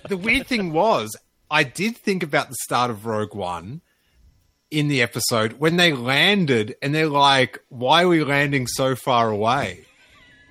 the 0.08 0.18
weird 0.18 0.46
thing 0.48 0.72
was, 0.72 1.16
I 1.50 1.64
did 1.64 1.98
think 1.98 2.22
about 2.22 2.50
the 2.50 2.56
start 2.62 2.92
of 2.92 3.06
Rogue 3.08 3.34
One 3.34 3.82
in 4.70 4.88
the 4.88 5.02
episode 5.02 5.54
when 5.54 5.78
they 5.78 5.94
landed, 5.94 6.76
and 6.84 6.94
they're 6.94 7.10
like, 7.10 7.58
"Why 7.70 8.04
are 8.04 8.08
we 8.08 8.24
landing 8.24 8.68
so 8.68 8.96
far 8.96 9.30
away?" 9.32 9.86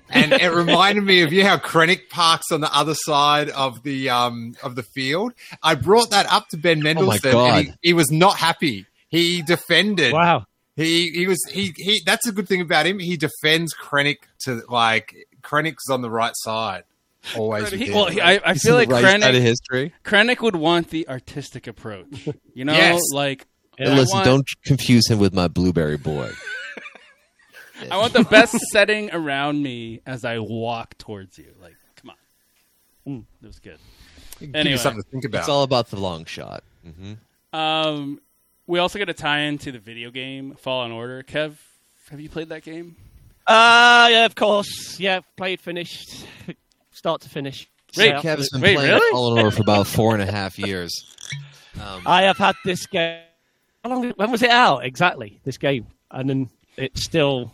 And 0.09 0.33
it 0.33 0.49
reminded 0.53 1.03
me 1.03 1.21
of 1.21 1.31
you 1.33 1.43
know, 1.43 1.49
how 1.49 1.57
Krennic 1.57 2.09
parks 2.09 2.51
on 2.51 2.61
the 2.61 2.75
other 2.75 2.93
side 2.95 3.49
of 3.49 3.83
the 3.83 4.09
um 4.09 4.55
of 4.63 4.75
the 4.75 4.83
field. 4.83 5.33
I 5.63 5.75
brought 5.75 6.09
that 6.11 6.25
up 6.31 6.47
to 6.49 6.57
Ben 6.57 6.79
my 6.79 6.93
Mendelsohn, 6.93 7.35
and 7.35 7.57
he, 7.57 7.63
God. 7.71 7.77
he 7.81 7.93
was 7.93 8.11
not 8.11 8.37
happy. 8.37 8.85
He 9.09 9.41
defended. 9.41 10.13
Wow. 10.13 10.45
He 10.75 11.09
he 11.11 11.27
was 11.27 11.39
he 11.51 11.73
he. 11.77 12.01
That's 12.05 12.27
a 12.27 12.31
good 12.31 12.47
thing 12.47 12.61
about 12.61 12.85
him. 12.85 12.99
He 12.99 13.17
defends 13.17 13.73
Krennic 13.75 14.17
to 14.45 14.61
like 14.69 15.13
Krennic's 15.41 15.89
on 15.89 16.01
the 16.01 16.09
right 16.09 16.33
side. 16.35 16.83
Always. 17.35 17.69
He, 17.69 17.91
well, 17.91 18.05
he, 18.05 18.21
I, 18.21 18.39
I 18.45 18.53
feel 18.53 18.75
like 18.75 18.87
the 18.87 18.95
right 18.95 19.03
of 19.15 19.21
Krennic, 19.21 19.41
history. 19.41 19.93
Krennic 20.05 20.39
would 20.41 20.55
want 20.55 20.89
the 20.89 21.07
artistic 21.09 21.67
approach. 21.67 22.27
You 22.53 22.63
know, 22.63 22.71
Yes. 22.77 23.01
like 23.13 23.45
Hey, 23.77 23.91
I 23.91 23.95
listen, 23.95 24.15
want- 24.17 24.25
don't 24.25 24.47
confuse 24.65 25.09
him 25.09 25.19
with 25.19 25.33
my 25.33 25.47
blueberry 25.49 25.97
boy. 25.97 26.31
I 27.91 27.97
want 27.97 28.13
the 28.13 28.23
best 28.23 28.55
setting 28.71 29.09
around 29.13 29.61
me 29.61 30.01
as 30.05 30.25
I 30.25 30.39
walk 30.39 30.97
towards 30.97 31.37
you. 31.37 31.53
Like, 31.61 31.75
come 31.95 32.11
on, 32.11 32.15
mm, 33.19 33.23
that 33.41 33.47
was 33.47 33.59
good. 33.59 33.77
Give 34.39 34.55
Anyway. 34.55 34.71
you 34.71 34.77
something 34.77 35.01
to 35.03 35.09
think 35.09 35.25
about. 35.25 35.39
It's 35.39 35.49
all 35.49 35.63
about 35.63 35.89
the 35.89 35.99
long 35.99 36.25
shot. 36.25 36.63
hmm 36.83 37.13
Um, 37.57 38.21
we 38.67 38.79
also 38.79 38.99
get 38.99 39.09
a 39.09 39.13
tie 39.13 39.39
into 39.41 39.71
the 39.71 39.79
video 39.79 40.11
game 40.11 40.55
Fallen 40.55 40.91
Order. 40.91 41.23
Kev, 41.23 41.55
have 42.11 42.19
you 42.19 42.29
played 42.29 42.49
that 42.49 42.63
game? 42.63 42.95
Uh, 43.47 44.07
yeah, 44.11 44.25
of 44.25 44.35
course. 44.35 44.99
Yeah, 44.99 45.21
played, 45.35 45.59
finished, 45.59 46.25
start 46.91 47.21
to 47.21 47.29
finish. 47.29 47.67
Wait, 47.97 48.09
Yeah. 48.09 48.21
Kev's 48.21 48.49
been 48.51 48.61
Wait, 48.61 48.75
playing 48.75 48.91
really? 48.93 49.11
Fallen 49.11 49.37
Order 49.39 49.51
for 49.55 49.61
about 49.63 49.87
four 49.87 50.13
and 50.13 50.21
a 50.21 50.31
half 50.31 50.59
years. 50.59 50.93
Um, 51.81 52.03
I 52.05 52.23
have 52.23 52.37
had 52.37 52.55
this 52.63 52.85
game. 52.85 53.21
How 53.83 53.89
long? 53.89 54.11
When 54.11 54.29
was 54.31 54.43
it 54.43 54.49
out 54.51 54.85
exactly? 54.85 55.39
This 55.45 55.57
game, 55.57 55.87
and 56.11 56.29
then 56.29 56.49
it's 56.77 57.03
still, 57.03 57.51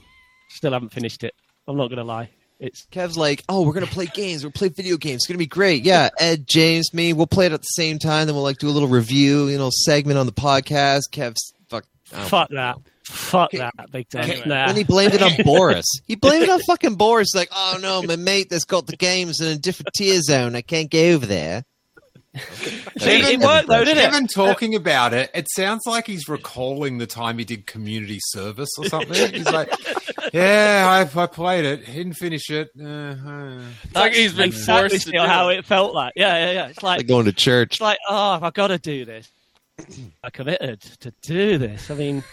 still 0.50 0.74
haven't 0.74 0.90
finished 0.90 1.24
it. 1.24 1.36
I'm 1.68 1.78
not 1.78 1.90
gonna 1.90 2.04
lie. 2.04 2.30
It's 2.60 2.86
Kev's 2.90 3.18
like, 3.18 3.44
oh, 3.50 3.64
we're 3.64 3.74
gonna 3.74 3.86
play 3.88 4.06
games. 4.06 4.44
We'll 4.44 4.52
play 4.52 4.70
video 4.70 4.98
games. 4.98 5.18
It's 5.18 5.28
gonna 5.28 5.38
be 5.38 5.46
great. 5.46 5.84
Yeah, 5.84 6.10
Ed, 6.20 6.48
James, 6.48 6.94
me. 6.94 7.14
We'll 7.14 7.28
play 7.28 7.48
it 7.48 7.52
at 7.52 7.62
the 7.62 7.66
same 7.66 8.00
time. 8.00 8.28
Then 8.28 8.36
we'll 8.36 8.44
like 8.44 8.60
do 8.60 8.70
a 8.70 8.72
little 8.72 8.88
review, 8.88 9.48
you 9.48 9.58
know, 9.58 9.70
segment 9.72 10.18
on 10.18 10.26
the 10.26 10.32
podcast. 10.32 11.12
Kev's 11.12 11.54
fuck. 11.68 11.86
I 12.14 12.20
don't 12.20 12.30
fuck 12.30 12.50
that. 12.50 12.78
Fuck 13.04 13.52
that. 13.52 13.74
Big 13.92 14.10
time. 14.10 14.24
Anyway. 14.24 14.44
Nah. 14.48 14.68
Then 14.68 14.76
he 14.78 14.84
blamed 14.84 15.14
it 15.14 15.22
on 15.22 15.32
Boris. 15.44 15.86
He 16.08 16.16
blamed 16.16 16.44
it 16.44 16.50
on 16.50 16.60
fucking 16.62 16.96
Boris. 16.96 17.36
Like, 17.36 17.50
oh 17.52 17.78
no, 17.82 18.02
my 18.02 18.16
mate 18.16 18.50
that's 18.50 18.66
got 18.66 18.88
the 18.88 18.96
games 18.96 19.42
in 19.42 19.48
a 19.48 19.58
different 19.58 19.90
tier 19.96 20.22
zone. 20.22 20.56
I 20.56 20.62
can't 20.62 20.90
go 20.90 21.00
over 21.14 21.26
there. 21.26 21.66
See, 22.98 23.34
it 23.34 23.40
worked 23.40 23.68
though, 23.68 23.84
didn't 23.84 24.00
it? 24.00 24.12
Kevin 24.12 24.28
talking 24.28 24.76
about 24.76 25.14
it, 25.14 25.32
it 25.34 25.48
sounds 25.50 25.84
like 25.86 26.06
he's 26.06 26.28
recalling 26.28 26.98
the 26.98 27.08
time 27.08 27.38
he 27.38 27.46
did 27.46 27.66
community 27.66 28.20
service 28.22 28.70
or 28.78 28.86
something. 28.86 29.34
He's 29.34 29.50
like, 29.50 29.72
"Yeah, 30.40 31.08
I, 31.16 31.22
I 31.22 31.28
played 31.28 31.66
it, 31.66 31.86
didn't 31.86 32.14
finish 32.14 32.50
it." 32.50 32.70
Uh, 32.80 32.86
uh." 32.86 33.62
It's 33.84 33.96
like 33.96 34.14
he's 34.14 34.34
been 34.34 34.50
exactly 34.50 34.90
forced 34.90 35.06
to 35.08 35.12
do 35.12 35.20
how 35.20 35.50
it. 35.50 35.60
it 35.60 35.66
felt 35.66 35.94
like. 35.94 36.14
Yeah, 36.16 36.38
yeah, 36.46 36.52
yeah. 36.52 36.68
It's 36.68 36.84
like 36.84 37.00
Like 37.00 37.08
going 37.08 37.26
to 37.26 37.34
church. 37.34 37.74
it's 37.76 37.82
like, 37.82 37.98
oh, 38.10 38.40
I've 38.42 38.54
got 38.54 38.68
to 38.68 38.78
do 38.78 39.06
this. 39.06 39.30
I 40.24 40.30
committed 40.30 40.82
to 41.02 41.14
do 41.22 41.58
this. 41.58 41.90
I 41.92 41.96
mean, 41.96 42.24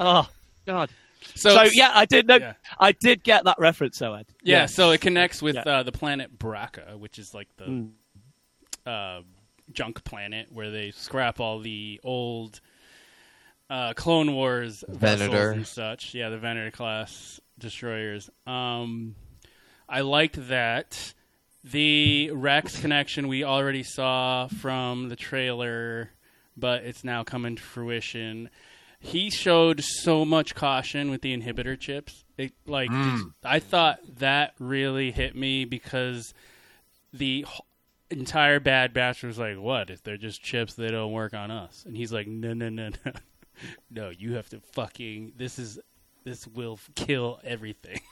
oh 0.00 0.28
god. 0.66 0.90
So, 1.36 1.50
So, 1.50 1.62
yeah, 1.72 1.92
I 1.94 2.04
did 2.04 2.26
know. 2.26 2.36
yeah. 2.36 2.54
I 2.80 2.90
did 2.92 3.22
get 3.22 3.44
that 3.44 3.56
reference, 3.58 3.98
though, 3.98 4.14
Ed. 4.14 4.26
yeah, 4.42 4.66
so 4.66 4.90
it 4.90 5.00
connects 5.00 5.40
with 5.40 5.54
Yeah. 5.54 5.62
uh, 5.62 5.82
the 5.84 5.92
planet 5.92 6.36
Bracca, 6.36 6.98
which 6.98 7.18
is 7.18 7.32
like 7.32 7.46
the 7.56 7.64
Mm. 7.66 7.90
uh, 8.84 9.22
junk 9.72 10.02
planet 10.02 10.48
where 10.50 10.70
they 10.72 10.90
scrap 10.90 11.38
all 11.38 11.60
the 11.60 12.00
old 12.02 12.60
uh, 13.72 13.94
Clone 13.94 14.34
Wars 14.34 14.84
vessels 14.86 15.30
Venator. 15.30 15.50
and 15.52 15.66
such. 15.66 16.14
Yeah, 16.14 16.28
the 16.28 16.36
Venator 16.36 16.70
class 16.70 17.40
destroyers. 17.58 18.28
Um, 18.46 19.14
I 19.88 20.02
liked 20.02 20.48
that. 20.48 21.14
The 21.64 22.30
Rex 22.32 22.78
connection 22.78 23.28
we 23.28 23.44
already 23.44 23.82
saw 23.82 24.48
from 24.48 25.08
the 25.08 25.16
trailer, 25.16 26.10
but 26.54 26.82
it's 26.84 27.02
now 27.02 27.24
coming 27.24 27.56
to 27.56 27.62
fruition. 27.62 28.50
He 29.00 29.30
showed 29.30 29.82
so 29.82 30.26
much 30.26 30.54
caution 30.54 31.10
with 31.10 31.22
the 31.22 31.34
inhibitor 31.34 31.78
chips. 31.80 32.24
It 32.36 32.52
like 32.66 32.90
I 33.42 33.58
thought 33.58 34.00
that 34.18 34.54
really 34.58 35.12
hit 35.12 35.34
me 35.34 35.64
because 35.64 36.34
the 37.12 37.46
entire 38.10 38.60
Bad 38.60 38.92
Batch 38.92 39.22
was 39.22 39.38
like, 39.38 39.56
"What 39.56 39.88
if 39.88 40.02
they're 40.02 40.16
just 40.16 40.42
chips? 40.42 40.74
They 40.74 40.88
don't 40.88 41.12
work 41.12 41.32
on 41.32 41.50
us." 41.50 41.84
And 41.86 41.96
he's 41.96 42.12
like, 42.12 42.26
"No, 42.26 42.52
no, 42.52 42.68
no, 42.68 42.90
no, 43.04 43.12
no. 43.90 44.10
You 44.10 44.34
have 44.34 44.48
to 44.50 44.60
fucking. 44.72 45.32
This 45.36 45.58
is 45.58 45.78
this 46.24 46.46
will 46.46 46.78
kill 46.94 47.40
everything." 47.44 48.00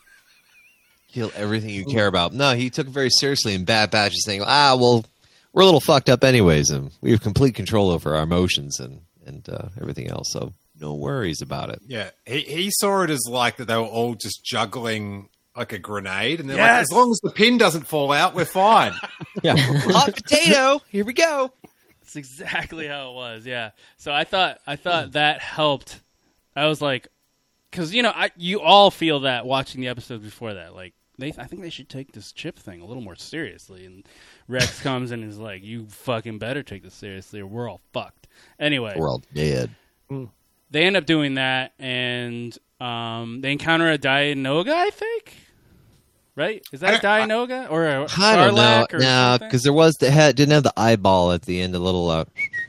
Kill 1.12 1.32
everything 1.34 1.70
you 1.70 1.84
care 1.86 2.06
about. 2.06 2.32
No, 2.32 2.54
he 2.54 2.70
took 2.70 2.86
it 2.86 2.92
very 2.92 3.10
seriously 3.10 3.52
in 3.54 3.64
Bad 3.64 3.90
Batch, 3.90 4.12
just 4.12 4.24
saying, 4.24 4.42
ah, 4.46 4.76
well, 4.78 5.04
we're 5.52 5.62
a 5.62 5.64
little 5.64 5.80
fucked 5.80 6.08
up 6.08 6.22
anyways, 6.22 6.70
and 6.70 6.92
we 7.00 7.10
have 7.10 7.20
complete 7.20 7.56
control 7.56 7.90
over 7.90 8.14
our 8.14 8.22
emotions 8.22 8.78
and 8.78 9.00
and 9.26 9.48
uh, 9.48 9.70
everything 9.80 10.08
else. 10.08 10.28
So 10.32 10.54
no 10.80 10.94
worries 10.94 11.42
about 11.42 11.70
it. 11.70 11.80
Yeah, 11.84 12.10
he 12.26 12.42
he 12.42 12.70
saw 12.70 13.02
it 13.02 13.10
as 13.10 13.24
like 13.28 13.56
that 13.56 13.64
they 13.64 13.74
were 13.76 13.82
all 13.82 14.14
just 14.14 14.44
juggling 14.44 15.28
like 15.56 15.72
a 15.72 15.80
grenade, 15.80 16.38
and 16.38 16.48
they're 16.48 16.58
like, 16.58 16.70
as 16.82 16.92
long 16.92 17.10
as 17.10 17.18
the 17.24 17.32
pin 17.32 17.58
doesn't 17.58 17.88
fall 17.88 18.12
out, 18.12 18.34
we're 18.36 18.44
fine. 18.44 18.92
Yeah, 19.42 19.56
hot 19.56 20.14
potato. 20.14 20.82
Here 20.90 21.04
we 21.04 21.12
go. 21.14 21.52
That's 22.10 22.16
exactly 22.16 22.88
how 22.88 23.10
it 23.10 23.14
was. 23.14 23.46
Yeah. 23.46 23.70
So 23.96 24.12
I 24.12 24.24
thought 24.24 24.58
I 24.66 24.74
thought 24.74 25.12
that 25.12 25.40
helped. 25.40 26.00
I 26.56 26.66
was 26.66 26.82
like, 26.82 27.06
because 27.70 27.94
you 27.94 28.02
know, 28.02 28.10
I 28.12 28.30
you 28.36 28.60
all 28.60 28.90
feel 28.90 29.20
that 29.20 29.46
watching 29.46 29.80
the 29.80 29.86
episodes 29.86 30.24
before 30.24 30.54
that. 30.54 30.74
Like 30.74 30.94
they, 31.18 31.28
I 31.28 31.44
think 31.44 31.62
they 31.62 31.70
should 31.70 31.88
take 31.88 32.10
this 32.10 32.32
chip 32.32 32.58
thing 32.58 32.80
a 32.80 32.84
little 32.84 33.02
more 33.02 33.14
seriously. 33.14 33.86
And 33.86 34.04
Rex 34.48 34.80
comes 34.82 35.12
and 35.12 35.22
is 35.22 35.38
like, 35.38 35.62
"You 35.62 35.86
fucking 35.86 36.38
better 36.40 36.64
take 36.64 36.82
this 36.82 36.94
seriously, 36.94 37.38
or 37.40 37.46
we're 37.46 37.70
all 37.70 37.80
fucked." 37.92 38.26
Anyway, 38.58 38.94
We're 38.96 39.08
all 39.08 39.22
dead. 39.32 39.70
they 40.08 40.82
end 40.84 40.96
up 40.96 41.06
doing 41.06 41.34
that, 41.34 41.74
and 41.78 42.58
um, 42.80 43.40
they 43.40 43.52
encounter 43.52 43.88
a 43.88 43.98
Dianoga, 43.98 44.72
I 44.72 44.90
think. 44.90 45.36
Right? 46.36 46.62
Is 46.72 46.80
that 46.80 47.02
a 47.04 47.08
I- 47.08 47.22
I- 47.22 47.26
Dianoga 47.26 47.70
or 47.70 47.86
a 47.86 48.06
I 48.18 48.36
don't 48.36 48.54
know. 48.54 48.62
Sarlacc 48.62 48.94
or 48.94 48.98
No, 48.98 49.04
something? 49.32 49.48
because 49.48 49.62
there 49.62 49.72
was 49.72 49.94
the 49.96 50.10
head 50.10 50.36
didn't 50.36 50.52
have 50.52 50.62
the 50.62 50.72
eyeball 50.76 51.32
at 51.32 51.42
the 51.42 51.60
end. 51.60 51.74
A 51.74 51.78
little 51.78 52.08
uh, 52.08 52.24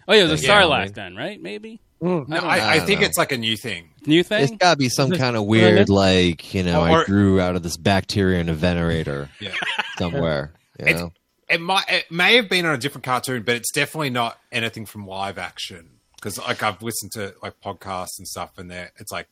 Oh 0.08 0.14
yeah, 0.14 0.26
it 0.26 0.30
was 0.30 0.44
a 0.44 0.46
Yeah, 0.46 0.62
Sarlacc 0.62 0.70
right. 0.80 0.94
then, 0.96 1.16
right? 1.16 1.42
Maybe 1.42 1.80
No, 2.02 2.26
don't 2.26 2.34
I, 2.44 2.60
I 2.76 2.78
know. 2.80 2.86
think 2.86 3.02
it's 3.02 3.18
like 3.18 3.32
a 3.32 3.38
new 3.38 3.56
thing. 3.56 3.90
new 4.06 4.24
thing. 4.24 4.44
It's 4.44 4.52
got 4.54 4.72
to 4.74 4.78
be 4.78 4.90
some 4.90 5.12
kind 5.12 5.36
of 5.38 5.46
weird, 5.46 5.90
like 5.90 6.54
you 6.54 6.64
know, 6.64 6.82
Or- 6.88 7.02
I 7.02 7.06
grew 7.06 7.40
out 7.40 7.56
of 7.56 7.64
this 7.64 7.78
bacteria 7.78 8.40
in 8.40 8.50
a 8.50 8.54
venerator 8.54 9.30
Yeah. 9.40 9.54
somewhere. 9.98 10.52
You 10.80 10.86
It's- 10.88 11.00
know? 11.02 11.14
It 11.50 11.60
might 11.60 11.84
it 11.90 12.10
may 12.10 12.38
have 12.38 12.48
been 12.50 12.66
on 12.66 12.74
a 12.74 12.78
different 12.78 13.04
cartoon, 13.04 13.44
but 13.44 13.56
it's 13.58 13.72
definitely 13.74 14.10
not 14.10 14.40
anything 14.54 14.86
from 14.86 15.06
live 15.06 15.38
action. 15.38 15.90
Because 16.16 16.38
like 16.38 16.64
I've 16.64 16.82
listened 16.82 17.12
to 17.14 17.36
like 17.44 17.56
podcasts 17.64 18.18
and 18.20 18.28
stuff, 18.28 18.58
and 18.58 18.72
there 18.72 18.92
it's 18.98 19.12
like 19.12 19.28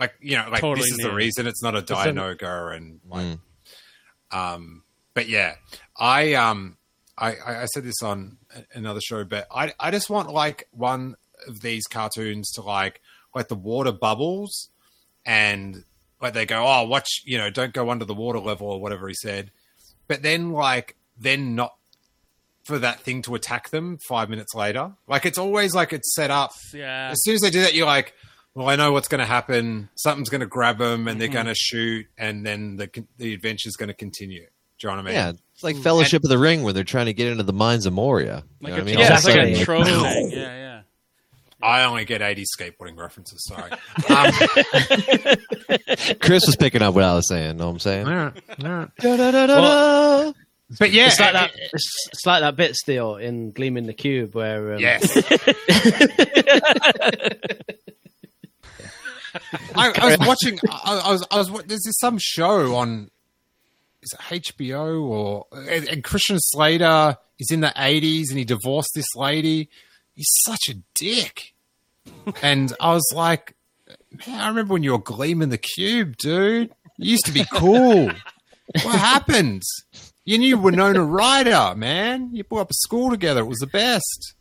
like 0.00 0.14
you 0.20 0.36
know 0.36 0.48
like 0.50 0.60
Totally 0.62 0.88
this 0.88 0.98
is 0.98 1.04
the 1.04 1.12
reason 1.14 1.46
it's 1.46 1.62
not 1.62 1.76
a 1.76 1.78
a- 1.78 1.82
Dianoga 1.82 2.74
and 2.76 2.98
like 3.08 3.24
Mm. 3.24 3.38
Um 4.34 4.82
but 5.14 5.28
yeah 5.28 5.54
I 5.96 6.34
um 6.34 6.76
I 7.16 7.36
I 7.46 7.64
said 7.66 7.84
this 7.84 8.02
on 8.02 8.38
another 8.72 9.00
show, 9.00 9.24
but 9.24 9.46
I 9.54 9.72
I 9.78 9.90
just 9.90 10.10
want 10.10 10.32
like 10.32 10.68
one 10.72 11.14
of 11.46 11.60
these 11.60 11.86
cartoons 11.86 12.50
to 12.52 12.62
like 12.62 13.00
like 13.34 13.48
the 13.48 13.54
water 13.54 13.92
bubbles 13.92 14.70
and 15.24 15.84
like 16.20 16.34
they 16.34 16.46
go 16.46 16.64
oh 16.66 16.84
watch 16.84 17.22
you 17.24 17.38
know 17.38 17.50
don't 17.50 17.72
go 17.72 17.90
under 17.90 18.04
the 18.04 18.14
water 18.14 18.40
level 18.40 18.68
or 18.68 18.80
whatever 18.80 19.08
he 19.08 19.14
said 19.14 19.50
but 20.08 20.22
then 20.22 20.52
like 20.52 20.96
then 21.18 21.54
not 21.54 21.74
for 22.64 22.78
that 22.78 23.00
thing 23.00 23.22
to 23.22 23.34
attack 23.34 23.70
them 23.70 23.98
five 24.08 24.30
minutes 24.30 24.54
later. 24.54 24.92
Like 25.06 25.26
it's 25.26 25.38
always 25.38 25.74
like 25.74 25.92
it's 25.92 26.14
set 26.14 26.30
up. 26.30 26.52
Yeah. 26.72 27.10
As 27.10 27.22
soon 27.22 27.34
as 27.34 27.40
they 27.42 27.50
do 27.50 27.60
that, 27.60 27.74
you're 27.74 27.86
like, 27.86 28.14
well, 28.54 28.68
I 28.68 28.76
know 28.76 28.92
what's 28.92 29.08
going 29.08 29.18
to 29.20 29.24
happen. 29.26 29.88
Something's 29.96 30.28
going 30.30 30.40
to 30.42 30.46
grab 30.46 30.78
them, 30.78 31.08
and 31.08 31.20
they're 31.20 31.26
Mm-hmm. 31.28 31.34
going 31.34 31.46
to 31.46 31.54
shoot, 31.54 32.06
and 32.18 32.44
then 32.46 32.76
the 32.76 32.86
con- 32.88 33.08
the 33.18 33.32
adventure's 33.34 33.76
going 33.76 33.88
to 33.88 33.94
continue. 33.94 34.46
Do 34.78 34.82
you 34.82 34.88
know 34.90 34.96
what 34.96 35.00
I 35.00 35.04
mean? 35.04 35.14
Yeah, 35.14 35.32
it's 35.54 35.62
like 35.64 35.76
Fellowship 35.76 36.22
of 36.24 36.30
the 36.30 36.38
Ring, 36.38 36.62
where 36.62 36.72
they're 36.72 36.84
trying 36.84 37.06
to 37.06 37.12
get 37.12 37.28
into 37.28 37.42
the 37.44 37.52
mines 37.52 37.86
of 37.86 37.92
Moria. 37.92 38.44
You 38.60 38.68
Like 38.68 38.68
know 38.68 38.68
a, 38.68 38.70
what 38.70 38.80
I 38.80 38.84
mean? 38.84 38.98
yeah, 38.98 39.08
All 39.08 39.14
it's 39.16 39.28
of 39.28 39.34
a 39.34 39.38
like 39.38 39.48
a 39.48 39.54
sudden, 39.54 39.64
trope 39.64 39.86
No. 39.86 40.02
thing. 40.02 40.30
Yeah, 40.32 40.38
yeah. 40.56 40.80
I 41.62 41.84
only 41.84 42.04
get 42.04 42.20
80 42.20 42.44
skateboarding 42.58 42.98
references. 42.98 43.44
Sorry. 43.46 43.70
Um, 44.10 44.32
Chris 46.20 46.44
was 46.46 46.56
picking 46.56 46.82
up 46.82 46.94
what 46.94 47.04
I 47.04 47.14
was 47.14 47.26
saying. 47.28 47.56
Know 47.56 47.66
what 47.66 47.72
I'm 47.72 47.78
saying? 47.78 48.06
all 48.06 48.14
right, 48.14 48.32
all 48.64 48.70
right. 48.70 48.88
Da-da-da-da-da. 48.98 50.32
But 50.78 50.90
yeah, 50.92 51.06
it's 51.06 51.18
like 51.20 51.32
that. 51.32 51.52
It's, 51.72 52.08
it's 52.12 52.26
like 52.26 52.40
that 52.42 52.56
bit 52.56 52.74
still 52.74 53.16
in 53.16 53.52
Gleaming 53.52 53.86
the 53.86 53.94
Cube 53.94 54.34
where 54.34 54.74
um, 54.74 54.80
Yes. 54.80 55.16
I, 59.74 59.92
I 59.96 60.16
was 60.16 60.18
watching. 60.26 60.58
I, 60.70 61.02
I 61.04 61.12
was. 61.12 61.26
I 61.30 61.36
was. 61.38 61.48
There's 61.66 61.82
this 61.82 61.98
some 62.00 62.18
show 62.18 62.76
on. 62.76 63.10
Is 64.02 64.12
it 64.12 64.44
HBO 64.44 65.02
or 65.02 65.46
and, 65.52 65.88
and 65.88 66.04
Christian 66.04 66.36
Slater 66.38 67.16
is 67.38 67.50
in 67.50 67.60
the 67.60 67.72
80s 67.76 68.30
and 68.30 68.38
he 68.38 68.44
divorced 68.44 68.92
this 68.94 69.14
lady. 69.16 69.68
He's 70.14 70.30
such 70.44 70.68
a 70.70 70.74
dick. 70.94 71.54
And 72.42 72.72
I 72.80 72.92
was 72.92 73.10
like, 73.14 73.56
man, 74.26 74.40
I 74.40 74.48
remember 74.48 74.74
when 74.74 74.82
you 74.82 74.92
were 74.92 74.98
gleaming 74.98 75.48
the 75.48 75.58
cube, 75.58 76.16
dude. 76.16 76.70
You 76.98 77.12
used 77.12 77.26
to 77.26 77.32
be 77.32 77.44
cool. 77.52 78.06
what 78.06 78.98
happened? 78.98 79.62
You 80.24 80.38
knew 80.38 80.58
Winona 80.58 81.02
Ryder, 81.04 81.74
man. 81.76 82.30
You 82.32 82.44
put 82.44 82.60
up 82.60 82.70
a 82.70 82.74
school 82.74 83.10
together. 83.10 83.40
It 83.40 83.46
was 83.46 83.58
the 83.58 83.66
best. 83.66 84.34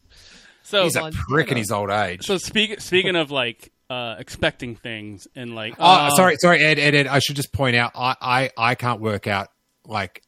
So 0.64 0.84
He's 0.84 0.96
a 0.96 1.12
prick 1.12 1.52
in 1.52 1.58
his 1.58 1.72
old 1.72 1.90
age. 1.90 2.26
So 2.26 2.38
speak, 2.38 2.80
speaking 2.80 3.16
of 3.16 3.32
like 3.32 3.72
uh, 3.94 4.16
expecting 4.20 4.76
things 4.76 5.28
and 5.36 5.54
like 5.56 5.76
Oh, 5.80 5.84
uh, 5.84 6.10
sorry, 6.12 6.36
sorry, 6.40 6.64
Ed, 6.64 6.80
Ed, 6.80 6.96
Ed. 6.96 7.08
I 7.08 7.20
should 7.20 7.36
just 7.36 7.52
point 7.54 7.76
out, 7.76 7.92
I, 7.96 8.16
I, 8.22 8.50
I 8.58 8.76
can't 8.76 9.00
work 9.02 9.28
out 9.28 9.50
like 9.86 10.24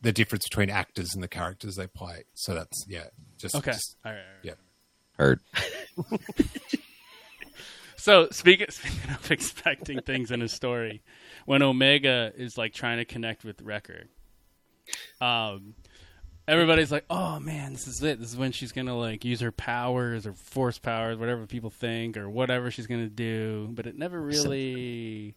the 0.00 0.12
difference 0.12 0.44
between 0.48 0.70
actors 0.70 1.14
and 1.14 1.22
the 1.22 1.28
characters 1.28 1.76
they 1.76 1.86
play. 1.86 2.24
So 2.34 2.54
that's 2.54 2.84
yeah, 2.88 3.04
just 3.38 3.54
Okay. 3.54 3.72
just- 3.72 3.96
All 4.04 4.12
right, 4.12 4.18
all 4.18 4.24
right. 4.24 4.44
yeah. 4.44 4.54
Heard. 5.18 5.40
So 7.96 8.28
speaking 8.30 8.68
speaking 8.70 9.10
of 9.10 9.30
expecting 9.30 10.00
things 10.02 10.30
in 10.30 10.40
a 10.40 10.48
story, 10.48 11.02
when 11.46 11.62
Omega 11.62 12.32
is 12.36 12.56
like 12.56 12.72
trying 12.72 12.98
to 12.98 13.04
connect 13.04 13.44
with 13.44 13.60
Wrecker, 13.60 14.04
um, 15.20 15.74
everybody's 16.48 16.90
like, 16.90 17.04
"Oh 17.08 17.38
man, 17.38 17.72
this 17.74 17.86
is 17.86 18.02
it. 18.02 18.18
This 18.18 18.30
is 18.30 18.36
when 18.36 18.50
she's 18.52 18.72
gonna 18.72 18.96
like 18.98 19.24
use 19.24 19.40
her 19.40 19.52
powers 19.52 20.26
or 20.26 20.32
force 20.32 20.78
powers, 20.78 21.16
whatever 21.18 21.46
people 21.46 21.70
think, 21.70 22.16
or 22.16 22.28
whatever 22.28 22.70
she's 22.70 22.86
gonna 22.88 23.08
do." 23.08 23.68
But 23.70 23.86
it 23.86 23.96
never 23.96 24.20
really 24.20 25.34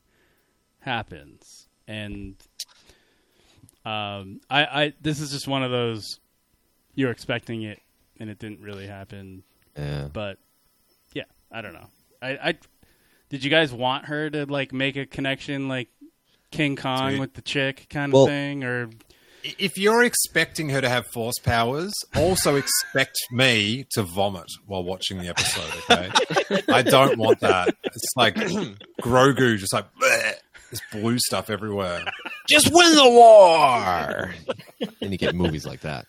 happens, 0.80 1.68
and 1.88 2.36
um, 3.86 4.42
I, 4.50 4.66
I 4.66 4.94
this 5.02 5.20
is 5.20 5.32
just 5.32 5.48
one 5.48 5.64
of 5.64 5.72
those 5.72 6.20
you're 6.94 7.12
expecting 7.12 7.64
it 7.64 7.80
and 8.20 8.30
it 8.30 8.38
didn't 8.40 8.62
really 8.62 8.86
happen. 8.88 9.44
Yeah. 9.78 10.08
But 10.12 10.38
yeah, 11.14 11.24
I 11.52 11.62
don't 11.62 11.74
know. 11.74 11.88
I, 12.22 12.30
I 12.50 12.54
did 13.30 13.44
you 13.44 13.50
guys 13.50 13.74
want 13.74 14.06
her 14.06 14.30
to 14.30 14.46
like 14.46 14.74
make 14.74 14.96
a 14.98 15.06
connection 15.06 15.68
like 15.68 15.88
King 16.52 16.76
Kong 16.76 17.12
Dude. 17.12 17.20
with 17.20 17.34
the 17.34 17.42
chick 17.42 17.88
kind 17.90 18.14
Well- 18.14 18.24
of 18.24 18.30
thing 18.30 18.64
or 18.64 18.90
If 19.44 19.78
you're 19.78 20.04
expecting 20.04 20.70
her 20.70 20.82
to 20.82 20.90
have 20.90 21.06
force 21.08 21.40
powers, 21.44 21.94
also 22.16 22.56
expect 22.58 23.18
me 23.32 23.86
to 23.92 24.04
vomit 24.04 24.48
while 24.66 24.84
watching 24.84 25.20
the 25.20 25.30
episode. 25.30 25.72
Okay, 25.90 26.62
I 26.72 26.82
don't 26.82 27.18
want 27.18 27.40
that. 27.42 27.76
It's 27.84 28.14
like 28.16 28.36
Grogu, 29.02 29.58
just 29.58 29.74
like 29.74 29.86
bleh, 29.96 30.34
this 30.70 30.82
blue 30.92 31.18
stuff 31.20 31.50
everywhere. 31.50 32.04
Just 32.48 32.72
win 32.74 32.96
the 32.96 33.10
war. 33.10 34.34
and 35.02 35.12
you 35.12 35.18
get 35.18 35.36
movies 35.36 35.66
like 35.66 35.82
that. 35.82 36.06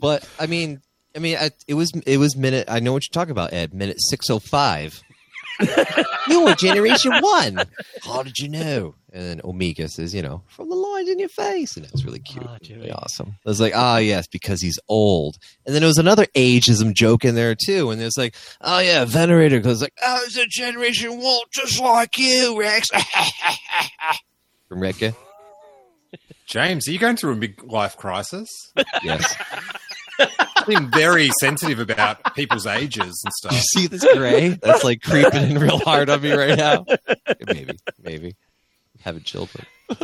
But 0.00 0.28
I 0.38 0.46
mean, 0.46 0.80
I 1.16 1.20
mean, 1.20 1.36
I, 1.36 1.50
it 1.66 1.74
was 1.74 1.90
it 2.06 2.18
was 2.18 2.36
minute. 2.36 2.68
I 2.70 2.80
know 2.80 2.92
what 2.92 3.02
you're 3.04 3.12
talking 3.12 3.32
about, 3.32 3.52
Ed. 3.52 3.74
Minute 3.74 3.96
six 3.98 4.30
oh 4.30 4.38
five. 4.38 5.00
you 6.28 6.44
were 6.44 6.54
Generation 6.54 7.12
One. 7.20 7.60
How 8.04 8.22
did 8.22 8.38
you 8.38 8.48
know? 8.48 8.94
And 9.10 9.22
then 9.24 9.40
Omega 9.42 9.88
says, 9.88 10.14
you 10.14 10.20
know, 10.20 10.42
from 10.48 10.68
the 10.68 10.74
lines 10.74 11.08
in 11.08 11.18
your 11.18 11.30
face, 11.30 11.76
and 11.76 11.86
it 11.86 11.92
was 11.92 12.04
really 12.04 12.18
cute, 12.18 12.46
really 12.68 12.92
awesome. 12.92 13.36
I 13.46 13.48
was 13.48 13.60
like, 13.60 13.72
ah, 13.74 13.96
yes, 13.96 14.26
because 14.26 14.60
he's 14.60 14.78
old. 14.86 15.38
And 15.64 15.74
then 15.74 15.80
there 15.80 15.88
was 15.88 15.96
another 15.96 16.26
ageism 16.34 16.92
joke 16.92 17.24
in 17.24 17.34
there 17.34 17.54
too, 17.54 17.90
and 17.90 17.98
there's 17.98 18.18
like, 18.18 18.34
oh 18.60 18.80
yeah, 18.80 19.06
Venerator 19.06 19.60
goes 19.60 19.80
like, 19.80 19.94
oh, 20.02 20.20
it's 20.26 20.36
a 20.36 20.46
Generation 20.46 21.20
One, 21.22 21.40
just 21.52 21.80
like 21.80 22.18
you, 22.18 22.58
Rex. 22.60 22.88
From 24.68 24.80
Rekka. 24.80 25.14
James, 26.46 26.86
are 26.88 26.92
you 26.92 26.98
going 26.98 27.16
through 27.16 27.32
a 27.32 27.36
big 27.36 27.62
life 27.64 27.96
crisis? 27.96 28.48
Yes. 29.02 29.34
Being 30.66 30.90
very 30.90 31.30
sensitive 31.40 31.78
about 31.78 32.34
people's 32.34 32.66
ages 32.66 33.22
and 33.24 33.32
stuff. 33.34 33.52
You 33.52 33.58
see 33.58 33.86
this 33.86 34.04
gray? 34.14 34.48
That's 34.62 34.84
like 34.84 35.00
creeping 35.02 35.50
in 35.50 35.58
real 35.58 35.78
hard 35.78 36.10
on 36.10 36.20
me 36.20 36.32
right 36.32 36.58
now. 36.58 36.84
Maybe, 37.46 37.78
maybe. 38.02 38.36
Having 39.00 39.22
children. 39.22 39.66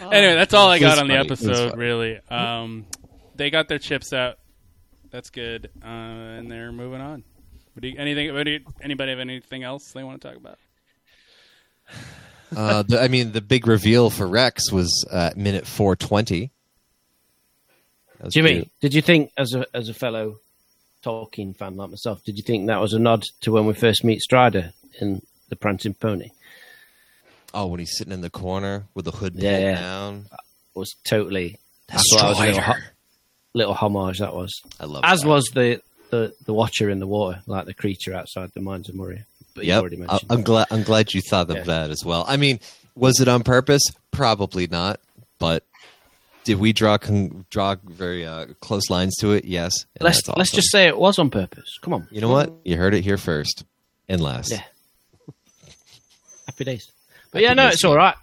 Anyway, 0.00 0.34
that's 0.34 0.54
all 0.54 0.68
I 0.68 0.78
got 0.78 0.98
on 0.98 1.08
the 1.08 1.14
funny. 1.14 1.26
Episode. 1.26 1.76
Really, 1.76 2.20
um, 2.28 2.84
they 3.34 3.50
got 3.50 3.68
their 3.68 3.78
chips 3.78 4.12
out. 4.12 4.38
That's 5.10 5.30
good, 5.30 5.70
uh, 5.82 5.86
and 5.86 6.50
they're 6.50 6.72
moving 6.72 7.00
on. 7.00 7.24
What 7.72 7.82
do 7.82 7.88
you, 7.88 7.98
anything? 7.98 8.34
What 8.34 8.44
do 8.44 8.52
you, 8.52 8.60
anybody 8.80 9.10
have 9.10 9.20
anything 9.20 9.62
else 9.62 9.92
they 9.92 10.04
want 10.04 10.20
to 10.20 10.28
talk 10.28 10.36
about? 10.36 10.58
Uh, 12.56 12.84
the, 12.84 13.02
I 13.02 13.08
mean, 13.08 13.32
the 13.32 13.40
big 13.40 13.66
reveal 13.66 14.08
for 14.08 14.24
Rex 14.24 14.70
was 14.70 15.04
uh, 15.10 15.32
minute 15.34 15.66
four 15.66 15.96
twenty. 15.96 16.52
Jimmy, 18.28 18.70
did 18.80 18.94
you 18.94 19.02
think, 19.02 19.32
as 19.36 19.52
a 19.52 19.66
as 19.74 19.88
a 19.88 19.94
fellow 19.94 20.36
Tolkien 21.04 21.56
fan 21.56 21.76
like 21.76 21.90
myself, 21.90 22.22
did 22.24 22.36
you 22.36 22.44
think 22.44 22.68
that 22.68 22.80
was 22.80 22.92
a 22.92 23.00
nod 23.00 23.24
to 23.40 23.50
when 23.50 23.66
we 23.66 23.74
first 23.74 24.04
meet 24.04 24.20
Strider 24.20 24.72
in 25.00 25.22
the 25.48 25.56
Prancing 25.56 25.94
Pony? 25.94 26.30
Oh, 27.54 27.66
when 27.66 27.80
he's 27.80 27.96
sitting 27.96 28.12
in 28.12 28.20
the 28.20 28.30
corner 28.30 28.84
with 28.94 29.04
the 29.04 29.12
hood 29.12 29.32
pulled 29.34 29.42
Yeah, 29.44 29.58
yeah. 29.58 29.80
down. 29.80 30.26
It 30.32 30.78
was 30.78 30.94
totally. 31.04 31.58
That's 31.88 32.02
thought 32.12 32.22
that 32.22 32.28
was 32.28 32.38
a 32.38 32.42
little, 32.46 32.60
ho- 32.62 32.80
little 33.54 33.74
homage. 33.74 34.18
That 34.18 34.34
was. 34.34 34.52
I 34.80 34.84
love 34.86 35.02
As 35.04 35.20
that. 35.20 35.28
was 35.28 35.44
the, 35.54 35.80
the 36.10 36.34
the 36.44 36.52
Watcher 36.52 36.90
in 36.90 36.98
the 36.98 37.06
water, 37.06 37.40
like 37.46 37.66
the 37.66 37.74
creature 37.74 38.14
outside 38.14 38.50
the 38.54 38.60
mines 38.60 38.88
of 38.88 38.94
Moria. 38.94 39.24
But 39.54 39.64
you 39.64 39.68
Yep. 39.72 39.80
already 39.80 39.96
I- 39.96 40.00
mentioned. 40.00 40.32
I'm 40.32 40.42
glad. 40.42 40.66
I'm 40.70 40.82
glad 40.82 41.14
you 41.14 41.20
thought 41.22 41.48
of 41.50 41.56
Yeah. 41.56 41.62
that 41.64 41.90
as 41.90 42.04
well. 42.04 42.24
I 42.28 42.36
mean, 42.36 42.60
was 42.94 43.20
it 43.20 43.28
on 43.28 43.42
purpose? 43.42 43.82
Probably 44.10 44.66
not. 44.66 45.00
But 45.38 45.64
did 46.44 46.58
we 46.58 46.72
draw 46.72 46.98
con- 46.98 47.46
draw 47.50 47.76
very 47.84 48.26
uh, 48.26 48.46
close 48.60 48.90
lines 48.90 49.16
to 49.20 49.32
it? 49.32 49.44
Yes. 49.44 49.72
let's 50.00 50.22
that's 50.26 50.36
let's 50.36 50.50
just 50.50 50.70
say 50.70 50.86
it 50.88 50.98
was 50.98 51.18
on 51.18 51.30
purpose. 51.30 51.78
Come 51.82 51.94
on. 51.94 52.08
You 52.10 52.20
know 52.20 52.28
what? 52.30 52.52
You 52.64 52.76
heard 52.76 52.94
it 52.94 53.02
here 53.04 53.16
first 53.18 53.64
and 54.08 54.20
last. 54.20 54.50
Yeah. 54.50 54.62
Happy 56.46 56.64
days. 56.64 56.90
But 57.36 57.42
yeah, 57.42 57.54
no, 57.54 57.68
it's 57.68 57.84
all 57.84 57.94
right. 57.96 58.14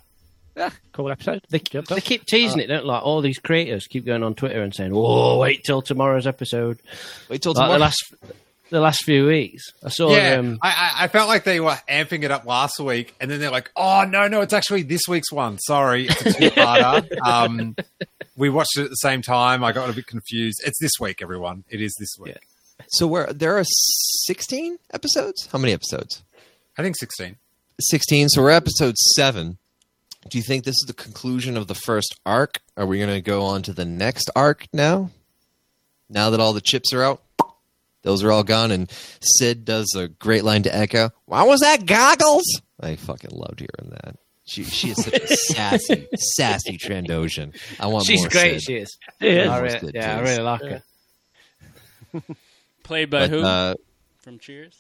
Yeah, 0.56 0.70
cool 0.92 1.10
episode. 1.12 1.42
They, 1.50 1.58
they 1.60 2.02
keep 2.02 2.26
teasing 2.26 2.60
it, 2.60 2.68
don't 2.68 2.82
they? 2.84 2.88
Like 2.88 3.04
all 3.04 3.22
these 3.22 3.40
creators 3.40 3.88
keep 3.88 4.06
going 4.06 4.22
on 4.22 4.36
Twitter 4.36 4.62
and 4.62 4.74
saying, 4.74 4.92
"Oh, 4.94 5.40
wait 5.40 5.64
till 5.66 5.82
tomorrow's 5.82 6.28
episode." 6.28 6.80
Wait 7.30 7.42
till 7.42 7.54
Like 7.54 7.64
tomorrow. 7.64 7.74
the 7.74 7.80
last 7.80 8.14
the 8.70 8.80
last 8.80 9.04
few 9.04 9.26
weeks. 9.28 9.64
I 9.84 9.90
saw. 9.90 10.16
Yeah, 10.16 10.34
Um, 10.36 10.60
I, 10.62 10.68
I, 10.70 11.04
I 11.06 11.08
felt 11.08 11.28
like 11.28 11.44
they 11.44 11.60
were 11.60 11.78
amping 11.90 12.24
it 12.24 12.30
up 12.30 12.46
last 12.46 12.80
week, 12.80 13.16
and 13.20 13.32
then 13.32 13.40
they're 13.40 13.50
like, 13.52 13.72
"Oh 13.76 14.04
no, 14.08 14.28
no, 14.28 14.42
it's 14.42 14.54
actually 14.54 14.84
this 14.84 15.02
week's 15.08 15.32
one. 15.32 15.58
Sorry, 15.60 16.06
it's 16.08 16.22
a 16.26 16.34
two-parter." 16.34 17.18
um, 17.26 17.76
we 18.36 18.50
watched 18.52 18.78
it 18.78 18.84
at 18.84 18.90
the 18.90 18.96
same 18.96 19.22
time. 19.24 19.64
I 19.64 19.72
got 19.72 19.90
a 19.90 19.94
bit 19.94 20.06
confused. 20.06 20.62
It's 20.66 20.78
this 20.80 20.94
week, 21.00 21.22
everyone. 21.24 21.64
It 21.70 21.82
is 21.82 21.96
this 22.00 22.10
week. 22.20 22.38
So 22.90 23.08
where 23.08 23.32
there 23.34 23.58
are 23.58 23.64
16 23.66 24.78
episodes? 24.94 25.48
How 25.52 25.58
many 25.58 25.74
episodes? 25.74 26.24
I 26.78 26.84
think 26.84 26.96
sixteen. 26.98 27.38
16. 27.80 28.30
So 28.30 28.42
we're 28.42 28.52
episode 28.52 28.98
7. 28.98 29.58
Do 30.30 30.38
you 30.38 30.44
think 30.44 30.64
this 30.64 30.76
is 30.76 30.86
the 30.88 30.94
conclusion 30.94 31.58
of 31.58 31.68
the 31.68 31.76
first 31.76 32.16
arc? 32.26 32.62
Are 32.78 32.86
we 32.86 32.98
going 32.98 33.10
to 33.10 33.22
go 33.22 33.44
on 33.44 33.62
to 33.64 33.74
the 33.74 33.86
next 33.86 34.30
arc 34.36 34.68
now? 34.72 35.10
Now 36.10 36.30
that 36.30 36.40
all 36.40 36.54
the 36.54 36.62
chips 36.62 36.94
are 36.94 37.04
out? 37.04 37.22
Those 38.04 38.24
are 38.24 38.32
all 38.32 38.44
gone 38.44 38.72
and 38.72 38.92
Cid 39.22 39.64
does 39.66 39.94
a 39.98 40.08
great 40.08 40.44
line 40.44 40.64
to 40.64 40.76
Echo. 40.76 41.12
Why 41.26 41.44
was 41.44 41.62
that 41.62 41.86
goggles? 41.86 42.44
I 42.80 42.96
fucking 42.98 43.32
loved 43.34 43.60
hearing 43.62 43.92
that. 44.04 44.18
She 44.46 44.66
she 44.66 44.90
is 44.90 44.98
such 45.02 45.14
a 45.14 45.28
sassy, 45.54 46.08
sassy 46.36 46.78
Trandoshan. 46.78 47.56
I 47.80 47.88
want 47.88 48.06
she's 48.06 48.20
more 48.20 48.30
She's 48.30 48.42
great. 48.42 48.54
Cid. 48.56 48.62
She 48.64 48.76
is. 48.76 48.98
Yeah. 49.22 49.50
I 49.50 49.60
really, 49.60 49.92
yeah, 49.96 50.18
I 50.18 50.22
really 50.22 50.42
like 50.44 50.62
her. 50.64 50.84
Played 52.84 53.10
by 53.10 53.20
But, 53.22 53.30
who? 53.30 53.42
uh, 53.42 53.74
From 54.20 54.38
Cheers. 54.40 54.76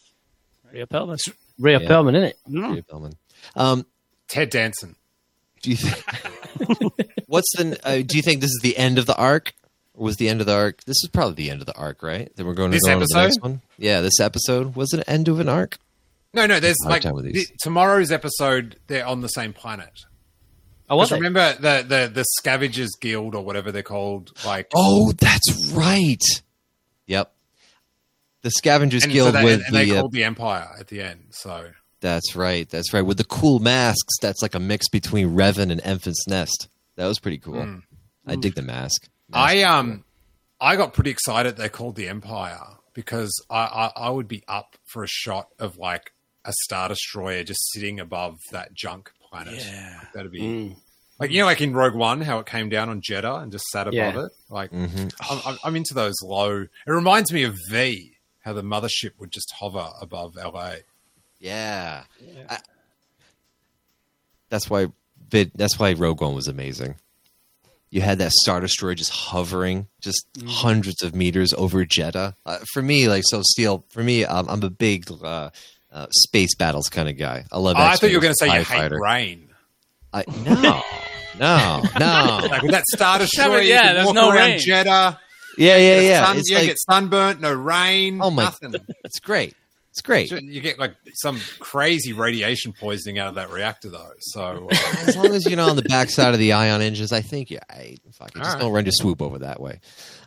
Rhea 0.71 0.85
Perlman. 0.85 1.17
Rhea 1.63 1.79
Yeah. 1.79 1.87
Perlman, 1.87 2.15
isn't 2.15 2.23
it? 2.23 2.37
Rhea 2.47 2.81
Perlman. 2.83 3.15
Um, 3.55 3.85
Ted 4.27 4.49
Danson. 4.49 4.95
Do 5.61 5.71
you 5.71 5.77
think? 5.77 6.03
what's 7.27 7.49
the? 7.55 7.79
Uh, 7.83 8.03
do 8.05 8.17
you 8.17 8.21
think 8.21 8.41
this 8.41 8.51
is 8.51 8.59
the 8.61 8.77
end 8.77 8.99
of 8.99 9.05
the 9.05 9.15
arc? 9.15 9.53
Or 9.95 10.05
was 10.05 10.17
the 10.17 10.27
end 10.27 10.41
of 10.41 10.47
the 10.47 10.55
arc? 10.55 10.83
This 10.83 10.97
is 11.03 11.09
probably 11.11 11.35
the 11.35 11.51
end 11.51 11.61
of 11.61 11.67
the 11.67 11.75
arc, 11.75 12.03
right? 12.03 12.29
Then 12.35 12.45
we're 12.45 12.53
going 12.53 12.71
to 12.71 12.75
This 12.75 12.83
go 12.83 12.93
on 12.93 12.99
to 12.99 13.05
the 13.09 13.21
next 13.21 13.41
one. 13.41 13.61
Yeah, 13.77 14.01
this 14.01 14.19
episode 14.19 14.75
was 14.75 14.93
it 14.93 14.99
an 14.99 15.03
end 15.07 15.27
of 15.29 15.39
an 15.39 15.47
arc? 15.47 15.77
No, 16.33 16.45
no. 16.45 16.59
There's 16.59 16.75
like 16.85 17.03
time 17.03 17.13
with 17.13 17.25
these. 17.25 17.47
the, 17.47 17.55
tomorrow's 17.61 18.11
episode. 18.11 18.77
They're 18.87 19.05
on 19.05 19.21
the 19.21 19.29
same 19.29 19.53
planet. 19.53 20.01
Oh, 20.89 20.97
was 20.97 21.09
Because 21.09 21.21
remember 21.21 21.53
the, 21.53 21.85
the 21.87 22.11
the 22.13 22.25
Scavengers 22.39 22.91
Guild 22.99 23.35
or 23.35 23.45
whatever 23.45 23.71
they're 23.71 23.83
called. 23.83 24.31
Like 24.45 24.69
Oh, 24.75 25.13
that's 25.13 25.71
right. 25.73 26.21
Yep. 28.43 28.51
The 28.51 28.51
Scavengers 28.51 29.03
and, 29.03 29.11
so 29.11 29.13
Guild 29.13 29.35
they, 29.35 29.43
with 29.43 29.61
and 29.65 29.75
they 29.75 29.85
the. 29.85 29.97
Uh, 29.97 29.99
called 30.01 30.11
the 30.13 30.23
Empire 30.23 30.67
at 30.79 30.87
the 30.87 31.01
end. 31.01 31.25
So 31.31 31.69
that's 32.01 32.35
right. 32.35 32.69
That's 32.69 32.93
right. 32.93 33.01
With 33.01 33.17
the 33.17 33.23
cool 33.23 33.59
masks. 33.59 34.17
That's 34.21 34.41
like 34.41 34.53
a 34.55 34.59
mix 34.59 34.89
between 34.89 35.35
Revan 35.35 35.71
and 35.71 35.81
Enfys 35.81 36.15
Nest. 36.27 36.67
That 36.97 37.07
was 37.07 37.19
pretty 37.19 37.37
cool. 37.39 37.55
Mm. 37.55 37.81
I 38.27 38.35
dig 38.35 38.55
the 38.55 38.61
mask. 38.61 39.07
I 39.31 39.63
um, 39.63 40.03
I 40.61 40.75
got 40.75 40.93
pretty 40.93 41.09
excited. 41.09 41.57
They 41.57 41.69
called 41.69 41.95
the 41.95 42.07
Empire 42.09 42.59
because 42.93 43.31
I, 43.49 43.91
I 43.95 44.05
I 44.05 44.09
would 44.09 44.27
be 44.27 44.43
up 44.47 44.75
for 44.91 45.03
a 45.03 45.07
shot 45.07 45.47
of 45.59 45.77
like 45.77 46.11
a 46.45 46.53
star 46.63 46.89
destroyer 46.89 47.43
just 47.43 47.71
sitting 47.71 47.99
above 47.99 48.35
that 48.51 48.73
junk 48.73 49.11
planet. 49.29 49.55
Yeah. 49.55 49.99
that'd 50.13 50.31
be 50.31 50.41
Mm. 50.41 50.75
like 51.19 51.31
you 51.31 51.39
know, 51.39 51.45
like 51.45 51.61
in 51.61 51.73
Rogue 51.73 51.95
One, 51.95 52.21
how 52.21 52.39
it 52.39 52.45
came 52.45 52.69
down 52.69 52.89
on 52.89 53.01
Jedha 53.01 53.41
and 53.41 53.51
just 53.51 53.65
sat 53.67 53.87
above 53.87 53.93
Yeah. 53.95 54.25
it. 54.25 54.31
Like 54.49 54.71
Mhm. 54.71 55.13
I'm, 55.29 55.39
I'm- 55.45 55.57
I'm 55.63 55.75
into 55.75 55.93
those 55.93 56.15
low. 56.21 56.61
It 56.61 56.91
reminds 56.91 57.31
me 57.33 57.43
of 57.43 57.55
V, 57.71 58.12
how 58.43 58.53
the 58.53 58.61
mothership 58.61 59.11
would 59.19 59.31
just 59.31 59.51
hover 59.59 59.89
above 60.01 60.35
LA. 60.35 60.75
Yeah. 61.39 62.03
I- 62.49 62.59
that's 64.49 64.69
why 64.69 64.87
that's 65.55 65.79
why 65.79 65.93
Rogue 65.93 66.21
One 66.21 66.35
was 66.35 66.47
amazing. 66.47 66.95
You 67.89 68.01
had 68.01 68.19
that 68.19 68.31
Star 68.31 68.59
Destroyer 68.59 68.95
just 68.95 69.11
hovering, 69.11 69.87
just 70.01 70.25
hundreds 70.47 71.01
of 71.03 71.13
meters 71.15 71.53
over 71.53 71.83
Jedha. 71.85 72.35
Uh, 72.45 72.59
for 72.71 72.81
me, 72.81 73.07
like 73.07 73.23
so, 73.25 73.41
Steele. 73.43 73.83
For 73.89 74.03
me, 74.03 74.25
um, 74.25 74.47
I'm 74.49 74.61
a 74.63 74.69
big 74.69 75.09
uh, 75.11 75.49
uh, 75.91 76.07
space 76.11 76.55
battles 76.55 76.89
kind 76.89 77.07
of 77.09 77.17
guy. 77.17 77.45
I 77.51 77.57
love. 77.59 77.75
Oh, 77.77 77.81
I 77.81 77.95
thought 77.95 78.09
you 78.11 78.17
were 78.17 78.21
going 78.21 78.33
to 78.33 78.37
say 78.39 78.47
you 78.47 78.51
TIE 78.51 78.63
hate 78.63 78.77
fighter. 78.77 78.99
rain. 78.99 79.49
I, 80.11 80.23
no, 80.43 80.81
no, 81.39 81.83
no. 81.99 82.47
Like 82.49 82.61
with 82.63 82.71
that 82.71 82.85
Star 82.93 83.17
Destroyer, 83.19 83.61
you 83.61 83.69
yeah, 83.69 83.87
could 83.87 83.95
there's 83.95 84.05
walk 84.07 84.15
no 84.15 84.29
around 84.31 84.49
rain. 84.49 84.59
Jedha. 84.59 85.17
Yeah, 85.57 85.77
yeah, 85.77 85.99
yeah. 85.99 86.25
Sun, 86.25 86.37
It's 86.37 86.49
you 86.49 86.57
like, 86.57 86.67
get 86.67 86.79
sunburnt, 86.79 87.41
no 87.41 87.53
rain. 87.53 88.19
oh 88.21 88.31
my, 88.31 88.43
nothing. 88.43 88.75
it's 89.03 89.19
great. 89.19 89.55
It's 89.91 90.01
great. 90.01 90.31
You 90.31 90.59
get 90.59 90.79
like 90.79 90.95
some 91.13 91.39
crazy 91.59 92.13
radiation 92.13 92.73
poisoning 92.73 93.19
out 93.19 93.27
of 93.27 93.35
that 93.35 93.51
reactor, 93.51 93.89
though. 93.89 94.09
So 94.21 94.67
uh, 94.71 94.75
as 95.07 95.15
long 95.15 95.27
as 95.27 95.45
you're 95.45 95.55
not 95.55 95.69
on 95.69 95.75
the 95.75 95.83
backside 95.83 96.33
of 96.33 96.39
the 96.39 96.53
ion 96.53 96.81
engines, 96.81 97.11
I 97.11 97.21
think 97.21 97.51
yeah, 97.51 97.59
I. 97.69 97.97
Just 98.07 98.19
right. 98.35 98.59
don't 98.59 98.71
run 98.71 98.85
your 98.85 98.91
swoop 98.91 99.21
over 99.21 99.39
that 99.39 99.59
way. 99.59 99.81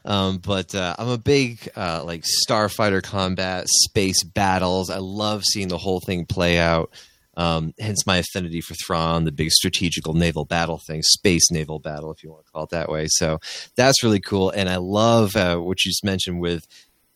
Um, 0.05 0.39
but 0.39 0.73
uh, 0.73 0.95
I'm 0.99 1.09
a 1.09 1.19
big 1.19 1.69
uh, 1.75 2.05
like 2.05 2.25
starfighter 2.49 3.03
combat, 3.03 3.65
space 3.67 4.23
battles. 4.23 4.89
I 4.89 4.99
love 4.99 5.43
seeing 5.45 5.67
the 5.67 5.79
whole 5.79 5.99
thing 5.99 6.27
play 6.27 6.59
out. 6.59 6.93
Um, 7.37 7.75
hence 7.79 8.07
my 8.07 8.17
affinity 8.17 8.63
for 8.63 8.75
Thrawn, 8.75 9.25
the 9.25 9.33
big 9.33 9.51
strategical 9.51 10.15
naval 10.15 10.47
battle 10.47 10.79
thing, 10.79 11.03
space 11.03 11.51
naval 11.51 11.79
battle, 11.79 12.11
if 12.11 12.23
you 12.25 12.31
want 12.31 12.47
to 12.47 12.53
call 12.53 12.65
it 12.65 12.71
that 12.71 12.89
way. 12.89 13.07
So 13.09 13.39
that's 13.77 14.03
really 14.03 14.21
cool, 14.21 14.51
and 14.51 14.69
I 14.69 14.77
love 14.77 15.37
uh, 15.37 15.59
what 15.59 15.85
you 15.85 15.91
just 15.91 16.05
mentioned 16.05 16.41
with 16.41 16.67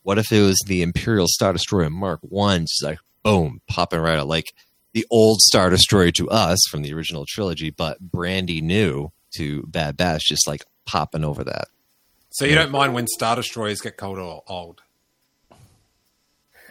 what 0.02 0.18
if 0.18 0.32
it 0.32 0.42
was 0.42 0.62
the 0.66 0.82
Imperial 0.82 1.26
Star 1.28 1.52
Destroyer 1.52 1.90
Mark 1.90 2.20
One, 2.22 2.62
just 2.62 2.82
like 2.82 2.98
boom, 3.22 3.60
popping 3.68 4.00
right 4.00 4.18
out, 4.18 4.26
like 4.26 4.52
the 4.92 5.06
old 5.10 5.40
Star 5.40 5.70
Destroyer 5.70 6.10
to 6.12 6.28
us 6.30 6.58
from 6.70 6.82
the 6.82 6.92
original 6.92 7.24
trilogy, 7.28 7.70
but 7.70 8.00
brandy 8.00 8.60
new 8.60 9.12
to 9.36 9.62
Bad 9.66 9.96
Batch, 9.96 10.24
just 10.28 10.46
like 10.48 10.64
popping 10.86 11.24
over 11.24 11.44
that. 11.44 11.68
so 12.30 12.44
you 12.44 12.54
don't 12.54 12.70
mind 12.70 12.94
when 12.94 13.06
Star 13.06 13.36
Destroyers 13.36 13.80
get 13.80 13.96
cold 13.96 14.18
or 14.18 14.42
old? 14.48 14.82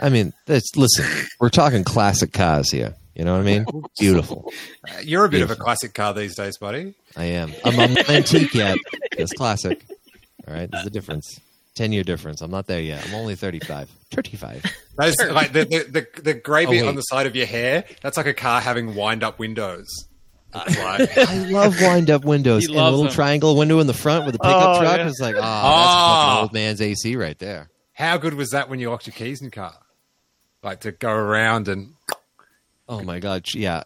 I 0.02 0.10
mean, 0.10 0.34
that's 0.46 0.76
listen, 0.76 1.06
we're 1.40 1.50
talking 1.50 1.84
classic 1.84 2.32
cars 2.32 2.72
here. 2.72 2.96
You 3.20 3.26
know 3.26 3.34
what 3.34 3.42
I 3.42 3.44
mean? 3.44 3.66
Beautiful. 4.00 4.50
Uh, 4.88 5.00
You're 5.04 5.26
a 5.26 5.30
bit 5.30 5.42
of 5.42 5.52
a 5.52 5.56
classic 5.58 5.94
car 5.94 6.14
these 6.14 6.38
days, 6.38 6.58
buddy. 6.58 6.94
I 7.18 7.26
am. 7.26 7.52
I'm, 7.66 7.78
I'm 7.78 7.94
not 7.94 8.10
antique 8.10 8.54
yet. 8.54 8.78
It's 9.12 9.34
classic. 9.34 9.84
All 10.48 10.54
right, 10.54 10.72
there's 10.72 10.86
a 10.86 10.90
difference. 10.90 11.42
Ten 11.76 11.92
year 11.92 12.04
difference. 12.06 12.40
I'm 12.42 12.50
not 12.50 12.68
there 12.68 12.80
yet. 12.80 13.06
I'm 13.06 13.16
only 13.16 13.36
35. 13.36 13.90
35. 14.12 14.64
Those 14.98 15.16
like 15.32 15.52
the 15.52 15.66
the, 15.66 16.08
the, 16.16 16.22
the 16.22 16.34
grey 16.34 16.66
Oh, 16.66 16.70
bit 16.72 16.84
wait. 16.84 16.88
on 16.88 16.96
the 16.96 17.02
side 17.02 17.28
of 17.28 17.36
your 17.36 17.46
hair. 17.46 17.84
That's 18.02 18.16
like 18.16 18.26
a 18.26 18.34
car 18.34 18.62
having 18.62 18.96
wind 18.96 19.22
up 19.22 19.38
windows. 19.38 19.86
It's 20.56 20.78
like, 20.80 21.18
I 21.18 21.36
love 21.50 21.76
wind 21.82 22.10
up 22.10 22.24
windows 22.24 22.66
He 22.68 22.72
and 22.72 22.80
a 22.82 22.86
little 22.86 23.04
them. 23.04 23.12
triangle 23.14 23.58
window 23.58 23.80
in 23.80 23.88
the 23.88 23.94
front 23.94 24.26
with 24.28 24.36
a 24.36 24.40
pickup 24.40 24.78
Oh, 24.78 24.80
truck. 24.82 24.98
yeah. 24.98 25.08
It's 25.10 25.20
like, 25.20 25.36
oh, 25.36 25.42
that's 25.42 25.46
a 25.46 25.48
Ah. 25.54 26.28
fucking 26.32 26.42
old 26.44 26.54
man's 26.54 26.82
AC 26.82 27.16
right 27.18 27.38
there. 27.38 27.70
how 27.94 28.16
good 28.18 28.34
was 28.34 28.52
that 28.52 28.70
when 28.70 28.80
you 28.80 28.90
locked 28.90 29.08
your 29.08 29.14
keys 29.14 29.42
in 29.42 29.46
your 29.48 29.52
car? 29.52 29.74
Like 30.64 30.80
to 30.82 30.92
go 30.94 31.12
around 31.12 31.68
and 31.68 31.94
Oh 32.90 33.04
my 33.04 33.20
god, 33.20 33.46
yeah. 33.54 33.84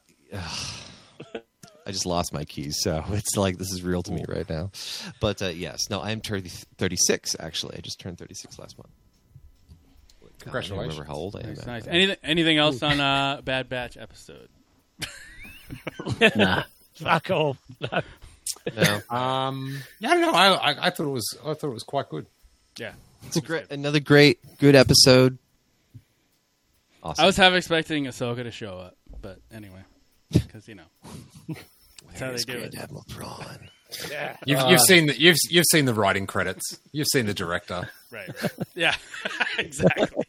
I 1.85 1.91
just 1.91 2.05
lost 2.05 2.31
my 2.33 2.45
keys, 2.45 2.77
so 2.79 3.03
it's 3.09 3.35
like 3.35 3.57
this 3.57 3.71
is 3.73 3.83
real 3.83 4.01
to 4.03 4.11
me 4.11 4.23
right 4.27 4.49
now. 4.49 4.71
But 5.19 5.41
uh, 5.41 5.47
yes, 5.47 5.89
no, 5.89 6.01
I'm 6.01 6.21
30, 6.21 6.49
36 6.77 7.35
actually. 7.39 7.77
I 7.77 7.81
just 7.81 7.99
turned 7.99 8.17
36 8.17 8.57
last 8.57 8.77
month. 8.77 8.89
God, 10.21 10.25
I 10.25 10.29
don't 10.29 10.39
Congratulations. 10.39 10.93
remember 10.97 11.03
how 11.11 11.15
old 11.17 11.35
I 11.35 11.41
am. 11.41 11.47
Nice, 11.53 11.65
nice. 11.65 11.87
Anything, 11.87 12.17
anything 12.23 12.57
else 12.57 12.81
on 12.81 12.99
uh, 12.99 13.41
Bad 13.43 13.67
Batch 13.69 13.97
episode? 13.97 14.49
Nah. 16.35 16.63
Fuck 16.95 17.31
off. 17.31 17.57
No. 17.81 18.01
No, 18.75 19.01
um 19.15 19.79
yeah, 19.99 20.11
I 20.11 20.13
don't 20.13 20.21
know. 20.21 20.31
I, 20.33 20.53
I 20.53 20.87
I 20.87 20.89
thought 20.91 21.05
it 21.05 21.09
was 21.11 21.37
I 21.43 21.53
thought 21.53 21.69
it 21.69 21.73
was 21.73 21.83
quite 21.83 22.07
good. 22.09 22.27
Yeah. 22.77 22.93
it's 23.25 23.37
a 23.37 23.41
great, 23.41 23.71
another 23.71 23.99
great, 23.99 24.39
good 24.59 24.75
episode. 24.75 25.37
Awesome. 27.03 27.21
I 27.23 27.25
was 27.25 27.35
half 27.37 27.53
expecting 27.53 28.05
Ahsoka 28.05 28.43
to 28.43 28.51
show 28.51 28.77
up, 28.79 28.95
but 29.21 29.39
anyway, 29.53 29.81
because 30.31 30.67
you 30.67 30.75
know 30.75 30.83
that's 32.07 32.19
how 32.19 32.31
they 32.31 32.37
do 32.37 32.53
Grand 32.53 32.73
it. 32.73 32.79
Admiral 32.79 33.03
Thrawn? 33.09 33.69
You've, 34.45 34.61
you've 34.69 34.79
seen 34.81 35.05
the 35.07 35.19
you've 35.19 35.35
you've 35.49 35.65
seen 35.71 35.85
the 35.85 35.93
writing 35.93 36.25
credits. 36.25 36.79
You've 36.93 37.07
seen 37.11 37.25
the 37.25 37.33
director. 37.33 37.89
Right. 38.11 38.29
right. 38.41 38.51
Yeah. 38.75 38.95
exactly. 39.59 40.25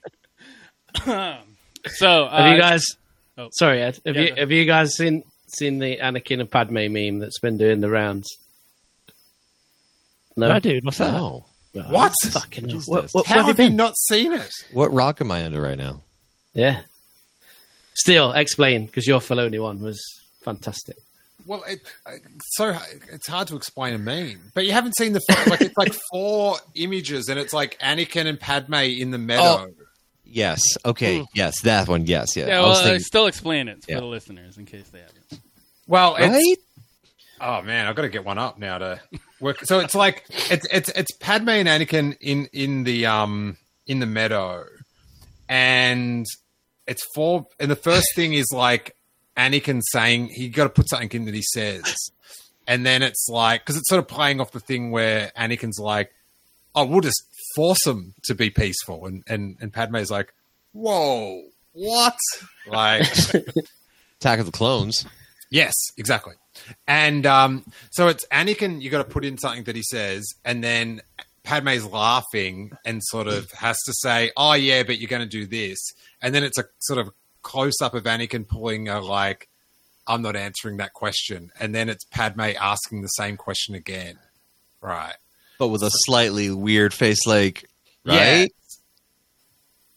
so, 1.04 2.24
uh, 2.24 2.42
Have 2.42 2.54
you 2.54 2.60
guys? 2.60 2.84
oh. 3.38 3.48
Sorry, 3.52 3.80
Ed. 3.82 3.98
Have 4.04 4.16
Yeah, 4.16 4.22
you 4.22 4.34
have 4.36 4.50
you 4.50 4.64
guys 4.66 4.94
seen 4.96 5.22
seen 5.46 5.78
the 5.78 5.98
Anakin 5.98 6.40
and 6.40 6.50
Padme 6.50 6.92
meme 6.92 7.20
that's 7.20 7.38
been 7.38 7.56
doing 7.56 7.80
the 7.80 7.88
rounds? 7.90 8.28
No, 10.36 10.48
No, 10.48 10.58
dude, 10.58 10.84
what's 10.84 10.98
that? 10.98 11.12
No. 11.12 11.44
What? 11.88 12.12
Fucking 12.30 12.68
hell. 12.68 12.80
What, 12.86 13.10
what, 13.12 13.26
How 13.26 13.36
have 13.36 13.46
have 13.46 13.58
you 13.58 13.64
you 13.64 13.70
been? 13.70 13.76
not 13.76 13.94
seen 13.96 14.32
it? 14.32 14.50
What 14.72 14.92
rock 14.92 15.20
am 15.20 15.30
I 15.32 15.44
under 15.44 15.60
right 15.62 15.78
now? 15.78 16.02
Yeah. 16.54 16.80
Still, 17.94 18.32
explain 18.32 18.86
because 18.86 19.06
your 19.06 19.20
Filoni 19.20 19.60
one 19.62 19.80
was 19.80 20.00
fantastic. 20.42 20.96
Well, 21.46 21.62
it, 21.68 21.80
it's 22.08 22.56
so 22.56 22.76
it's 23.12 23.26
hard 23.28 23.48
to 23.48 23.56
explain 23.56 23.92
a 23.94 23.98
meme, 23.98 24.40
but 24.54 24.64
you 24.64 24.72
haven't 24.72 24.96
seen 24.96 25.12
the 25.12 25.20
like 25.48 25.60
it's 25.60 25.76
like 25.76 25.94
four 26.10 26.56
images, 26.74 27.28
and 27.28 27.38
it's 27.38 27.52
like 27.52 27.78
Anakin 27.80 28.26
and 28.26 28.40
Padme 28.40 28.74
in 28.74 29.10
the 29.10 29.18
meadow. 29.18 29.68
Yes. 30.24 30.62
Okay. 30.84 31.24
Yes, 31.34 31.60
that 31.62 31.86
one. 31.86 32.06
Yes. 32.06 32.34
Yeah. 32.34 32.46
Yeah, 32.46 32.58
I 32.58 32.60
well, 32.60 32.68
was 32.70 32.82
thinking, 32.82 33.00
still 33.00 33.26
explain 33.26 33.68
it 33.68 33.84
for 33.84 33.92
Yeah. 33.92 34.00
the 34.00 34.06
listeners 34.06 34.56
in 34.56 34.64
case 34.64 34.88
they 34.88 35.00
haven't. 35.00 35.40
Well, 35.86 36.16
it's, 36.18 36.28
right? 36.28 36.56
Oh 37.40 37.62
man, 37.62 37.86
I've 37.86 37.94
got 37.94 38.02
to 38.02 38.08
get 38.08 38.24
one 38.24 38.38
up 38.38 38.58
now 38.58 38.78
to 38.78 39.00
work. 39.38 39.60
So 39.64 39.80
it's 39.80 39.94
like 39.94 40.24
it's 40.50 40.66
it's 40.72 40.88
it's 40.88 41.12
Padme 41.12 41.50
and 41.50 41.68
Anakin 41.68 42.16
in 42.20 42.48
in 42.52 42.84
the 42.84 43.06
um 43.06 43.58
in 43.86 44.00
the 44.00 44.06
meadow, 44.06 44.64
and 45.48 46.24
it's 46.86 47.02
four. 47.14 47.46
And 47.58 47.70
the 47.70 47.76
first 47.76 48.06
thing 48.14 48.34
is 48.34 48.46
like 48.52 48.96
Anakin 49.36 49.80
saying 49.90 50.28
he 50.28 50.48
got 50.48 50.64
to 50.64 50.70
put 50.70 50.88
something 50.88 51.10
in 51.12 51.24
that 51.26 51.34
he 51.34 51.42
says, 51.42 52.10
and 52.66 52.84
then 52.84 53.02
it's 53.02 53.28
like 53.28 53.62
because 53.62 53.76
it's 53.76 53.88
sort 53.88 53.98
of 53.98 54.08
playing 54.08 54.40
off 54.40 54.52
the 54.52 54.60
thing 54.60 54.90
where 54.90 55.32
Anakin's 55.36 55.78
like, 55.78 56.12
"Oh, 56.74 56.84
we'll 56.84 57.00
just 57.00 57.22
force 57.54 57.86
him 57.86 58.14
to 58.24 58.34
be 58.34 58.50
peaceful," 58.50 59.06
and 59.06 59.22
and 59.26 59.56
and 59.60 59.72
Padme's 59.72 60.10
like, 60.10 60.32
"Whoa, 60.72 61.42
what?" 61.72 62.18
Like. 62.66 63.06
Attack 64.20 64.38
of 64.38 64.46
the 64.46 64.52
Clones. 64.52 65.04
Yes, 65.50 65.74
exactly. 65.98 66.34
And 66.86 67.26
um, 67.26 67.64
so 67.90 68.08
it's 68.08 68.26
Anakin, 68.28 68.80
you 68.80 68.90
got 68.90 68.98
to 68.98 69.04
put 69.04 69.24
in 69.24 69.36
something 69.38 69.64
that 69.64 69.76
he 69.76 69.82
says, 69.82 70.24
and 70.44 70.64
then 70.64 71.02
Padme's 71.44 71.84
laughing 71.84 72.72
and 72.84 73.00
sort 73.04 73.28
of 73.28 73.50
has 73.52 73.76
to 73.86 73.92
say, 73.94 74.32
"Oh 74.36 74.54
yeah, 74.54 74.82
but 74.82 74.98
you're 74.98 75.08
going 75.08 75.22
to 75.22 75.28
do 75.28 75.46
this," 75.46 75.78
and 76.20 76.34
then 76.34 76.42
it's 76.42 76.58
a 76.58 76.64
sort 76.80 76.98
of 76.98 77.10
close 77.42 77.80
up 77.82 77.94
of 77.94 78.04
Anakin 78.04 78.48
pulling 78.48 78.88
a 78.88 79.00
like, 79.00 79.48
"I'm 80.06 80.22
not 80.22 80.36
answering 80.36 80.78
that 80.78 80.94
question," 80.94 81.50
and 81.60 81.74
then 81.74 81.88
it's 81.88 82.04
Padme 82.04 82.40
asking 82.60 83.02
the 83.02 83.08
same 83.08 83.36
question 83.36 83.74
again. 83.74 84.18
Right. 84.80 85.14
But 85.58 85.68
with 85.68 85.82
a 85.82 85.90
slightly 85.90 86.50
weird 86.50 86.92
face, 86.92 87.26
like, 87.26 87.64
Yeah. 88.04 88.38
right? 88.40 88.54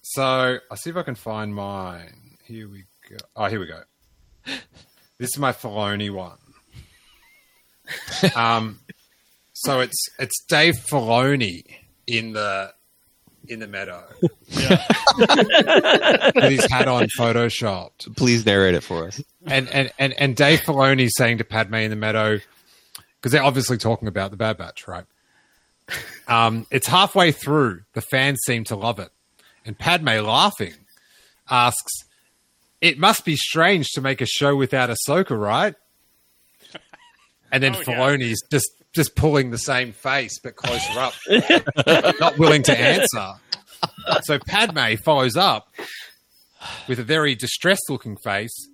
So 0.04 0.60
I'll 0.70 0.78
see 0.78 0.90
if 0.92 0.96
I 0.98 1.04
can 1.04 1.16
find 1.16 1.54
mine. 1.54 2.38
Here 2.44 2.70
we 2.70 2.86
go. 3.10 3.18
Oh, 3.36 3.46
here 3.48 3.60
we 3.60 3.68
go. 3.68 3.82
This 5.20 5.32
is 5.32 5.40
my 5.40 5.52
Filoni 5.52 6.12
one. 6.12 6.38
um, 8.36 8.80
so 9.68 9.80
it's 9.82 10.02
it's 10.18 10.42
Dave 10.48 10.76
Filoni 10.90 11.64
in 12.08 12.32
the 12.34 12.74
in 13.50 13.60
the 13.60 13.68
meadow 13.68 14.04
with 14.50 14.70
his 16.44 16.66
hat 16.72 16.88
on, 16.88 17.08
photoshopped, 17.18 18.16
Please 18.16 18.46
narrate 18.46 18.76
it 18.76 18.82
for 18.84 19.08
us. 19.08 19.22
and 19.46 19.68
and 19.70 19.92
and 20.00 20.14
and 20.14 20.36
Dave 20.36 20.62
Filoni 20.62 21.10
saying 21.18 21.38
to 21.40 21.44
Padme 21.44 21.76
in 21.76 21.90
the 21.90 21.96
meadow 21.96 22.40
because 23.18 23.32
they're 23.32 23.44
obviously 23.44 23.78
talking 23.78 24.08
about 24.08 24.32
the 24.32 24.38
Bad 24.38 24.58
Batch, 24.58 24.88
right? 24.88 25.06
Um, 26.28 26.66
it's 26.72 26.88
halfway 26.88 27.32
through. 27.32 27.82
The 27.94 28.02
fans 28.02 28.40
seem 28.46 28.64
to 28.66 28.76
love 28.76 29.00
it. 29.00 29.10
And 29.66 29.78
Padme, 29.78 30.08
laughing, 30.26 30.74
asks, 31.50 31.92
It 32.82 33.00
must 33.00 33.24
be 33.26 33.36
strange 33.36 33.88
to 33.96 34.02
make 34.02 34.22
a 34.22 34.26
show 34.26 34.56
without 34.56 34.90
Ahsoka, 34.90 35.38
right? 35.40 35.76
And 37.52 37.64
then 37.64 37.76
Oh, 37.76 37.80
yeah. 37.80 37.84
Filoni's 37.86 38.42
just 38.52 38.70
just 38.98 39.16
pulling 39.16 39.52
the 39.52 39.58
same 39.58 39.94
face 39.94 40.38
but 40.40 40.58
closer 40.58 41.00
up, 41.00 41.14
not 42.20 42.38
willing 42.38 42.64
to 42.64 42.78
answer. 42.78 43.36
So 44.24 44.40
Padme 44.40 44.96
follows 44.96 45.38
up 45.38 45.70
with 46.90 47.00
a 47.00 47.04
very 47.04 47.36
distressed 47.36 47.90
looking 47.90 48.18
face. 48.18 48.68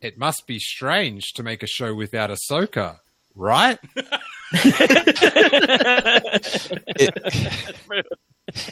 It 0.00 0.18
must 0.18 0.46
be 0.46 0.60
strange 0.60 1.32
to 1.32 1.42
make 1.42 1.64
a 1.64 1.66
show 1.66 1.94
without 1.94 2.30
Ahsoka, 2.30 2.98
right? 3.34 3.78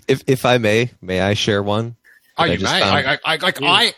If 0.09 0.23
if 0.27 0.45
I 0.45 0.59
may, 0.59 0.91
may 1.01 1.21
I 1.21 1.35
share 1.35 1.63
one? 1.63 1.97
Oh, 2.37 2.47
that 2.47 2.53
I 2.53 2.57
may. 2.57 2.81
found? 2.81 2.85
I, 2.85 3.13
I, 3.13 3.19
I, 3.25 3.37
like 3.37 3.59
I, 3.63 3.95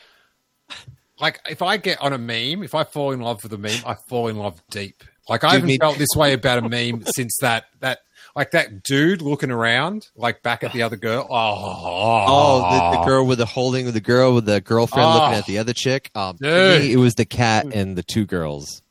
like 1.18 1.40
if 1.48 1.62
I 1.62 1.76
get 1.76 2.00
on 2.00 2.12
a 2.12 2.18
meme, 2.18 2.62
if 2.62 2.74
I 2.74 2.84
fall 2.84 3.12
in 3.12 3.20
love 3.20 3.42
with 3.42 3.52
a 3.52 3.58
meme, 3.58 3.82
I 3.86 3.94
fall 3.94 4.28
in 4.28 4.36
love 4.36 4.62
deep. 4.70 5.02
Like 5.32 5.44
I 5.44 5.54
haven't 5.54 5.78
felt 5.78 5.96
this 5.96 6.09
way 6.14 6.34
about 6.34 6.59
a 6.59 6.68
meme 6.68 7.04
since 7.16 7.38
that 7.40 7.64
that 7.80 8.00
like 8.36 8.50
that 8.50 8.82
dude 8.82 9.22
looking 9.22 9.50
around, 9.50 10.09
like 10.14 10.42
back 10.42 10.62
at 10.62 10.72
the 10.74 10.82
other 10.82 10.96
girl. 10.96 11.26
Oh, 11.30 12.24
Oh, 12.28 12.90
the, 12.92 12.98
the 12.98 13.04
girl 13.06 13.26
with 13.26 13.38
the 13.38 13.46
holding 13.46 13.86
of 13.88 13.94
the 13.94 14.00
girl 14.00 14.34
with 14.34 14.44
the 14.44 14.60
girlfriend 14.60 15.06
Oh. 15.09 15.14
looking 15.20 15.38
at 15.38 15.46
the 15.46 15.56
other 15.59 15.72
chick. 15.72 16.10
Um, 16.14 16.36
me, 16.38 16.92
it 16.92 16.98
was 16.98 17.14
the 17.14 17.24
cat 17.24 17.64
and 17.74 17.96
the 17.96 18.02
two 18.02 18.26
girls. 18.26 18.82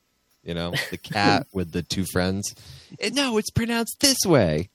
You 0.43 0.55
know, 0.55 0.73
the 0.89 0.97
cat 0.97 1.45
with 1.53 1.71
the 1.71 1.83
two 1.83 2.05
friends. 2.11 2.55
And 2.99 3.13
no, 3.13 3.37
it's 3.37 3.51
pronounced 3.51 3.97
this 3.99 4.17
way. 4.25 4.69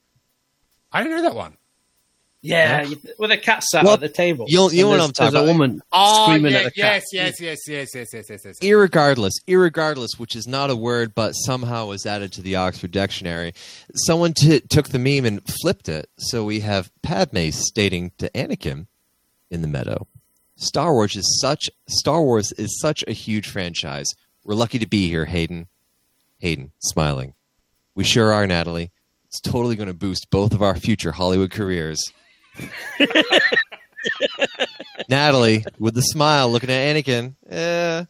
I 0.93 1.03
didn't 1.03 1.17
know 1.17 1.23
that 1.23 1.35
one. 1.35 1.56
Yeah, 2.47 2.83
you- 2.83 2.99
with 3.19 3.31
a 3.31 3.37
cat 3.37 3.63
sat 3.63 3.83
Well, 3.83 3.93
at 3.95 3.99
the 3.99 4.09
table. 4.09 4.45
you'll- 4.47 4.73
you 4.73 4.83
know 4.83 4.89
what 4.89 5.01
I'm 5.01 5.11
talking 5.11 5.33
There's 5.33 5.43
a 5.45 5.51
woman 5.51 5.81
Oh, 5.91 6.25
screaming 6.25 6.53
yeah, 6.53 6.59
at 6.59 6.63
the 6.65 6.71
yes, 6.75 7.03
cat. 7.03 7.13
yes, 7.13 7.39
yes, 7.41 7.59
yes, 7.67 7.89
yes, 7.93 8.09
yes, 8.13 8.25
yes, 8.29 8.41
yes. 8.45 8.59
Irregardless, 8.61 9.33
irregardless, 9.47 10.17
which 10.17 10.35
is 10.35 10.47
not 10.47 10.69
a 10.69 10.75
word, 10.75 11.13
but 11.15 11.33
somehow 11.33 11.87
was 11.87 12.05
added 12.05 12.31
to 12.33 12.41
the 12.41 12.55
Oxford 12.55 12.91
Dictionary. 12.91 13.53
Someone 13.95 14.33
t- 14.33 14.59
took 14.61 14.89
the 14.89 14.99
meme 14.99 15.25
and 15.25 15.41
flipped 15.61 15.89
it, 15.89 16.09
so 16.17 16.43
we 16.43 16.61
have 16.61 16.91
Padme 17.01 17.49
stating 17.51 18.11
to 18.17 18.29
Anakin 18.31 18.87
in 19.51 19.61
the 19.61 19.67
meadow, 19.67 20.07
"Star 20.55 20.93
Wars 20.93 21.15
is 21.15 21.39
such 21.41 21.69
Star 21.87 22.21
Wars 22.21 22.51
is 22.53 22.79
such 22.79 23.03
a 23.07 23.11
huge 23.13 23.47
franchise. 23.47 24.07
We're 24.43 24.55
lucky 24.55 24.79
to 24.79 24.87
be 24.87 25.09
here, 25.09 25.25
Hayden." 25.25 25.67
Hayden 26.39 26.71
smiling. 26.79 27.33
We 27.95 28.03
sure 28.03 28.31
are, 28.31 28.45
Natalie. 28.45 28.91
It's 29.25 29.39
totally 29.41 29.75
going 29.75 29.87
to 29.87 29.93
boost 29.93 30.29
both 30.29 30.53
of 30.53 30.61
our 30.61 30.75
future 30.77 31.11
Hollywood 31.13 31.51
careers. 31.51 31.99
Natalie 35.09 35.65
with 35.79 35.95
the 35.95 36.01
smile 36.01 36.51
looking 36.51 36.69
at 36.69 36.95
Anakin. 36.95 37.35
Eh. 37.49 38.05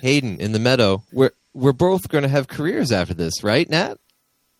Hayden 0.00 0.40
in 0.40 0.52
the 0.52 0.58
meadow. 0.58 1.02
We're 1.12 1.32
we're 1.54 1.72
both 1.72 2.08
going 2.08 2.22
to 2.22 2.28
have 2.28 2.48
careers 2.48 2.92
after 2.92 3.14
this, 3.14 3.42
right, 3.42 3.68
Nat? 3.68 3.98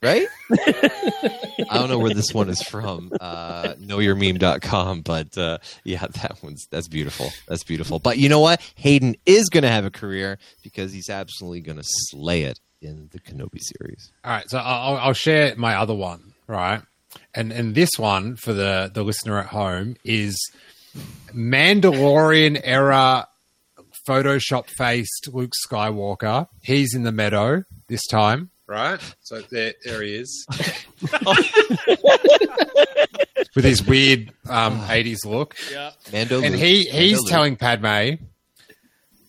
Right? 0.03 0.27
I 0.51 1.75
don't 1.75 1.89
know 1.89 1.99
where 1.99 2.15
this 2.15 2.33
one 2.33 2.49
is 2.49 2.63
from. 2.63 3.13
Uh, 3.21 3.75
knowyourmeme.com, 3.81 5.03
but 5.03 5.37
uh, 5.37 5.59
yeah, 5.85 6.07
that 6.23 6.39
one's 6.43 6.67
that's 6.71 6.89
beautiful. 6.89 7.31
That's 7.49 7.65
beautiful. 7.65 7.99
But 7.99 8.19
you 8.19 8.29
know 8.29 8.41
what? 8.41 8.61
Hayden 8.77 9.17
is 9.27 9.49
going 9.49 9.63
to 9.63 9.71
have 9.71 9.85
a 9.85 9.91
career 9.91 10.39
because 10.63 10.93
he's 10.93 11.11
absolutely 11.11 11.61
going 11.61 11.79
to 11.79 11.85
slay 11.85 12.43
it 12.43 12.61
in 12.81 13.09
the 13.11 13.19
Kenobi 13.19 13.59
series. 13.61 14.13
All 14.25 14.31
right, 14.31 14.49
so 14.49 14.59
I'll, 14.59 14.97
I'll 14.99 15.13
share 15.15 15.55
my 15.57 15.75
other 15.75 15.95
one, 15.95 16.33
right? 16.47 16.81
And 17.39 17.53
and 17.53 17.75
this 17.77 17.91
one 17.97 18.35
for 18.35 18.53
the 18.53 18.91
the 18.93 19.05
listener 19.05 19.39
at 19.39 19.47
home 19.47 19.95
is 20.03 20.37
Mandalorian 21.33 22.61
era 22.65 23.29
Photoshop 24.09 24.69
faced 24.71 25.29
Luke 25.33 25.53
Skywalker. 25.71 26.49
He's 26.63 26.95
in 26.97 27.05
the 27.05 27.13
meadow 27.13 27.63
this 27.87 28.05
time, 28.09 28.51
right? 28.67 28.99
So 29.21 29.41
there, 29.53 29.75
there 29.85 30.03
he 30.03 30.17
is. 30.17 30.47
With 33.55 33.65
his 33.65 33.87
weird 33.87 34.33
um, 34.49 34.81
80s 34.81 35.25
look. 35.25 35.55
Yeah. 35.73 35.93
Mando 36.13 36.43
And 36.43 36.55
he 36.57 36.85
he's 36.85 36.93
Mando 36.93 37.19
Luke. 37.23 37.29
telling 37.31 37.57
Padme 37.57 38.25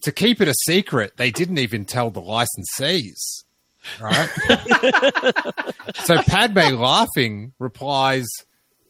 to 0.02 0.12
keep 0.12 0.42
it 0.42 0.48
a 0.48 0.56
secret. 0.66 1.18
They 1.18 1.30
didn't 1.30 1.60
even 1.60 1.86
tell 1.86 2.10
the 2.10 2.22
licensees. 2.22 3.44
Right? 4.00 4.30
so 5.96 6.22
Padme 6.24 6.76
laughing 6.76 7.54
replies, 7.60 8.28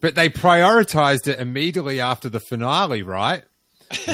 but 0.01 0.15
they 0.15 0.29
prioritized 0.29 1.27
it 1.27 1.39
immediately 1.39 1.99
after 1.99 2.29
the 2.29 2.39
finale, 2.39 3.03
right? 3.03 3.43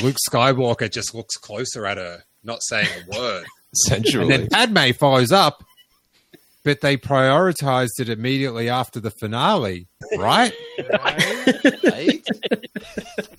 Luke 0.02 0.18
Skywalker 0.30 0.92
just 0.92 1.14
looks 1.14 1.36
closer 1.38 1.86
at 1.86 1.98
her, 1.98 2.24
not 2.44 2.60
saying 2.62 2.88
a 2.88 3.18
word. 3.18 3.46
Sensually. 3.88 4.24
And 4.24 4.32
then 4.32 4.48
Padme 4.50 4.92
follows 4.94 5.32
up, 5.32 5.64
but 6.66 6.82
they 6.82 6.98
prioritized 6.98 8.00
it 8.00 8.10
immediately 8.10 8.68
after 8.70 9.00
the 9.00 9.12
finale, 9.12 9.88
right? 10.18 10.52
right? 10.92 12.28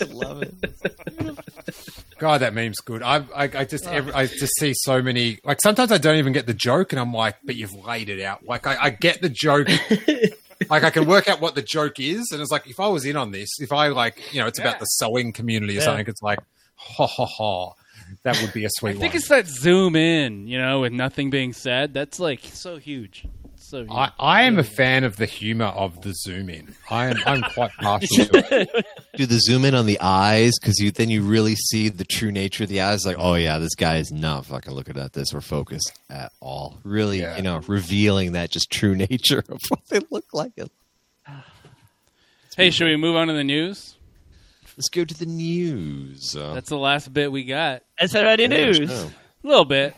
Love 0.08 0.42
it. 0.42 0.54
God, 2.18 2.40
that 2.40 2.54
meme's 2.54 2.78
good. 2.78 3.02
I, 3.02 3.16
I, 3.34 3.42
I 3.52 3.64
just, 3.64 3.86
oh. 3.86 3.90
every, 3.90 4.12
I 4.12 4.26
just 4.26 4.52
see 4.58 4.72
so 4.74 5.02
many. 5.02 5.38
Like 5.44 5.60
sometimes 5.60 5.92
I 5.92 5.98
don't 5.98 6.16
even 6.16 6.32
get 6.32 6.46
the 6.46 6.54
joke, 6.54 6.92
and 6.92 7.00
I'm 7.00 7.12
like, 7.12 7.36
"But 7.44 7.56
you've 7.56 7.74
laid 7.74 8.08
it 8.08 8.22
out." 8.22 8.46
Like 8.46 8.66
I, 8.66 8.76
I 8.84 8.90
get 8.90 9.20
the 9.20 9.28
joke. 9.28 9.68
like 10.70 10.84
I 10.84 10.90
can 10.90 11.06
work 11.06 11.28
out 11.28 11.40
what 11.40 11.54
the 11.54 11.62
joke 11.62 12.00
is, 12.00 12.30
and 12.32 12.40
it's 12.40 12.50
like 12.50 12.66
if 12.70 12.80
I 12.80 12.88
was 12.88 13.04
in 13.04 13.16
on 13.16 13.32
this, 13.32 13.50
if 13.58 13.72
I 13.72 13.88
like, 13.88 14.32
you 14.32 14.40
know, 14.40 14.46
it's 14.46 14.58
about 14.58 14.78
the 14.78 14.86
sewing 14.86 15.32
community 15.32 15.74
or 15.74 15.80
Yeah. 15.80 15.84
something. 15.84 16.06
It's 16.06 16.22
like, 16.22 16.38
ha 16.76 17.06
ha 17.06 17.26
ha. 17.26 17.72
That 18.22 18.40
would 18.42 18.52
be 18.52 18.64
a 18.64 18.68
sweet 18.70 18.96
I 18.96 19.00
think 19.00 19.12
one. 19.12 19.16
it's 19.16 19.28
that 19.28 19.46
zoom 19.46 19.94
in, 19.96 20.46
you 20.48 20.58
know, 20.58 20.80
with 20.80 20.92
nothing 20.92 21.30
being 21.30 21.52
said. 21.52 21.94
That's 21.94 22.18
like 22.18 22.40
so 22.42 22.76
huge. 22.76 23.24
So 23.56 23.78
huge. 23.78 23.90
I, 23.90 24.10
I 24.18 24.42
am 24.42 24.58
a 24.58 24.64
fan 24.64 25.02
of 25.04 25.16
the 25.16 25.26
humor 25.26 25.66
of 25.66 26.02
the 26.02 26.12
zoom 26.12 26.48
in. 26.48 26.74
I 26.90 27.06
am, 27.06 27.16
I'm 27.26 27.42
quite 27.42 27.72
partial 27.80 28.26
to 28.26 28.60
it. 28.62 28.86
Do 29.16 29.26
the 29.26 29.38
zoom 29.40 29.64
in 29.64 29.74
on 29.74 29.86
the 29.86 29.98
eyes 30.00 30.52
because 30.60 30.78
you 30.78 30.90
then 30.92 31.10
you 31.10 31.22
really 31.22 31.56
see 31.56 31.88
the 31.88 32.04
true 32.04 32.30
nature 32.30 32.64
of 32.64 32.68
the 32.68 32.80
eyes. 32.80 33.04
Like, 33.04 33.16
oh 33.18 33.34
yeah, 33.34 33.58
this 33.58 33.74
guy 33.74 33.96
is 33.96 34.12
not 34.12 34.46
fucking 34.46 34.72
looking 34.72 34.96
at 34.98 35.12
this 35.14 35.32
or 35.34 35.40
focused 35.40 35.98
at 36.10 36.30
all. 36.40 36.78
Really, 36.84 37.18
you 37.20 37.42
know, 37.42 37.60
revealing 37.66 38.32
that 38.32 38.50
just 38.50 38.70
true 38.70 38.94
nature 39.10 39.42
of 39.48 39.60
what 39.68 39.80
they 39.88 40.00
look 40.10 40.26
like. 40.32 40.52
hey, 42.56 42.70
should 42.70 42.86
we 42.86 42.96
move 42.96 43.16
on 43.16 43.26
to 43.28 43.32
the 43.32 43.44
news? 43.44 43.95
Let's 44.76 44.88
go 44.90 45.04
to 45.04 45.14
the 45.18 45.26
news. 45.26 46.36
Uh, 46.36 46.52
That's 46.54 46.68
the 46.68 46.76
last 46.78 47.12
bit 47.12 47.32
we 47.32 47.44
got. 47.44 47.82
Is 48.00 48.12
there 48.12 48.26
any 48.26 48.46
news? 48.48 48.90
Oh. 48.92 49.10
A 49.42 49.46
little 49.46 49.64
bit. 49.64 49.94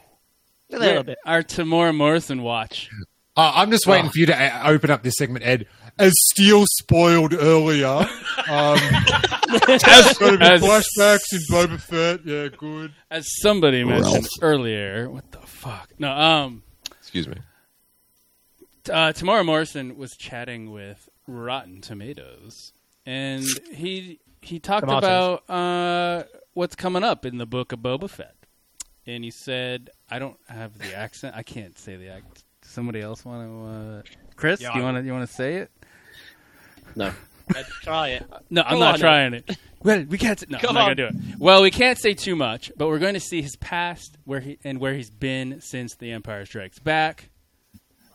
A 0.73 0.79
little 0.79 1.03
bit. 1.03 1.19
Our 1.27 1.43
Temuera 1.43 1.95
Morrison 1.97 2.43
watch. 2.43 2.89
Uh, 3.37 3.53
I'm 3.55 3.71
just 3.71 3.87
waiting 3.87 4.11
for 4.11 4.19
you 4.19 4.27
to 4.27 4.37
uh, 4.37 4.69
open 4.71 4.91
up 4.91 5.03
this 5.03 5.15
segment, 5.19 5.45
Ed. 5.45 5.67
As 5.99 6.13
Steele 6.31 6.65
spoiled 6.79 7.35
earlier, 7.35 7.87
um, 7.89 8.07
As- 9.69 10.17
going 10.19 10.35
to 10.35 10.39
be 10.39 10.45
as- 10.45 10.63
flashbacks 10.63 11.33
in 11.33 11.39
Boba 11.51 11.81
Fett. 11.81 12.21
Yeah, 12.25 12.49
good. 12.57 12.93
As 13.11 13.27
somebody 13.41 13.83
mentioned 13.85 14.29
earlier, 14.43 15.09
what 15.11 15.33
the 15.33 15.39
fuck? 15.41 15.91
No, 15.99 16.11
um, 16.13 16.63
Excuse 17.01 17.27
me. 17.27 17.37
uh, 18.91 19.13
Temuera 19.13 19.45
Morrison 19.45 19.97
was 19.97 20.13
chatting 20.17 20.71
with 20.71 21.09
Rotten 21.27 21.81
Tomatoes, 21.81 22.73
and 23.07 23.45
he 23.73 24.21
he 24.43 24.59
talked 24.61 24.87
Tomatoes. 24.87 25.41
about 25.49 25.51
uh, 25.51 26.25
what's 26.55 26.75
coming 26.75 27.03
up 27.05 27.25
in 27.27 27.39
the 27.39 27.47
book 27.47 27.73
of 27.73 27.81
Boba 27.81 28.09
Fett, 28.11 28.35
and 29.07 29.25
he 29.25 29.31
said, 29.31 29.91
"I 30.11 30.19
don't 30.19 30.37
have 30.49 30.79
the 30.79 30.95
accent. 30.97 31.35
I 31.37 31.43
can't 31.43 31.79
say 31.79 31.97
the 31.97 32.09
act. 32.09 32.45
Somebody 32.63 33.01
else 33.01 33.25
want 33.25 33.49
to? 33.49 33.67
Uh, 33.67 34.03
Chris, 34.37 34.61
Yeah, 34.61 34.77
you 34.77 34.83
want 34.83 34.97
to? 34.99 35.03
You 35.05 35.13
want 35.13 35.29
to 35.29 35.35
say 35.35 35.57
it? 35.57 35.71
No. 36.95 37.13
Let's 37.55 37.71
try 37.81 38.09
it. 38.09 38.27
No, 38.51 38.63
I'm 38.63 38.79
not 38.79 38.95
on, 38.95 39.01
trying 39.01 39.33
it. 39.35 39.57
Well, 39.83 40.05
we 40.05 40.19
can't. 40.19 40.39
Say, 40.39 40.47
no, 40.51 40.59
Come 40.59 40.71
I'm 40.71 40.75
not 40.75 40.91
on. 40.91 40.97
gonna 40.97 41.11
do 41.11 41.19
it. 41.33 41.39
Well, 41.39 41.63
we 41.63 41.71
can't 41.71 41.99
say 41.99 42.13
too 42.13 42.37
much, 42.37 42.71
but 42.77 42.89
we're 42.89 42.99
going 42.99 43.15
to 43.15 43.21
see 43.21 43.41
his 43.41 43.57
past, 43.57 44.19
where 44.25 44.41
he 44.41 44.59
and 44.65 44.81
where 44.81 44.93
he's 44.93 45.09
been 45.11 45.61
since 45.63 45.95
The 45.95 46.11
Empire 46.13 46.45
Strikes 46.45 46.79
Back. 46.79 47.31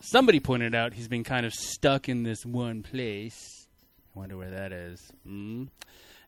Somebody 0.00 0.38
pointed 0.38 0.74
out 0.74 0.92
he's 0.92 1.08
been 1.08 1.24
kind 1.24 1.46
of 1.46 1.52
stuck 1.54 2.08
in 2.08 2.22
this 2.22 2.44
one 2.46 2.82
place. 2.82 3.66
I 4.14 4.18
wonder 4.20 4.36
where 4.36 4.50
that 4.50 4.70
is. 4.72 5.00
Mm. 5.26 5.68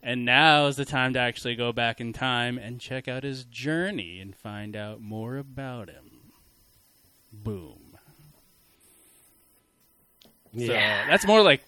And 0.06 0.24
now 0.24 0.66
is 0.66 0.76
the 0.76 0.84
time 0.84 1.14
to 1.14 1.18
actually 1.18 1.56
go 1.56 1.72
back 1.72 2.00
in 2.00 2.12
time 2.12 2.58
and 2.58 2.80
check 2.80 3.08
out 3.08 3.24
his 3.24 3.44
journey 3.44 4.20
and 4.20 4.36
find 4.36 4.76
out 4.76 5.00
more 5.00 5.36
about 5.36 5.90
him. 5.90 6.32
Boom. 7.32 7.80
So 10.56 10.68
that's 10.68 11.26
more 11.26 11.42
like 11.42 11.60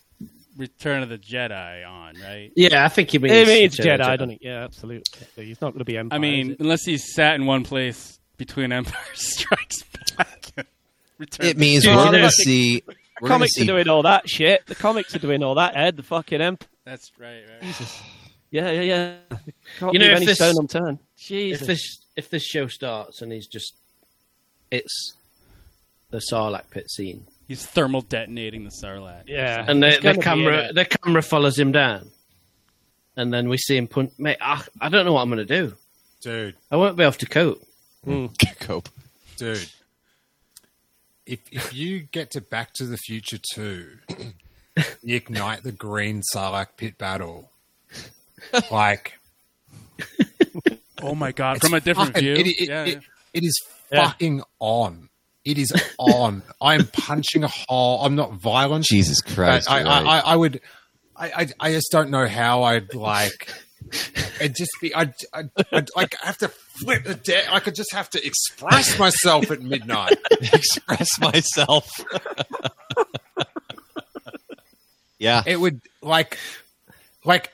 Return 0.56 1.02
of 1.02 1.08
the 1.08 1.18
Jedi 1.18 1.84
on, 1.84 2.14
right? 2.22 2.52
Yeah, 2.54 2.84
I 2.84 2.88
think 2.88 3.10
he 3.10 3.18
means. 3.18 3.34
It 3.34 3.48
means 3.48 3.76
Return 3.76 3.98
Jedi, 3.98 4.02
of 4.02 4.06
the 4.12 4.16
doesn't 4.18 4.30
it? 4.30 4.38
Yeah, 4.40 4.64
absolutely. 4.64 5.44
He's 5.44 5.60
not 5.60 5.72
going 5.72 5.80
to 5.80 5.84
be 5.84 5.98
Empire. 5.98 6.16
I 6.16 6.20
mean, 6.20 6.56
unless 6.60 6.84
he's 6.84 7.12
sat 7.12 7.34
in 7.34 7.44
one 7.44 7.64
place 7.64 8.20
between 8.36 8.70
Empire 8.72 8.94
Strikes 9.14 9.82
Back. 10.16 10.66
Return 11.18 11.44
It 11.46 11.58
means 11.58 11.84
Yeah, 11.84 11.96
we're 12.04 12.12
going 12.12 12.22
to 12.22 12.30
see. 12.30 12.84
the 12.86 12.94
We're 13.20 13.28
comics 13.30 13.54
see. 13.54 13.64
are 13.64 13.66
doing 13.66 13.88
all 13.88 14.02
that 14.04 14.28
shit. 14.30 14.64
The 14.66 14.76
comics 14.76 15.12
are 15.16 15.18
doing 15.18 15.42
all 15.42 15.56
that. 15.56 15.76
Ed, 15.76 15.96
the 15.96 16.04
fucking 16.04 16.40
Emp. 16.40 16.64
That's 16.84 17.10
right, 17.18 17.42
right. 17.60 17.74
Yeah, 18.50 18.70
yeah, 18.70 18.80
yeah. 18.80 19.14
Can't 19.78 19.92
You 19.92 19.98
know, 19.98 20.04
leave 20.06 20.12
if 20.12 20.16
any 20.16 20.26
this- 20.26 20.36
stone 20.36 20.54
unturned. 20.58 20.98
Jesus. 21.16 21.60
If 21.62 21.66
this 21.66 21.98
if 22.16 22.30
this 22.30 22.44
show 22.44 22.66
starts 22.66 23.20
and 23.22 23.30
he's 23.32 23.46
just 23.46 23.74
it's 24.70 25.14
the 26.10 26.20
Sarlacc 26.32 26.70
pit 26.70 26.90
scene 26.90 27.26
He's 27.46 27.64
thermal 27.64 28.02
detonating 28.02 28.64
the 28.64 28.70
Sarlacc. 28.70 29.24
Yeah. 29.26 29.64
and 29.66 29.82
the, 29.82 29.98
the 30.02 30.14
camera 30.20 30.70
the 30.72 30.84
camera 30.84 31.22
follows 31.22 31.58
him 31.58 31.72
down, 31.72 32.10
and 33.16 33.32
then 33.32 33.48
we 33.48 33.56
see 33.56 33.76
him 33.78 33.86
punch. 33.88 34.12
Mate, 34.18 34.36
I, 34.40 34.62
I 34.80 34.88
don't 34.90 35.06
know 35.06 35.14
what 35.14 35.22
I'm 35.22 35.30
going 35.30 35.46
to 35.46 35.60
do. 35.68 35.74
dude, 36.20 36.56
I 36.70 36.76
won't 36.76 36.96
be 36.98 37.04
able 37.04 37.12
to 37.12 37.26
cope. 37.26 37.62
Hmm. 38.04 38.26
Cope. 38.60 38.88
dude. 39.36 39.66
If 41.26 41.40
if 41.50 41.74
you 41.74 42.00
get 42.00 42.30
to 42.32 42.40
Back 42.42 42.72
to 42.74 42.84
the 42.86 42.96
Future 42.98 43.38
two, 43.54 43.98
you 45.02 45.16
ignite 45.16 45.62
the 45.62 45.72
green 45.72 46.22
Sarlacc 46.34 46.68
pit 46.76 46.96
battle. 46.98 47.50
Like 48.70 49.14
Oh 51.00 51.14
my 51.14 51.30
god! 51.32 51.60
From 51.60 51.74
a 51.74 51.80
different 51.80 52.12
fucking- 52.14 52.22
view. 52.24 52.34
It, 52.34 52.46
it- 52.48 52.68
yeah, 52.68 52.84
it- 52.84 52.92
yeah. 52.94 53.00
it 53.34 53.44
is 53.44 53.62
Yeah. 53.92 54.06
fucking 54.08 54.42
on. 54.58 55.08
It 55.44 55.56
is 55.58 55.72
on. 55.98 56.42
I'm 56.60 56.86
punching 56.88 57.42
a 57.44 57.48
hole. 57.48 58.04
I'm 58.04 58.16
not 58.16 58.32
violent. 58.34 58.84
Jesus 58.84 59.22
Christ. 59.22 59.70
I, 59.70 59.78
you're 59.80 59.88
I. 59.88 60.02
I, 60.02 60.18
I 60.18 60.36
would. 60.36 60.60
I, 61.16 61.30
I, 61.30 61.46
I 61.60 61.72
just 61.72 61.86
don't 61.90 62.10
know 62.10 62.26
how 62.26 62.64
I'd 62.64 62.94
like. 62.94 63.48
It'd 64.40 64.56
just 64.56 64.72
be. 64.82 64.94
I'd, 64.94 65.14
I'd, 65.32 65.48
I'd 65.72 65.88
like 65.96 66.14
have 66.20 66.36
to 66.38 66.48
flip 66.48 67.04
the 67.04 67.14
deck. 67.14 67.44
I 67.50 67.60
could 67.60 67.74
just 67.76 67.92
have 67.94 68.10
to 68.10 68.26
express 68.26 68.98
myself 68.98 69.50
at 69.50 69.62
midnight. 69.62 70.18
express 70.30 71.08
myself. 71.20 71.88
yeah. 75.18 75.42
It 75.46 75.58
would 75.60 75.80
like, 76.02 76.38
like, 77.24 77.52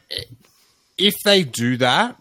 if 0.98 1.14
they 1.24 1.42
do 1.42 1.76
that, 1.78 2.16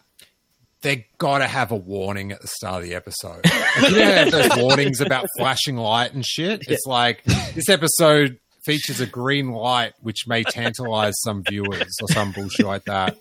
they 0.81 1.07
gotta 1.17 1.47
have 1.47 1.71
a 1.71 1.75
warning 1.75 2.31
at 2.31 2.41
the 2.41 2.47
start 2.47 2.83
of 2.83 2.89
the 2.89 2.95
episode. 2.95 3.45
Like, 3.45 3.89
you 3.89 3.97
know, 3.97 4.05
how 4.05 4.11
they 4.11 4.15
have 4.15 4.31
those 4.31 4.57
warnings 4.57 5.01
about 5.01 5.27
flashing 5.37 5.77
light 5.77 6.13
and 6.13 6.25
shit. 6.25 6.63
It's 6.67 6.85
like 6.85 7.23
this 7.23 7.69
episode 7.69 8.39
features 8.65 8.99
a 8.99 9.05
green 9.05 9.51
light 9.51 9.93
which 10.01 10.27
may 10.27 10.43
tantalize 10.43 11.13
some 11.21 11.43
viewers 11.49 11.97
or 12.01 12.07
some 12.09 12.31
bullshit 12.31 12.65
like 12.65 12.85
that. 12.85 13.17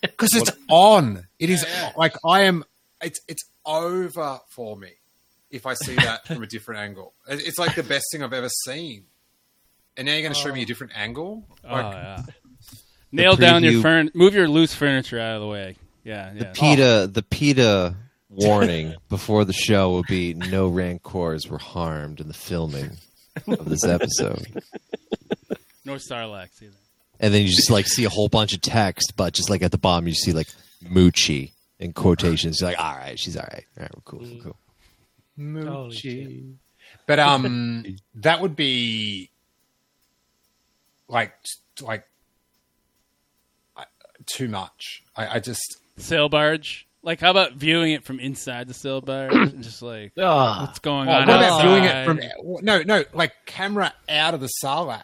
Because 0.00 0.34
it's 0.34 0.50
on. 0.68 1.26
It 1.38 1.50
is 1.50 1.64
like 1.96 2.14
I 2.26 2.42
am. 2.42 2.64
It's 3.02 3.20
it's 3.28 3.42
over 3.64 4.40
for 4.54 4.76
me 4.76 4.90
if 5.50 5.66
I 5.66 5.74
see 5.74 5.94
that 5.94 6.26
from 6.26 6.42
a 6.42 6.46
different 6.46 6.80
angle. 6.80 7.14
It's 7.28 7.58
like 7.58 7.74
the 7.74 7.82
best 7.82 8.06
thing 8.12 8.22
I've 8.22 8.32
ever 8.32 8.50
seen. 8.66 9.04
And 9.96 10.06
now 10.06 10.12
you're 10.12 10.22
going 10.22 10.32
to 10.32 10.38
show 10.38 10.52
me 10.52 10.60
a 10.60 10.62
oh. 10.62 10.66
different 10.66 10.92
angle. 10.96 11.44
Oh 11.64 11.76
yeah. 11.76 12.22
Nail 13.12 13.36
down 13.36 13.62
your 13.64 13.72
preview- 13.74 13.82
fern. 13.82 14.10
Move 14.14 14.34
your 14.34 14.48
loose 14.48 14.74
furniture 14.74 15.18
out 15.18 15.36
of 15.36 15.40
the 15.42 15.48
way. 15.48 15.76
Yeah, 16.04 16.32
yeah. 16.34 16.52
PETA, 16.54 17.10
the 17.12 17.22
PETA 17.22 17.94
warning 18.28 18.94
before 19.08 19.44
the 19.44 19.52
show 19.52 19.90
will 19.90 20.04
be 20.04 20.34
no 20.34 20.68
rancors 20.68 21.48
were 21.48 21.58
harmed 21.58 22.20
in 22.20 22.28
the 22.28 22.34
filming 22.34 22.96
of 23.46 23.68
this 23.68 23.84
episode. 23.84 24.46
No 25.82 25.94
Sarlacc 25.94 26.62
either. 26.62 26.74
And 27.18 27.32
then 27.32 27.42
you 27.42 27.48
just 27.48 27.70
like 27.70 27.86
see 27.86 28.04
a 28.04 28.10
whole 28.10 28.28
bunch 28.28 28.52
of 28.52 28.60
text, 28.60 29.14
but 29.16 29.32
just 29.32 29.48
like 29.48 29.62
at 29.62 29.72
the 29.72 29.78
bottom 29.78 30.06
you 30.06 30.12
see 30.14 30.32
like 30.32 30.46
Moochie 30.84 31.52
in 31.78 31.94
quotations. 31.94 32.60
You're 32.60 32.70
like, 32.70 32.78
all 32.78 32.94
right, 32.96 33.18
she's 33.18 33.34
all 33.36 33.48
right. 33.50 33.64
All 33.78 33.82
right, 33.82 33.90
we're 33.96 34.02
cool, 34.02 34.20
we're 34.20 34.42
cool. 34.42 34.56
Moochie. 35.38 36.54
But 37.06 37.18
um, 37.18 37.86
that 38.16 38.40
would 38.42 38.54
be 38.56 39.30
like 41.08 41.32
like 41.80 42.02
I- 42.02 42.04
too 44.34 44.48
much. 44.48 45.02
I, 45.16 45.36
I 45.36 45.40
just 45.40 45.78
Sail 45.96 46.28
barge. 46.28 46.86
Like, 47.02 47.20
how 47.20 47.30
about 47.30 47.54
viewing 47.54 47.92
it 47.92 48.04
from 48.04 48.20
inside 48.20 48.68
the 48.68 48.74
sail 48.74 49.00
barge? 49.00 49.32
and 49.34 49.62
just 49.62 49.80
like, 49.82 50.12
Ah. 50.18 50.62
what's 50.66 50.78
going 50.80 51.08
Oh, 51.08 51.12
on 51.12 51.26
what 51.28 51.36
about 51.36 51.62
viewing 51.62 51.84
it 51.84 52.04
from 52.04 52.20
no 52.64 52.82
no 52.82 53.04
like 53.14 53.32
camera 53.46 53.92
out 54.08 54.34
of 54.34 54.40
the 54.40 54.50
Sarlacc? 54.62 55.02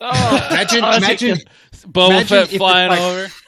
Oh, 0.00 0.48
Imagine 0.50 0.84
I 0.84 0.96
imagine 0.98 1.36
Boba 1.86 2.08
imagine 2.10 2.26
Fett 2.28 2.42
if 2.44 2.48
it's 2.50 2.56
flying 2.58 2.90
like- 2.90 3.00
over? 3.00 3.28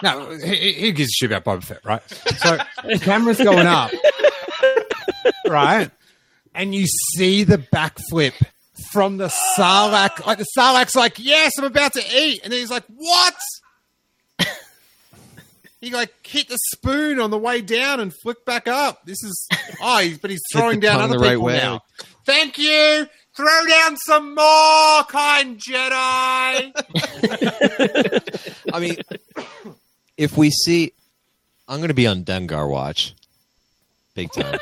No, 0.00 0.30
he, 0.30 0.72
he 0.74 0.92
gives 0.92 1.10
a 1.10 1.12
shit 1.12 1.32
about 1.32 1.44
Boba 1.44 1.64
Fett, 1.64 1.84
right? 1.84 2.02
So 2.36 2.56
camera's 3.00 3.38
going 3.38 3.66
up, 3.66 3.90
right? 5.48 5.90
And 6.54 6.72
you 6.74 6.86
see 7.16 7.42
the 7.44 7.58
backflip 7.58 8.34
from 8.92 9.16
the 9.16 9.26
Sarlacc. 9.56 10.24
Like 10.24 10.38
the 10.38 10.46
Sarlacc's 10.56 10.94
like, 10.94 11.18
yes, 11.18 11.52
I'm 11.58 11.64
about 11.64 11.94
to 11.94 12.02
eat. 12.16 12.40
And 12.44 12.52
then 12.52 12.60
he's 12.60 12.70
like, 12.70 12.84
what? 12.94 13.34
He 15.80 15.90
like 15.90 16.12
hit 16.26 16.48
the 16.48 16.58
spoon 16.72 17.20
on 17.20 17.30
the 17.30 17.38
way 17.38 17.60
down 17.60 18.00
and 18.00 18.12
flicked 18.22 18.44
back 18.44 18.66
up. 18.66 19.04
This 19.04 19.22
is, 19.22 19.48
oh, 19.80 19.98
he's, 19.98 20.18
but 20.18 20.30
he's 20.30 20.42
throwing 20.52 20.80
down 20.80 21.00
other 21.00 21.18
right 21.18 21.30
people 21.30 21.44
way. 21.44 21.58
now. 21.58 21.82
Thank 22.24 22.58
you. 22.58 23.06
Throw 23.36 23.66
down 23.68 23.96
some 23.98 24.34
more, 24.34 25.04
kind 25.04 25.58
Jedi. 25.58 26.72
I 28.72 28.80
mean, 28.80 28.96
if 30.16 30.36
we 30.36 30.50
see, 30.50 30.92
I'm 31.68 31.76
going 31.78 31.88
to 31.88 31.94
be 31.94 32.08
on 32.08 32.24
Dengar 32.24 32.68
watch, 32.68 33.14
big 34.14 34.32
time. 34.32 34.58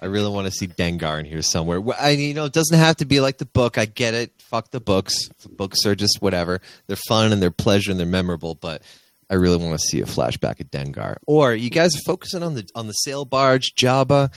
I 0.00 0.06
really 0.06 0.30
want 0.30 0.46
to 0.46 0.52
see 0.52 0.68
Dengar 0.68 1.18
in 1.18 1.26
here 1.26 1.42
somewhere. 1.42 1.80
Well, 1.80 1.96
I, 2.00 2.10
you 2.10 2.32
know, 2.32 2.44
it 2.44 2.52
doesn't 2.52 2.78
have 2.78 2.96
to 2.96 3.04
be 3.04 3.20
like 3.20 3.38
the 3.38 3.44
book. 3.44 3.76
I 3.76 3.84
get 3.84 4.14
it. 4.14 4.32
Fuck 4.38 4.70
the 4.70 4.80
books. 4.80 5.28
The 5.42 5.48
books 5.48 5.84
are 5.84 5.94
just 5.94 6.22
whatever. 6.22 6.60
They're 6.86 6.96
fun 7.08 7.32
and 7.32 7.42
they're 7.42 7.50
pleasure 7.50 7.90
and 7.90 7.98
they're 7.98 8.06
memorable. 8.06 8.54
But 8.54 8.82
I 9.30 9.34
really 9.36 9.56
want 9.58 9.78
to 9.80 9.86
see 9.86 10.00
a 10.00 10.04
flashback 10.06 10.58
of 10.60 10.70
Dengar. 10.70 11.16
Or 11.26 11.54
you 11.54 11.70
guys 11.70 11.94
are 11.94 12.00
focusing 12.04 12.42
on 12.42 12.54
the 12.54 12.68
on 12.74 12.88
the 12.88 12.92
sail 12.92 13.24
barge, 13.24 13.74
Jabba. 13.76 14.32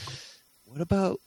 What 0.65 0.81
about? 0.81 1.19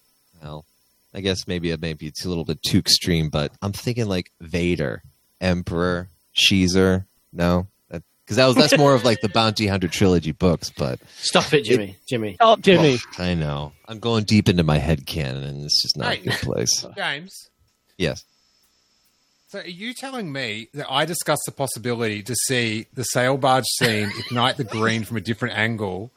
Well, 0.42 0.64
I 1.12 1.20
guess 1.20 1.46
maybe 1.48 1.76
maybe 1.76 2.06
it's 2.06 2.24
a 2.24 2.28
little 2.28 2.44
bit 2.44 2.62
too 2.62 2.78
extreme, 2.78 3.28
but 3.28 3.52
I'm 3.60 3.72
thinking 3.72 4.06
like 4.06 4.30
Vader, 4.40 5.02
Emperor, 5.40 6.08
Xizor. 6.36 7.06
No, 7.32 7.66
because 7.90 8.36
that 8.36 8.46
was 8.46 8.54
that's 8.54 8.78
more 8.78 8.94
of 8.94 9.04
like 9.04 9.20
the 9.20 9.28
Bounty 9.28 9.66
Hunter 9.66 9.88
trilogy 9.88 10.32
books. 10.32 10.70
But 10.76 11.00
Stop 11.16 11.52
it, 11.52 11.64
Jimmy. 11.64 11.96
Jimmy. 12.08 12.34
Stop, 12.34 12.60
Jimmy. 12.60 12.98
Oh, 13.18 13.22
I 13.22 13.34
know 13.34 13.72
I'm 13.88 13.98
going 13.98 14.24
deep 14.24 14.48
into 14.48 14.62
my 14.62 14.78
head 14.78 15.06
canon, 15.06 15.42
and 15.42 15.64
it's 15.64 15.82
just 15.82 15.96
not 15.96 16.14
Hey. 16.14 16.20
a 16.20 16.24
good 16.24 16.38
place. 16.40 16.86
James. 16.96 17.48
Yes. 17.98 18.24
So 19.48 19.60
are 19.60 19.66
you 19.66 19.94
telling 19.94 20.32
me 20.32 20.68
that 20.74 20.90
I 20.90 21.04
discussed 21.04 21.42
the 21.46 21.52
possibility 21.52 22.20
to 22.24 22.34
see 22.34 22.86
the 22.92 23.04
sail 23.04 23.36
barge 23.36 23.64
scene 23.78 24.10
ignite 24.18 24.56
the 24.56 24.64
green 24.64 25.04
from 25.04 25.16
a 25.16 25.20
different 25.20 25.56
angle? 25.56 26.10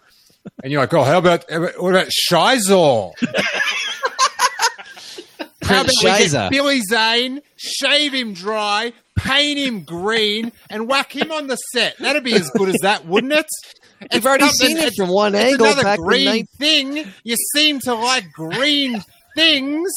And 0.63 0.71
you're 0.71 0.81
like, 0.81 0.93
oh, 0.93 1.03
how 1.03 1.19
about 1.19 1.45
what 1.77 1.89
about 1.93 2.07
Xizor? 2.31 3.13
How 5.61 5.81
about 5.81 5.91
Prince 6.01 6.23
we 6.23 6.29
get 6.31 6.49
Billy 6.49 6.81
Zane, 6.81 7.41
shave 7.55 8.11
him 8.11 8.33
dry, 8.33 8.91
paint 9.15 9.59
him 9.59 9.83
green, 9.83 10.51
and 10.67 10.87
whack 10.87 11.15
him 11.15 11.31
on 11.31 11.45
the 11.45 11.57
set? 11.57 11.95
That'd 11.99 12.23
be 12.23 12.33
as 12.33 12.49
good 12.49 12.69
as 12.69 12.77
that, 12.81 13.05
wouldn't 13.05 13.33
it? 13.33 13.45
We've 14.11 14.25
already 14.25 14.47
seen 14.47 14.77
it 14.77 14.93
from 14.97 15.09
one 15.09 15.35
it's 15.35 15.43
angle 15.43 15.67
Another 15.67 15.97
green 15.97 16.25
nine- 16.25 16.45
thing. 16.57 17.13
You 17.23 17.35
seem 17.53 17.79
to 17.81 17.93
like 17.93 18.31
green 18.33 19.03
things. 19.35 19.91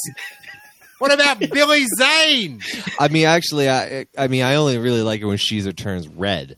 What 1.03 1.13
about 1.13 1.41
Billy 1.51 1.85
Zane? 1.99 2.61
I 3.01 3.09
mean, 3.09 3.27
actually, 3.27 3.69
I 3.69 4.07
I 4.17 4.29
mean, 4.29 4.43
I 4.45 4.55
only 4.55 4.79
really 4.79 5.03
like 5.03 5.21
it 5.21 5.25
when 5.25 5.37
Xizor 5.37 5.75
turns 5.77 6.07
red. 6.07 6.57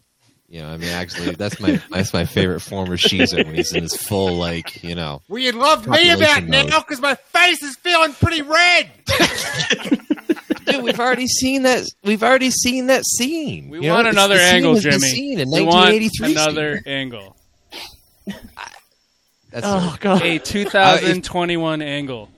You 0.51 0.61
know, 0.61 0.69
I 0.69 0.77
mean, 0.77 0.91
actually, 0.91 1.31
that's 1.35 1.59
my 1.61 1.81
that's 1.91 2.13
my 2.13 2.27
favorite 2.27 2.61
form 2.61 2.93
of 2.93 2.99
Xizor 3.01 3.45
when 3.47 3.55
he's 3.55 3.73
in 3.73 3.85
his 3.85 3.97
full 3.97 4.35
like, 4.37 4.85
you 4.85 4.95
know. 4.95 5.23
Well, 5.29 5.41
you 5.41 5.53
love 5.53 5.87
me 5.89 6.11
about 6.11 6.29
Population 6.29 6.51
now 6.69 6.81
because 6.81 7.01
my 7.01 7.15
face 7.15 7.63
is 7.63 7.75
feeling 7.77 8.13
pretty 8.13 8.43
red. 8.43 8.91
Dude, 10.67 10.83
we've 10.83 11.01
already 11.01 11.27
seen 11.27 11.63
that. 11.63 11.85
We've 12.05 12.23
already 12.23 12.51
seen 12.51 12.89
that 12.89 13.05
scene. 13.05 13.71
We 13.71 13.81
You 13.81 13.91
want 13.93 14.09
it's- 14.09 14.15
another 14.15 14.37
the 14.37 14.43
angle, 14.43 14.75
has 14.75 14.85
been 14.85 14.93
Jimmy. 14.93 15.09
seen 15.09 15.41
in 15.41 15.51
we 15.51 15.63
want 15.63 15.95
another 16.21 16.77
scene. 16.77 16.87
angle. 16.93 17.37
That's 19.51 19.67
Oh 19.67 19.97
god. 20.01 20.23
A 20.23 20.39
2021 20.39 21.81
angle. 21.83 22.29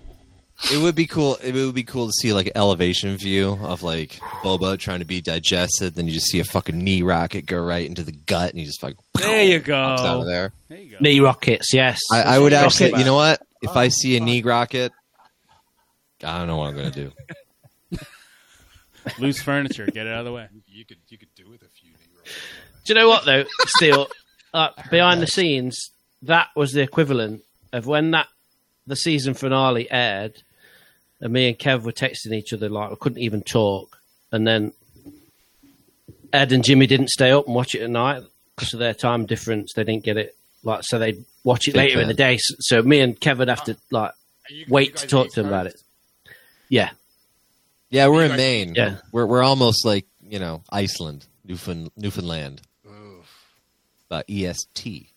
It 0.73 0.81
would 0.83 0.95
be 0.95 1.07
cool. 1.07 1.37
It 1.37 1.53
would 1.55 1.75
be 1.75 1.83
cool 1.85 2.07
to 2.07 2.13
see 2.13 2.33
like 2.33 2.47
an 2.47 2.53
elevation 2.57 3.17
view 3.19 3.59
of 3.63 3.83
like 3.83 4.13
Boba 4.43 4.79
trying 4.79 5.01
to 5.01 5.05
be 5.05 5.21
digested. 5.21 5.95
Then 5.95 6.07
you 6.07 6.15
just 6.15 6.29
see 6.29 6.41
a 6.41 6.45
fucking 6.45 6.79
knee 6.79 7.03
rocket 7.03 7.43
go 7.47 7.61
right 7.63 7.87
into 7.87 8.03
the 8.03 8.13
gut, 8.13 8.51
and 8.51 8.59
he 8.59 8.65
just 8.65 8.83
like 8.83 8.97
There 9.15 9.43
you 9.45 9.59
pops 9.61 9.71
out 9.71 9.99
of 10.17 10.23
go. 10.23 10.25
there. 10.25 10.53
There 10.69 10.79
you 10.79 10.91
go. 10.93 10.97
Knee 11.01 11.21
rockets, 11.21 11.75
yes. 11.75 12.01
I, 12.11 12.23
I 12.23 12.39
would 12.39 12.53
Rocket 12.53 12.65
actually. 12.67 12.91
Man. 12.93 13.01
You 13.01 13.07
know 13.07 13.15
what? 13.17 13.43
If 13.61 13.77
I 13.77 13.89
see 13.89 14.17
a 14.17 14.21
knee 14.21 14.43
rocket, 14.43 14.93
I 16.25 16.39
don't 16.39 16.47
know 16.47 16.57
what 16.57 16.69
I'm 16.69 16.77
gonna 16.77 16.91
do. 16.91 17.13
Loose 19.19 19.41
furniture. 19.43 19.87
Get 19.87 20.07
it 20.07 20.13
out 20.13 20.21
of 20.21 20.25
the 20.25 20.33
way. 20.33 20.49
You 20.67 20.85
could 20.85 20.99
you 21.09 21.19
could 21.19 21.35
do 21.37 21.49
with 21.49 21.63
a 21.63 21.69
few 21.69 21.91
knee 21.91 22.09
rolls. 22.17 22.29
Do 22.85 22.93
you 22.95 22.99
know 23.01 23.09
what 23.09 23.25
though? 23.25 23.45
Still, 23.67 24.09
uh, 24.55 24.71
behind 24.91 25.21
the 25.23 25.27
scenes, 25.27 25.91
that 26.23 26.49
was 26.57 26.73
the 26.73 26.81
equivalent 26.83 27.43
of 27.73 27.87
when 27.87 28.11
that 28.13 28.27
the 28.87 28.97
season 28.97 29.35
finale 29.35 29.91
aired, 29.91 30.43
and 31.21 31.33
me 31.33 31.49
and 31.49 31.59
Kev 31.59 31.83
were 31.83 31.93
texting 31.93 32.33
each 32.33 32.53
other 32.53 32.69
like 32.69 32.91
we 32.91 32.97
couldn't 32.97 33.19
even 33.23 33.43
talk, 33.43 33.99
and 34.33 34.47
then 34.47 34.73
Ed 36.33 36.53
and 36.53 36.65
Jimmy 36.65 36.87
didn't 36.87 37.09
stay 37.11 37.31
up 37.31 37.47
and 37.47 37.55
watch 37.55 37.75
it 37.75 37.83
at 37.83 37.91
night 37.91 38.23
because 38.55 38.73
of 38.75 38.81
their 38.81 38.95
time 38.95 39.27
difference. 39.27 39.73
They 39.75 39.85
didn't 39.85 40.05
get 40.05 40.17
it 40.17 40.37
like 40.63 40.81
so 40.83 40.99
they'd 40.99 41.25
watch 41.45 41.69
it 41.69 41.73
Big 41.73 41.77
later 41.91 42.01
in 42.01 42.09
the 42.09 42.15
day. 42.15 42.37
So, 42.39 42.55
so 42.59 42.83
me 42.83 43.01
and 43.01 43.19
Kev 43.19 43.39
would 43.39 43.49
have 43.49 43.65
to 43.65 43.77
like 43.91 44.13
You- 44.51 44.67
wait 44.69 44.97
to 44.97 45.07
talk 45.07 45.29
to 45.31 45.43
them 45.43 45.47
about 45.47 45.67
it. 45.67 45.81
Yeah, 46.69 46.91
Yeah, 47.91 48.09
we're 48.09 48.25
in 48.25 48.37
Maine. 48.37 48.75
Yeah. 48.75 48.97
We're 49.13 49.27
we're 49.27 49.43
almost 49.43 49.85
like 49.85 50.07
you 50.21 50.39
know 50.39 50.63
Iceland, 50.71 51.27
Newfound, 51.45 51.91
Newfoundland. 51.97 52.63
Uh, 54.09 54.23
EST. 54.29 55.09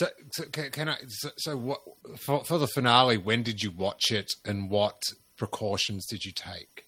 So, 0.00 0.06
so 0.32 0.44
can, 0.44 0.70
can 0.70 0.88
I? 0.88 0.96
So, 1.08 1.28
so 1.36 1.56
what 1.58 1.80
for, 2.16 2.42
for 2.42 2.56
the 2.56 2.66
finale? 2.66 3.18
When 3.18 3.42
did 3.42 3.62
you 3.62 3.70
watch 3.70 4.10
it, 4.10 4.32
and 4.46 4.70
what 4.70 4.96
precautions 5.36 6.06
did 6.06 6.24
you 6.24 6.32
take? 6.32 6.86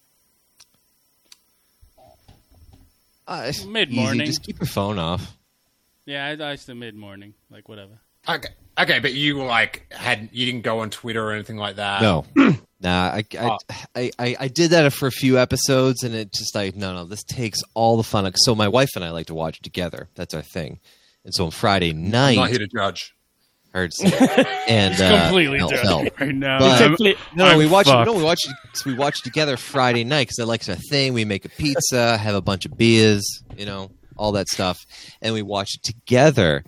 Uh, 3.27 3.53
Mid 3.67 3.91
morning. 3.91 4.25
Just 4.25 4.41
keep 4.41 4.59
your 4.59 4.65
phone 4.65 4.97
off. 4.97 5.37
Yeah, 6.07 6.25
I, 6.25 6.53
I 6.53 6.55
still 6.55 6.73
mid 6.73 6.95
morning, 6.95 7.35
like 7.51 7.69
whatever. 7.69 7.99
Okay, 8.27 8.49
okay, 8.79 8.97
but 8.97 9.13
you 9.13 9.43
like 9.43 9.93
had 9.93 10.29
you 10.31 10.47
didn't 10.47 10.63
go 10.63 10.79
on 10.79 10.89
Twitter 10.89 11.23
or 11.23 11.33
anything 11.33 11.57
like 11.57 11.75
that. 11.75 12.01
No, 12.01 12.25
nah. 12.81 13.11
I 13.13 13.23
I, 13.39 13.45
Oh. 13.47 13.57
I 13.93 14.11
I 14.17 14.35
I 14.39 14.47
did 14.47 14.71
that 14.71 14.91
for 14.91 15.05
a 15.05 15.11
few 15.11 15.37
episodes, 15.37 16.01
and 16.01 16.15
it 16.15 16.33
just 16.33 16.55
like 16.55 16.75
no, 16.75 16.95
no. 16.95 17.05
This 17.05 17.23
takes 17.23 17.59
all 17.75 17.95
the 17.95 18.03
fun. 18.03 18.33
So 18.37 18.55
my 18.55 18.69
wife 18.69 18.89
and 18.95 19.05
I 19.05 19.11
like 19.11 19.27
to 19.27 19.35
watch 19.35 19.57
it 19.57 19.63
together. 19.63 20.09
That's 20.15 20.33
our 20.33 20.41
thing. 20.41 20.79
And 21.25 21.33
so 21.33 21.45
on 21.45 21.51
Friday 21.51 21.91
I'm 21.91 22.09
night, 22.09 22.35
not 22.35 22.49
here 22.49 22.59
to 22.59 22.67
judge. 22.67 23.13
heard 23.73 23.91
and 24.67 24.93
uh, 25.01 25.23
completely 25.25 25.59
felt- 25.59 25.71
judging 25.83 26.11
right 26.19 26.35
now. 26.35 26.59
But- 26.59 26.81
I'm- 26.81 26.95
No, 27.35 27.45
I'm 27.45 27.57
we 27.57 27.67
watch. 27.67 27.87
fucked. 27.87 28.05
No, 28.07 28.13
we 28.13 28.23
watch. 28.23 28.39
We 28.85 28.93
watch 28.93 29.21
together 29.23 29.55
Friday 29.57 30.03
night 30.03 30.27
because 30.27 30.47
like 30.47 30.67
our 30.69 30.75
thing. 30.75 31.13
We 31.13 31.25
make 31.25 31.45
a 31.45 31.49
pizza, 31.49 32.17
have 32.17 32.35
a 32.35 32.41
bunch 32.41 32.65
of 32.65 32.77
beers, 32.77 33.23
you 33.57 33.65
know, 33.65 33.91
all 34.17 34.33
that 34.33 34.47
stuff, 34.47 34.85
and 35.21 35.33
we 35.33 35.41
watch 35.41 35.75
it 35.75 35.83
together. 35.83 36.63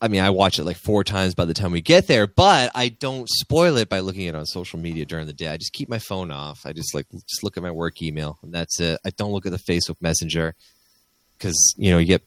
I 0.00 0.08
mean, 0.08 0.20
I 0.20 0.30
watch 0.30 0.58
it 0.58 0.64
like 0.64 0.78
four 0.78 1.04
times 1.04 1.36
by 1.36 1.44
the 1.44 1.54
time 1.54 1.70
we 1.70 1.80
get 1.80 2.08
there, 2.08 2.26
but 2.26 2.72
I 2.74 2.88
don't 2.88 3.28
spoil 3.28 3.76
it 3.76 3.88
by 3.88 4.00
looking 4.00 4.26
at 4.26 4.34
it 4.34 4.38
on 4.38 4.46
social 4.46 4.80
media 4.80 5.06
during 5.06 5.28
the 5.28 5.32
day. 5.32 5.46
I 5.46 5.56
just 5.56 5.72
keep 5.72 5.88
my 5.88 6.00
phone 6.00 6.32
off. 6.32 6.66
I 6.66 6.72
just 6.72 6.92
like 6.92 7.06
just 7.12 7.44
look 7.44 7.56
at 7.56 7.62
my 7.62 7.70
work 7.70 8.02
email, 8.02 8.36
and 8.42 8.52
that's 8.52 8.80
it. 8.80 8.98
I 9.06 9.10
don't 9.10 9.30
look 9.30 9.46
at 9.46 9.52
the 9.52 9.58
Facebook 9.60 9.94
Messenger 10.02 10.56
because 11.38 11.74
you 11.78 11.92
know 11.92 11.98
you 11.98 12.06
get 12.06 12.22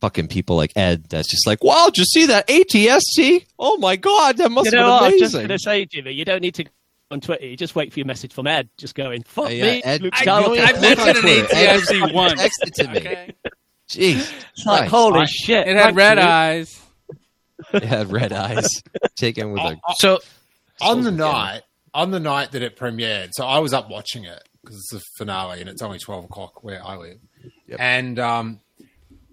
fucking 0.00 0.28
people 0.28 0.56
like 0.56 0.72
Ed 0.76 1.04
that's 1.08 1.28
just 1.30 1.46
like, 1.46 1.62
"Wow, 1.64 1.86
did 1.86 1.98
you 1.98 2.04
see 2.04 2.26
that 2.26 2.46
ATST? 2.48 3.46
Oh 3.58 3.76
my 3.78 3.96
god, 3.96 4.36
that 4.38 4.50
must 4.50 4.66
You 4.72 4.78
know 4.78 4.84
have 4.84 4.90
what? 4.92 5.02
I 5.02 5.10
been 5.10 5.12
was 5.12 5.20
just 5.20 5.34
going 5.34 5.48
to 5.48 5.58
say, 5.58 5.84
Jimmy, 5.86 6.12
you 6.12 6.24
don't 6.24 6.40
need 6.40 6.54
to 6.54 6.64
go 6.64 6.70
on 7.10 7.20
Twitter. 7.20 7.46
You 7.46 7.56
just 7.56 7.74
wait 7.74 7.92
for 7.92 7.98
your 7.98 8.06
message 8.06 8.32
from 8.32 8.46
Ed, 8.46 8.68
just 8.78 8.94
going, 8.94 9.22
fuck 9.24 9.46
Uh, 9.46 9.48
yeah, 9.50 9.64
me, 9.64 9.82
Ed- 9.82 10.02
Luke 10.02 10.14
I- 10.16 10.24
Skywalker. 10.24 10.60
I 10.60 10.64
I've 10.68 10.80
mentioned 10.80 11.08
an 11.08 11.14
Twitter. 11.22 11.48
Ed 11.56 11.80
ATST 11.80 12.00
fucking 12.00 12.14
once. 12.14 12.40
texted 12.42 12.66
it 12.66 12.74
to 12.74 12.88
me. 12.88 12.96
Okay. 12.98 13.34
Jeez, 13.88 14.32
It's 14.52 14.66
like, 14.66 14.78
Christ. 14.82 14.90
holy 14.92 15.26
shit. 15.26 15.66
It 15.68 15.76
had 15.76 15.96
red 15.96 16.16
Luke. 16.18 16.26
eyes. 16.26 16.80
it 17.72 17.82
had 17.82 18.12
red 18.12 18.32
eyes. 18.32 18.68
Taken 19.16 19.50
with 19.52 19.62
a 19.62 19.78
So 19.98 20.20
on 20.80 21.02
the 21.02 21.10
night 21.10 21.62
on 21.92 22.10
the 22.12 22.20
night 22.20 22.52
that 22.52 22.62
it 22.62 22.74
premiered 22.78 23.30
so 23.32 23.44
i 23.44 23.58
was 23.58 23.74
up 23.74 23.90
watching 23.90 24.24
it 24.24 24.48
because 24.62 24.76
it's 24.76 24.90
the 24.92 25.00
finale 25.18 25.60
and 25.60 25.68
it's 25.68 25.82
only 25.82 25.98
12 25.98 26.24
o'clock 26.24 26.62
where 26.64 26.80
i 26.86 26.96
live 26.96 27.18
and 27.78 28.18
um 28.20 28.60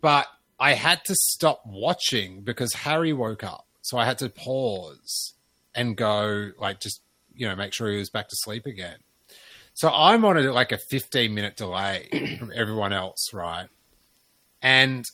but 0.01 0.25
i 0.59 0.73
had 0.73 1.03
to 1.05 1.15
stop 1.15 1.61
watching 1.65 2.41
because 2.41 2.73
harry 2.73 3.13
woke 3.13 3.43
up 3.43 3.65
so 3.81 3.97
i 3.97 4.05
had 4.05 4.17
to 4.17 4.29
pause 4.29 5.33
and 5.75 5.95
go 5.95 6.51
like 6.59 6.79
just 6.79 7.01
you 7.35 7.47
know 7.47 7.55
make 7.55 7.73
sure 7.73 7.91
he 7.91 7.97
was 7.97 8.09
back 8.09 8.27
to 8.27 8.35
sleep 8.37 8.65
again 8.65 8.97
so 9.73 9.89
i'm 9.93 10.25
on 10.25 10.37
a 10.37 10.51
like 10.51 10.71
a 10.71 10.77
15 10.89 11.33
minute 11.33 11.55
delay 11.55 12.07
from 12.39 12.51
everyone 12.55 12.93
else 12.93 13.33
right 13.33 13.67
and 14.61 15.05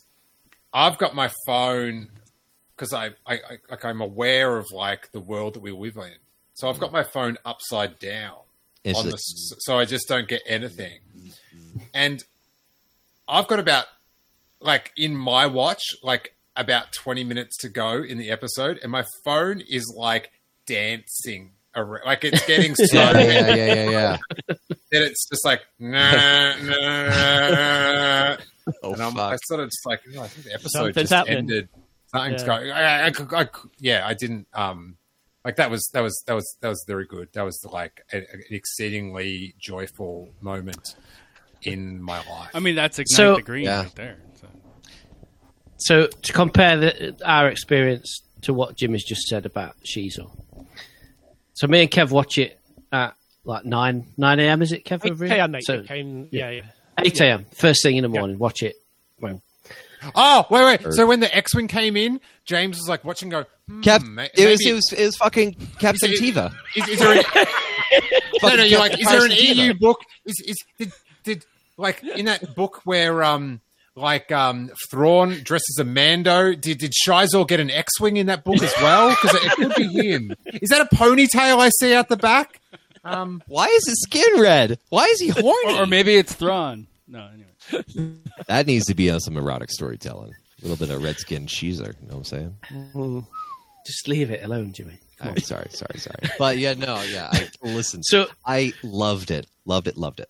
i've 0.72 0.98
got 0.98 1.14
my 1.14 1.30
phone 1.46 2.08
because 2.76 2.92
I, 2.92 3.06
I, 3.26 3.34
I 3.34 3.58
like 3.70 3.84
I'm 3.84 4.00
aware 4.00 4.56
of 4.56 4.70
like 4.72 5.12
the 5.12 5.20
world 5.20 5.54
that 5.54 5.60
we 5.60 5.70
live 5.70 5.96
in. 5.96 6.12
So 6.54 6.68
I've 6.68 6.78
got 6.78 6.92
my 6.92 7.02
phone 7.02 7.36
upside 7.44 7.98
down 7.98 8.36
on 8.86 9.10
the, 9.10 9.16
so 9.16 9.78
I 9.78 9.84
just 9.84 10.08
don't 10.08 10.28
get 10.28 10.42
anything. 10.46 11.00
And 11.92 12.22
I've 13.26 13.48
got 13.48 13.58
about 13.58 13.86
like 14.60 14.92
in 14.96 15.14
my 15.16 15.46
watch 15.46 15.82
like 16.02 16.34
about 16.56 16.92
20 16.92 17.24
minutes 17.24 17.56
to 17.58 17.68
go 17.68 18.02
in 18.02 18.18
the 18.18 18.30
episode, 18.30 18.78
and 18.82 18.90
my 18.92 19.04
phone 19.24 19.60
is 19.68 19.92
like 19.96 20.30
dancing. 20.66 21.52
Around, 21.76 22.02
like 22.06 22.22
it's 22.22 22.46
getting 22.46 22.72
so 22.76 22.84
yeah, 22.96 23.18
yeah, 23.18 23.54
yeah, 23.54 23.64
yeah, 23.74 23.90
yeah. 23.90 24.16
that 24.48 25.02
it's 25.02 25.28
just 25.28 25.44
like 25.44 25.60
nah, 25.80 26.54
nah. 26.62 28.36
Oh 28.82 28.92
and 28.94 29.02
I'm, 29.02 29.12
fuck! 29.12 29.32
I 29.32 29.36
sort 29.44 29.60
of 29.60 29.66
just 29.68 29.84
like 29.84 30.00
oh, 30.16 30.22
I 30.22 30.28
think 30.28 30.46
the 30.46 30.54
episode 30.54 30.70
Something's 30.70 30.96
just 30.96 31.12
happening. 31.12 31.38
ended. 31.38 31.68
Something's 32.06 32.42
Yeah. 32.42 32.46
going. 32.46 32.70
I, 32.70 32.82
I, 32.82 33.06
I, 33.08 33.42
I- 33.42 33.48
yeah, 33.78 34.06
I 34.06 34.14
didn't. 34.14 34.46
Um, 34.54 34.96
like 35.44 35.56
that 35.56 35.70
was 35.70 35.86
that 35.92 36.00
was 36.00 36.22
that 36.26 36.32
was 36.34 36.56
that 36.62 36.68
was 36.68 36.82
very 36.86 37.04
good. 37.06 37.28
That 37.34 37.42
was 37.42 37.60
like 37.70 38.02
a, 38.12 38.18
an 38.18 38.42
exceedingly 38.50 39.54
joyful 39.58 40.30
moment 40.40 40.94
in 41.66 42.00
my 42.02 42.18
life. 42.18 42.50
I 42.54 42.60
mean, 42.60 42.74
that's 42.76 42.98
ignite 42.98 43.08
So- 43.16 43.36
the 43.36 43.42
green 43.42 43.64
Yeah. 43.64 43.82
right 43.82 43.94
there. 43.94 44.16
So. 44.40 44.46
So 45.78 46.06
to 46.06 46.32
compare 46.32 46.76
the, 46.78 47.16
our 47.24 47.48
experience 47.48 48.22
to 48.42 48.54
what 48.54 48.76
Jim 48.76 48.92
has 48.92 49.02
just 49.04 49.22
said 49.22 49.46
about 49.46 49.74
Xizor. 49.84 50.30
So 51.54 51.66
me 51.66 51.82
and 51.82 51.90
Kev 51.90 52.10
watch 52.10 52.38
it 52.38 52.58
at 52.92 53.14
like 53.44 53.64
nine 53.64 54.06
nine 54.16 54.40
a.m. 54.40 54.62
Is 54.62 54.72
it 54.72 54.84
Kev? 54.84 55.08
over 55.10 55.24
here? 55.26 55.36
Hey, 55.36 55.46
mate. 55.46 55.64
So 55.64 55.82
came, 55.82 56.28
yeah, 56.30 56.50
yeah. 56.50 56.62
eight 57.04 57.20
a.m. 57.20 57.46
First 57.52 57.82
thing 57.82 57.96
in 57.96 58.02
the 58.02 58.08
morning. 58.08 58.38
Watch 58.38 58.62
it. 58.62 58.76
Well, 59.20 59.40
oh 60.14 60.46
wait, 60.50 60.82
wait. 60.84 60.92
So 60.94 61.06
when 61.06 61.20
the 61.20 61.34
X-wing 61.34 61.68
came 61.68 61.96
in, 61.96 62.20
James 62.44 62.76
was 62.76 62.88
like 62.88 63.04
watching. 63.04 63.28
Go. 63.28 63.44
Hmm, 63.68 63.80
Cap, 63.82 64.02
ma- 64.02 64.26
it 64.34 64.46
was 64.48 64.66
it 64.66 64.72
was 64.72 64.92
it 64.92 65.04
was 65.04 65.16
fucking 65.16 65.54
Captain 65.78 66.10
Is 66.12 66.20
Tiva. 66.20 66.52
Is, 66.76 66.88
is 66.88 66.98
there 66.98 67.12
an, 67.18 67.24
no, 68.42 68.56
no, 68.56 68.64
you're 68.64 68.78
like, 68.80 68.98
is 68.98 69.06
there 69.06 69.24
an 69.24 69.32
EU 69.32 69.74
book? 69.74 70.00
Is 70.24 70.40
is 70.46 70.56
did 70.78 70.92
did 71.22 71.44
like 71.76 72.02
in 72.02 72.26
that 72.26 72.54
book 72.54 72.80
where 72.84 73.22
um 73.22 73.60
like 73.96 74.30
um 74.32 74.70
Thrawn 74.90 75.40
dresses 75.42 75.78
a 75.80 75.84
Mando? 75.84 76.54
Did 76.54 76.78
did 76.78 76.92
Xizor 77.06 77.46
get 77.46 77.60
an 77.60 77.70
X-wing 77.70 78.16
in 78.16 78.26
that 78.26 78.44
book 78.44 78.62
as 78.62 78.72
well? 78.80 79.10
Because 79.10 79.34
it, 79.36 79.44
it 79.44 79.52
could 79.52 79.74
be 79.74 79.88
him. 79.88 80.34
Is 80.46 80.70
that 80.70 80.80
a 80.80 80.94
ponytail 80.96 81.58
I 81.58 81.70
see 81.80 81.94
out 81.94 82.08
the 82.08 82.16
back? 82.16 82.60
Um, 83.04 83.42
Why 83.46 83.66
is 83.66 83.86
his 83.86 84.02
skin 84.02 84.40
red? 84.40 84.78
Why 84.88 85.04
is 85.04 85.20
he 85.20 85.28
horny? 85.28 85.74
Or, 85.78 85.82
or 85.82 85.86
maybe 85.86 86.14
it's 86.16 86.32
Thrawn. 86.32 86.86
No, 87.06 87.28
anyway. 87.28 88.16
that 88.46 88.66
needs 88.66 88.86
to 88.86 88.94
be 88.94 89.10
on 89.10 89.20
some 89.20 89.36
erotic 89.36 89.70
storytelling. 89.70 90.32
A 90.62 90.66
little 90.66 90.86
bit 90.86 90.94
of 90.94 91.02
red 91.02 91.18
skin 91.18 91.46
Xizor. 91.46 91.94
You 92.00 92.08
know 92.08 92.16
what 92.16 92.32
I'm 92.32 92.52
saying? 92.94 93.26
just 93.86 94.08
leave 94.08 94.30
it 94.30 94.42
alone, 94.42 94.72
Jimmy. 94.72 94.98
Oh, 95.20 95.34
sorry, 95.36 95.68
sorry, 95.70 95.98
sorry. 95.98 96.30
But 96.38 96.58
yeah, 96.58 96.74
no, 96.74 97.00
yeah. 97.02 97.28
I, 97.30 97.48
listen, 97.62 98.02
So 98.02 98.26
I 98.44 98.72
loved 98.82 99.30
it, 99.30 99.46
loved 99.66 99.86
it, 99.86 99.96
loved 99.96 100.20
it. 100.20 100.28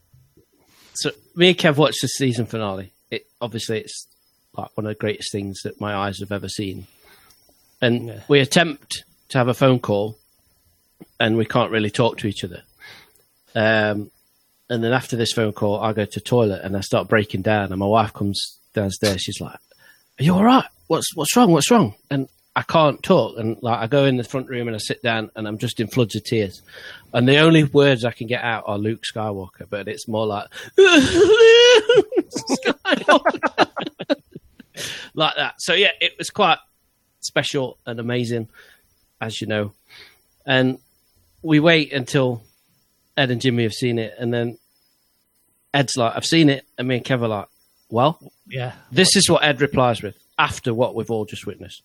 So 0.94 1.10
me 1.34 1.48
and 1.48 1.58
Kev 1.58 1.76
watched 1.76 2.00
the 2.02 2.08
season 2.08 2.46
finale. 2.46 2.92
It 3.10 3.26
obviously 3.40 3.80
it's 3.80 4.06
like 4.56 4.70
one 4.76 4.86
of 4.86 4.90
the 4.90 4.94
greatest 4.94 5.32
things 5.32 5.60
that 5.64 5.80
my 5.80 5.94
eyes 5.94 6.20
have 6.20 6.32
ever 6.32 6.48
seen. 6.48 6.86
And 7.80 8.08
Yeah. 8.08 8.20
we 8.28 8.40
attempt 8.40 9.04
to 9.30 9.38
have 9.38 9.48
a 9.48 9.54
phone 9.54 9.78
call, 9.80 10.16
and 11.18 11.36
we 11.36 11.44
can't 11.44 11.70
really 11.72 11.90
talk 11.90 12.18
to 12.18 12.26
each 12.28 12.44
other. 12.44 12.62
Um, 13.54 14.10
and 14.70 14.82
then 14.82 14.92
after 14.92 15.16
this 15.16 15.32
phone 15.32 15.52
call, 15.52 15.80
I 15.80 15.92
go 15.92 16.04
to 16.04 16.20
toilet 16.20 16.62
and 16.64 16.76
I 16.76 16.80
start 16.80 17.08
breaking 17.08 17.42
down, 17.42 17.70
and 17.72 17.78
my 17.78 17.86
wife 17.86 18.12
comes 18.12 18.58
downstairs. 18.74 19.20
She's 19.22 19.40
like, 19.40 19.58
"Are 20.18 20.24
you 20.24 20.34
all 20.34 20.44
right? 20.44 20.64
What's 20.86 21.14
what's 21.14 21.36
wrong? 21.36 21.50
What's 21.52 21.70
wrong?" 21.70 21.94
And 22.10 22.28
I 22.56 22.62
can't 22.62 23.02
talk, 23.02 23.36
and 23.38 23.56
like 23.62 23.80
I 23.80 23.86
go 23.88 24.04
in 24.04 24.16
the 24.16 24.22
front 24.24 24.48
room 24.48 24.68
and 24.68 24.76
I 24.76 24.78
sit 24.78 25.02
down, 25.02 25.30
and 25.34 25.48
I'm 25.48 25.58
just 25.58 25.80
in 25.80 25.88
floods 25.88 26.14
of 26.14 26.22
tears. 26.24 26.62
And 27.12 27.28
the 27.28 27.38
only 27.38 27.64
words 27.64 28.04
I 28.04 28.12
can 28.12 28.26
get 28.28 28.42
out 28.44 28.64
are 28.66 28.78
Luke 28.78 29.02
Skywalker, 29.12 29.68
but 29.68 29.88
it's 29.88 30.06
more 30.08 30.26
like 30.26 30.46
like 35.14 35.36
that. 35.36 35.54
So 35.58 35.74
yeah, 35.74 35.90
it 36.00 36.12
was 36.18 36.30
quite 36.30 36.58
special 37.20 37.78
and 37.86 38.00
amazing, 38.00 38.48
as 39.20 39.40
you 39.40 39.46
know. 39.46 39.72
And 40.46 40.78
we 41.42 41.60
wait 41.60 41.92
until 41.92 42.42
Ed 43.16 43.30
and 43.30 43.40
Jimmy 43.40 43.62
have 43.64 43.72
seen 43.72 43.98
it, 43.98 44.14
and 44.18 44.32
then 44.32 44.58
Ed's 45.72 45.96
like, 45.96 46.14
"I've 46.16 46.24
seen 46.24 46.48
it," 46.48 46.64
and 46.78 46.88
me 46.88 46.96
and 46.96 47.04
Kev 47.04 47.22
are 47.22 47.28
like, 47.28 47.48
"Well, 47.90 48.18
Yeah. 48.46 48.72
this 48.92 49.16
is 49.16 49.28
what 49.28 49.44
Ed 49.44 49.60
replies 49.60 50.02
with 50.02 50.16
after 50.38 50.74
what 50.74 50.94
we've 50.94 51.10
all 51.10 51.24
just 51.24 51.46
witnessed." 51.46 51.82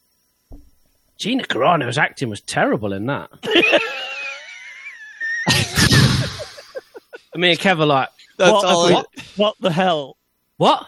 Gina 1.19 1.43
Carano's 1.43 1.97
acting 1.97 2.29
was 2.29 2.41
terrible 2.41 2.93
in 2.93 3.05
that. 3.07 3.29
and 7.33 7.41
me 7.41 7.51
and 7.51 7.59
Kev 7.59 7.79
are 7.79 7.85
like, 7.85 8.09
That's 8.37 8.51
what, 8.51 8.65
all. 8.65 8.85
I- 8.87 8.91
what, 8.93 9.07
what 9.35 9.55
the 9.59 9.71
hell? 9.71 10.17
"What?" 10.57 10.85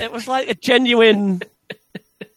It 0.00 0.10
was 0.10 0.26
like 0.26 0.48
a 0.48 0.54
genuine 0.54 1.40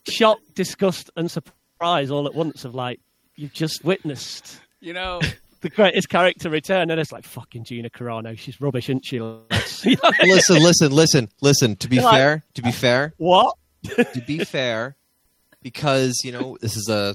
shock, 0.07 0.39
disgust, 0.53 1.09
and 1.15 1.29
surprise 1.29 2.11
all 2.11 2.27
at 2.27 2.35
once 2.35 2.65
of 2.65 2.75
like, 2.75 2.99
you've 3.35 3.53
just 3.53 3.83
witnessed 3.83 4.59
You 4.79 4.93
know, 4.93 5.19
the 5.61 5.69
greatest 5.69 6.09
character 6.09 6.49
return, 6.51 6.91
and 6.91 6.99
it's 6.99 7.11
like, 7.11 7.25
fucking 7.25 7.63
Gina 7.63 7.89
Carano, 7.89 8.37
she's 8.37 8.61
rubbish, 8.61 8.89
isn't 8.89 9.05
she? 9.05 9.19
lads? 9.19 9.83
You 9.85 9.97
know? 10.03 10.11
listen, 10.23 10.61
listen, 10.61 10.91
listen, 10.91 11.29
listen. 11.41 11.75
To 11.77 11.87
be 11.89 11.99
Like- 11.99 12.13
fair, 12.15 12.43
to 12.55 12.61
be 12.61 12.71
fair, 12.71 13.13
what? 13.17 13.55
to 13.85 14.23
be 14.27 14.43
fair, 14.43 14.95
because 15.71 16.21
you 16.23 16.31
know 16.31 16.57
this 16.61 16.77
is 16.77 16.87
a 16.87 17.13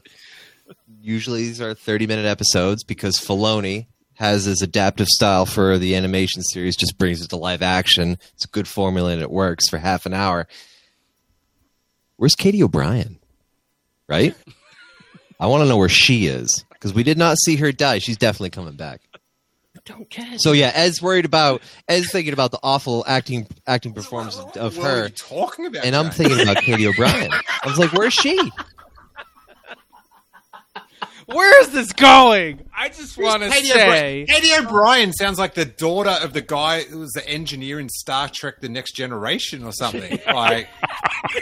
usually 1.01 1.45
these 1.45 1.61
are 1.61 1.73
thirty 1.73 2.07
minute 2.07 2.27
episodes 2.27 2.85
because 2.85 3.17
Filoni 3.17 3.87
has 4.17 4.45
his 4.45 4.61
adaptive 4.61 5.09
style 5.09 5.47
for 5.47 5.79
the 5.79 5.97
animation 5.97 6.43
series, 6.43 6.77
just 6.77 6.99
brings 6.99 7.23
it 7.23 7.31
to 7.31 7.37
live 7.37 7.63
action. 7.63 8.19
It's 8.35 8.45
a 8.45 8.49
good 8.49 8.69
formula 8.69 9.11
and 9.11 9.23
it 9.23 9.31
works 9.31 9.71
for 9.71 9.79
half 9.79 10.05
an 10.05 10.13
hour. 10.13 10.47
Where's 12.17 12.35
Katie 12.35 12.63
O'Brien? 12.63 13.19
Right? 14.07 14.35
I 15.41 15.47
want 15.47 15.63
to 15.63 15.69
know 15.69 15.79
where 15.79 15.89
she 15.89 16.27
is 16.27 16.65
because 16.71 16.93
we 16.93 17.03
did 17.03 17.17
not 17.17 17.39
see 17.39 17.57
her 17.57 17.73
die. 17.73 17.99
She's 17.99 18.19
definitely 18.19 18.51
coming 18.51 18.77
back. 18.77 19.01
Don't 19.85 20.09
care. 20.09 20.39
So 20.39 20.53
yeah, 20.53 20.71
Ed's 20.75 21.03
worried 21.03 21.25
about 21.25 21.61
Ed's 21.89 22.11
thinking 22.13 22.33
about 22.33 22.53
the 22.53 22.59
awful 22.63 23.05
acting 23.09 23.49
acting 23.67 23.93
performance 23.93 24.39
of, 24.39 24.57
of 24.57 24.77
What 24.79 24.87
are 24.87 24.91
her, 24.97 25.03
you 25.05 25.09
talking 25.11 25.67
about? 25.67 25.85
and 25.85 25.97
I'm 25.97 26.11
thinking 26.11 26.41
about 26.41 26.59
Katie 26.63 26.87
O'Brien. 26.87 27.33
I 27.33 27.67
was 27.67 27.79
like, 27.79 27.93
where's 27.93 28.15
she? 28.15 28.39
Where 31.27 31.61
is 31.63 31.71
this 31.71 31.93
going? 31.93 32.65
I 32.77 32.89
just 32.89 33.17
want 33.17 33.43
to 33.43 33.51
say. 33.51 33.71
O'Brien? 33.73 34.27
Katie 34.27 34.55
O'Brien 34.55 35.13
sounds 35.13 35.39
like 35.39 35.55
the 35.55 35.65
daughter 35.65 36.17
of 36.23 36.33
the 36.33 36.41
guy 36.41 36.83
who 36.83 36.99
was 37.01 37.13
the 37.13 37.27
engineer 37.29 37.79
in 37.81 37.89
Star 37.89 38.29
Trek: 38.29 38.61
The 38.61 38.69
Next 38.69 38.93
Generation 38.97 39.65
or 39.65 39.73
something. 39.73 40.19
Like, 40.33 40.69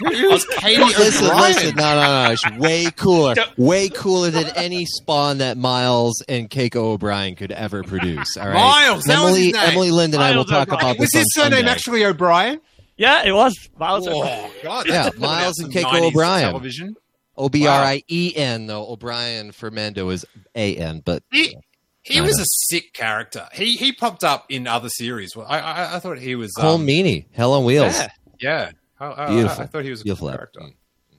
who's 0.01 0.45
Katie 0.47 0.83
Listen, 0.83 1.27
O'Brien? 1.27 1.55
listen, 1.55 1.77
no, 1.77 1.95
no, 1.95 2.29
no. 2.29 2.35
She's 2.35 2.59
way 2.59 2.87
cooler. 2.97 3.35
Way 3.57 3.89
cooler 3.89 4.31
than 4.31 4.47
any 4.57 4.85
spawn 4.85 5.39
that 5.39 5.57
Miles 5.57 6.23
and 6.29 6.51
Keiko 6.51 6.77
O'Brien 6.77 7.35
could 7.37 7.53
ever 7.53 7.83
produce. 7.83 8.37
All 8.37 8.47
right. 8.49 8.55
Miles, 8.55 9.05
that 9.05 9.19
was 9.23 9.29
Emily, 9.29 9.45
his 9.45 9.53
name. 9.55 9.63
Emily 9.71 9.91
Lind 9.91 10.15
and 10.15 10.23
I 10.23 10.31
will 10.31 10.37
Miles 10.39 10.51
talk 10.51 10.69
O'Brien. 10.69 10.81
about 10.85 10.93
this. 10.95 11.01
Was 11.01 11.11
this 11.13 11.21
his 11.21 11.27
on 11.39 11.43
surname 11.45 11.59
Sunday. 11.59 11.71
actually 11.71 12.05
O'Brien? 12.05 12.61
Yeah, 12.97 13.23
it 13.25 13.33
was. 13.33 13.57
Miles 13.79 14.07
Oh 14.11 14.51
God! 14.63 14.87
Yeah, 14.87 15.05
that's 15.05 15.19
Miles 15.19 15.59
and 15.61 15.73
Keiko 15.73 15.85
90s 15.85 16.09
O'Brien. 16.09 16.49
Television. 16.51 16.97
O 17.41 17.49
B 17.49 17.67
R 17.67 17.83
I 17.83 18.03
E 18.09 18.33
N 18.37 18.67
though. 18.67 18.87
O'Brien 18.89 19.53
for 19.53 19.71
Mando 19.71 20.09
is 20.11 20.25
A 20.55 20.77
N, 20.77 21.03
but 21.05 21.23
He 21.33 21.57
he 22.03 22.21
was 22.21 22.37
know. 22.37 22.43
a 22.43 22.47
sick 22.47 22.93
character. 22.93 23.49
He 23.53 23.73
he 23.77 23.93
popped 23.93 24.23
up 24.25 24.47
in 24.49 24.67
other 24.67 24.89
series. 24.89 25.35
Well, 25.37 25.47
I 25.49 25.59
I, 25.61 25.97
I 25.97 25.99
thought 26.01 26.19
he 26.19 26.35
was 26.37 26.53
Colm 26.57 26.77
um, 26.77 26.87
Meaney, 26.87 27.27
Hell 27.33 27.53
on 27.55 27.65
Wheels, 27.65 27.95
Yeah, 27.95 28.09
yeah. 28.41 28.71
I, 29.01 29.25
I, 29.25 29.29
beautiful. 29.29 29.61
I, 29.61 29.65
I 29.65 29.67
thought 29.67 29.85
he 29.85 29.91
was 29.91 30.01
a 30.03 30.05
beautiful 30.05 30.29
cool 30.29 30.35
ep- 30.35 30.39
character. 30.53 30.61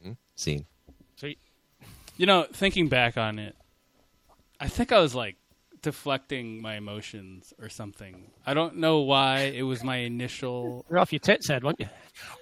Mhm. 0.06 0.18
Scene. 0.36 0.66
You 2.18 2.28
know, 2.28 2.46
thinking 2.54 2.88
back 2.88 3.18
on 3.18 3.40
it, 3.40 3.56
I 4.60 4.68
think 4.68 4.92
I 4.92 5.00
was 5.00 5.16
like 5.16 5.38
deflecting 5.82 6.62
my 6.62 6.76
emotions 6.76 7.54
or 7.62 7.70
something. 7.70 8.32
I 8.46 8.54
don't 8.54 8.78
know 8.78 9.00
why 9.00 9.42
it 9.42 9.64
was 9.64 9.84
my 9.84 9.98
initial. 9.98 10.86
You're 10.90 11.00
off 11.00 11.12
your 11.12 11.20
tits 11.20 11.48
head, 11.48 11.64
weren't 11.64 11.80
you? 11.80 11.90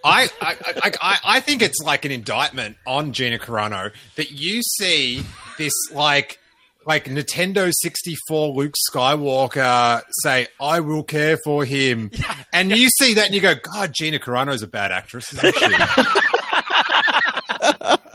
I, 0.04 0.30
I, 0.42 0.56
I, 0.66 0.92
I, 1.02 1.18
I 1.24 1.40
think 1.40 1.62
it's 1.62 1.80
like 1.84 2.06
an 2.06 2.12
indictment 2.12 2.78
on 2.86 3.14
Gina 3.14 3.40
Carano 3.40 3.92
that 4.16 4.32
you 4.32 4.62
see 4.62 5.24
this 5.58 5.74
like 5.94 6.40
like 6.86 7.06
Nintendo 7.06 7.72
64 7.74 8.50
Luke 8.56 8.74
Skywalker 8.92 10.02
say, 10.24 10.48
I 10.60 10.80
will 10.80 11.04
care 11.04 11.38
for 11.44 11.64
him. 11.66 12.10
And 12.52 12.72
you 12.76 12.90
see 12.90 13.14
that 13.16 13.26
and 13.28 13.36
you 13.36 13.42
go, 13.42 13.54
God, 13.62 13.92
Gina 13.94 14.18
Carano's 14.18 14.64
a 14.64 14.68
bad 14.68 14.92
actress, 14.92 15.32
isn't 15.34 15.56
she? 15.56 15.66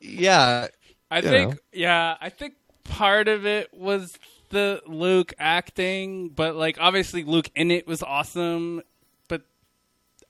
Yeah, 0.00 0.68
I 1.10 1.16
You 1.18 1.22
think, 1.22 1.50
know. 1.52 1.58
yeah, 1.72 2.16
I 2.20 2.28
think 2.28 2.54
part 2.84 3.28
of 3.28 3.46
it 3.46 3.72
was 3.72 4.12
the 4.50 4.82
Luke 4.86 5.32
acting, 5.38 6.28
but 6.28 6.56
like 6.56 6.78
obviously 6.80 7.24
Luke 7.24 7.50
in 7.54 7.70
it 7.70 7.86
was 7.86 8.02
awesome. 8.02 8.82
But 9.28 9.42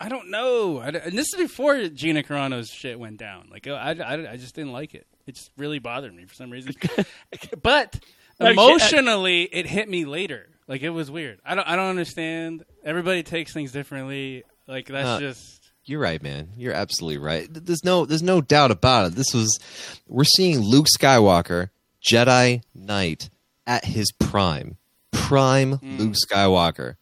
I 0.00 0.08
don't 0.08 0.30
know, 0.30 0.78
I, 0.78 0.88
and 0.88 1.18
this 1.18 1.26
is 1.32 1.36
before 1.36 1.88
Gina 1.88 2.22
Carano's 2.22 2.68
shit 2.68 2.98
went 2.98 3.18
down. 3.18 3.48
Like 3.50 3.66
I, 3.66 3.92
I, 3.92 4.32
I 4.32 4.36
just 4.36 4.54
didn't 4.54 4.72
like 4.72 4.94
it. 4.94 5.06
It 5.26 5.34
just 5.36 5.50
really 5.56 5.78
bothered 5.78 6.14
me 6.14 6.24
for 6.24 6.34
some 6.34 6.50
reason. 6.50 6.74
but 7.62 8.00
emotionally, 8.40 9.42
it 9.44 9.66
hit 9.66 9.88
me 9.88 10.04
later. 10.04 10.48
Like 10.68 10.82
it 10.82 10.90
was 10.90 11.10
weird. 11.10 11.40
I 11.44 11.54
don't, 11.54 11.66
I 11.68 11.76
don't 11.76 11.90
understand. 11.90 12.64
Everybody 12.84 13.22
takes 13.22 13.52
things 13.52 13.72
differently. 13.72 14.44
Like 14.66 14.86
that's 14.86 15.08
Uh, 15.08 15.20
just. 15.20 15.58
You're 15.84 16.00
right, 16.00 16.22
man. 16.22 16.50
You're 16.56 16.72
absolutely 16.74 17.18
right. 17.18 17.48
There's 17.50 17.82
no 17.84 18.06
there's 18.06 18.22
no 18.22 18.40
doubt 18.40 18.70
about 18.70 19.06
it. 19.08 19.14
This 19.16 19.34
was 19.34 19.58
we're 20.06 20.22
seeing 20.22 20.60
Luke 20.60 20.86
Skywalker, 20.96 21.70
Jedi 22.04 22.62
Knight 22.74 23.30
at 23.66 23.84
his 23.84 24.10
prime. 24.12 24.76
Prime 25.12 25.78
Luke 25.82 26.14
Skywalker 26.14 26.96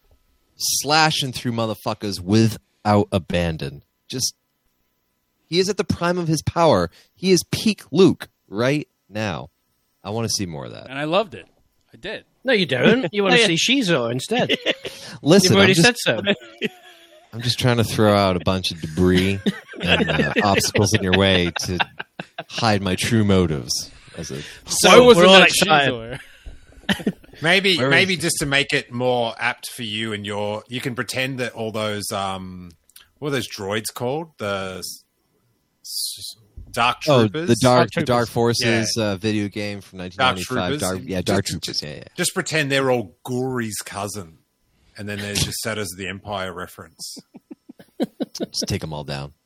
slashing 0.57 1.31
through 1.31 1.53
motherfuckers 1.53 2.19
without 2.19 3.07
abandon. 3.11 3.83
Just 4.07 4.35
he 5.47 5.59
is 5.59 5.69
at 5.69 5.77
the 5.77 5.83
prime 5.83 6.17
of 6.17 6.27
his 6.27 6.41
power. 6.43 6.89
He 7.13 7.31
is 7.31 7.43
peak 7.51 7.83
Luke 7.91 8.29
right 8.47 8.87
now. 9.09 9.49
I 10.03 10.11
want 10.11 10.25
to 10.25 10.33
see 10.33 10.45
more 10.45 10.65
of 10.65 10.71
that. 10.71 10.89
And 10.89 10.97
I 10.97 11.03
loved 11.05 11.35
it. 11.35 11.45
I 11.93 11.97
did. 11.97 12.25
No, 12.43 12.53
you 12.53 12.65
don't. 12.65 13.07
You 13.13 13.23
want 13.23 13.35
to 13.35 13.57
see 13.57 13.81
Xizor 13.81 14.11
instead. 14.11 14.57
Listen, 15.21 15.51
You've 15.51 15.57
already 15.57 15.71
I'm 15.71 15.83
just, 15.83 15.99
said 16.03 16.23
so. 16.23 16.67
I'm 17.33 17.41
just 17.41 17.59
trying 17.59 17.77
to 17.77 17.83
throw 17.83 18.13
out 18.15 18.35
a 18.35 18.39
bunch 18.39 18.71
of 18.71 18.81
debris 18.81 19.39
and 19.81 20.09
uh, 20.09 20.33
obstacles 20.43 20.93
in 20.93 21.03
your 21.03 21.17
way 21.17 21.51
to 21.61 21.79
hide 22.49 22.81
my 22.81 22.95
true 22.95 23.23
motives. 23.23 23.91
As 24.17 24.31
a 24.31 24.41
So 24.65 25.05
was 25.05 25.17
we're 25.17 25.23
in 25.23 25.29
all 25.29 25.35
that 25.39 25.47
excited. 25.49 26.19
Xizor? 26.89 27.13
Maybe 27.41 27.77
Where 27.77 27.89
maybe 27.89 28.17
just 28.17 28.35
to 28.39 28.45
make 28.45 28.71
it 28.73 28.91
more 28.91 29.33
apt 29.39 29.67
for 29.69 29.81
you 29.83 30.13
and 30.13 30.25
your 30.25 30.63
you 30.67 30.79
can 30.81 30.93
pretend 30.93 31.39
that 31.39 31.53
all 31.53 31.71
those 31.71 32.11
um 32.11 32.69
what 33.19 33.29
are 33.29 33.31
those 33.31 33.47
droids 33.47 33.91
called? 33.93 34.31
The 34.37 34.75
s- 34.79 35.03
s- 35.83 36.35
Dark 36.71 36.97
oh, 37.07 37.27
the 37.27 37.55
dark, 37.59 37.87
the 37.87 37.91
Troopers. 37.91 38.03
dark 38.07 38.29
forces 38.29 38.95
uh, 38.97 39.15
video 39.17 39.47
game 39.49 39.81
from 39.81 39.99
Dark 39.99 40.13
1995. 40.17 40.45
Troopers. 40.47 40.81
Dark, 40.81 41.01
yeah, 41.03 41.21
dark 41.21 41.45
Just- 41.45 41.63
troopers. 41.63 41.81
Yeah, 41.83 41.95
yeah. 41.95 42.03
Just 42.15 42.33
pretend 42.33 42.71
they're 42.71 42.91
all 42.91 43.17
Guri's 43.25 43.77
cousin. 43.83 44.37
And 44.97 45.07
then 45.09 45.19
there's 45.19 45.43
just 45.43 45.57
Shadows 45.63 45.91
of 45.93 45.97
the 45.97 46.07
Empire 46.07 46.53
reference. 46.53 47.17
Just 48.37 48.65
take 48.67 48.81
them 48.81 48.93
all 48.93 49.03
down. 49.03 49.33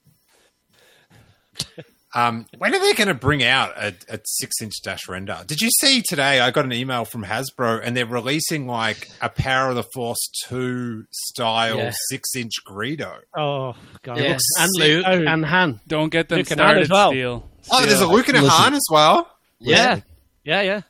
Um, 2.15 2.45
when 2.57 2.73
are 2.73 2.79
they 2.79 2.93
going 2.93 3.09
to 3.09 3.13
bring 3.13 3.43
out 3.43 3.71
a, 3.77 3.93
a 4.07 4.19
six 4.23 4.61
inch 4.61 4.73
Dash 4.81 5.05
Rendar? 5.07 5.45
Did 5.45 5.59
you 5.59 5.69
see 5.81 6.01
today? 6.01 6.39
I 6.39 6.49
got 6.49 6.63
an 6.63 6.71
email 6.71 7.03
from 7.03 7.25
Hasbro 7.25 7.81
and 7.83 7.95
they're 7.95 8.05
releasing 8.05 8.67
like 8.67 9.09
a 9.21 9.27
Power 9.27 9.69
of 9.69 9.75
the 9.75 9.83
Force 9.93 10.29
2 10.47 11.05
style 11.11 11.77
Yeah. 11.77 11.91
six 12.09 12.33
inch 12.35 12.53
Greedo. 12.65 13.17
Oh 13.37 13.75
god. 14.01 14.17
yeah. 14.17 14.29
looks 14.29 14.43
And 14.59 14.69
sick. 14.77 14.81
Luke 14.87 15.05
Oh. 15.07 15.11
and 15.27 15.45
Han. 15.45 15.79
Don't 15.87 16.09
get 16.09 16.29
them 16.29 16.37
Luke 16.37 16.47
started. 16.47 16.83
as 16.83 16.89
well. 16.89 17.09
Steele. 17.11 17.49
Oh, 17.69 17.85
there's 17.85 17.99
a 18.01 18.07
Luke 18.07 18.29
and 18.29 18.37
a 18.37 18.41
Listen. 18.41 18.61
Han 18.61 18.73
as 18.75 18.85
well. 18.89 19.29
Yeah. 19.59 19.99
Yeah, 20.45 20.61
yeah. 20.61 20.81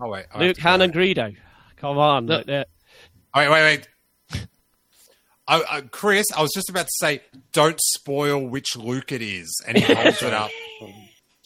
Oh, 0.00 0.08
wait. 0.08 0.26
I 0.32 0.38
have 0.38 0.40
Luke, 0.46 0.56
to 0.56 0.62
Han, 0.62 0.80
and 0.82 0.92
Greedo. 0.94 1.36
Come 1.76 1.98
on. 1.98 2.26
Look. 2.26 2.46
look, 2.46 2.66
Oh, 3.34 3.40
wait, 3.40 3.50
wait, 3.50 3.62
wait. 4.34 4.48
I, 5.48 5.62
I, 5.70 5.80
Chris, 5.80 6.26
I 6.36 6.42
was 6.42 6.50
just 6.54 6.68
about 6.68 6.84
to 6.86 6.92
say, 7.00 7.22
don't 7.52 7.80
spoil 7.80 8.46
which 8.46 8.76
Luke 8.76 9.12
it 9.12 9.22
is, 9.22 9.50
and 9.66 9.78
he 9.78 9.82
holds 9.94 10.22
it 10.22 10.32
up. 10.34 10.50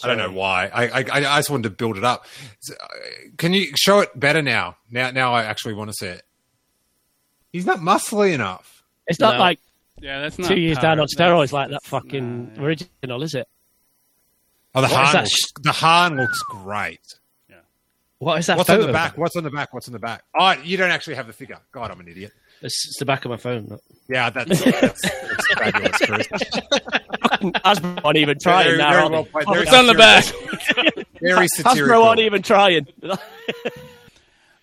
I 0.05 0.09
don't 0.09 0.19
know 0.19 0.33
why. 0.33 0.67
I, 0.73 0.85
I, 1.01 1.05
I 1.13 1.39
just 1.39 1.51
wanted 1.51 1.65
to 1.65 1.71
build 1.71 1.97
it 1.99 2.05
up. 2.05 2.27
Uh, 2.71 2.75
Can 3.37 3.53
you 3.53 3.69
show 3.77 4.01
it 4.01 4.19
better 4.19 4.43
now? 4.43 4.77
Now, 4.91 5.11
now 5.11 5.35
I 5.35 5.45
actually 5.45 5.75
want 5.75 5.91
to 5.91 5.95
see 5.95 6.07
it. 6.07 6.23
He's 7.53 7.67
not 7.67 7.79
muscly 7.79 8.33
enough. 8.33 8.83
It's 9.07 9.21
not 9.21 9.35
No. 9.35 9.41
like 9.41 9.61
Yeah, 10.01 10.21
that's 10.21 10.39
not 10.39 10.49
two 10.49 10.59
years 10.61 10.79
power. 10.79 10.83
down 10.97 11.01
on 11.01 11.07
steroids 11.07 11.51
That's- 11.51 11.53
like 11.53 11.71
that 11.71 11.85
fucking 11.85 12.55
Nah. 12.57 12.63
original, 12.63 13.23
is 13.23 13.35
it? 13.35 13.47
Oh, 14.75 14.81
the 14.81 14.89
What 14.89 14.91
is 14.91 14.97
Han. 14.97 15.13
that 15.13 15.23
Looks, 15.25 15.31
sh- 15.35 15.53
the 15.63 15.73
Han 15.73 16.17
looks 16.17 16.39
great. 16.41 17.01
What 18.19 18.39
is 18.39 18.47
that 18.47 18.57
What's 18.57 18.71
on 18.71 18.77
photo? 18.77 18.87
the 18.87 18.93
back? 18.93 19.19
What's 19.19 19.35
on 19.35 19.43
the 19.43 19.51
back? 19.51 19.75
What's 19.75 19.89
on 19.89 19.93
the 19.93 19.99
back? 19.99 20.23
Oh, 20.39 20.53
you 20.63 20.77
don't 20.77 20.93
actually 20.93 21.17
have 21.17 21.27
the 21.27 21.33
figure. 21.33 21.59
God, 21.73 21.91
I'm 21.91 21.99
an 21.99 22.07
idiot. 22.07 22.33
It's, 22.63 22.87
it's 22.87 22.99
the 22.99 23.05
back 23.05 23.25
of 23.25 23.31
my 23.31 23.37
phone. 23.37 23.67
look. 23.69 23.83
Yeah, 24.09 24.31
that's, 24.31 24.63
that's, 24.65 25.03
that's 25.03 25.55
fabulous, 25.55 25.97
Chris. 25.99 26.29
Hasbro 27.65 28.05
aren't 28.05 28.19
even 28.19 28.39
trying 28.41 28.67
Very- 28.67 28.79
now. 28.79 28.91
very 28.93 29.03
are 29.03 29.11
well. 29.11 29.29
Oh, 29.47 29.55
It's 29.55 29.73
on 29.73 29.87
the 29.87 29.95
back. 29.95 30.25
Very 31.21 31.47
Hasbro 31.47 31.49
satirical. 31.49 32.03
aren't 32.05 32.21
even 32.21 32.43
trying. 32.43 32.87
All 33.05 33.19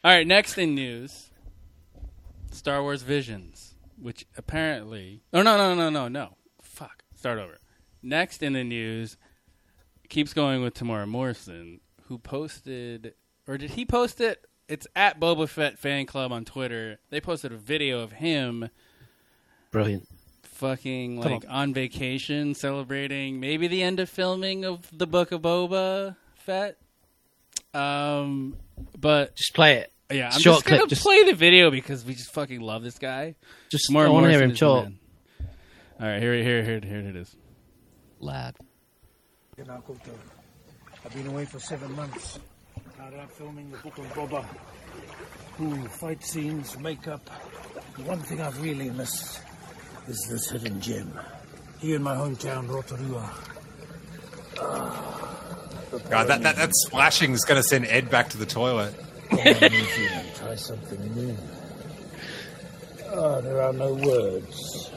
right, 0.04 0.26
next 0.26 0.58
in 0.58 0.76
news, 0.76 1.30
Star 2.52 2.82
Wars 2.82 3.02
Visions, 3.02 3.76
which 4.02 4.26
apparently, 4.38 5.22
oh 5.34 5.42
no 5.42 5.58
no 5.58 5.76
no 5.76 5.90
no 5.90 6.08
no, 6.08 6.36
fuck, 6.62 7.04
start 7.16 7.38
over. 7.38 7.58
Next 8.02 8.42
in 8.42 8.54
the 8.54 8.64
news, 8.64 9.18
keeps 10.08 10.34
going 10.34 10.62
with 10.64 10.74
Temuera 10.74 11.08
Morrison, 11.08 11.82
who 12.04 12.18
posted, 12.18 13.14
or 13.46 13.58
did 13.58 13.72
he 13.72 13.86
post 13.86 14.22
it? 14.22 14.46
It's 14.70 14.86
at 14.96 15.20
Boba 15.20 15.50
Fett 15.50 15.78
fan 15.80 16.06
club 16.06 16.32
on 16.32 16.46
Twitter. 16.46 17.00
They 17.10 17.20
posted 17.20 17.52
a 17.52 17.58
video 17.58 18.00
of 18.02 18.12
him 18.14 18.70
Brilliant. 19.72 20.08
fucking 20.44 21.22
Come 21.24 21.32
like 21.32 21.46
on. 21.50 21.74
vacation, 21.74 22.54
celebrating 22.54 23.40
maybe 23.40 23.68
the 23.68 23.82
end 23.82 24.00
of 24.00 24.10
filming 24.10 24.66
of 24.66 24.88
the 24.96 25.08
Book 25.08 25.32
of 25.32 25.42
Boba 25.42 26.16
Fett. 26.36 26.78
Um, 27.74 28.58
but 28.98 29.36
Just 29.36 29.56
play 29.56 29.78
it. 29.78 29.92
yeah, 30.12 30.30
I'm 30.34 30.40
Short 30.40 30.58
just 30.58 30.66
gonna 30.66 30.78
clip, 30.82 30.90
just- 30.90 31.02
play 31.04 31.24
the 31.24 31.34
video 31.34 31.72
because 31.72 32.06
we 32.06 32.14
just 32.14 32.32
fucking 32.32 32.62
love 32.62 32.84
this 32.84 33.00
guy. 33.00 33.36
Just 33.70 33.92
More 33.92 34.04
I 34.04 34.06
and 34.06 34.14
want 34.14 34.24
more 34.26 34.30
to 34.30 34.34
hear 34.38 34.44
him 34.44 34.52
is 34.52 34.60
the 34.60 34.66
talk. 34.66 34.84
man. 34.86 35.00
All 36.00 36.08
right, 36.08 36.22
here, 36.22 36.34
here, 36.36 36.64
here, 36.64 36.80
here 36.84 37.00
it 37.00 37.16
is. 37.16 37.36
Lad. 38.20 38.56
I've 39.58 41.14
been 41.14 41.28
away 41.28 41.46
for 41.46 41.60
seven 41.60 41.94
months. 41.96 42.40
Hard 43.00 43.14
out 43.14 43.32
filming 43.32 43.72
the 43.72 43.78
Book 43.78 43.98
of 43.98 44.06
Boba. 44.08 44.46
Ooh, 45.62 45.88
fight 45.88 46.22
scenes, 46.22 46.78
makeup. 46.80 47.30
The 47.96 48.04
one 48.04 48.20
thing 48.20 48.42
I've 48.42 48.62
really 48.62 48.90
missed 48.90 49.40
is 50.08 50.28
this 50.30 50.50
hidden 50.50 50.82
gem. 50.82 51.18
Here 51.80 51.96
in 51.96 52.04
my 52.04 52.16
hometown, 52.16 52.68
Rotorua. 52.68 53.32
God, 56.10 56.28
that, 56.28 56.42
that, 56.44 56.58
that 56.58 56.72
splashing 56.74 57.32
is 57.32 57.46
going 57.46 57.62
to 57.62 57.68
send 57.68 57.86
Ed 57.86 58.10
back 58.10 58.30
to 58.32 58.38
the 58.38 58.46
toilet. 58.46 58.94
Come 59.30 59.40
on, 59.40 59.46
New 59.46 59.86
try 60.36 60.56
something 60.56 61.16
new. 61.16 61.38
Ah, 63.16 63.40
there 63.40 63.62
are 63.62 63.74
no 63.74 63.94
words. 63.94 64.92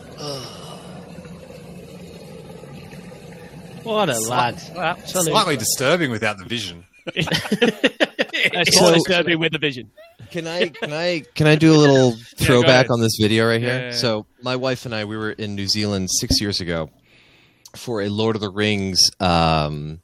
What 3.84 4.08
a 4.08 4.18
lad. 4.18 4.60
Absolutely. 4.76 5.32
Slightly 5.32 5.56
disturbing 5.56 6.10
without 6.10 6.38
the 6.38 6.44
vision. 6.44 6.84
It's 7.06 8.76
So- 8.76 8.82
more 8.84 8.92
disturbing 8.94 9.38
with 9.38 9.52
the 9.52 9.58
vision. 9.58 9.90
Can 10.30 10.46
I 10.46 10.68
can 10.68 10.92
I 10.92 11.20
can 11.34 11.46
I 11.46 11.56
do 11.56 11.74
a 11.74 11.76
little 11.76 12.12
throwback 12.38 12.86
ahead. 12.86 12.90
on 12.90 13.00
this 13.00 13.16
video 13.20 13.46
right 13.46 13.60
here? 13.60 13.68
Yeah, 13.70 13.78
yeah, 13.80 13.84
yeah. 13.90 13.94
So 13.96 14.26
my 14.42 14.56
wife 14.56 14.86
and 14.86 14.94
I 14.94 15.04
we 15.04 15.16
were 15.16 15.32
in 15.32 15.54
New 15.54 15.68
Zealand 15.68 16.08
six 16.10 16.40
years 16.40 16.60
ago 16.60 16.88
for 17.76 18.00
a 18.02 18.08
Lord 18.08 18.34
of 18.36 18.40
the 18.40 18.50
Rings 18.50 19.00
um, 19.20 20.00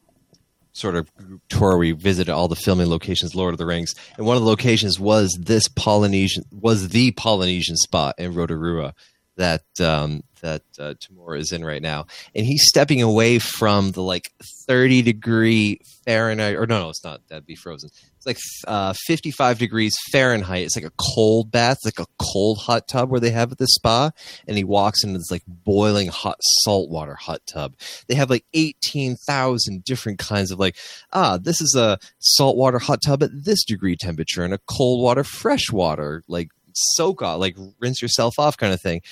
sort 0.72 0.96
of 0.96 1.08
tour. 1.48 1.78
We 1.78 1.92
visited 1.92 2.30
all 2.32 2.48
the 2.48 2.56
filming 2.56 2.88
locations, 2.90 3.34
Lord 3.34 3.54
of 3.54 3.58
the 3.58 3.66
Rings, 3.66 3.94
and 4.18 4.26
one 4.26 4.36
of 4.36 4.42
the 4.42 4.48
locations 4.48 5.00
was 5.00 5.36
this 5.40 5.66
Polynesian 5.68 6.44
was 6.52 6.90
the 6.90 7.12
Polynesian 7.12 7.76
spot 7.76 8.14
in 8.18 8.34
Rotorua 8.34 8.94
that 9.36 9.62
um, 9.80 10.22
that 10.42 10.62
uh, 10.78 10.94
is 11.32 11.52
in 11.52 11.64
right 11.64 11.82
now, 11.82 12.06
and 12.34 12.46
he's 12.46 12.64
stepping 12.66 13.02
away 13.02 13.38
from 13.38 13.92
the 13.92 14.02
like 14.02 14.30
thirty 14.66 15.02
degree 15.02 15.80
Fahrenheit, 16.08 16.54
or 16.54 16.66
no, 16.66 16.80
no, 16.80 16.88
it's 16.88 17.04
not. 17.04 17.20
That'd 17.28 17.44
be 17.44 17.54
frozen. 17.54 17.90
It's 18.16 18.26
like 18.26 18.38
uh, 18.66 18.94
55 19.06 19.58
degrees 19.58 19.94
Fahrenheit. 20.10 20.64
It's 20.64 20.74
like 20.74 20.86
a 20.86 20.92
cold 21.14 21.50
bath, 21.50 21.76
like 21.84 21.98
a 21.98 22.06
cold 22.18 22.58
hot 22.58 22.88
tub 22.88 23.10
where 23.10 23.20
they 23.20 23.30
have 23.30 23.52
at 23.52 23.58
the 23.58 23.66
spa. 23.66 24.10
And 24.46 24.56
he 24.56 24.64
walks 24.64 25.04
into 25.04 25.18
this 25.18 25.30
like 25.30 25.42
boiling 25.46 26.08
hot 26.08 26.38
saltwater 26.62 27.14
hot 27.14 27.42
tub. 27.46 27.74
They 28.06 28.14
have 28.14 28.30
like 28.30 28.46
18,000 28.54 29.84
different 29.84 30.18
kinds 30.18 30.50
of 30.50 30.58
like, 30.58 30.76
ah, 31.12 31.36
this 31.36 31.60
is 31.60 31.74
a 31.76 31.98
saltwater 32.20 32.78
hot 32.78 33.00
tub 33.04 33.22
at 33.22 33.30
this 33.32 33.62
degree 33.64 33.94
temperature 33.94 34.44
and 34.44 34.54
a 34.54 34.60
cold 34.66 35.02
water, 35.02 35.24
fresh 35.24 35.70
water, 35.70 36.22
like 36.26 36.48
soak 36.94 37.22
off, 37.22 37.38
like 37.38 37.56
rinse 37.80 38.00
yourself 38.00 38.38
off 38.38 38.56
kind 38.56 38.72
of 38.72 38.80
thing. 38.80 39.02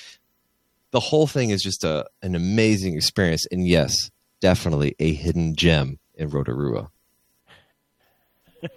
The 0.96 1.00
whole 1.00 1.26
thing 1.26 1.50
is 1.50 1.62
just 1.62 1.84
a 1.84 2.06
an 2.22 2.34
amazing 2.34 2.96
experience. 2.96 3.44
And 3.52 3.68
yes, 3.68 4.10
definitely 4.40 4.96
a 4.98 5.12
hidden 5.12 5.54
gem 5.54 5.98
in 6.14 6.30
Rotorua. 6.30 6.90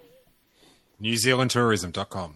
NewZealandTourism.com. 1.02 2.34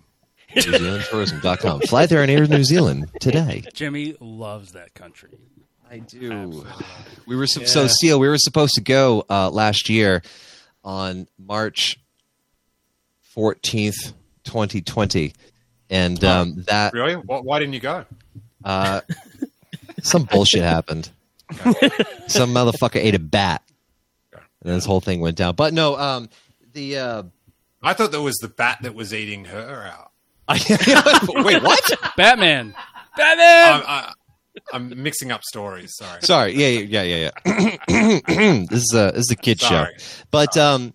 NewZealandTourism.com. 0.56 1.80
Fly 1.82 2.06
there 2.06 2.22
and 2.22 2.30
air 2.30 2.46
New 2.46 2.64
Zealand 2.64 3.10
today. 3.20 3.62
Jimmy 3.74 4.16
loves 4.20 4.72
that 4.72 4.94
country. 4.94 5.36
I 5.90 5.98
do. 5.98 6.64
We 7.26 7.36
were 7.36 7.46
so, 7.46 7.64
so 7.64 7.86
Seal. 7.86 8.18
We 8.18 8.28
were 8.28 8.38
supposed 8.38 8.76
to 8.76 8.80
go 8.80 9.26
uh, 9.28 9.50
last 9.50 9.90
year 9.90 10.22
on 10.82 11.28
March 11.38 11.98
fourteenth, 13.20 14.14
twenty 14.44 14.80
twenty, 14.80 15.34
and 15.90 16.24
um, 16.24 16.64
that 16.68 16.94
Really? 16.94 17.16
Why, 17.16 17.40
why 17.40 17.58
didn't 17.58 17.74
you 17.74 17.80
go? 17.80 18.06
uh, 18.64 19.02
some 20.04 20.24
bullshit 20.24 20.62
happened. 20.62 21.10
Some 22.26 22.54
motherfucker 22.54 22.96
ate 22.96 23.14
a 23.14 23.18
bat, 23.18 23.62
and 24.32 24.74
this 24.74 24.84
whole 24.84 25.00
thing 25.00 25.20
went 25.20 25.36
down. 25.36 25.54
But 25.54 25.74
no, 25.74 25.98
um, 25.98 26.28
the 26.72 26.98
uh, 26.98 27.22
I 27.82 27.92
thought 27.92 28.12
that 28.12 28.22
was 28.22 28.36
the 28.36 28.48
bat 28.48 28.78
that 28.82 28.94
was 28.94 29.12
eating 29.12 29.46
her 29.46 29.90
out. 29.92 30.10
wait, 31.44 31.62
what? 31.62 31.90
Batman. 32.16 32.74
Batman. 33.16 33.72
I'm, 33.72 33.82
I, 33.86 34.12
I'm 34.72 35.02
mixing 35.02 35.32
up 35.32 35.42
stories. 35.42 35.96
Sorry. 35.96 36.22
Sorry. 36.22 36.52
Yeah, 36.54 36.68
yeah, 36.68 37.02
yeah, 37.02 37.30
yeah. 37.46 37.76
yeah. 37.88 38.64
this 38.68 38.82
is 38.82 38.94
a 38.94 39.12
this 39.12 39.26
is 39.26 39.30
a 39.30 39.36
kid 39.36 39.60
Sorry. 39.60 39.92
show. 39.96 40.24
But 40.30 40.56
um 40.56 40.92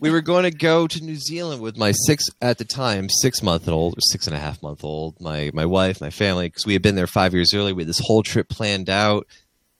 we 0.00 0.10
were 0.10 0.20
going 0.20 0.44
to 0.44 0.50
go 0.50 0.86
to 0.86 1.04
New 1.04 1.16
Zealand 1.16 1.60
with 1.60 1.76
my 1.76 1.92
six 1.92 2.24
at 2.40 2.58
the 2.58 2.64
time, 2.64 3.08
six 3.08 3.42
month 3.42 3.68
old 3.68 3.94
or 3.96 4.00
six 4.00 4.26
and 4.26 4.36
a 4.36 4.38
half 4.38 4.62
month 4.62 4.84
old, 4.84 5.20
my 5.20 5.50
my 5.52 5.66
wife, 5.66 6.00
my 6.00 6.10
family, 6.10 6.48
because 6.48 6.66
we 6.66 6.72
had 6.72 6.82
been 6.82 6.94
there 6.94 7.06
five 7.06 7.34
years 7.34 7.52
early. 7.54 7.72
We 7.72 7.82
had 7.82 7.88
this 7.88 8.00
whole 8.04 8.22
trip 8.22 8.48
planned 8.48 8.90
out. 8.90 9.26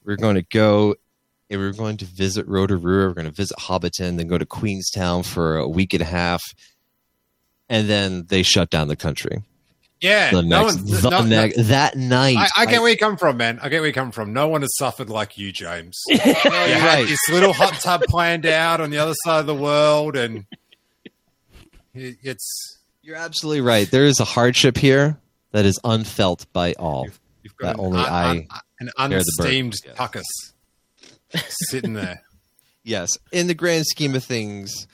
We 0.04 0.12
were 0.12 0.16
going 0.16 0.36
to 0.36 0.42
go 0.42 0.96
and 1.48 1.60
we 1.60 1.66
were 1.66 1.72
going 1.72 1.96
to 1.98 2.04
visit 2.04 2.46
Rotorua, 2.48 3.08
we're 3.08 3.14
going 3.14 3.26
to 3.26 3.32
visit 3.32 3.56
Hobbiton, 3.58 4.16
then 4.16 4.26
go 4.26 4.38
to 4.38 4.46
Queenstown 4.46 5.22
for 5.22 5.56
a 5.56 5.68
week 5.68 5.94
and 5.94 6.02
a 6.02 6.06
half. 6.06 6.42
And 7.68 7.88
then 7.88 8.26
they 8.28 8.42
shut 8.42 8.70
down 8.70 8.88
the 8.88 8.96
country. 8.96 9.42
Yeah. 10.00 10.30
The 10.30 10.42
no 10.42 10.62
next, 10.64 10.76
one, 10.76 10.86
the 10.86 11.10
no- 11.10 11.20
no- 11.20 11.24
next- 11.26 11.68
that 11.68 11.96
night. 11.96 12.36
I, 12.36 12.48
I 12.62 12.66
get 12.66 12.80
where 12.82 12.90
you 12.90 12.98
come 12.98 13.16
from, 13.16 13.36
man. 13.38 13.58
I 13.62 13.68
get 13.68 13.80
where 13.80 13.86
you 13.88 13.92
come 13.94 14.12
from. 14.12 14.32
No 14.32 14.48
one 14.48 14.60
has 14.60 14.76
suffered 14.76 15.08
like 15.08 15.38
you, 15.38 15.52
James. 15.52 16.00
you 16.08 16.18
had 16.18 17.06
this 17.06 17.28
little 17.30 17.52
hot 17.52 17.74
tub 17.80 18.02
planned 18.02 18.44
out 18.46 18.80
on 18.80 18.90
the 18.90 18.98
other 18.98 19.14
side 19.24 19.40
of 19.40 19.46
the 19.46 19.54
world, 19.54 20.16
and 20.16 20.44
it- 21.94 22.18
it's 22.22 22.78
You're 23.02 23.16
absolutely 23.16 23.62
right. 23.62 23.90
There 23.90 24.04
is 24.04 24.20
a 24.20 24.24
hardship 24.24 24.76
here 24.76 25.18
that 25.52 25.64
is 25.64 25.78
unfelt 25.84 26.46
by 26.52 26.72
all. 26.74 27.06
you've 27.42 27.54
That 27.60 27.76
got 27.76 27.82
only 27.82 28.00
an, 28.00 28.04
I 28.06 28.30
un- 28.30 28.48
an 28.80 28.86
the 28.86 28.92
burden. 28.98 29.12
unsteamed 29.18 29.74
Yes. 29.84 29.96
tuckus 29.96 31.42
sitting 31.70 31.94
there. 31.94 32.22
Yes, 32.88 33.08
in 33.32 33.48
the 33.48 33.54
grand 33.54 33.84
scheme 33.86 34.14
of 34.14 34.22
things, 34.22 34.86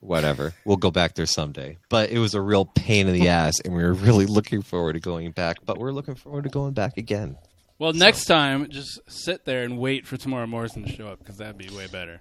whatever. 0.00 0.54
We'll 0.64 0.76
go 0.76 0.90
back 0.90 1.14
there 1.14 1.26
someday. 1.26 1.78
But 1.88 2.10
it 2.10 2.18
was 2.18 2.34
a 2.34 2.40
real 2.40 2.64
pain 2.64 3.08
in 3.08 3.14
the 3.14 3.28
ass, 3.30 3.54
and 3.64 3.74
we 3.74 3.82
were 3.82 3.92
really 3.94 4.26
looking 4.26 4.62
forward 4.62 4.94
to 4.94 5.00
going 5.00 5.30
back. 5.32 5.58
But 5.64 5.78
we're 5.78 5.92
looking 5.92 6.14
forward 6.14 6.44
to 6.44 6.50
going 6.50 6.72
back 6.74 6.96
again. 6.96 7.36
Well, 7.78 7.92
next 7.92 8.24
time, 8.24 8.68
just 8.70 9.00
sit 9.08 9.44
there 9.44 9.62
and 9.62 9.78
wait 9.78 10.06
for 10.06 10.16
Temuera 10.16 10.48
Morrison 10.48 10.82
to 10.84 10.92
show 10.92 11.06
up 11.08 11.20
because 11.20 11.36
that'd 11.36 11.56
be 11.58 11.68
way 11.68 11.86
better. 11.86 12.20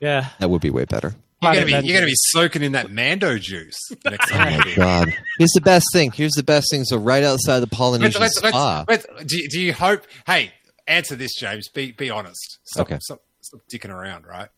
Yeah. 0.00 0.28
That 0.38 0.48
would 0.50 0.60
be 0.60 0.70
way 0.70 0.84
better. 0.84 1.14
You're 1.42 1.52
gonna 1.54 1.66
be 1.66 1.72
you're 1.86 1.96
gonna 1.98 2.06
be 2.06 2.12
soaking 2.14 2.62
in 2.62 2.72
that 2.72 2.90
Mando 2.90 3.36
juice 3.38 3.76
next 4.06 4.32
Oh 4.34 4.38
my 4.38 4.72
god! 4.74 5.14
Here's 5.38 5.50
the 5.52 5.60
best 5.60 5.84
thing. 5.92 6.10
Here's 6.10 6.32
the 6.32 6.42
best 6.42 6.68
thing. 6.70 6.82
So 6.84 6.96
right 6.96 7.22
outside 7.22 7.60
the 7.60 7.66
Polynesian 7.66 8.20
Let's, 8.22 8.42
let's, 8.42 8.56
spa. 8.56 8.84
let's, 8.88 9.06
let's, 9.14 9.24
do, 9.26 9.36
you- 9.38 9.48
do 9.50 9.60
you 9.60 9.72
hope? 9.74 10.06
Hey, 10.26 10.52
answer 10.86 11.14
this, 11.14 11.34
James. 11.34 11.68
Be 11.68 11.92
be 11.92 12.08
honest. 12.10 12.58
Stop, 12.64 12.86
Okay. 12.86 12.98
stop, 13.02 13.20
stop 13.42 13.60
dicking 13.70 13.90
around, 13.90 14.26
right? 14.26 14.48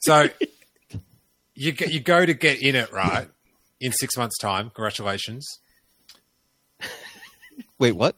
So 0.00 0.28
you 1.54 1.72
go- 1.72 1.86
you 1.86 2.00
go 2.00 2.24
to 2.24 2.34
get 2.34 2.60
in 2.62 2.76
it, 2.76 2.92
right? 2.92 3.28
In 3.80 3.92
six 3.92 4.16
months' 4.16 4.38
time. 4.38 4.70
Congratulations. 4.70 5.46
Wait, 7.78 7.92
what? 7.92 8.16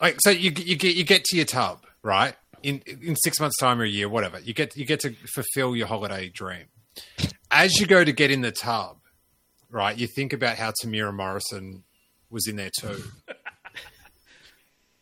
Like, 0.00 0.16
so 0.20 0.30
you 0.30 0.50
you 0.56 0.76
get 0.76 0.96
you 0.96 1.04
get 1.04 1.24
to 1.24 1.36
your 1.36 1.44
tub, 1.46 1.84
right? 2.02 2.34
In 2.62 2.82
in 2.86 3.16
six 3.16 3.38
months' 3.40 3.56
time 3.58 3.80
or 3.80 3.84
a 3.84 3.88
year, 3.88 4.08
whatever. 4.08 4.40
You 4.40 4.54
get 4.54 4.76
you 4.76 4.84
get 4.84 5.00
to 5.00 5.14
fulfill 5.34 5.76
your 5.76 5.86
holiday 5.86 6.28
dream. 6.28 6.66
As 7.50 7.78
you 7.80 7.86
go 7.86 8.04
to 8.04 8.12
get 8.12 8.30
in 8.30 8.40
the 8.40 8.52
tub, 8.52 8.98
right? 9.70 9.96
You 9.96 10.06
think 10.06 10.32
about 10.32 10.56
how 10.56 10.72
Temuera 10.82 11.14
Morrison 11.14 11.84
was 12.30 12.46
in 12.46 12.56
there 12.56 12.70
too. 12.80 13.02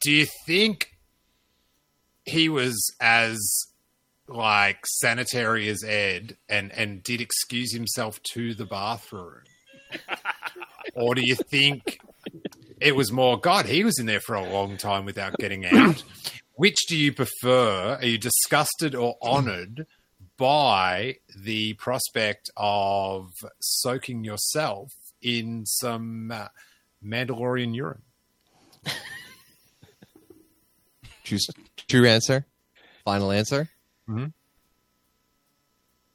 Do 0.01 0.13
you 0.13 0.27
think 0.47 0.93
he 2.25 2.49
was 2.49 2.77
as 3.01 3.39
like 4.29 4.87
sanitary 4.87 5.69
as 5.69 5.83
Ed 5.85 6.37
and 6.49 6.73
and 6.73 7.03
did 7.03 7.21
excuse 7.21 7.73
himself 7.73 8.21
to 8.35 8.55
the 8.55 8.67
bathroom? 8.67 9.43
or 10.95 11.15
do 11.15 11.23
you 11.23 11.35
think 11.35 12.01
it 12.81 12.95
was 12.95 13.11
more 13.11 13.39
God, 13.39 13.67
he 13.67 13.85
was 13.85 13.99
in 13.99 14.07
there 14.07 14.21
for 14.21 14.35
a 14.35 14.49
long 14.49 14.77
time 14.77 15.05
without 15.05 15.37
getting 15.39 15.67
out? 15.67 16.03
Which 16.55 16.87
do 16.89 16.97
you 16.97 17.13
prefer? 17.13 17.99
Are 18.01 18.05
you 18.05 18.19
disgusted 18.19 18.95
or 18.95 19.17
honored 19.23 19.87
by 20.37 21.17
the 21.37 21.75
prospect 21.75 22.51
of 22.57 23.31
soaking 23.61 24.25
yourself 24.25 24.91
in 25.23 25.67
some 25.67 26.31
uh, 26.33 26.49
Mandalorian 27.05 27.75
urine? 27.75 28.03
True, 31.25 31.39
true 31.89 32.07
answer. 32.07 32.47
Final 33.05 33.31
answer. 33.31 33.69
Mhm. 34.09 34.33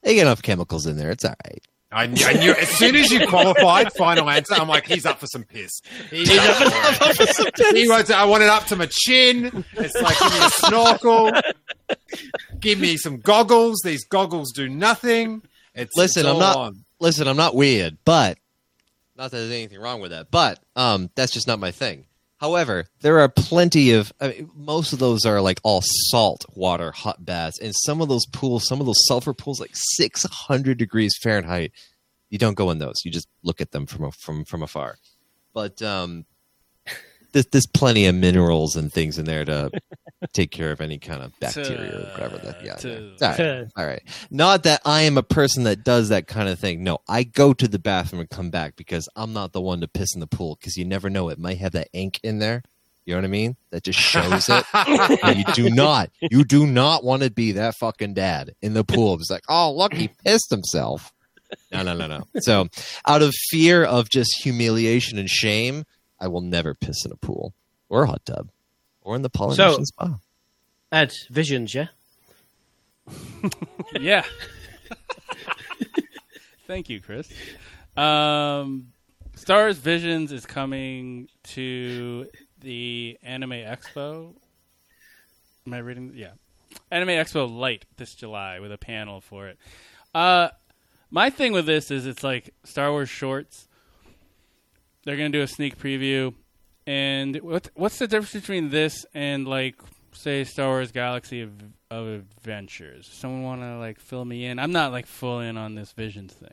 They 0.01 0.15
get 0.15 0.23
enough 0.23 0.41
chemicals 0.41 0.85
in 0.85 0.97
there. 0.97 1.11
It's 1.11 1.23
all 1.23 1.35
right. 1.45 1.61
I, 1.91 2.07
knew- 2.07 2.25
I 2.25 2.33
knew 2.33 2.51
as 2.53 2.67
soon 2.69 2.95
as 2.95 3.11
you 3.11 3.27
qualified 3.27 3.93
final 3.93 4.27
answer, 4.29 4.55
I'm 4.55 4.67
like, 4.67 4.87
he's 4.87 5.05
up 5.05 5.19
for 5.19 5.27
some 5.27 5.43
piss. 5.43 5.69
He's 6.09 6.27
up 6.31 6.55
for 6.57 7.23
it. 7.69 7.75
He 7.77 7.87
wrote, 7.87 8.09
I 8.09 8.25
want 8.25 8.41
it 8.41 8.49
up 8.49 8.65
to 8.65 8.75
my 8.75 8.87
chin. 8.91 9.63
It's 9.73 9.95
like, 10.01 10.17
give 10.17 10.33
me 10.33 10.39
a 10.45 10.49
snorkel. 10.49 11.31
Give 12.59 12.79
me 12.79 12.97
some 12.97 13.19
goggles. 13.19 13.79
These 13.83 14.05
goggles 14.05 14.51
do 14.53 14.67
nothing. 14.67 15.43
It's, 15.75 15.95
Listen, 15.95 16.25
it's 16.25 16.33
I'm 16.33 16.39
not. 16.39 16.55
on. 16.57 16.85
Listen, 16.99 17.27
I'm 17.27 17.37
not 17.37 17.53
weird, 17.55 17.97
but 18.05 18.39
not 19.15 19.29
that 19.31 19.37
there's 19.37 19.51
anything 19.51 19.79
wrong 19.79 20.01
with 20.01 20.11
that. 20.11 20.31
But 20.31 20.59
um, 20.75 21.11
that's 21.15 21.31
just 21.31 21.47
not 21.47 21.59
my 21.59 21.69
thing. 21.71 22.05
However, 22.43 22.87
there 22.99 23.21
are 23.21 23.29
plenty 23.29 23.93
of. 23.93 24.11
I 24.19 24.27
mean, 24.27 24.49
most 24.53 24.91
of 24.91 24.99
those 24.99 25.25
are 25.25 25.39
like 25.39 25.61
all 25.63 25.81
salt 26.09 26.45
water 26.53 26.91
hot 26.91 27.23
baths, 27.23 27.57
and 27.57 27.73
some 27.85 28.01
of 28.01 28.09
those 28.09 28.25
pools, 28.33 28.67
some 28.67 28.81
of 28.81 28.85
those 28.85 29.01
sulfur 29.07 29.33
pools, 29.33 29.61
like 29.61 29.71
six 29.73 30.25
hundred 30.29 30.77
degrees 30.77 31.13
Fahrenheit. 31.23 31.71
You 32.29 32.37
don't 32.37 32.55
go 32.57 32.69
in 32.69 32.79
those. 32.79 32.95
You 33.05 33.11
just 33.11 33.29
look 33.43 33.61
at 33.61 33.71
them 33.71 33.85
from 33.85 34.03
a- 34.03 34.11
from 34.11 34.43
from 34.43 34.61
afar. 34.61 34.97
But 35.53 35.81
um, 35.81 36.25
there's, 37.33 37.47
there's 37.47 37.67
plenty 37.67 38.05
of 38.05 38.15
minerals 38.15 38.75
and 38.75 38.91
things 38.91 39.17
in 39.17 39.25
there 39.25 39.43
to 39.43 39.69
take 40.33 40.51
care 40.51 40.71
of 40.71 40.79
any 40.79 40.97
kind 40.97 41.21
of 41.21 41.37
bacteria 41.39 41.99
or 41.99 42.11
whatever. 42.11 42.37
That 42.37 42.63
yeah. 42.63 42.75
to-. 42.75 43.11
All 43.21 43.29
right. 43.29 43.67
All 43.77 43.85
right. 43.85 44.01
Not 44.31 44.63
that 44.63 44.81
I 44.85 45.01
am 45.01 45.17
a 45.17 45.23
person 45.23 45.63
that 45.63 45.83
does 45.83 46.09
that 46.09 46.27
kind 46.27 46.47
of 46.47 46.59
thing. 46.59 46.83
No, 46.83 46.99
I 47.07 47.23
go 47.23 47.53
to 47.53 47.67
the 47.67 47.79
bathroom 47.79 48.21
and 48.21 48.29
come 48.29 48.49
back 48.49 48.75
because 48.75 49.09
I'm 49.15 49.33
not 49.33 49.51
the 49.51 49.61
one 49.61 49.81
to 49.81 49.87
piss 49.87 50.13
in 50.13 50.21
the 50.21 50.27
pool 50.27 50.57
because 50.59 50.77
you 50.77 50.85
never 50.85 51.09
know. 51.09 51.29
It 51.29 51.39
might 51.39 51.57
have 51.57 51.73
that 51.73 51.89
ink 51.91 52.19
in 52.23 52.39
there. 52.39 52.63
You 53.05 53.13
know 53.13 53.17
what 53.17 53.25
I 53.25 53.29
mean? 53.29 53.57
That 53.71 53.83
just 53.83 53.99
shows 53.99 54.47
it. 54.47 54.65
And 55.23 55.37
you 55.37 55.45
do 55.53 55.69
not, 55.69 56.09
you 56.21 56.45
do 56.45 56.65
not 56.65 57.03
want 57.03 57.23
to 57.23 57.29
be 57.29 57.53
that 57.53 57.75
fucking 57.75 58.13
dad 58.13 58.55
in 58.61 58.73
the 58.73 58.85
pool. 58.85 59.15
It's 59.15 59.29
like, 59.29 59.43
oh, 59.49 59.73
look, 59.73 59.93
he 59.93 60.09
pissed 60.23 60.49
himself. 60.49 61.11
No, 61.71 61.83
no, 61.83 61.93
no, 61.93 62.07
no. 62.07 62.23
So, 62.39 62.67
out 63.05 63.21
of 63.21 63.33
fear 63.49 63.83
of 63.83 64.09
just 64.09 64.41
humiliation 64.41 65.19
and 65.19 65.29
shame, 65.29 65.83
I 66.23 66.27
will 66.27 66.39
never 66.39 66.73
piss 66.73 67.03
in 67.03 67.11
a 67.11 67.17
pool 67.17 67.53
or 67.89 68.03
a 68.03 68.07
hot 68.07 68.25
tub 68.25 68.49
or 69.01 69.17
in 69.17 69.23
the 69.23 69.29
Polynesian 69.29 69.85
spa. 69.85 70.19
Ed, 70.89 71.13
visions, 71.29 71.75
yeah? 71.75 71.87
yeah. 73.99 74.23
Thank 76.67 76.87
you, 76.87 77.01
Chris. 77.01 77.29
Um, 77.97 78.93
Stars 79.35 79.77
Visions 79.79 80.31
is 80.31 80.45
coming 80.45 81.27
to 81.43 82.27
the 82.61 83.17
Anime 83.21 83.51
Expo. 83.51 84.33
Am 85.67 85.73
I 85.73 85.79
reading? 85.79 86.13
Yeah, 86.15 86.31
Anime 86.89 87.09
Expo 87.09 87.53
Lite 87.53 87.85
this 87.97 88.15
July 88.15 88.61
with 88.61 88.71
a 88.71 88.77
panel 88.77 89.19
for 89.19 89.49
it. 89.49 89.57
Uh, 90.15 90.47
my 91.11 91.29
thing 91.29 91.51
with 91.51 91.65
this 91.65 91.91
is 91.91 92.05
it's 92.05 92.23
like 92.23 92.53
Star 92.63 92.91
Wars 92.91 93.09
shorts. 93.09 93.67
They're 95.05 95.17
gonna 95.17 95.29
do 95.29 95.41
a 95.41 95.47
sneak 95.47 95.77
preview, 95.77 96.33
and 96.87 97.35
what 97.41 97.69
what's 97.75 97.99
the 97.99 98.07
difference 98.07 98.33
between 98.33 98.69
this 98.69 99.05
and 99.13 99.47
like 99.47 99.75
say 100.13 100.43
Star 100.43 100.69
Wars 100.69 100.91
Galaxy 100.91 101.41
of, 101.41 101.51
of 101.91 102.07
Adventures? 102.07 103.09
Someone 103.11 103.43
want 103.43 103.61
to 103.61 103.77
like 103.77 103.99
fill 103.99 104.23
me 104.25 104.45
in? 104.45 104.59
I'm 104.59 104.71
not 104.71 104.91
like 104.91 105.05
full 105.05 105.39
in 105.39 105.57
on 105.57 105.75
this 105.75 105.91
Visions 105.93 106.33
thing. 106.33 106.51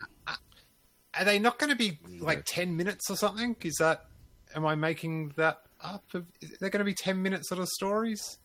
Are 1.19 1.25
they 1.25 1.39
not 1.39 1.59
going 1.59 1.71
to 1.71 1.77
be 1.77 1.99
like 2.21 2.45
ten 2.45 2.77
minutes 2.77 3.11
or 3.11 3.17
something? 3.17 3.57
Is 3.63 3.77
that? 3.81 4.07
Am 4.55 4.65
I 4.67 4.75
making 4.75 5.33
that 5.37 5.63
up? 5.83 6.05
Is 6.41 6.59
they 6.61 6.71
going 6.71 6.79
to 6.81 6.85
be 6.85 6.95
ten 6.95 7.21
minute 7.23 7.47
sort 7.47 7.61
of 7.61 7.69
stories? 7.69 8.39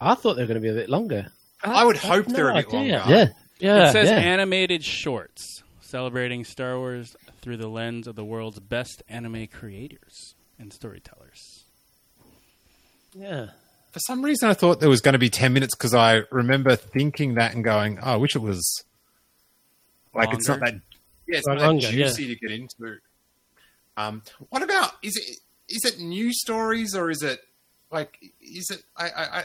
I 0.00 0.14
thought 0.14 0.34
they 0.34 0.42
were 0.42 0.48
going 0.48 0.60
to 0.60 0.62
be 0.62 0.70
a 0.70 0.74
bit 0.74 0.88
longer. 0.88 1.26
I 1.62 1.84
would 1.84 1.96
I 1.96 2.00
hope 2.00 2.26
have 2.26 2.34
they're 2.34 2.44
no 2.44 2.58
a 2.58 2.62
bit 2.62 2.66
idea. 2.68 2.98
longer. 2.98 3.14
Yeah. 3.14 3.26
Yeah, 3.58 3.88
it 3.88 3.92
says 3.92 4.08
yeah. 4.08 4.16
animated 4.16 4.82
shorts 4.82 5.62
celebrating 5.80 6.44
Star 6.44 6.78
Wars 6.78 7.14
through 7.40 7.56
the 7.56 7.68
lens 7.68 8.06
of 8.06 8.16
the 8.16 8.24
world's 8.24 8.60
best 8.60 9.02
anime 9.08 9.46
creators 9.46 10.34
and 10.58 10.72
storytellers. 10.72 11.64
Yeah. 13.14 13.48
For 13.92 13.98
some 14.00 14.22
reason, 14.24 14.48
I 14.48 14.54
thought 14.54 14.80
there 14.80 14.88
was 14.88 15.00
going 15.00 15.14
to 15.14 15.18
be 15.18 15.30
ten 15.30 15.52
minutes 15.52 15.74
because 15.74 15.94
I 15.94 16.22
remember 16.30 16.76
thinking 16.76 17.34
that 17.34 17.54
and 17.54 17.64
going, 17.64 17.98
"Oh, 18.00 18.12
I 18.12 18.16
wish 18.16 18.36
it 18.36 18.40
was 18.40 18.84
like 20.14 20.32
it's 20.32 20.46
not 20.46 20.60
that 20.60 20.74
yeah, 21.26 21.38
it's 21.38 21.46
Like 21.46 21.58
not 21.58 21.66
longer, 21.66 21.86
that 21.88 21.94
yeah. 21.94 22.06
juicy 22.06 22.28
to 22.28 22.36
get 22.36 22.52
into." 22.52 22.98
Um, 23.96 24.22
what 24.50 24.62
about 24.62 24.92
is 25.02 25.16
it 25.16 25.38
is 25.68 25.84
it 25.84 25.98
new 26.00 26.32
stories 26.32 26.94
or 26.94 27.10
is 27.10 27.22
it 27.22 27.40
like 27.90 28.16
is 28.40 28.70
it 28.70 28.82
I 28.96 29.08
I, 29.10 29.38
I 29.40 29.44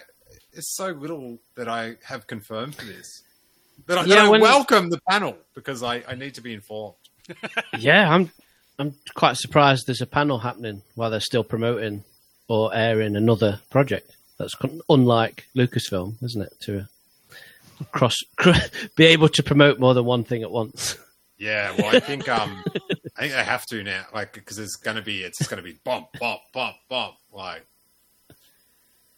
it's 0.54 0.76
so 0.76 0.90
little 0.90 1.40
that 1.56 1.68
I 1.68 1.96
have 2.04 2.28
confirmed 2.28 2.76
for 2.76 2.86
this 2.86 3.24
that 3.88 3.98
I, 3.98 4.04
that 4.04 4.10
Yeah, 4.10 4.26
I 4.30 4.40
welcome 4.40 4.90
the 4.90 5.02
panel 5.10 5.38
because 5.56 5.82
I, 5.84 6.04
I 6.08 6.14
need 6.16 6.36
to 6.36 6.42
be 6.42 6.54
informed. 6.54 6.96
Yeah, 7.78 8.10
I'm 8.14 8.32
I'm 8.78 8.96
quite 9.14 9.38
surprised 9.38 9.88
there's 9.88 10.02
a 10.02 10.08
panel 10.08 10.40
happening 10.40 10.82
while 10.96 11.10
they're 11.10 11.20
still 11.20 11.44
promoting 11.44 12.04
or 12.48 12.74
airing 12.76 13.16
another 13.16 13.62
project. 13.70 14.12
That's 14.38 14.54
unlike 14.90 15.48
Lucasfilm, 15.56 16.22
isn't 16.22 16.42
it? 16.42 16.54
To 16.62 16.88
cross 17.92 18.16
be 18.96 19.06
able 19.06 19.30
to 19.30 19.44
promote 19.44 19.80
more 19.80 19.94
than 19.94 20.06
one 20.06 20.24
thing 20.24 20.44
at 20.44 20.52
once. 20.52 20.98
Yeah, 21.38 21.74
well, 21.78 21.96
I 21.96 22.00
think 22.00 22.30
um, 22.30 22.64
I 23.18 23.22
think 23.22 23.34
they 23.34 23.44
have 23.44 23.66
to 23.68 23.84
now, 23.84 24.06
like 24.14 24.34
because 24.34 24.58
it's 24.58 24.78
gonna 24.78 25.02
be 25.02 25.22
it's 25.22 25.48
gonna 25.48 25.62
be 25.62 25.78
bump, 25.84 26.08
bump, 26.20 26.42
bump, 26.54 26.78
bump, 26.90 27.16
like. 27.34 27.66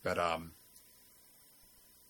But 0.04 0.18
um, 0.18 0.52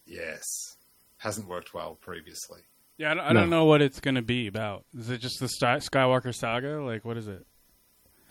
yes, 0.05 0.77
hasn't 1.17 1.47
worked 1.47 1.73
well 1.73 1.97
previously. 1.99 2.61
Yeah, 2.97 3.11
I 3.11 3.13
don't, 3.13 3.23
I 3.25 3.33
don't 3.33 3.49
know 3.51 3.65
what 3.65 3.81
it's 3.81 3.99
going 3.99 4.15
to 4.15 4.21
be 4.23 4.47
about. 4.47 4.83
Is 4.97 5.09
it 5.09 5.19
just 5.19 5.39
the 5.39 5.47
Sky- 5.47 5.77
Skywalker 5.77 6.33
saga? 6.33 6.81
Like, 6.81 7.05
what 7.05 7.15
is 7.17 7.27
it? 7.27 7.45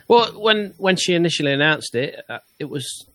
Well, 0.08 0.32
when 0.40 0.74
when 0.78 0.96
she 0.96 1.14
initially 1.14 1.52
announced 1.52 1.94
it, 1.94 2.20
uh, 2.28 2.38
it 2.58 2.64
was 2.66 3.06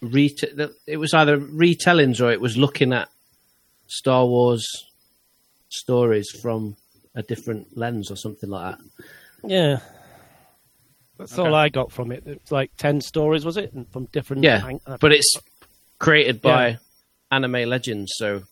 ret- 0.00 0.72
it 0.86 0.96
was 0.96 1.14
either 1.14 1.38
retellings 1.38 2.20
or 2.20 2.30
it 2.30 2.40
was 2.40 2.56
looking 2.56 2.92
at 2.92 3.08
Star 3.86 4.26
Wars 4.26 4.66
stories 5.68 6.30
from 6.42 6.76
a 7.14 7.22
different 7.22 7.76
lens 7.76 8.10
or 8.10 8.16
something 8.16 8.50
like 8.50 8.76
that. 8.76 8.84
Yeah. 9.48 9.80
That's 11.18 11.32
Okay. 11.38 11.48
all 11.48 11.54
I 11.54 11.68
got 11.68 11.92
from 11.92 12.10
it. 12.10 12.24
It's 12.26 12.50
like 12.50 12.72
10 12.76 13.00
stories, 13.00 13.44
was 13.44 13.56
it? 13.56 13.72
From 13.92 14.06
different. 14.06 14.42
Yeah, 14.42 14.58
hang- 14.58 14.80
but 15.00 15.12
it's 15.12 15.34
created 16.00 16.40
by 16.42 16.68
Yeah. 16.68 16.76
anime 17.30 17.68
legends, 17.68 18.12
so 18.16 18.42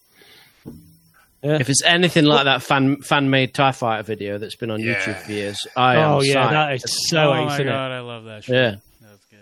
Yeah. 1.43 1.59
if 1.60 1.69
it's 1.69 1.82
anything 1.85 2.24
like 2.24 2.44
that 2.44 2.62
fan 2.62 3.02
fan 3.02 3.28
made 3.31 3.52
Tie 3.55 3.73
Fighter 3.73 4.02
video 4.05 4.39
that's 4.39 4.55
been 4.56 4.70
on 4.70 4.81
Yeah. 4.81 4.94
YouTube 4.94 5.23
for 5.23 5.32
years, 5.32 5.66
I 5.77 5.97
am 5.97 6.12
oh, 6.12 6.20
yeah, 6.23 6.35
psyched. 6.47 6.51
that 6.51 6.74
is 6.74 7.09
so 7.10 7.32
oh 7.32 7.35
ace, 7.35 7.59
my 7.59 7.64
god, 7.64 7.90
it? 7.90 7.94
I 7.94 8.01
love 8.01 8.24
that 8.24 8.44
shit. 8.44 8.55
Yeah. 8.55 8.74
That's 9.01 9.24
good. 9.27 9.39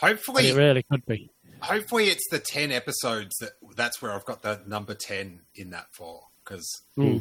But 0.00 0.06
Hopefully, 0.08 0.48
it 0.48 0.54
really 0.56 0.82
could 0.84 1.04
be. 1.06 1.30
hopefully 1.60 2.04
it's 2.08 2.28
the 2.30 2.38
ten 2.38 2.70
episodes 2.70 3.34
that 3.40 3.50
that's 3.76 4.00
where 4.00 4.12
I've 4.12 4.24
got 4.24 4.42
the 4.42 4.60
number 4.66 4.94
ten 4.94 5.40
in 5.54 5.70
that 5.70 5.86
for 5.96 6.22
because 6.44 6.68
Hmm. 6.94 7.18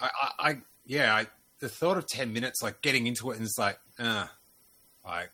I, 0.00 0.08
I, 0.22 0.50
I 0.50 0.56
yeah 0.86 1.14
I, 1.14 1.26
the 1.60 1.68
thought 1.68 1.96
of 1.98 2.06
ten 2.06 2.32
minutes 2.32 2.62
like 2.62 2.80
getting 2.82 3.06
into 3.08 3.30
it 3.32 3.38
and 3.38 3.44
it's 3.44 3.58
like 3.58 3.78
uh 3.98 4.26
like 5.04 5.30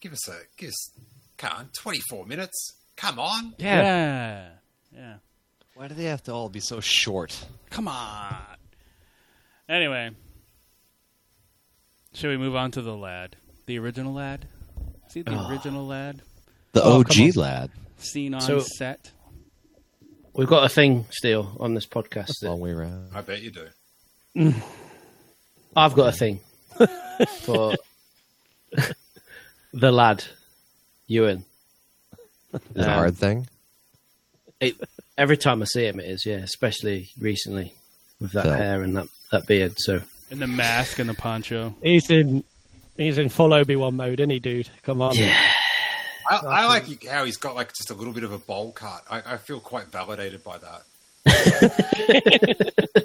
give 0.00 0.12
us 0.12 0.28
a 0.28 0.36
give 0.56 0.70
us 0.70 0.90
come 1.36 1.52
on 1.56 1.68
twenty 1.76 2.00
four 2.10 2.26
minutes 2.26 2.72
come 2.96 3.18
on 3.20 3.54
Yeah. 3.58 4.48
Yeah. 4.92 5.14
Why 5.78 5.86
do 5.86 5.94
they 5.94 6.06
have 6.06 6.24
to 6.24 6.32
all 6.32 6.48
be 6.48 6.58
so 6.58 6.80
short? 6.80 7.46
Come 7.70 7.86
on. 7.86 8.34
Anyway, 9.68 10.10
should 12.14 12.30
we 12.30 12.36
move 12.36 12.56
on 12.56 12.72
to 12.72 12.82
the 12.82 12.96
lad, 12.96 13.36
the 13.66 13.78
original 13.78 14.12
lad? 14.12 14.48
See 15.06 15.22
the 15.22 15.36
Oh. 15.38 15.48
original 15.48 15.86
lad 15.86 16.22
The 16.72 16.82
Oh, 16.82 16.98
OG 16.98 17.30
lad. 17.36 17.70
seen 17.98 18.34
on 18.34 18.40
So- 18.40 18.58
set. 18.58 19.12
We've 20.32 20.48
got 20.48 20.64
a 20.64 20.68
thing 20.68 21.06
still 21.12 21.56
on 21.60 21.74
this 21.74 21.86
podcast. 21.86 22.32
that- 22.40 22.48
Long 22.50 22.58
way 22.58 22.70
around. 22.72 23.10
I 23.14 23.20
bet 23.20 23.40
you 23.40 23.52
do 23.52 24.52
I've 25.76 25.94
got 25.94 26.08
a 26.12 26.12
thing 26.16 26.40
for 27.42 27.76
the 29.72 29.92
lad, 29.92 30.24
Ewan. 31.06 31.44
Is 32.52 32.60
it 32.74 32.78
a 32.78 32.82
Um, 32.82 32.88
hard 32.90 33.16
thing? 33.16 33.48
It, 34.58 34.74
every 35.18 35.36
time 35.36 35.60
I 35.60 35.66
see 35.66 35.84
him, 35.86 36.00
it 36.00 36.06
is, 36.06 36.24
yeah, 36.24 36.36
especially 36.36 37.10
recently 37.20 37.74
with 38.20 38.32
that 38.32 38.44
Phil. 38.44 38.54
hair 38.54 38.82
and 38.82 38.96
that, 38.96 39.08
that 39.30 39.46
beard. 39.46 39.74
So, 39.76 40.00
And 40.30 40.40
the 40.40 40.46
mask 40.46 40.98
and 40.98 41.10
the 41.10 41.14
poncho. 41.14 41.74
He's 41.82 42.08
in. 42.10 42.44
He's 42.96 43.18
in 43.18 43.28
full 43.28 43.52
Obi 43.52 43.76
Wan 43.76 43.94
mode, 43.94 44.18
isn't 44.18 44.30
he, 44.30 44.40
dude? 44.40 44.70
Come 44.82 45.02
on. 45.02 45.14
yeah. 45.14 45.36
I, 46.28 46.36
I 46.36 46.66
like 46.66 47.04
how 47.06 47.24
he's 47.24 47.36
got 47.36 47.54
like 47.54 47.68
just 47.68 47.90
a 47.90 47.94
little 47.94 48.12
bit 48.12 48.22
of 48.24 48.32
a 48.32 48.38
bowl 48.38 48.72
cut 48.72 49.02
I, 49.10 49.22
I 49.24 49.36
feel 49.38 49.60
quite 49.60 49.86
validated 49.86 50.44
by 50.44 50.58
that 50.58 50.82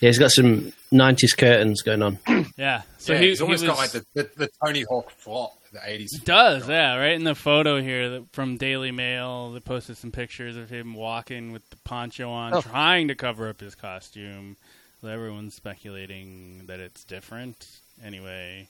Yeah, 0.00 0.08
he's 0.08 0.18
got 0.18 0.32
some 0.32 0.72
90s 0.92 1.38
curtains 1.38 1.82
going 1.82 2.02
on. 2.02 2.18
Yeah. 2.56 2.82
So 2.98 3.12
yeah, 3.12 3.20
he, 3.20 3.28
he's 3.28 3.38
he 3.38 3.44
almost 3.44 3.64
got 3.64 3.78
like 3.78 3.92
the, 3.92 4.04
the, 4.14 4.30
the 4.36 4.48
Tony 4.64 4.82
Hawk 4.88 5.12
flop 5.12 5.52
the 5.72 5.80
eighties 5.84 6.10
He 6.12 6.18
does, 6.24 6.68
yeah. 6.68 6.96
Right 6.96 7.12
in 7.14 7.24
the 7.24 7.34
photo 7.34 7.80
here 7.80 8.10
that, 8.10 8.32
from 8.32 8.56
Daily 8.58 8.90
Mail, 8.92 9.52
they 9.52 9.60
posted 9.60 9.96
some 9.96 10.12
pictures 10.12 10.56
of 10.56 10.70
him 10.70 10.94
walking 10.94 11.52
with 11.52 11.68
the 11.70 11.76
poncho 11.84 12.30
on, 12.30 12.54
Oh. 12.54 12.60
trying 12.60 13.08
to 13.08 13.14
cover 13.14 13.48
up 13.48 13.60
his 13.60 13.74
costume. 13.74 14.56
So 15.00 15.08
everyone's 15.08 15.54
speculating 15.54 16.64
that 16.66 16.78
it's 16.80 17.04
different. 17.04 17.66
Anyway, 18.04 18.68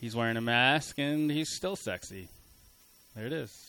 he's 0.00 0.16
wearing 0.16 0.36
a 0.36 0.40
mask 0.40 0.98
and 0.98 1.30
he's 1.30 1.54
still 1.54 1.76
sexy. 1.76 2.28
There 3.14 3.26
it 3.26 3.32
is. 3.32 3.68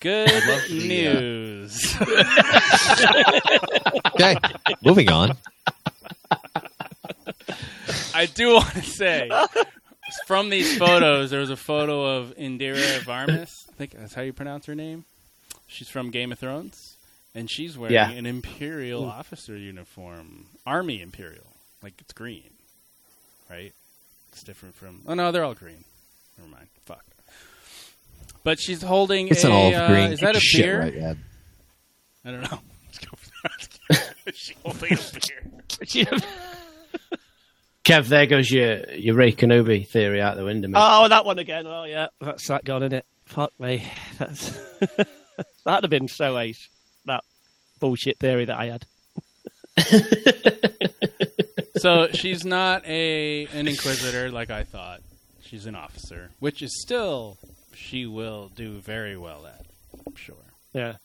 Good 0.00 0.30
love 0.30 0.62
the, 0.68 1.08
uh, 1.08 1.12
news. 1.12 1.96
Okay, 4.14 4.36
moving 4.84 5.08
on. 5.10 5.36
I 8.18 8.26
do 8.26 8.54
want 8.54 8.74
to 8.74 8.82
say 8.82 9.30
from 10.26 10.50
these 10.50 10.76
photos, 10.76 11.30
there 11.30 11.40
was 11.40 11.50
a 11.50 11.56
photo 11.56 12.16
of 12.18 12.36
Indira 12.36 12.98
Varmus. 13.00 13.68
I 13.68 13.72
think 13.74 13.92
that's 13.92 14.14
how 14.14 14.22
you 14.22 14.32
pronounce 14.32 14.66
her 14.66 14.74
name. 14.74 15.04
She's 15.68 15.88
from 15.88 16.10
Game 16.10 16.32
of 16.32 16.38
Thrones, 16.38 16.96
and 17.34 17.48
she's 17.50 17.78
wearing 17.78 17.94
Yeah. 17.94 18.10
an 18.10 18.26
Imperial 18.26 19.04
officer 19.04 19.56
uniform, 19.56 20.46
Army 20.66 21.00
Imperial, 21.00 21.46
like 21.82 21.94
it's 22.00 22.12
green, 22.12 22.50
right? 23.48 23.72
It's 24.32 24.42
different 24.42 24.74
from. 24.74 25.02
Oh 25.06 25.14
no, 25.14 25.30
they're 25.30 25.44
all 25.44 25.54
green. 25.54 25.84
Never 26.38 26.50
mind. 26.50 26.66
Fuck. 26.84 27.04
But 28.44 28.58
she's 28.58 28.82
holding. 28.82 29.28
It's 29.28 29.44
a, 29.44 29.48
an 29.48 29.52
olive 29.52 29.74
uh, 29.74 29.88
green. 29.88 30.12
Is 30.12 30.20
that 30.20 30.30
a 30.30 30.32
your 30.34 30.40
shit 30.40 30.62
beer? 30.64 30.80
right, 30.80 30.94
Ed. 30.96 31.18
I 32.24 32.30
don't 32.32 32.42
know. 32.50 32.58
Is 34.26 34.34
she 34.36 34.54
holding 34.64 34.92
a 34.92 34.98
beer? 35.92 36.10
Kev, 37.88 38.08
there 38.08 38.26
goes 38.26 38.50
your 38.50 38.86
your 38.90 39.14
Ray 39.14 39.32
Kenobi 39.32 39.88
theory 39.88 40.20
out 40.20 40.36
the 40.36 40.44
window. 40.44 40.68
Mate. 40.68 40.78
Oh, 40.78 41.08
that 41.08 41.24
one 41.24 41.38
again. 41.38 41.66
Oh, 41.66 41.84
yeah. 41.84 42.08
That's 42.20 42.46
that 42.48 42.62
gone, 42.62 42.82
isn't 42.82 42.92
it? 42.92 43.06
Fuck 43.24 43.58
me. 43.58 43.82
That's... 44.18 44.50
That'd 45.64 45.84
have 45.84 45.90
been 45.90 46.08
so 46.08 46.38
ace. 46.38 46.68
That 47.06 47.24
bullshit 47.80 48.18
theory 48.18 48.44
that 48.44 48.58
I 48.58 48.66
had. 48.66 48.84
so 51.76 52.08
she's 52.12 52.44
not 52.44 52.84
a 52.84 53.46
an 53.46 53.66
inquisitor 53.68 54.30
like 54.30 54.50
I 54.50 54.64
thought. 54.64 55.00
She's 55.40 55.64
an 55.64 55.74
officer, 55.74 56.30
which 56.40 56.60
is 56.60 56.82
still 56.82 57.38
she 57.74 58.04
will 58.04 58.50
do 58.54 58.80
very 58.80 59.16
well 59.16 59.46
at. 59.46 59.64
I'm 60.06 60.16
sure. 60.16 60.36
Yeah. 60.74 60.96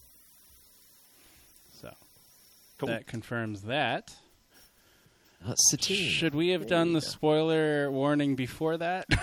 So 1.82 1.94
Cool. 2.78 2.90
that 2.90 3.08
confirms 3.08 3.62
that. 3.62 4.14
Uh, 5.46 5.56
Satine. 5.56 6.10
Should 6.10 6.34
we 6.36 6.50
have 6.50 6.68
done 6.68 6.94
the 6.94 7.02
spoiler 7.02 7.92
warning 7.92 8.36
before 8.36 8.78
that? 8.78 9.06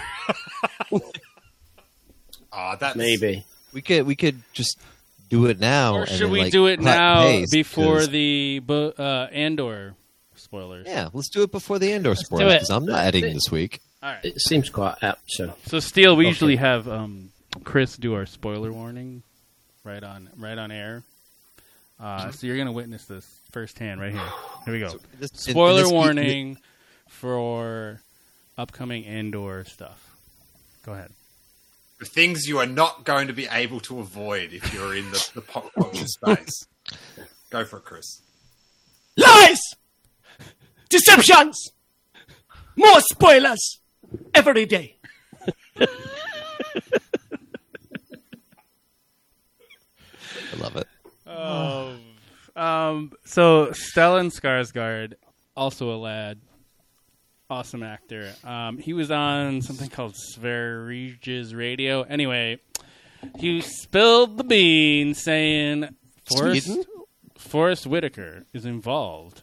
Ah, 2.52 2.76
that's 2.76 2.96
Maybe. 2.96 3.44
We 3.72 3.80
could 3.82 4.06
we 4.06 4.16
could 4.16 4.42
just 4.52 4.78
do 5.28 5.46
it 5.46 5.60
now. 5.60 5.94
or 5.94 6.00
and 6.00 6.08
should 6.10 6.22
then, 6.22 6.30
we 6.32 6.40
like, 6.42 6.52
do 6.52 6.66
it 6.66 6.78
cut 6.78 6.84
now 6.84 7.20
paste, 7.22 7.52
before 7.52 7.98
'cause- 7.98 8.08
the 8.08 8.60
bo- 8.64 8.92
uh, 8.98 9.28
Andor 9.30 9.94
spoilers? 10.34 10.86
Yeah, 10.88 11.10
let's 11.12 11.28
do 11.28 11.42
it 11.44 11.52
before 11.52 11.78
the 11.78 11.92
Andor 11.92 12.14
do 12.14 12.20
spoilers 12.20 12.52
it. 12.52 12.56
because 12.56 12.70
I'm 12.70 12.86
not 12.86 13.04
editing 13.04 13.34
this 13.34 13.50
week. 13.52 13.80
All 14.02 14.10
right. 14.10 14.24
It 14.24 14.40
seems 14.40 14.68
quite 14.70 14.96
apt. 15.02 15.22
So 15.30 15.54
So, 15.66 15.78
Steele, 15.78 16.16
we 16.16 16.24
Okay. 16.24 16.28
usually 16.30 16.56
have 16.56 16.88
um, 16.88 17.30
Chris 17.62 17.96
do 17.96 18.14
our 18.14 18.26
spoiler 18.26 18.72
warning 18.72 19.22
right 19.84 20.02
on 20.02 20.28
right 20.36 20.58
on 20.58 20.72
air. 20.72 21.04
Uh, 22.00 22.30
so 22.30 22.46
you're 22.46 22.56
going 22.56 22.66
to 22.66 22.72
witness 22.72 23.04
this 23.04 23.26
firsthand 23.52 24.00
right 24.00 24.12
here. 24.12 24.22
Here 24.64 24.72
we 24.74 24.80
go. 24.80 24.98
This- 25.18 25.30
spoiler 25.34 25.80
this 25.82 25.86
week- 25.86 25.94
warning 25.94 26.58
for 27.08 28.00
upcoming 28.56 29.04
Andor 29.04 29.64
stuff. 29.64 30.16
Go 30.84 30.92
ahead. 30.92 31.10
the 31.98 32.06
things 32.06 32.46
you 32.48 32.56
are 32.58 32.64
not 32.66 33.04
going 33.04 33.26
to 33.26 33.34
be 33.34 33.46
able 33.52 33.78
to 33.80 33.98
avoid 34.00 34.54
if 34.54 34.72
you're 34.72 34.96
in 34.96 35.10
the, 35.10 35.30
the 35.34 35.40
pop 35.42 35.70
culture 35.74 36.06
space. 36.06 36.66
Go 37.50 37.64
for 37.66 37.76
it, 37.78 37.84
Chris. 37.84 38.22
Lies! 39.18 39.60
Deceptions! 40.88 41.72
More 42.76 43.00
spoilers! 43.12 43.80
Every 44.34 44.64
day. 44.64 44.96
I 45.78 45.86
love 50.58 50.76
it. 50.76 50.86
Oh, 51.40 51.96
um, 52.56 53.12
so 53.24 53.68
Stellan 53.68 54.30
Skarsgård, 54.30 55.14
also 55.56 55.94
a 55.94 55.96
lad, 55.96 56.38
awesome 57.48 57.82
actor. 57.82 58.32
Um, 58.44 58.78
he 58.78 58.92
was 58.92 59.10
on 59.10 59.62
something 59.62 59.88
called 59.88 60.14
Sveriges 60.14 61.54
Radio. 61.54 62.02
Anyway, 62.02 62.60
he 63.38 63.60
spilled 63.60 64.36
the 64.38 64.44
beans 64.44 65.22
saying 65.22 65.94
Forest, 66.36 66.66
Sweden? 66.66 66.84
Forest 67.36 67.86
Whitaker 67.86 68.44
is 68.52 68.64
involved 68.64 69.42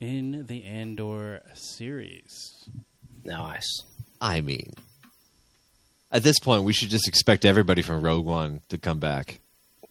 in 0.00 0.46
the 0.46 0.64
Andor 0.64 1.42
series. 1.54 2.68
nice. 3.24 3.82
I 4.20 4.40
mean, 4.40 4.72
at 6.10 6.22
this 6.22 6.38
point, 6.38 6.64
we 6.64 6.72
should 6.72 6.88
just 6.88 7.06
expect 7.08 7.44
everybody 7.44 7.82
from 7.82 8.00
Rogue 8.02 8.24
One 8.24 8.60
to 8.68 8.78
come 8.78 8.98
back. 8.98 9.40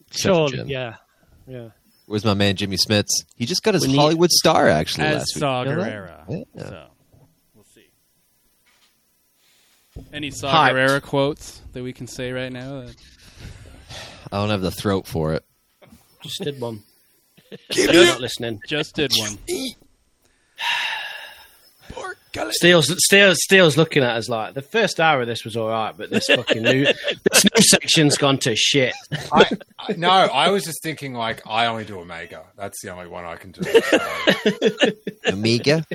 except 0.09 0.51
Jim. 0.51 0.67
yeah. 0.67 0.95
Yeah. 1.47 1.69
Where's 2.05 2.25
my 2.25 2.33
man 2.33 2.55
Jimmy 2.55 2.77
Smits? 2.77 3.09
He 3.35 3.45
just 3.45 3.63
got 3.63 3.73
his 3.73 3.83
We 3.83 3.93
need- 3.93 3.97
Hollywood 3.99 4.29
star 4.31 4.67
actually 4.67 5.05
As 5.05 5.15
last 5.19 5.35
week. 5.35 5.39
Saw 5.41 5.63
You 5.63 5.69
know 5.69 5.83
that? 5.83 6.45
Yeah. 6.55 6.63
So 6.69 6.87
we'll 7.55 7.65
see. 7.65 7.87
Any 10.11 10.31
Saw 10.31 10.51
Hyped. 10.53 10.73
Gerrera 10.73 11.01
quotes 11.01 11.61
that 11.73 11.83
we 11.83 11.93
can 11.93 12.07
say 12.07 12.31
right 12.31 12.51
now? 12.51 12.81
That- 12.81 12.95
I 14.31 14.37
don't 14.37 14.49
have 14.49 14.61
the 14.61 14.71
throat 14.71 15.07
for 15.07 15.33
it. 15.33 15.45
Just 16.23 16.41
did 16.41 16.59
one. 16.59 16.81
You're 17.73 18.05
not 18.05 18.19
listening. 18.21 18.61
Just 18.67 18.95
did 18.95 19.11
one. 19.15 19.37
Steele's, 22.49 22.93
Steele's, 23.05 23.37
Steele's 23.43 23.77
looking 23.77 24.03
at 24.03 24.15
us 24.17 24.27
like 24.29 24.53
the 24.53 24.61
first 24.61 24.99
hour 24.99 25.21
of 25.21 25.27
this 25.27 25.43
was 25.45 25.55
all 25.55 25.69
right, 25.69 25.95
but 25.95 26.09
this 26.09 26.25
fucking 26.27 26.63
new 26.63 26.85
this 27.31 27.43
new 27.43 27.61
section's 27.61 28.17
gone 28.17 28.37
to 28.39 28.55
shit. 28.55 28.93
I, 29.31 29.49
I, 29.79 29.93
no, 29.93 30.09
I 30.09 30.49
was 30.49 30.63
just 30.63 30.81
thinking 30.81 31.13
like 31.13 31.45
I 31.45 31.67
only 31.67 31.85
do 31.85 31.99
Omega. 31.99 32.43
That's 32.57 32.81
the 32.81 32.89
only 32.89 33.07
one 33.07 33.25
I 33.25 33.35
can 33.35 33.51
do. 33.51 33.61
Omega, 35.31 35.85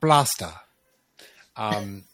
Blaster. 0.00 0.52
Um, 1.56 2.04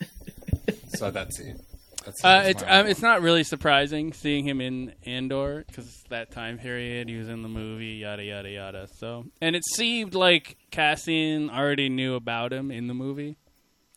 so 0.95 1.11
that's 1.11 1.39
it. 1.39 1.61
That's, 2.09 2.25
Uh, 2.25 2.43
it's 2.47 2.63
um, 2.67 2.87
it's 2.87 3.03
not 3.03 3.23
really 3.23 3.45
surprising 3.45 4.13
seeing 4.13 4.45
him 4.45 4.61
in 4.61 4.95
Andor 5.05 5.65
because 5.67 6.03
that 6.09 6.31
time 6.31 6.59
period 6.59 7.09
he 7.09 7.17
was 7.17 7.29
in 7.29 7.43
the 7.43 7.49
movie, 7.49 7.97
yada 8.03 8.25
yada 8.25 8.49
yada. 8.51 8.89
So, 8.99 9.27
and 9.41 9.55
it 9.55 9.65
seemed 9.67 10.15
like 10.15 10.57
Cassian 10.71 11.51
already 11.51 11.89
knew 11.89 12.15
about 12.15 12.53
him 12.53 12.71
in 12.71 12.87
the 12.87 12.95
movie, 12.95 13.37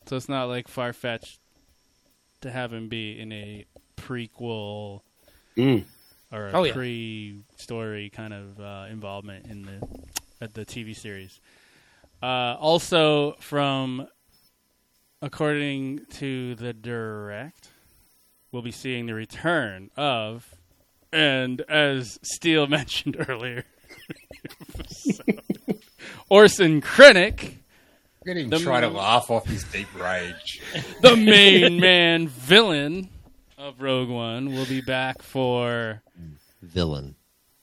so 0.07 0.15
it's 0.17 0.27
not 0.29 0.45
like 0.45 0.67
far 0.67 0.93
fetched 0.93 1.39
to 2.41 2.51
have 2.51 2.73
him 2.73 2.89
be 2.89 3.19
in 3.19 3.31
a 3.31 3.65
prequel 3.97 5.01
Mm. 5.57 5.83
or 6.31 6.47
a 6.47 6.51
Oh, 6.53 6.63
yeah. 6.63 6.73
pre-story 6.73 8.09
kind 8.09 8.33
of 8.33 8.59
uh, 8.59 8.85
involvement 8.89 9.45
in 9.47 9.61
the 9.63 9.87
at 10.41 10.53
the 10.53 10.65
TV 10.65 10.93
series. 10.95 11.39
Uh, 12.23 12.55
also, 12.59 13.33
from 13.39 14.07
according 15.21 16.05
to 16.05 16.55
the 16.55 16.73
direct, 16.73 17.69
we'll 18.51 18.61
be 18.61 18.71
seeing 18.71 19.05
the 19.05 19.13
return 19.13 19.89
of, 19.95 20.55
and 21.11 21.61
as 21.61 22.19
Steele 22.21 22.67
mentioned 22.67 23.25
earlier, 23.27 23.63
Orson 26.29 26.81
Krennic, 26.81 27.55
Look 28.23 28.35
at 28.35 28.37
him 28.37 28.49
The 28.49 28.59
try 28.59 28.81
to 28.81 28.87
laugh 28.89 29.31
off 29.31 29.47
his 29.47 29.63
deep 29.65 29.87
rage. 29.99 30.61
the 31.01 31.15
main 31.15 31.79
man 31.79 32.27
villain 32.27 33.09
of 33.57 33.81
Rogue 33.81 34.09
One, 34.09 34.53
will 34.53 34.65
be 34.65 34.81
back 34.81 35.21
for 35.21 36.01
Villain. 36.61 37.15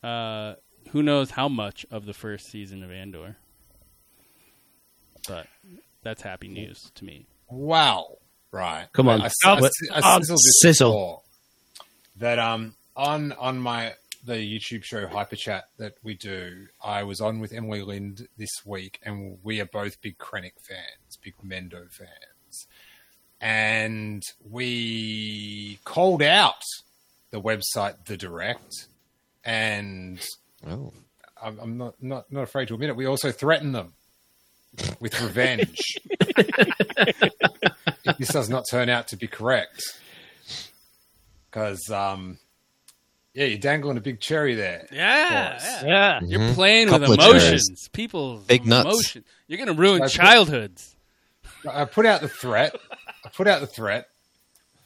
uh, 0.02 0.54
who 0.90 1.02
knows 1.02 1.30
how 1.30 1.48
much 1.48 1.84
of 1.90 2.06
the 2.06 2.14
first 2.14 2.46
season 2.46 2.82
of 2.82 2.90
Andor. 2.90 3.36
But 5.28 5.46
that's 6.02 6.22
happy 6.22 6.48
news 6.48 6.90
to 6.94 7.04
me. 7.04 7.26
Wow. 7.50 8.17
Right. 8.50 8.86
Come 8.92 9.08
on. 9.08 9.20
I, 9.22 9.30
I, 9.44 9.52
I, 9.52 9.56
I 9.94 10.18
sizzled 10.18 10.38
this 10.38 10.60
sizzle. 10.62 10.90
before, 10.90 11.22
That 12.16 12.38
um 12.38 12.74
on 12.96 13.32
on 13.32 13.58
my 13.58 13.94
the 14.24 14.34
YouTube 14.34 14.82
show 14.84 15.06
Hyper 15.06 15.36
Chat 15.36 15.64
that 15.78 15.94
we 16.02 16.14
do, 16.14 16.66
I 16.82 17.02
was 17.04 17.20
on 17.20 17.40
with 17.40 17.52
Emily 17.52 17.82
Lind 17.82 18.26
this 18.36 18.50
week, 18.64 18.98
and 19.02 19.38
we 19.42 19.60
are 19.60 19.66
both 19.66 20.00
big 20.00 20.18
Krennic 20.18 20.54
fans, 20.66 21.16
big 21.22 21.34
Mendo 21.44 21.90
fans, 21.90 22.66
and 23.40 24.22
we 24.50 25.78
called 25.84 26.22
out 26.22 26.62
the 27.30 27.40
website 27.40 28.06
The 28.06 28.16
Direct, 28.16 28.86
and 29.44 30.18
Oh. 30.66 30.92
I'm, 31.40 31.58
I'm 31.60 31.78
not, 31.78 31.94
not 32.02 32.32
not 32.32 32.42
afraid 32.42 32.66
to 32.68 32.74
admit 32.74 32.90
it. 32.90 32.96
We 32.96 33.06
also 33.06 33.30
threaten 33.30 33.70
them 33.72 33.92
with 35.00 35.20
revenge 35.20 35.80
this 38.18 38.28
does 38.28 38.48
not 38.48 38.64
turn 38.70 38.88
out 38.88 39.08
to 39.08 39.16
be 39.16 39.26
correct. 39.26 39.82
Because, 41.50 41.90
um, 41.90 42.38
yeah, 43.34 43.46
you're 43.46 43.58
dangling 43.58 43.96
a 43.96 44.00
big 44.00 44.20
cherry 44.20 44.54
there. 44.54 44.86
Yeah, 44.92 45.52
Boss. 45.52 45.82
yeah. 45.82 45.86
Yeah. 45.86 46.20
You're 46.24 46.54
playing 46.54 46.90
with 46.90 47.00
Couple 47.00 47.14
of 47.14 47.18
emotions. 47.20 47.42
cherries. 47.68 47.88
People's 47.92 48.44
Big 48.44 48.66
nuts. 48.66 48.86
emotion. 48.86 49.24
You're 49.46 49.56
going 49.58 49.68
to 49.74 49.80
ruin 49.80 49.98
That's- 50.00 50.12
childhoods. 50.12 50.94
I 51.68 51.84
put 51.86 52.06
out 52.06 52.20
the 52.20 52.28
threat. 52.28 52.76
I 53.24 53.30
put 53.30 53.48
out 53.48 53.60
the 53.60 53.66
threat, 53.66 54.06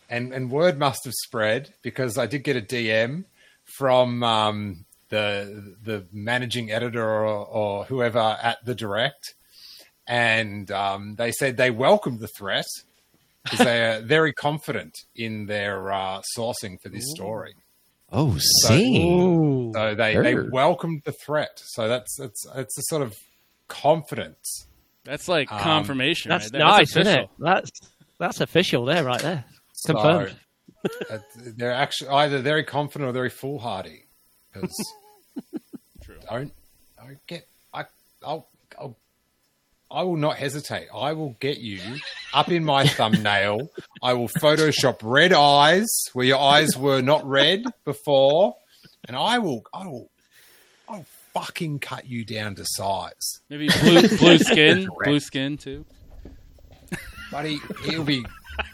and 0.09 0.33
and 0.33 0.51
word 0.51 0.79
must 0.79 1.05
have 1.05 1.13
spread 1.13 1.75
because 1.83 2.17
I 2.17 2.25
did 2.27 2.45
get 2.45 2.57
a 2.57 2.63
DM 2.63 3.25
from 3.65 4.23
um, 4.23 4.87
the 5.11 5.75
the 5.83 6.07
managing 6.13 6.71
editor 6.73 7.05
or, 7.07 7.27
or 7.47 7.85
whoever 7.85 8.39
at 8.43 8.65
the 8.65 8.75
direct, 8.75 9.35
and 10.13 10.71
um, 10.71 11.15
they 11.17 11.33
said 11.33 11.57
they 11.57 11.71
welcomed 11.71 12.21
the 12.21 12.29
threat 12.29 12.67
because 13.45 13.61
they 13.61 13.83
are 13.83 14.01
very 14.17 14.33
confident 14.35 14.95
in 15.17 15.47
their 15.47 15.91
uh, 15.91 16.21
sourcing 16.37 16.79
for 16.83 16.91
this 16.91 17.05
story. 17.17 17.55
Oh, 18.13 18.37
So- 18.39 18.69
scene. 18.69 19.73
So 19.73 19.95
they, 19.95 20.15
they 20.17 20.35
welcomed 20.35 21.03
the 21.07 21.13
threat. 21.13 21.53
So 21.57 21.89
that's 21.89 22.21
it's 22.21 22.45
it's 22.55 22.77
a 22.79 22.83
sort 22.83 23.01
of 23.03 23.17
confidence. 23.69 24.67
That's 25.05 25.29
like 25.29 25.51
Um, 25.51 25.61
confirmation. 25.61 26.29
That's 26.29 26.45
right 26.47 26.53
there. 26.53 26.61
nice, 26.61 26.93
That's 26.95 27.07
isn't 27.09 27.21
it? 27.21 27.29
That's 27.39 27.71
that's 28.19 28.41
official 28.43 28.85
there, 28.85 29.03
right 29.05 29.21
there. 29.21 29.45
So, 29.73 29.95
Confirmed. 29.95 30.37
uh, 31.11 31.19
they're 31.57 31.73
actually 31.73 32.11
either 32.11 32.39
very 32.41 32.65
confident 32.65 33.09
or 33.09 33.13
very 33.13 33.31
foolhardy. 33.31 34.05
Because 34.53 34.77
don't 36.31 36.53
don't 36.99 37.27
get 37.27 37.49
I 37.75 37.81
I'll, 37.81 37.87
I'll 38.27 38.49
I 39.93 40.03
will 40.05 40.17
not 40.17 40.37
hesitate. 40.37 40.89
I 40.95 41.13
will 41.13 41.37
get 41.39 41.59
you 41.59 41.81
up 42.33 42.51
in 42.51 42.65
my 42.65 42.87
thumbnail. 42.87 43.71
I 44.03 44.15
will 44.15 44.29
Photoshop 44.29 45.01
red 45.03 45.33
eyes 45.33 45.89
where 46.15 46.25
your 46.25 46.39
eyes 46.39 46.77
were 46.77 47.03
not 47.03 47.29
red 47.29 47.65
before, 47.85 48.57
and 49.07 49.17
I 49.17 49.39
will 49.39 49.65
I 49.73 49.87
will 49.87 50.11
I'll 50.89 51.05
fucking 51.35 51.81
cut 51.81 52.07
you 52.07 52.25
down 52.25 52.55
to 52.55 52.65
size. 52.67 53.41
Maybe 53.51 53.69
blue, 53.81 54.09
blue 54.09 54.39
skin, 54.51 54.89
blue 55.05 55.21
skin 55.21 55.59
too. 55.59 55.85
buddy. 57.31 57.59
It'll 57.87 58.05
be 58.05 58.25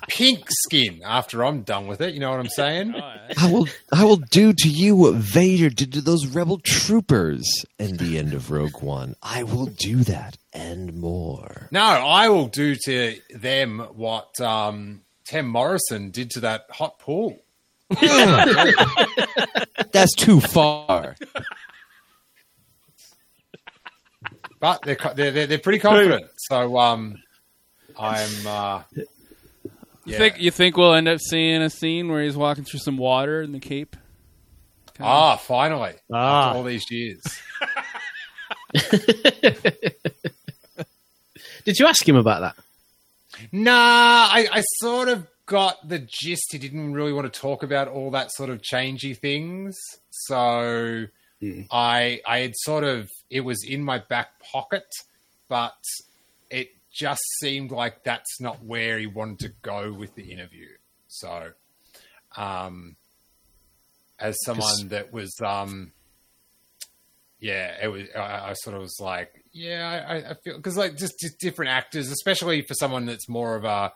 pink 0.08 0.44
skin 0.48 1.00
after 1.04 1.44
I'm 1.44 1.62
done 1.62 1.86
with 1.86 2.00
it. 2.00 2.14
You 2.14 2.20
know 2.20 2.30
what 2.30 2.40
I'm 2.40 2.48
saying? 2.48 2.94
I 3.38 3.50
will 3.50 3.66
I 3.92 4.04
will 4.04 4.16
do 4.16 4.52
to 4.52 4.68
you 4.68 4.96
what 4.96 5.14
Vader 5.14 5.70
did 5.70 5.92
to 5.94 6.00
those 6.00 6.26
rebel 6.26 6.58
troopers 6.58 7.46
in 7.78 7.96
the 7.96 8.18
end 8.18 8.34
of 8.34 8.50
Rogue 8.50 8.82
One. 8.82 9.16
I 9.22 9.42
will 9.42 9.66
do 9.66 9.98
that 10.04 10.36
and 10.52 10.94
more. 10.94 11.68
No, 11.70 11.80
I 11.80 12.28
will 12.28 12.48
do 12.48 12.74
to 12.84 13.16
them 13.34 13.80
what 13.94 14.40
um, 14.40 15.02
Tim 15.24 15.46
Morrison 15.46 16.10
did 16.10 16.30
to 16.32 16.40
that 16.40 16.66
hot 16.70 16.98
pool. 16.98 17.42
That's 19.92 20.14
too 20.14 20.40
far. 20.40 21.16
But 24.60 24.82
they're 24.82 24.96
they're 25.14 25.30
they're, 25.30 25.46
they're 25.46 25.58
pretty 25.58 25.78
confident. 25.78 26.26
So 26.36 26.78
um, 26.78 27.22
I'm 27.98 28.46
uh, 28.46 28.82
You 30.08 30.14
yeah. 30.14 30.18
think 30.18 30.40
you 30.40 30.50
think 30.50 30.78
we'll 30.78 30.94
end 30.94 31.06
up 31.06 31.20
seeing 31.20 31.60
a 31.60 31.68
scene 31.68 32.08
where 32.08 32.22
he's 32.22 32.34
walking 32.34 32.64
through 32.64 32.80
some 32.80 32.96
water 32.96 33.42
in 33.42 33.52
the 33.52 33.60
Cape? 33.60 33.94
ah 35.00 35.36
finally 35.36 35.92
Ah. 36.12 36.48
after 36.48 36.56
all 36.58 36.64
these 36.64 36.90
years. 36.90 37.22
Did 41.64 41.78
you 41.78 41.86
ask 41.86 42.08
him 42.08 42.16
about 42.16 42.40
that? 42.40 42.56
Nah, 43.52 43.72
I, 43.72 44.48
I 44.50 44.60
sort 44.80 45.08
of 45.08 45.26
got 45.46 45.86
the 45.86 45.98
gist. 45.98 46.48
He 46.52 46.58
didn't 46.58 46.94
really 46.94 47.12
want 47.12 47.30
to 47.32 47.40
talk 47.40 47.62
about 47.62 47.88
all 47.88 48.10
that 48.12 48.32
sort 48.32 48.48
of 48.50 48.62
changey 48.62 49.16
things. 49.16 49.76
So 50.10 51.04
I 51.70 52.20
I 52.26 52.38
had 52.38 52.54
sort 52.56 52.84
of 52.84 53.08
it 53.30 53.40
was 53.42 53.62
in 53.68 53.84
my 53.84 53.98
back 53.98 54.40
pocket, 54.40 54.86
but 55.48 55.76
it 56.50 56.70
just 56.92 57.22
seemed 57.40 57.70
like 57.70 58.04
that's 58.04 58.40
not 58.40 58.64
where 58.64 58.98
he 58.98 59.06
wanted 59.06 59.38
to 59.40 59.52
go 59.62 59.92
with 59.92 60.14
the 60.14 60.32
interview. 60.32 60.68
So 61.08 61.52
um 62.36 62.96
as 64.18 64.36
someone 64.44 64.88
that 64.88 65.12
was 65.12 65.34
um 65.44 65.92
yeah, 67.40 67.76
it 67.80 67.86
was. 67.86 68.02
I, 68.16 68.50
I 68.50 68.52
sort 68.54 68.74
of 68.74 68.82
was 68.82 68.98
like, 69.00 69.44
yeah, 69.52 70.04
I, 70.08 70.30
I 70.30 70.34
feel 70.42 70.56
because 70.56 70.76
like 70.76 70.96
just, 70.96 71.20
just 71.20 71.38
different 71.38 71.70
actors, 71.70 72.10
especially 72.10 72.62
for 72.62 72.74
someone 72.74 73.06
that's 73.06 73.28
more 73.28 73.54
of 73.54 73.64
a, 73.64 73.92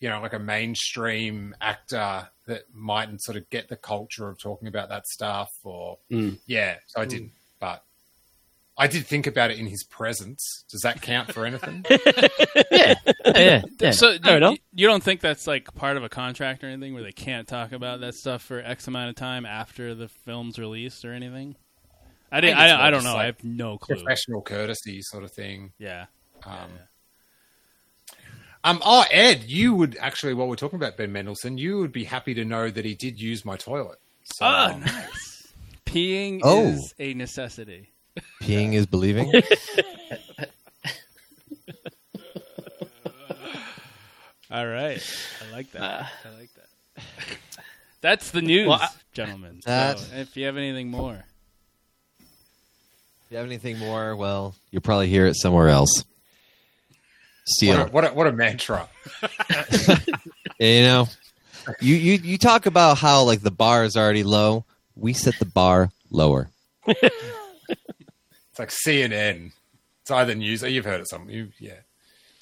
you 0.00 0.08
know, 0.08 0.18
like 0.22 0.32
a 0.32 0.38
mainstream 0.38 1.54
actor 1.60 2.26
that 2.46 2.62
mightn't 2.72 3.22
sort 3.22 3.36
of 3.36 3.50
get 3.50 3.68
the 3.68 3.76
culture 3.76 4.30
of 4.30 4.38
talking 4.38 4.66
about 4.66 4.88
that 4.88 5.06
stuff, 5.06 5.50
or 5.62 5.98
Mm. 6.10 6.38
yeah. 6.46 6.76
So 6.86 7.02
I 7.02 7.04
didn't, 7.04 7.32
but 7.60 7.84
I 8.76 8.88
did 8.88 9.06
think 9.06 9.26
about 9.28 9.50
it 9.52 9.58
in 9.58 9.66
his 9.66 9.84
presence. 9.84 10.64
Does 10.68 10.80
that 10.80 11.00
count 11.00 11.32
for 11.32 11.46
anything? 11.46 11.84
yeah, 12.72 12.94
yeah, 13.24 13.62
yeah. 13.80 13.90
So 13.92 14.18
Fair 14.18 14.32
you, 14.32 14.36
enough. 14.36 14.58
you 14.74 14.86
don't 14.88 15.02
think 15.02 15.20
that's 15.20 15.46
like 15.46 15.72
part 15.74 15.96
of 15.96 16.02
a 16.02 16.08
contract 16.08 16.64
or 16.64 16.66
anything 16.66 16.92
where 16.92 17.02
they 17.04 17.12
can't 17.12 17.46
talk 17.46 17.70
about 17.72 18.00
that 18.00 18.14
stuff 18.16 18.42
for 18.42 18.60
X 18.60 18.88
amount 18.88 19.10
of 19.10 19.14
time 19.16 19.46
after 19.46 19.94
the 19.94 20.08
film's 20.08 20.58
released 20.58 21.04
or 21.04 21.12
anything? 21.12 21.54
I 22.32 22.40
didn't. 22.40 22.56
think 22.56 22.70
it's 22.70 22.72
I, 22.80 22.86
I 22.88 22.90
don't 22.90 23.04
know. 23.04 23.12
like 23.14 23.22
I 23.22 23.26
have 23.26 23.44
no 23.44 23.78
clue. 23.78 23.94
Professional 23.96 24.42
courtesy 24.42 25.02
sort 25.02 25.22
of 25.22 25.30
thing. 25.30 25.72
Yeah. 25.78 26.06
Um, 26.44 26.70
um, 28.64 28.80
oh, 28.84 29.04
Ed, 29.10 29.44
you 29.44 29.74
would 29.74 29.96
actually, 30.00 30.34
while 30.34 30.48
we're 30.48 30.56
talking 30.56 30.78
about 30.78 30.96
Ben 30.96 31.12
Mendelsohn, 31.12 31.58
you 31.58 31.78
would 31.78 31.92
be 31.92 32.02
happy 32.04 32.34
to 32.34 32.44
know 32.44 32.70
that 32.70 32.84
he 32.84 32.94
did 32.94 33.20
use 33.20 33.44
my 33.44 33.56
toilet. 33.56 33.98
So, 34.24 34.46
Oh, 34.46 34.76
nice. 34.78 35.52
Peeing 35.86 36.40
Oh. 36.42 36.68
is 36.70 36.94
a 36.98 37.14
necessity. 37.14 37.90
Peeing 38.42 38.74
is 38.74 38.86
believing. 38.86 39.32
All 44.50 44.66
right. 44.66 45.02
I 45.42 45.52
like 45.52 45.70
that. 45.72 45.82
Uh, 45.82 46.04
I 46.24 46.38
like 46.38 46.50
that. 46.54 46.68
That's 48.00 48.30
the 48.30 48.42
news, 48.42 48.68
Well, 48.68 48.78
I- 48.80 48.88
gentlemen. 49.12 49.60
That- 49.64 49.98
So 49.98 50.16
if 50.16 50.36
you 50.36 50.46
have 50.46 50.56
anything 50.56 50.90
more, 50.90 51.24
If 52.20 53.30
you 53.30 53.36
have 53.38 53.46
anything 53.46 53.78
more, 53.78 54.14
well, 54.14 54.54
you'll 54.70 54.82
probably 54.82 55.08
hear 55.08 55.26
it 55.26 55.34
somewhere 55.36 55.68
else. 55.70 56.04
Steal. 57.46 57.78
what 57.78 57.88
a, 57.88 57.90
what 57.92 58.04
a, 58.04 58.14
what 58.14 58.26
a 58.26 58.32
mantra. 58.32 58.88
you 60.60 60.82
know, 60.82 61.08
you, 61.80 61.94
you 61.94 62.12
you 62.22 62.38
talk 62.38 62.64
about 62.66 62.96
how 62.98 63.24
like 63.24 63.40
the 63.42 63.50
bar 63.50 63.84
is 63.84 63.96
already 63.96 64.22
low. 64.22 64.64
We 64.96 65.12
set 65.14 65.38
the 65.38 65.44
bar 65.46 65.90
lower. 66.10 66.48
It's 68.54 68.58
like 68.60 68.68
CNN. 68.70 69.50
It's 70.02 70.10
either 70.12 70.34
news 70.36 70.62
or 70.62 70.68
you've 70.68 70.84
heard 70.84 71.00
it 71.00 71.08
some. 71.08 71.28
You, 71.28 71.48
yeah. 71.58 71.72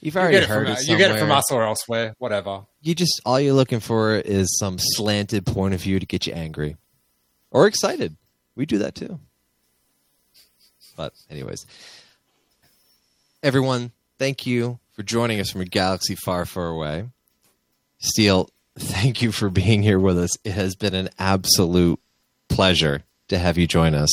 You've 0.02 0.14
You 0.14 0.20
already 0.20 0.36
it 0.38 0.44
heard 0.44 0.66
from, 0.66 0.76
it. 0.76 0.86
you 0.86 0.98
get 0.98 1.10
it 1.14 1.18
from 1.18 1.30
us 1.30 1.50
or 1.50 1.62
elsewhere, 1.62 2.14
whatever. 2.18 2.66
You 2.82 2.94
just 2.94 3.20
all 3.24 3.40
you're 3.40 3.54
looking 3.54 3.80
for 3.80 4.16
is 4.16 4.58
some 4.58 4.76
slanted 4.78 5.46
point 5.46 5.72
of 5.72 5.80
view 5.80 5.98
to 5.98 6.04
get 6.04 6.26
you 6.26 6.34
angry 6.34 6.76
or 7.50 7.66
excited. 7.66 8.16
We 8.56 8.66
do 8.66 8.78
that 8.78 8.94
too. 8.94 9.20
But 10.96 11.14
anyways, 11.30 11.64
everyone, 13.42 13.92
thank 14.18 14.44
you 14.46 14.80
for 14.92 15.02
joining 15.02 15.40
us 15.40 15.50
from 15.50 15.62
a 15.62 15.64
galaxy 15.66 16.14
far, 16.14 16.44
far 16.44 16.66
away. 16.66 17.08
Steele, 18.00 18.50
thank 18.78 19.22
you 19.22 19.32
for 19.32 19.48
being 19.48 19.82
here 19.82 19.98
with 19.98 20.18
us. 20.18 20.36
It 20.44 20.52
has 20.52 20.74
been 20.74 20.94
an 20.94 21.08
absolute 21.18 22.00
pleasure 22.48 23.04
to 23.28 23.38
have 23.38 23.56
you 23.56 23.66
join 23.66 23.94
us. 23.94 24.10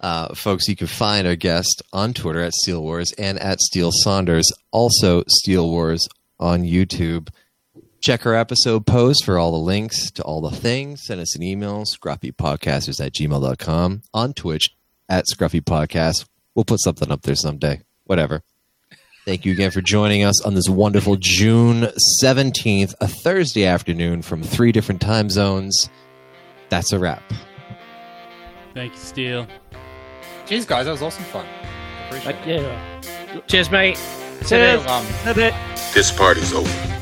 Uh, 0.00 0.34
folks, 0.34 0.68
you 0.68 0.76
can 0.76 0.86
find 0.86 1.26
our 1.26 1.36
guest 1.36 1.82
on 1.92 2.14
Twitter 2.14 2.40
at 2.40 2.52
Steele 2.52 2.82
Wars 2.82 3.12
and 3.18 3.38
at 3.38 3.60
Steele 3.60 3.90
Saunders. 3.92 4.50
Also, 4.70 5.24
Steele 5.28 5.68
Wars 5.68 6.06
on 6.38 6.62
YouTube. 6.62 7.28
Check 8.00 8.24
our 8.26 8.34
episode 8.34 8.86
post 8.86 9.24
for 9.24 9.38
all 9.38 9.50
the 9.50 9.58
links 9.58 10.10
to 10.12 10.22
all 10.22 10.40
the 10.40 10.54
things. 10.54 11.02
Send 11.04 11.20
us 11.20 11.34
an 11.34 11.42
email, 11.42 11.84
scruffypodcasters 11.84 13.04
at 13.04 13.12
gmail.com. 13.12 14.02
On 14.14 14.32
Twitch 14.32 14.68
at 15.08 15.24
Scruffy 15.32 15.60
Podcast. 15.60 16.26
We'll 16.54 16.64
put 16.64 16.80
something 16.80 17.10
up 17.10 17.22
there 17.22 17.34
someday. 17.34 17.80
Whatever. 18.04 18.42
Thank 19.24 19.44
you 19.44 19.52
again 19.52 19.70
for 19.70 19.82
joining 19.82 20.24
us 20.24 20.42
on 20.44 20.54
this 20.54 20.68
wonderful 20.68 21.16
June 21.16 21.88
17th, 22.24 22.94
a 23.00 23.08
Thursday 23.08 23.66
afternoon 23.66 24.22
from 24.22 24.42
three 24.42 24.72
different 24.72 25.00
time 25.02 25.28
zones. 25.28 25.90
That's 26.70 26.92
a 26.92 26.98
wrap. 26.98 27.22
thank 28.74 28.94
you, 28.94 28.98
Steele. 28.98 29.46
Cheers, 30.48 30.64
guys. 30.64 30.86
That 30.86 30.92
was 30.92 31.02
awesome 31.02 31.24
fun. 31.24 31.46
Appreciate 32.06 32.36
it. 32.46 32.62
Yeah. 32.62 33.40
Cheers, 33.46 33.70
mate. 33.70 33.98
See 34.42 34.56
you, 34.56 34.78
um, 34.88 35.06
A 35.26 35.34
bit. 35.34 35.52
This 35.92 36.10
party's 36.10 36.54
over. 36.54 36.97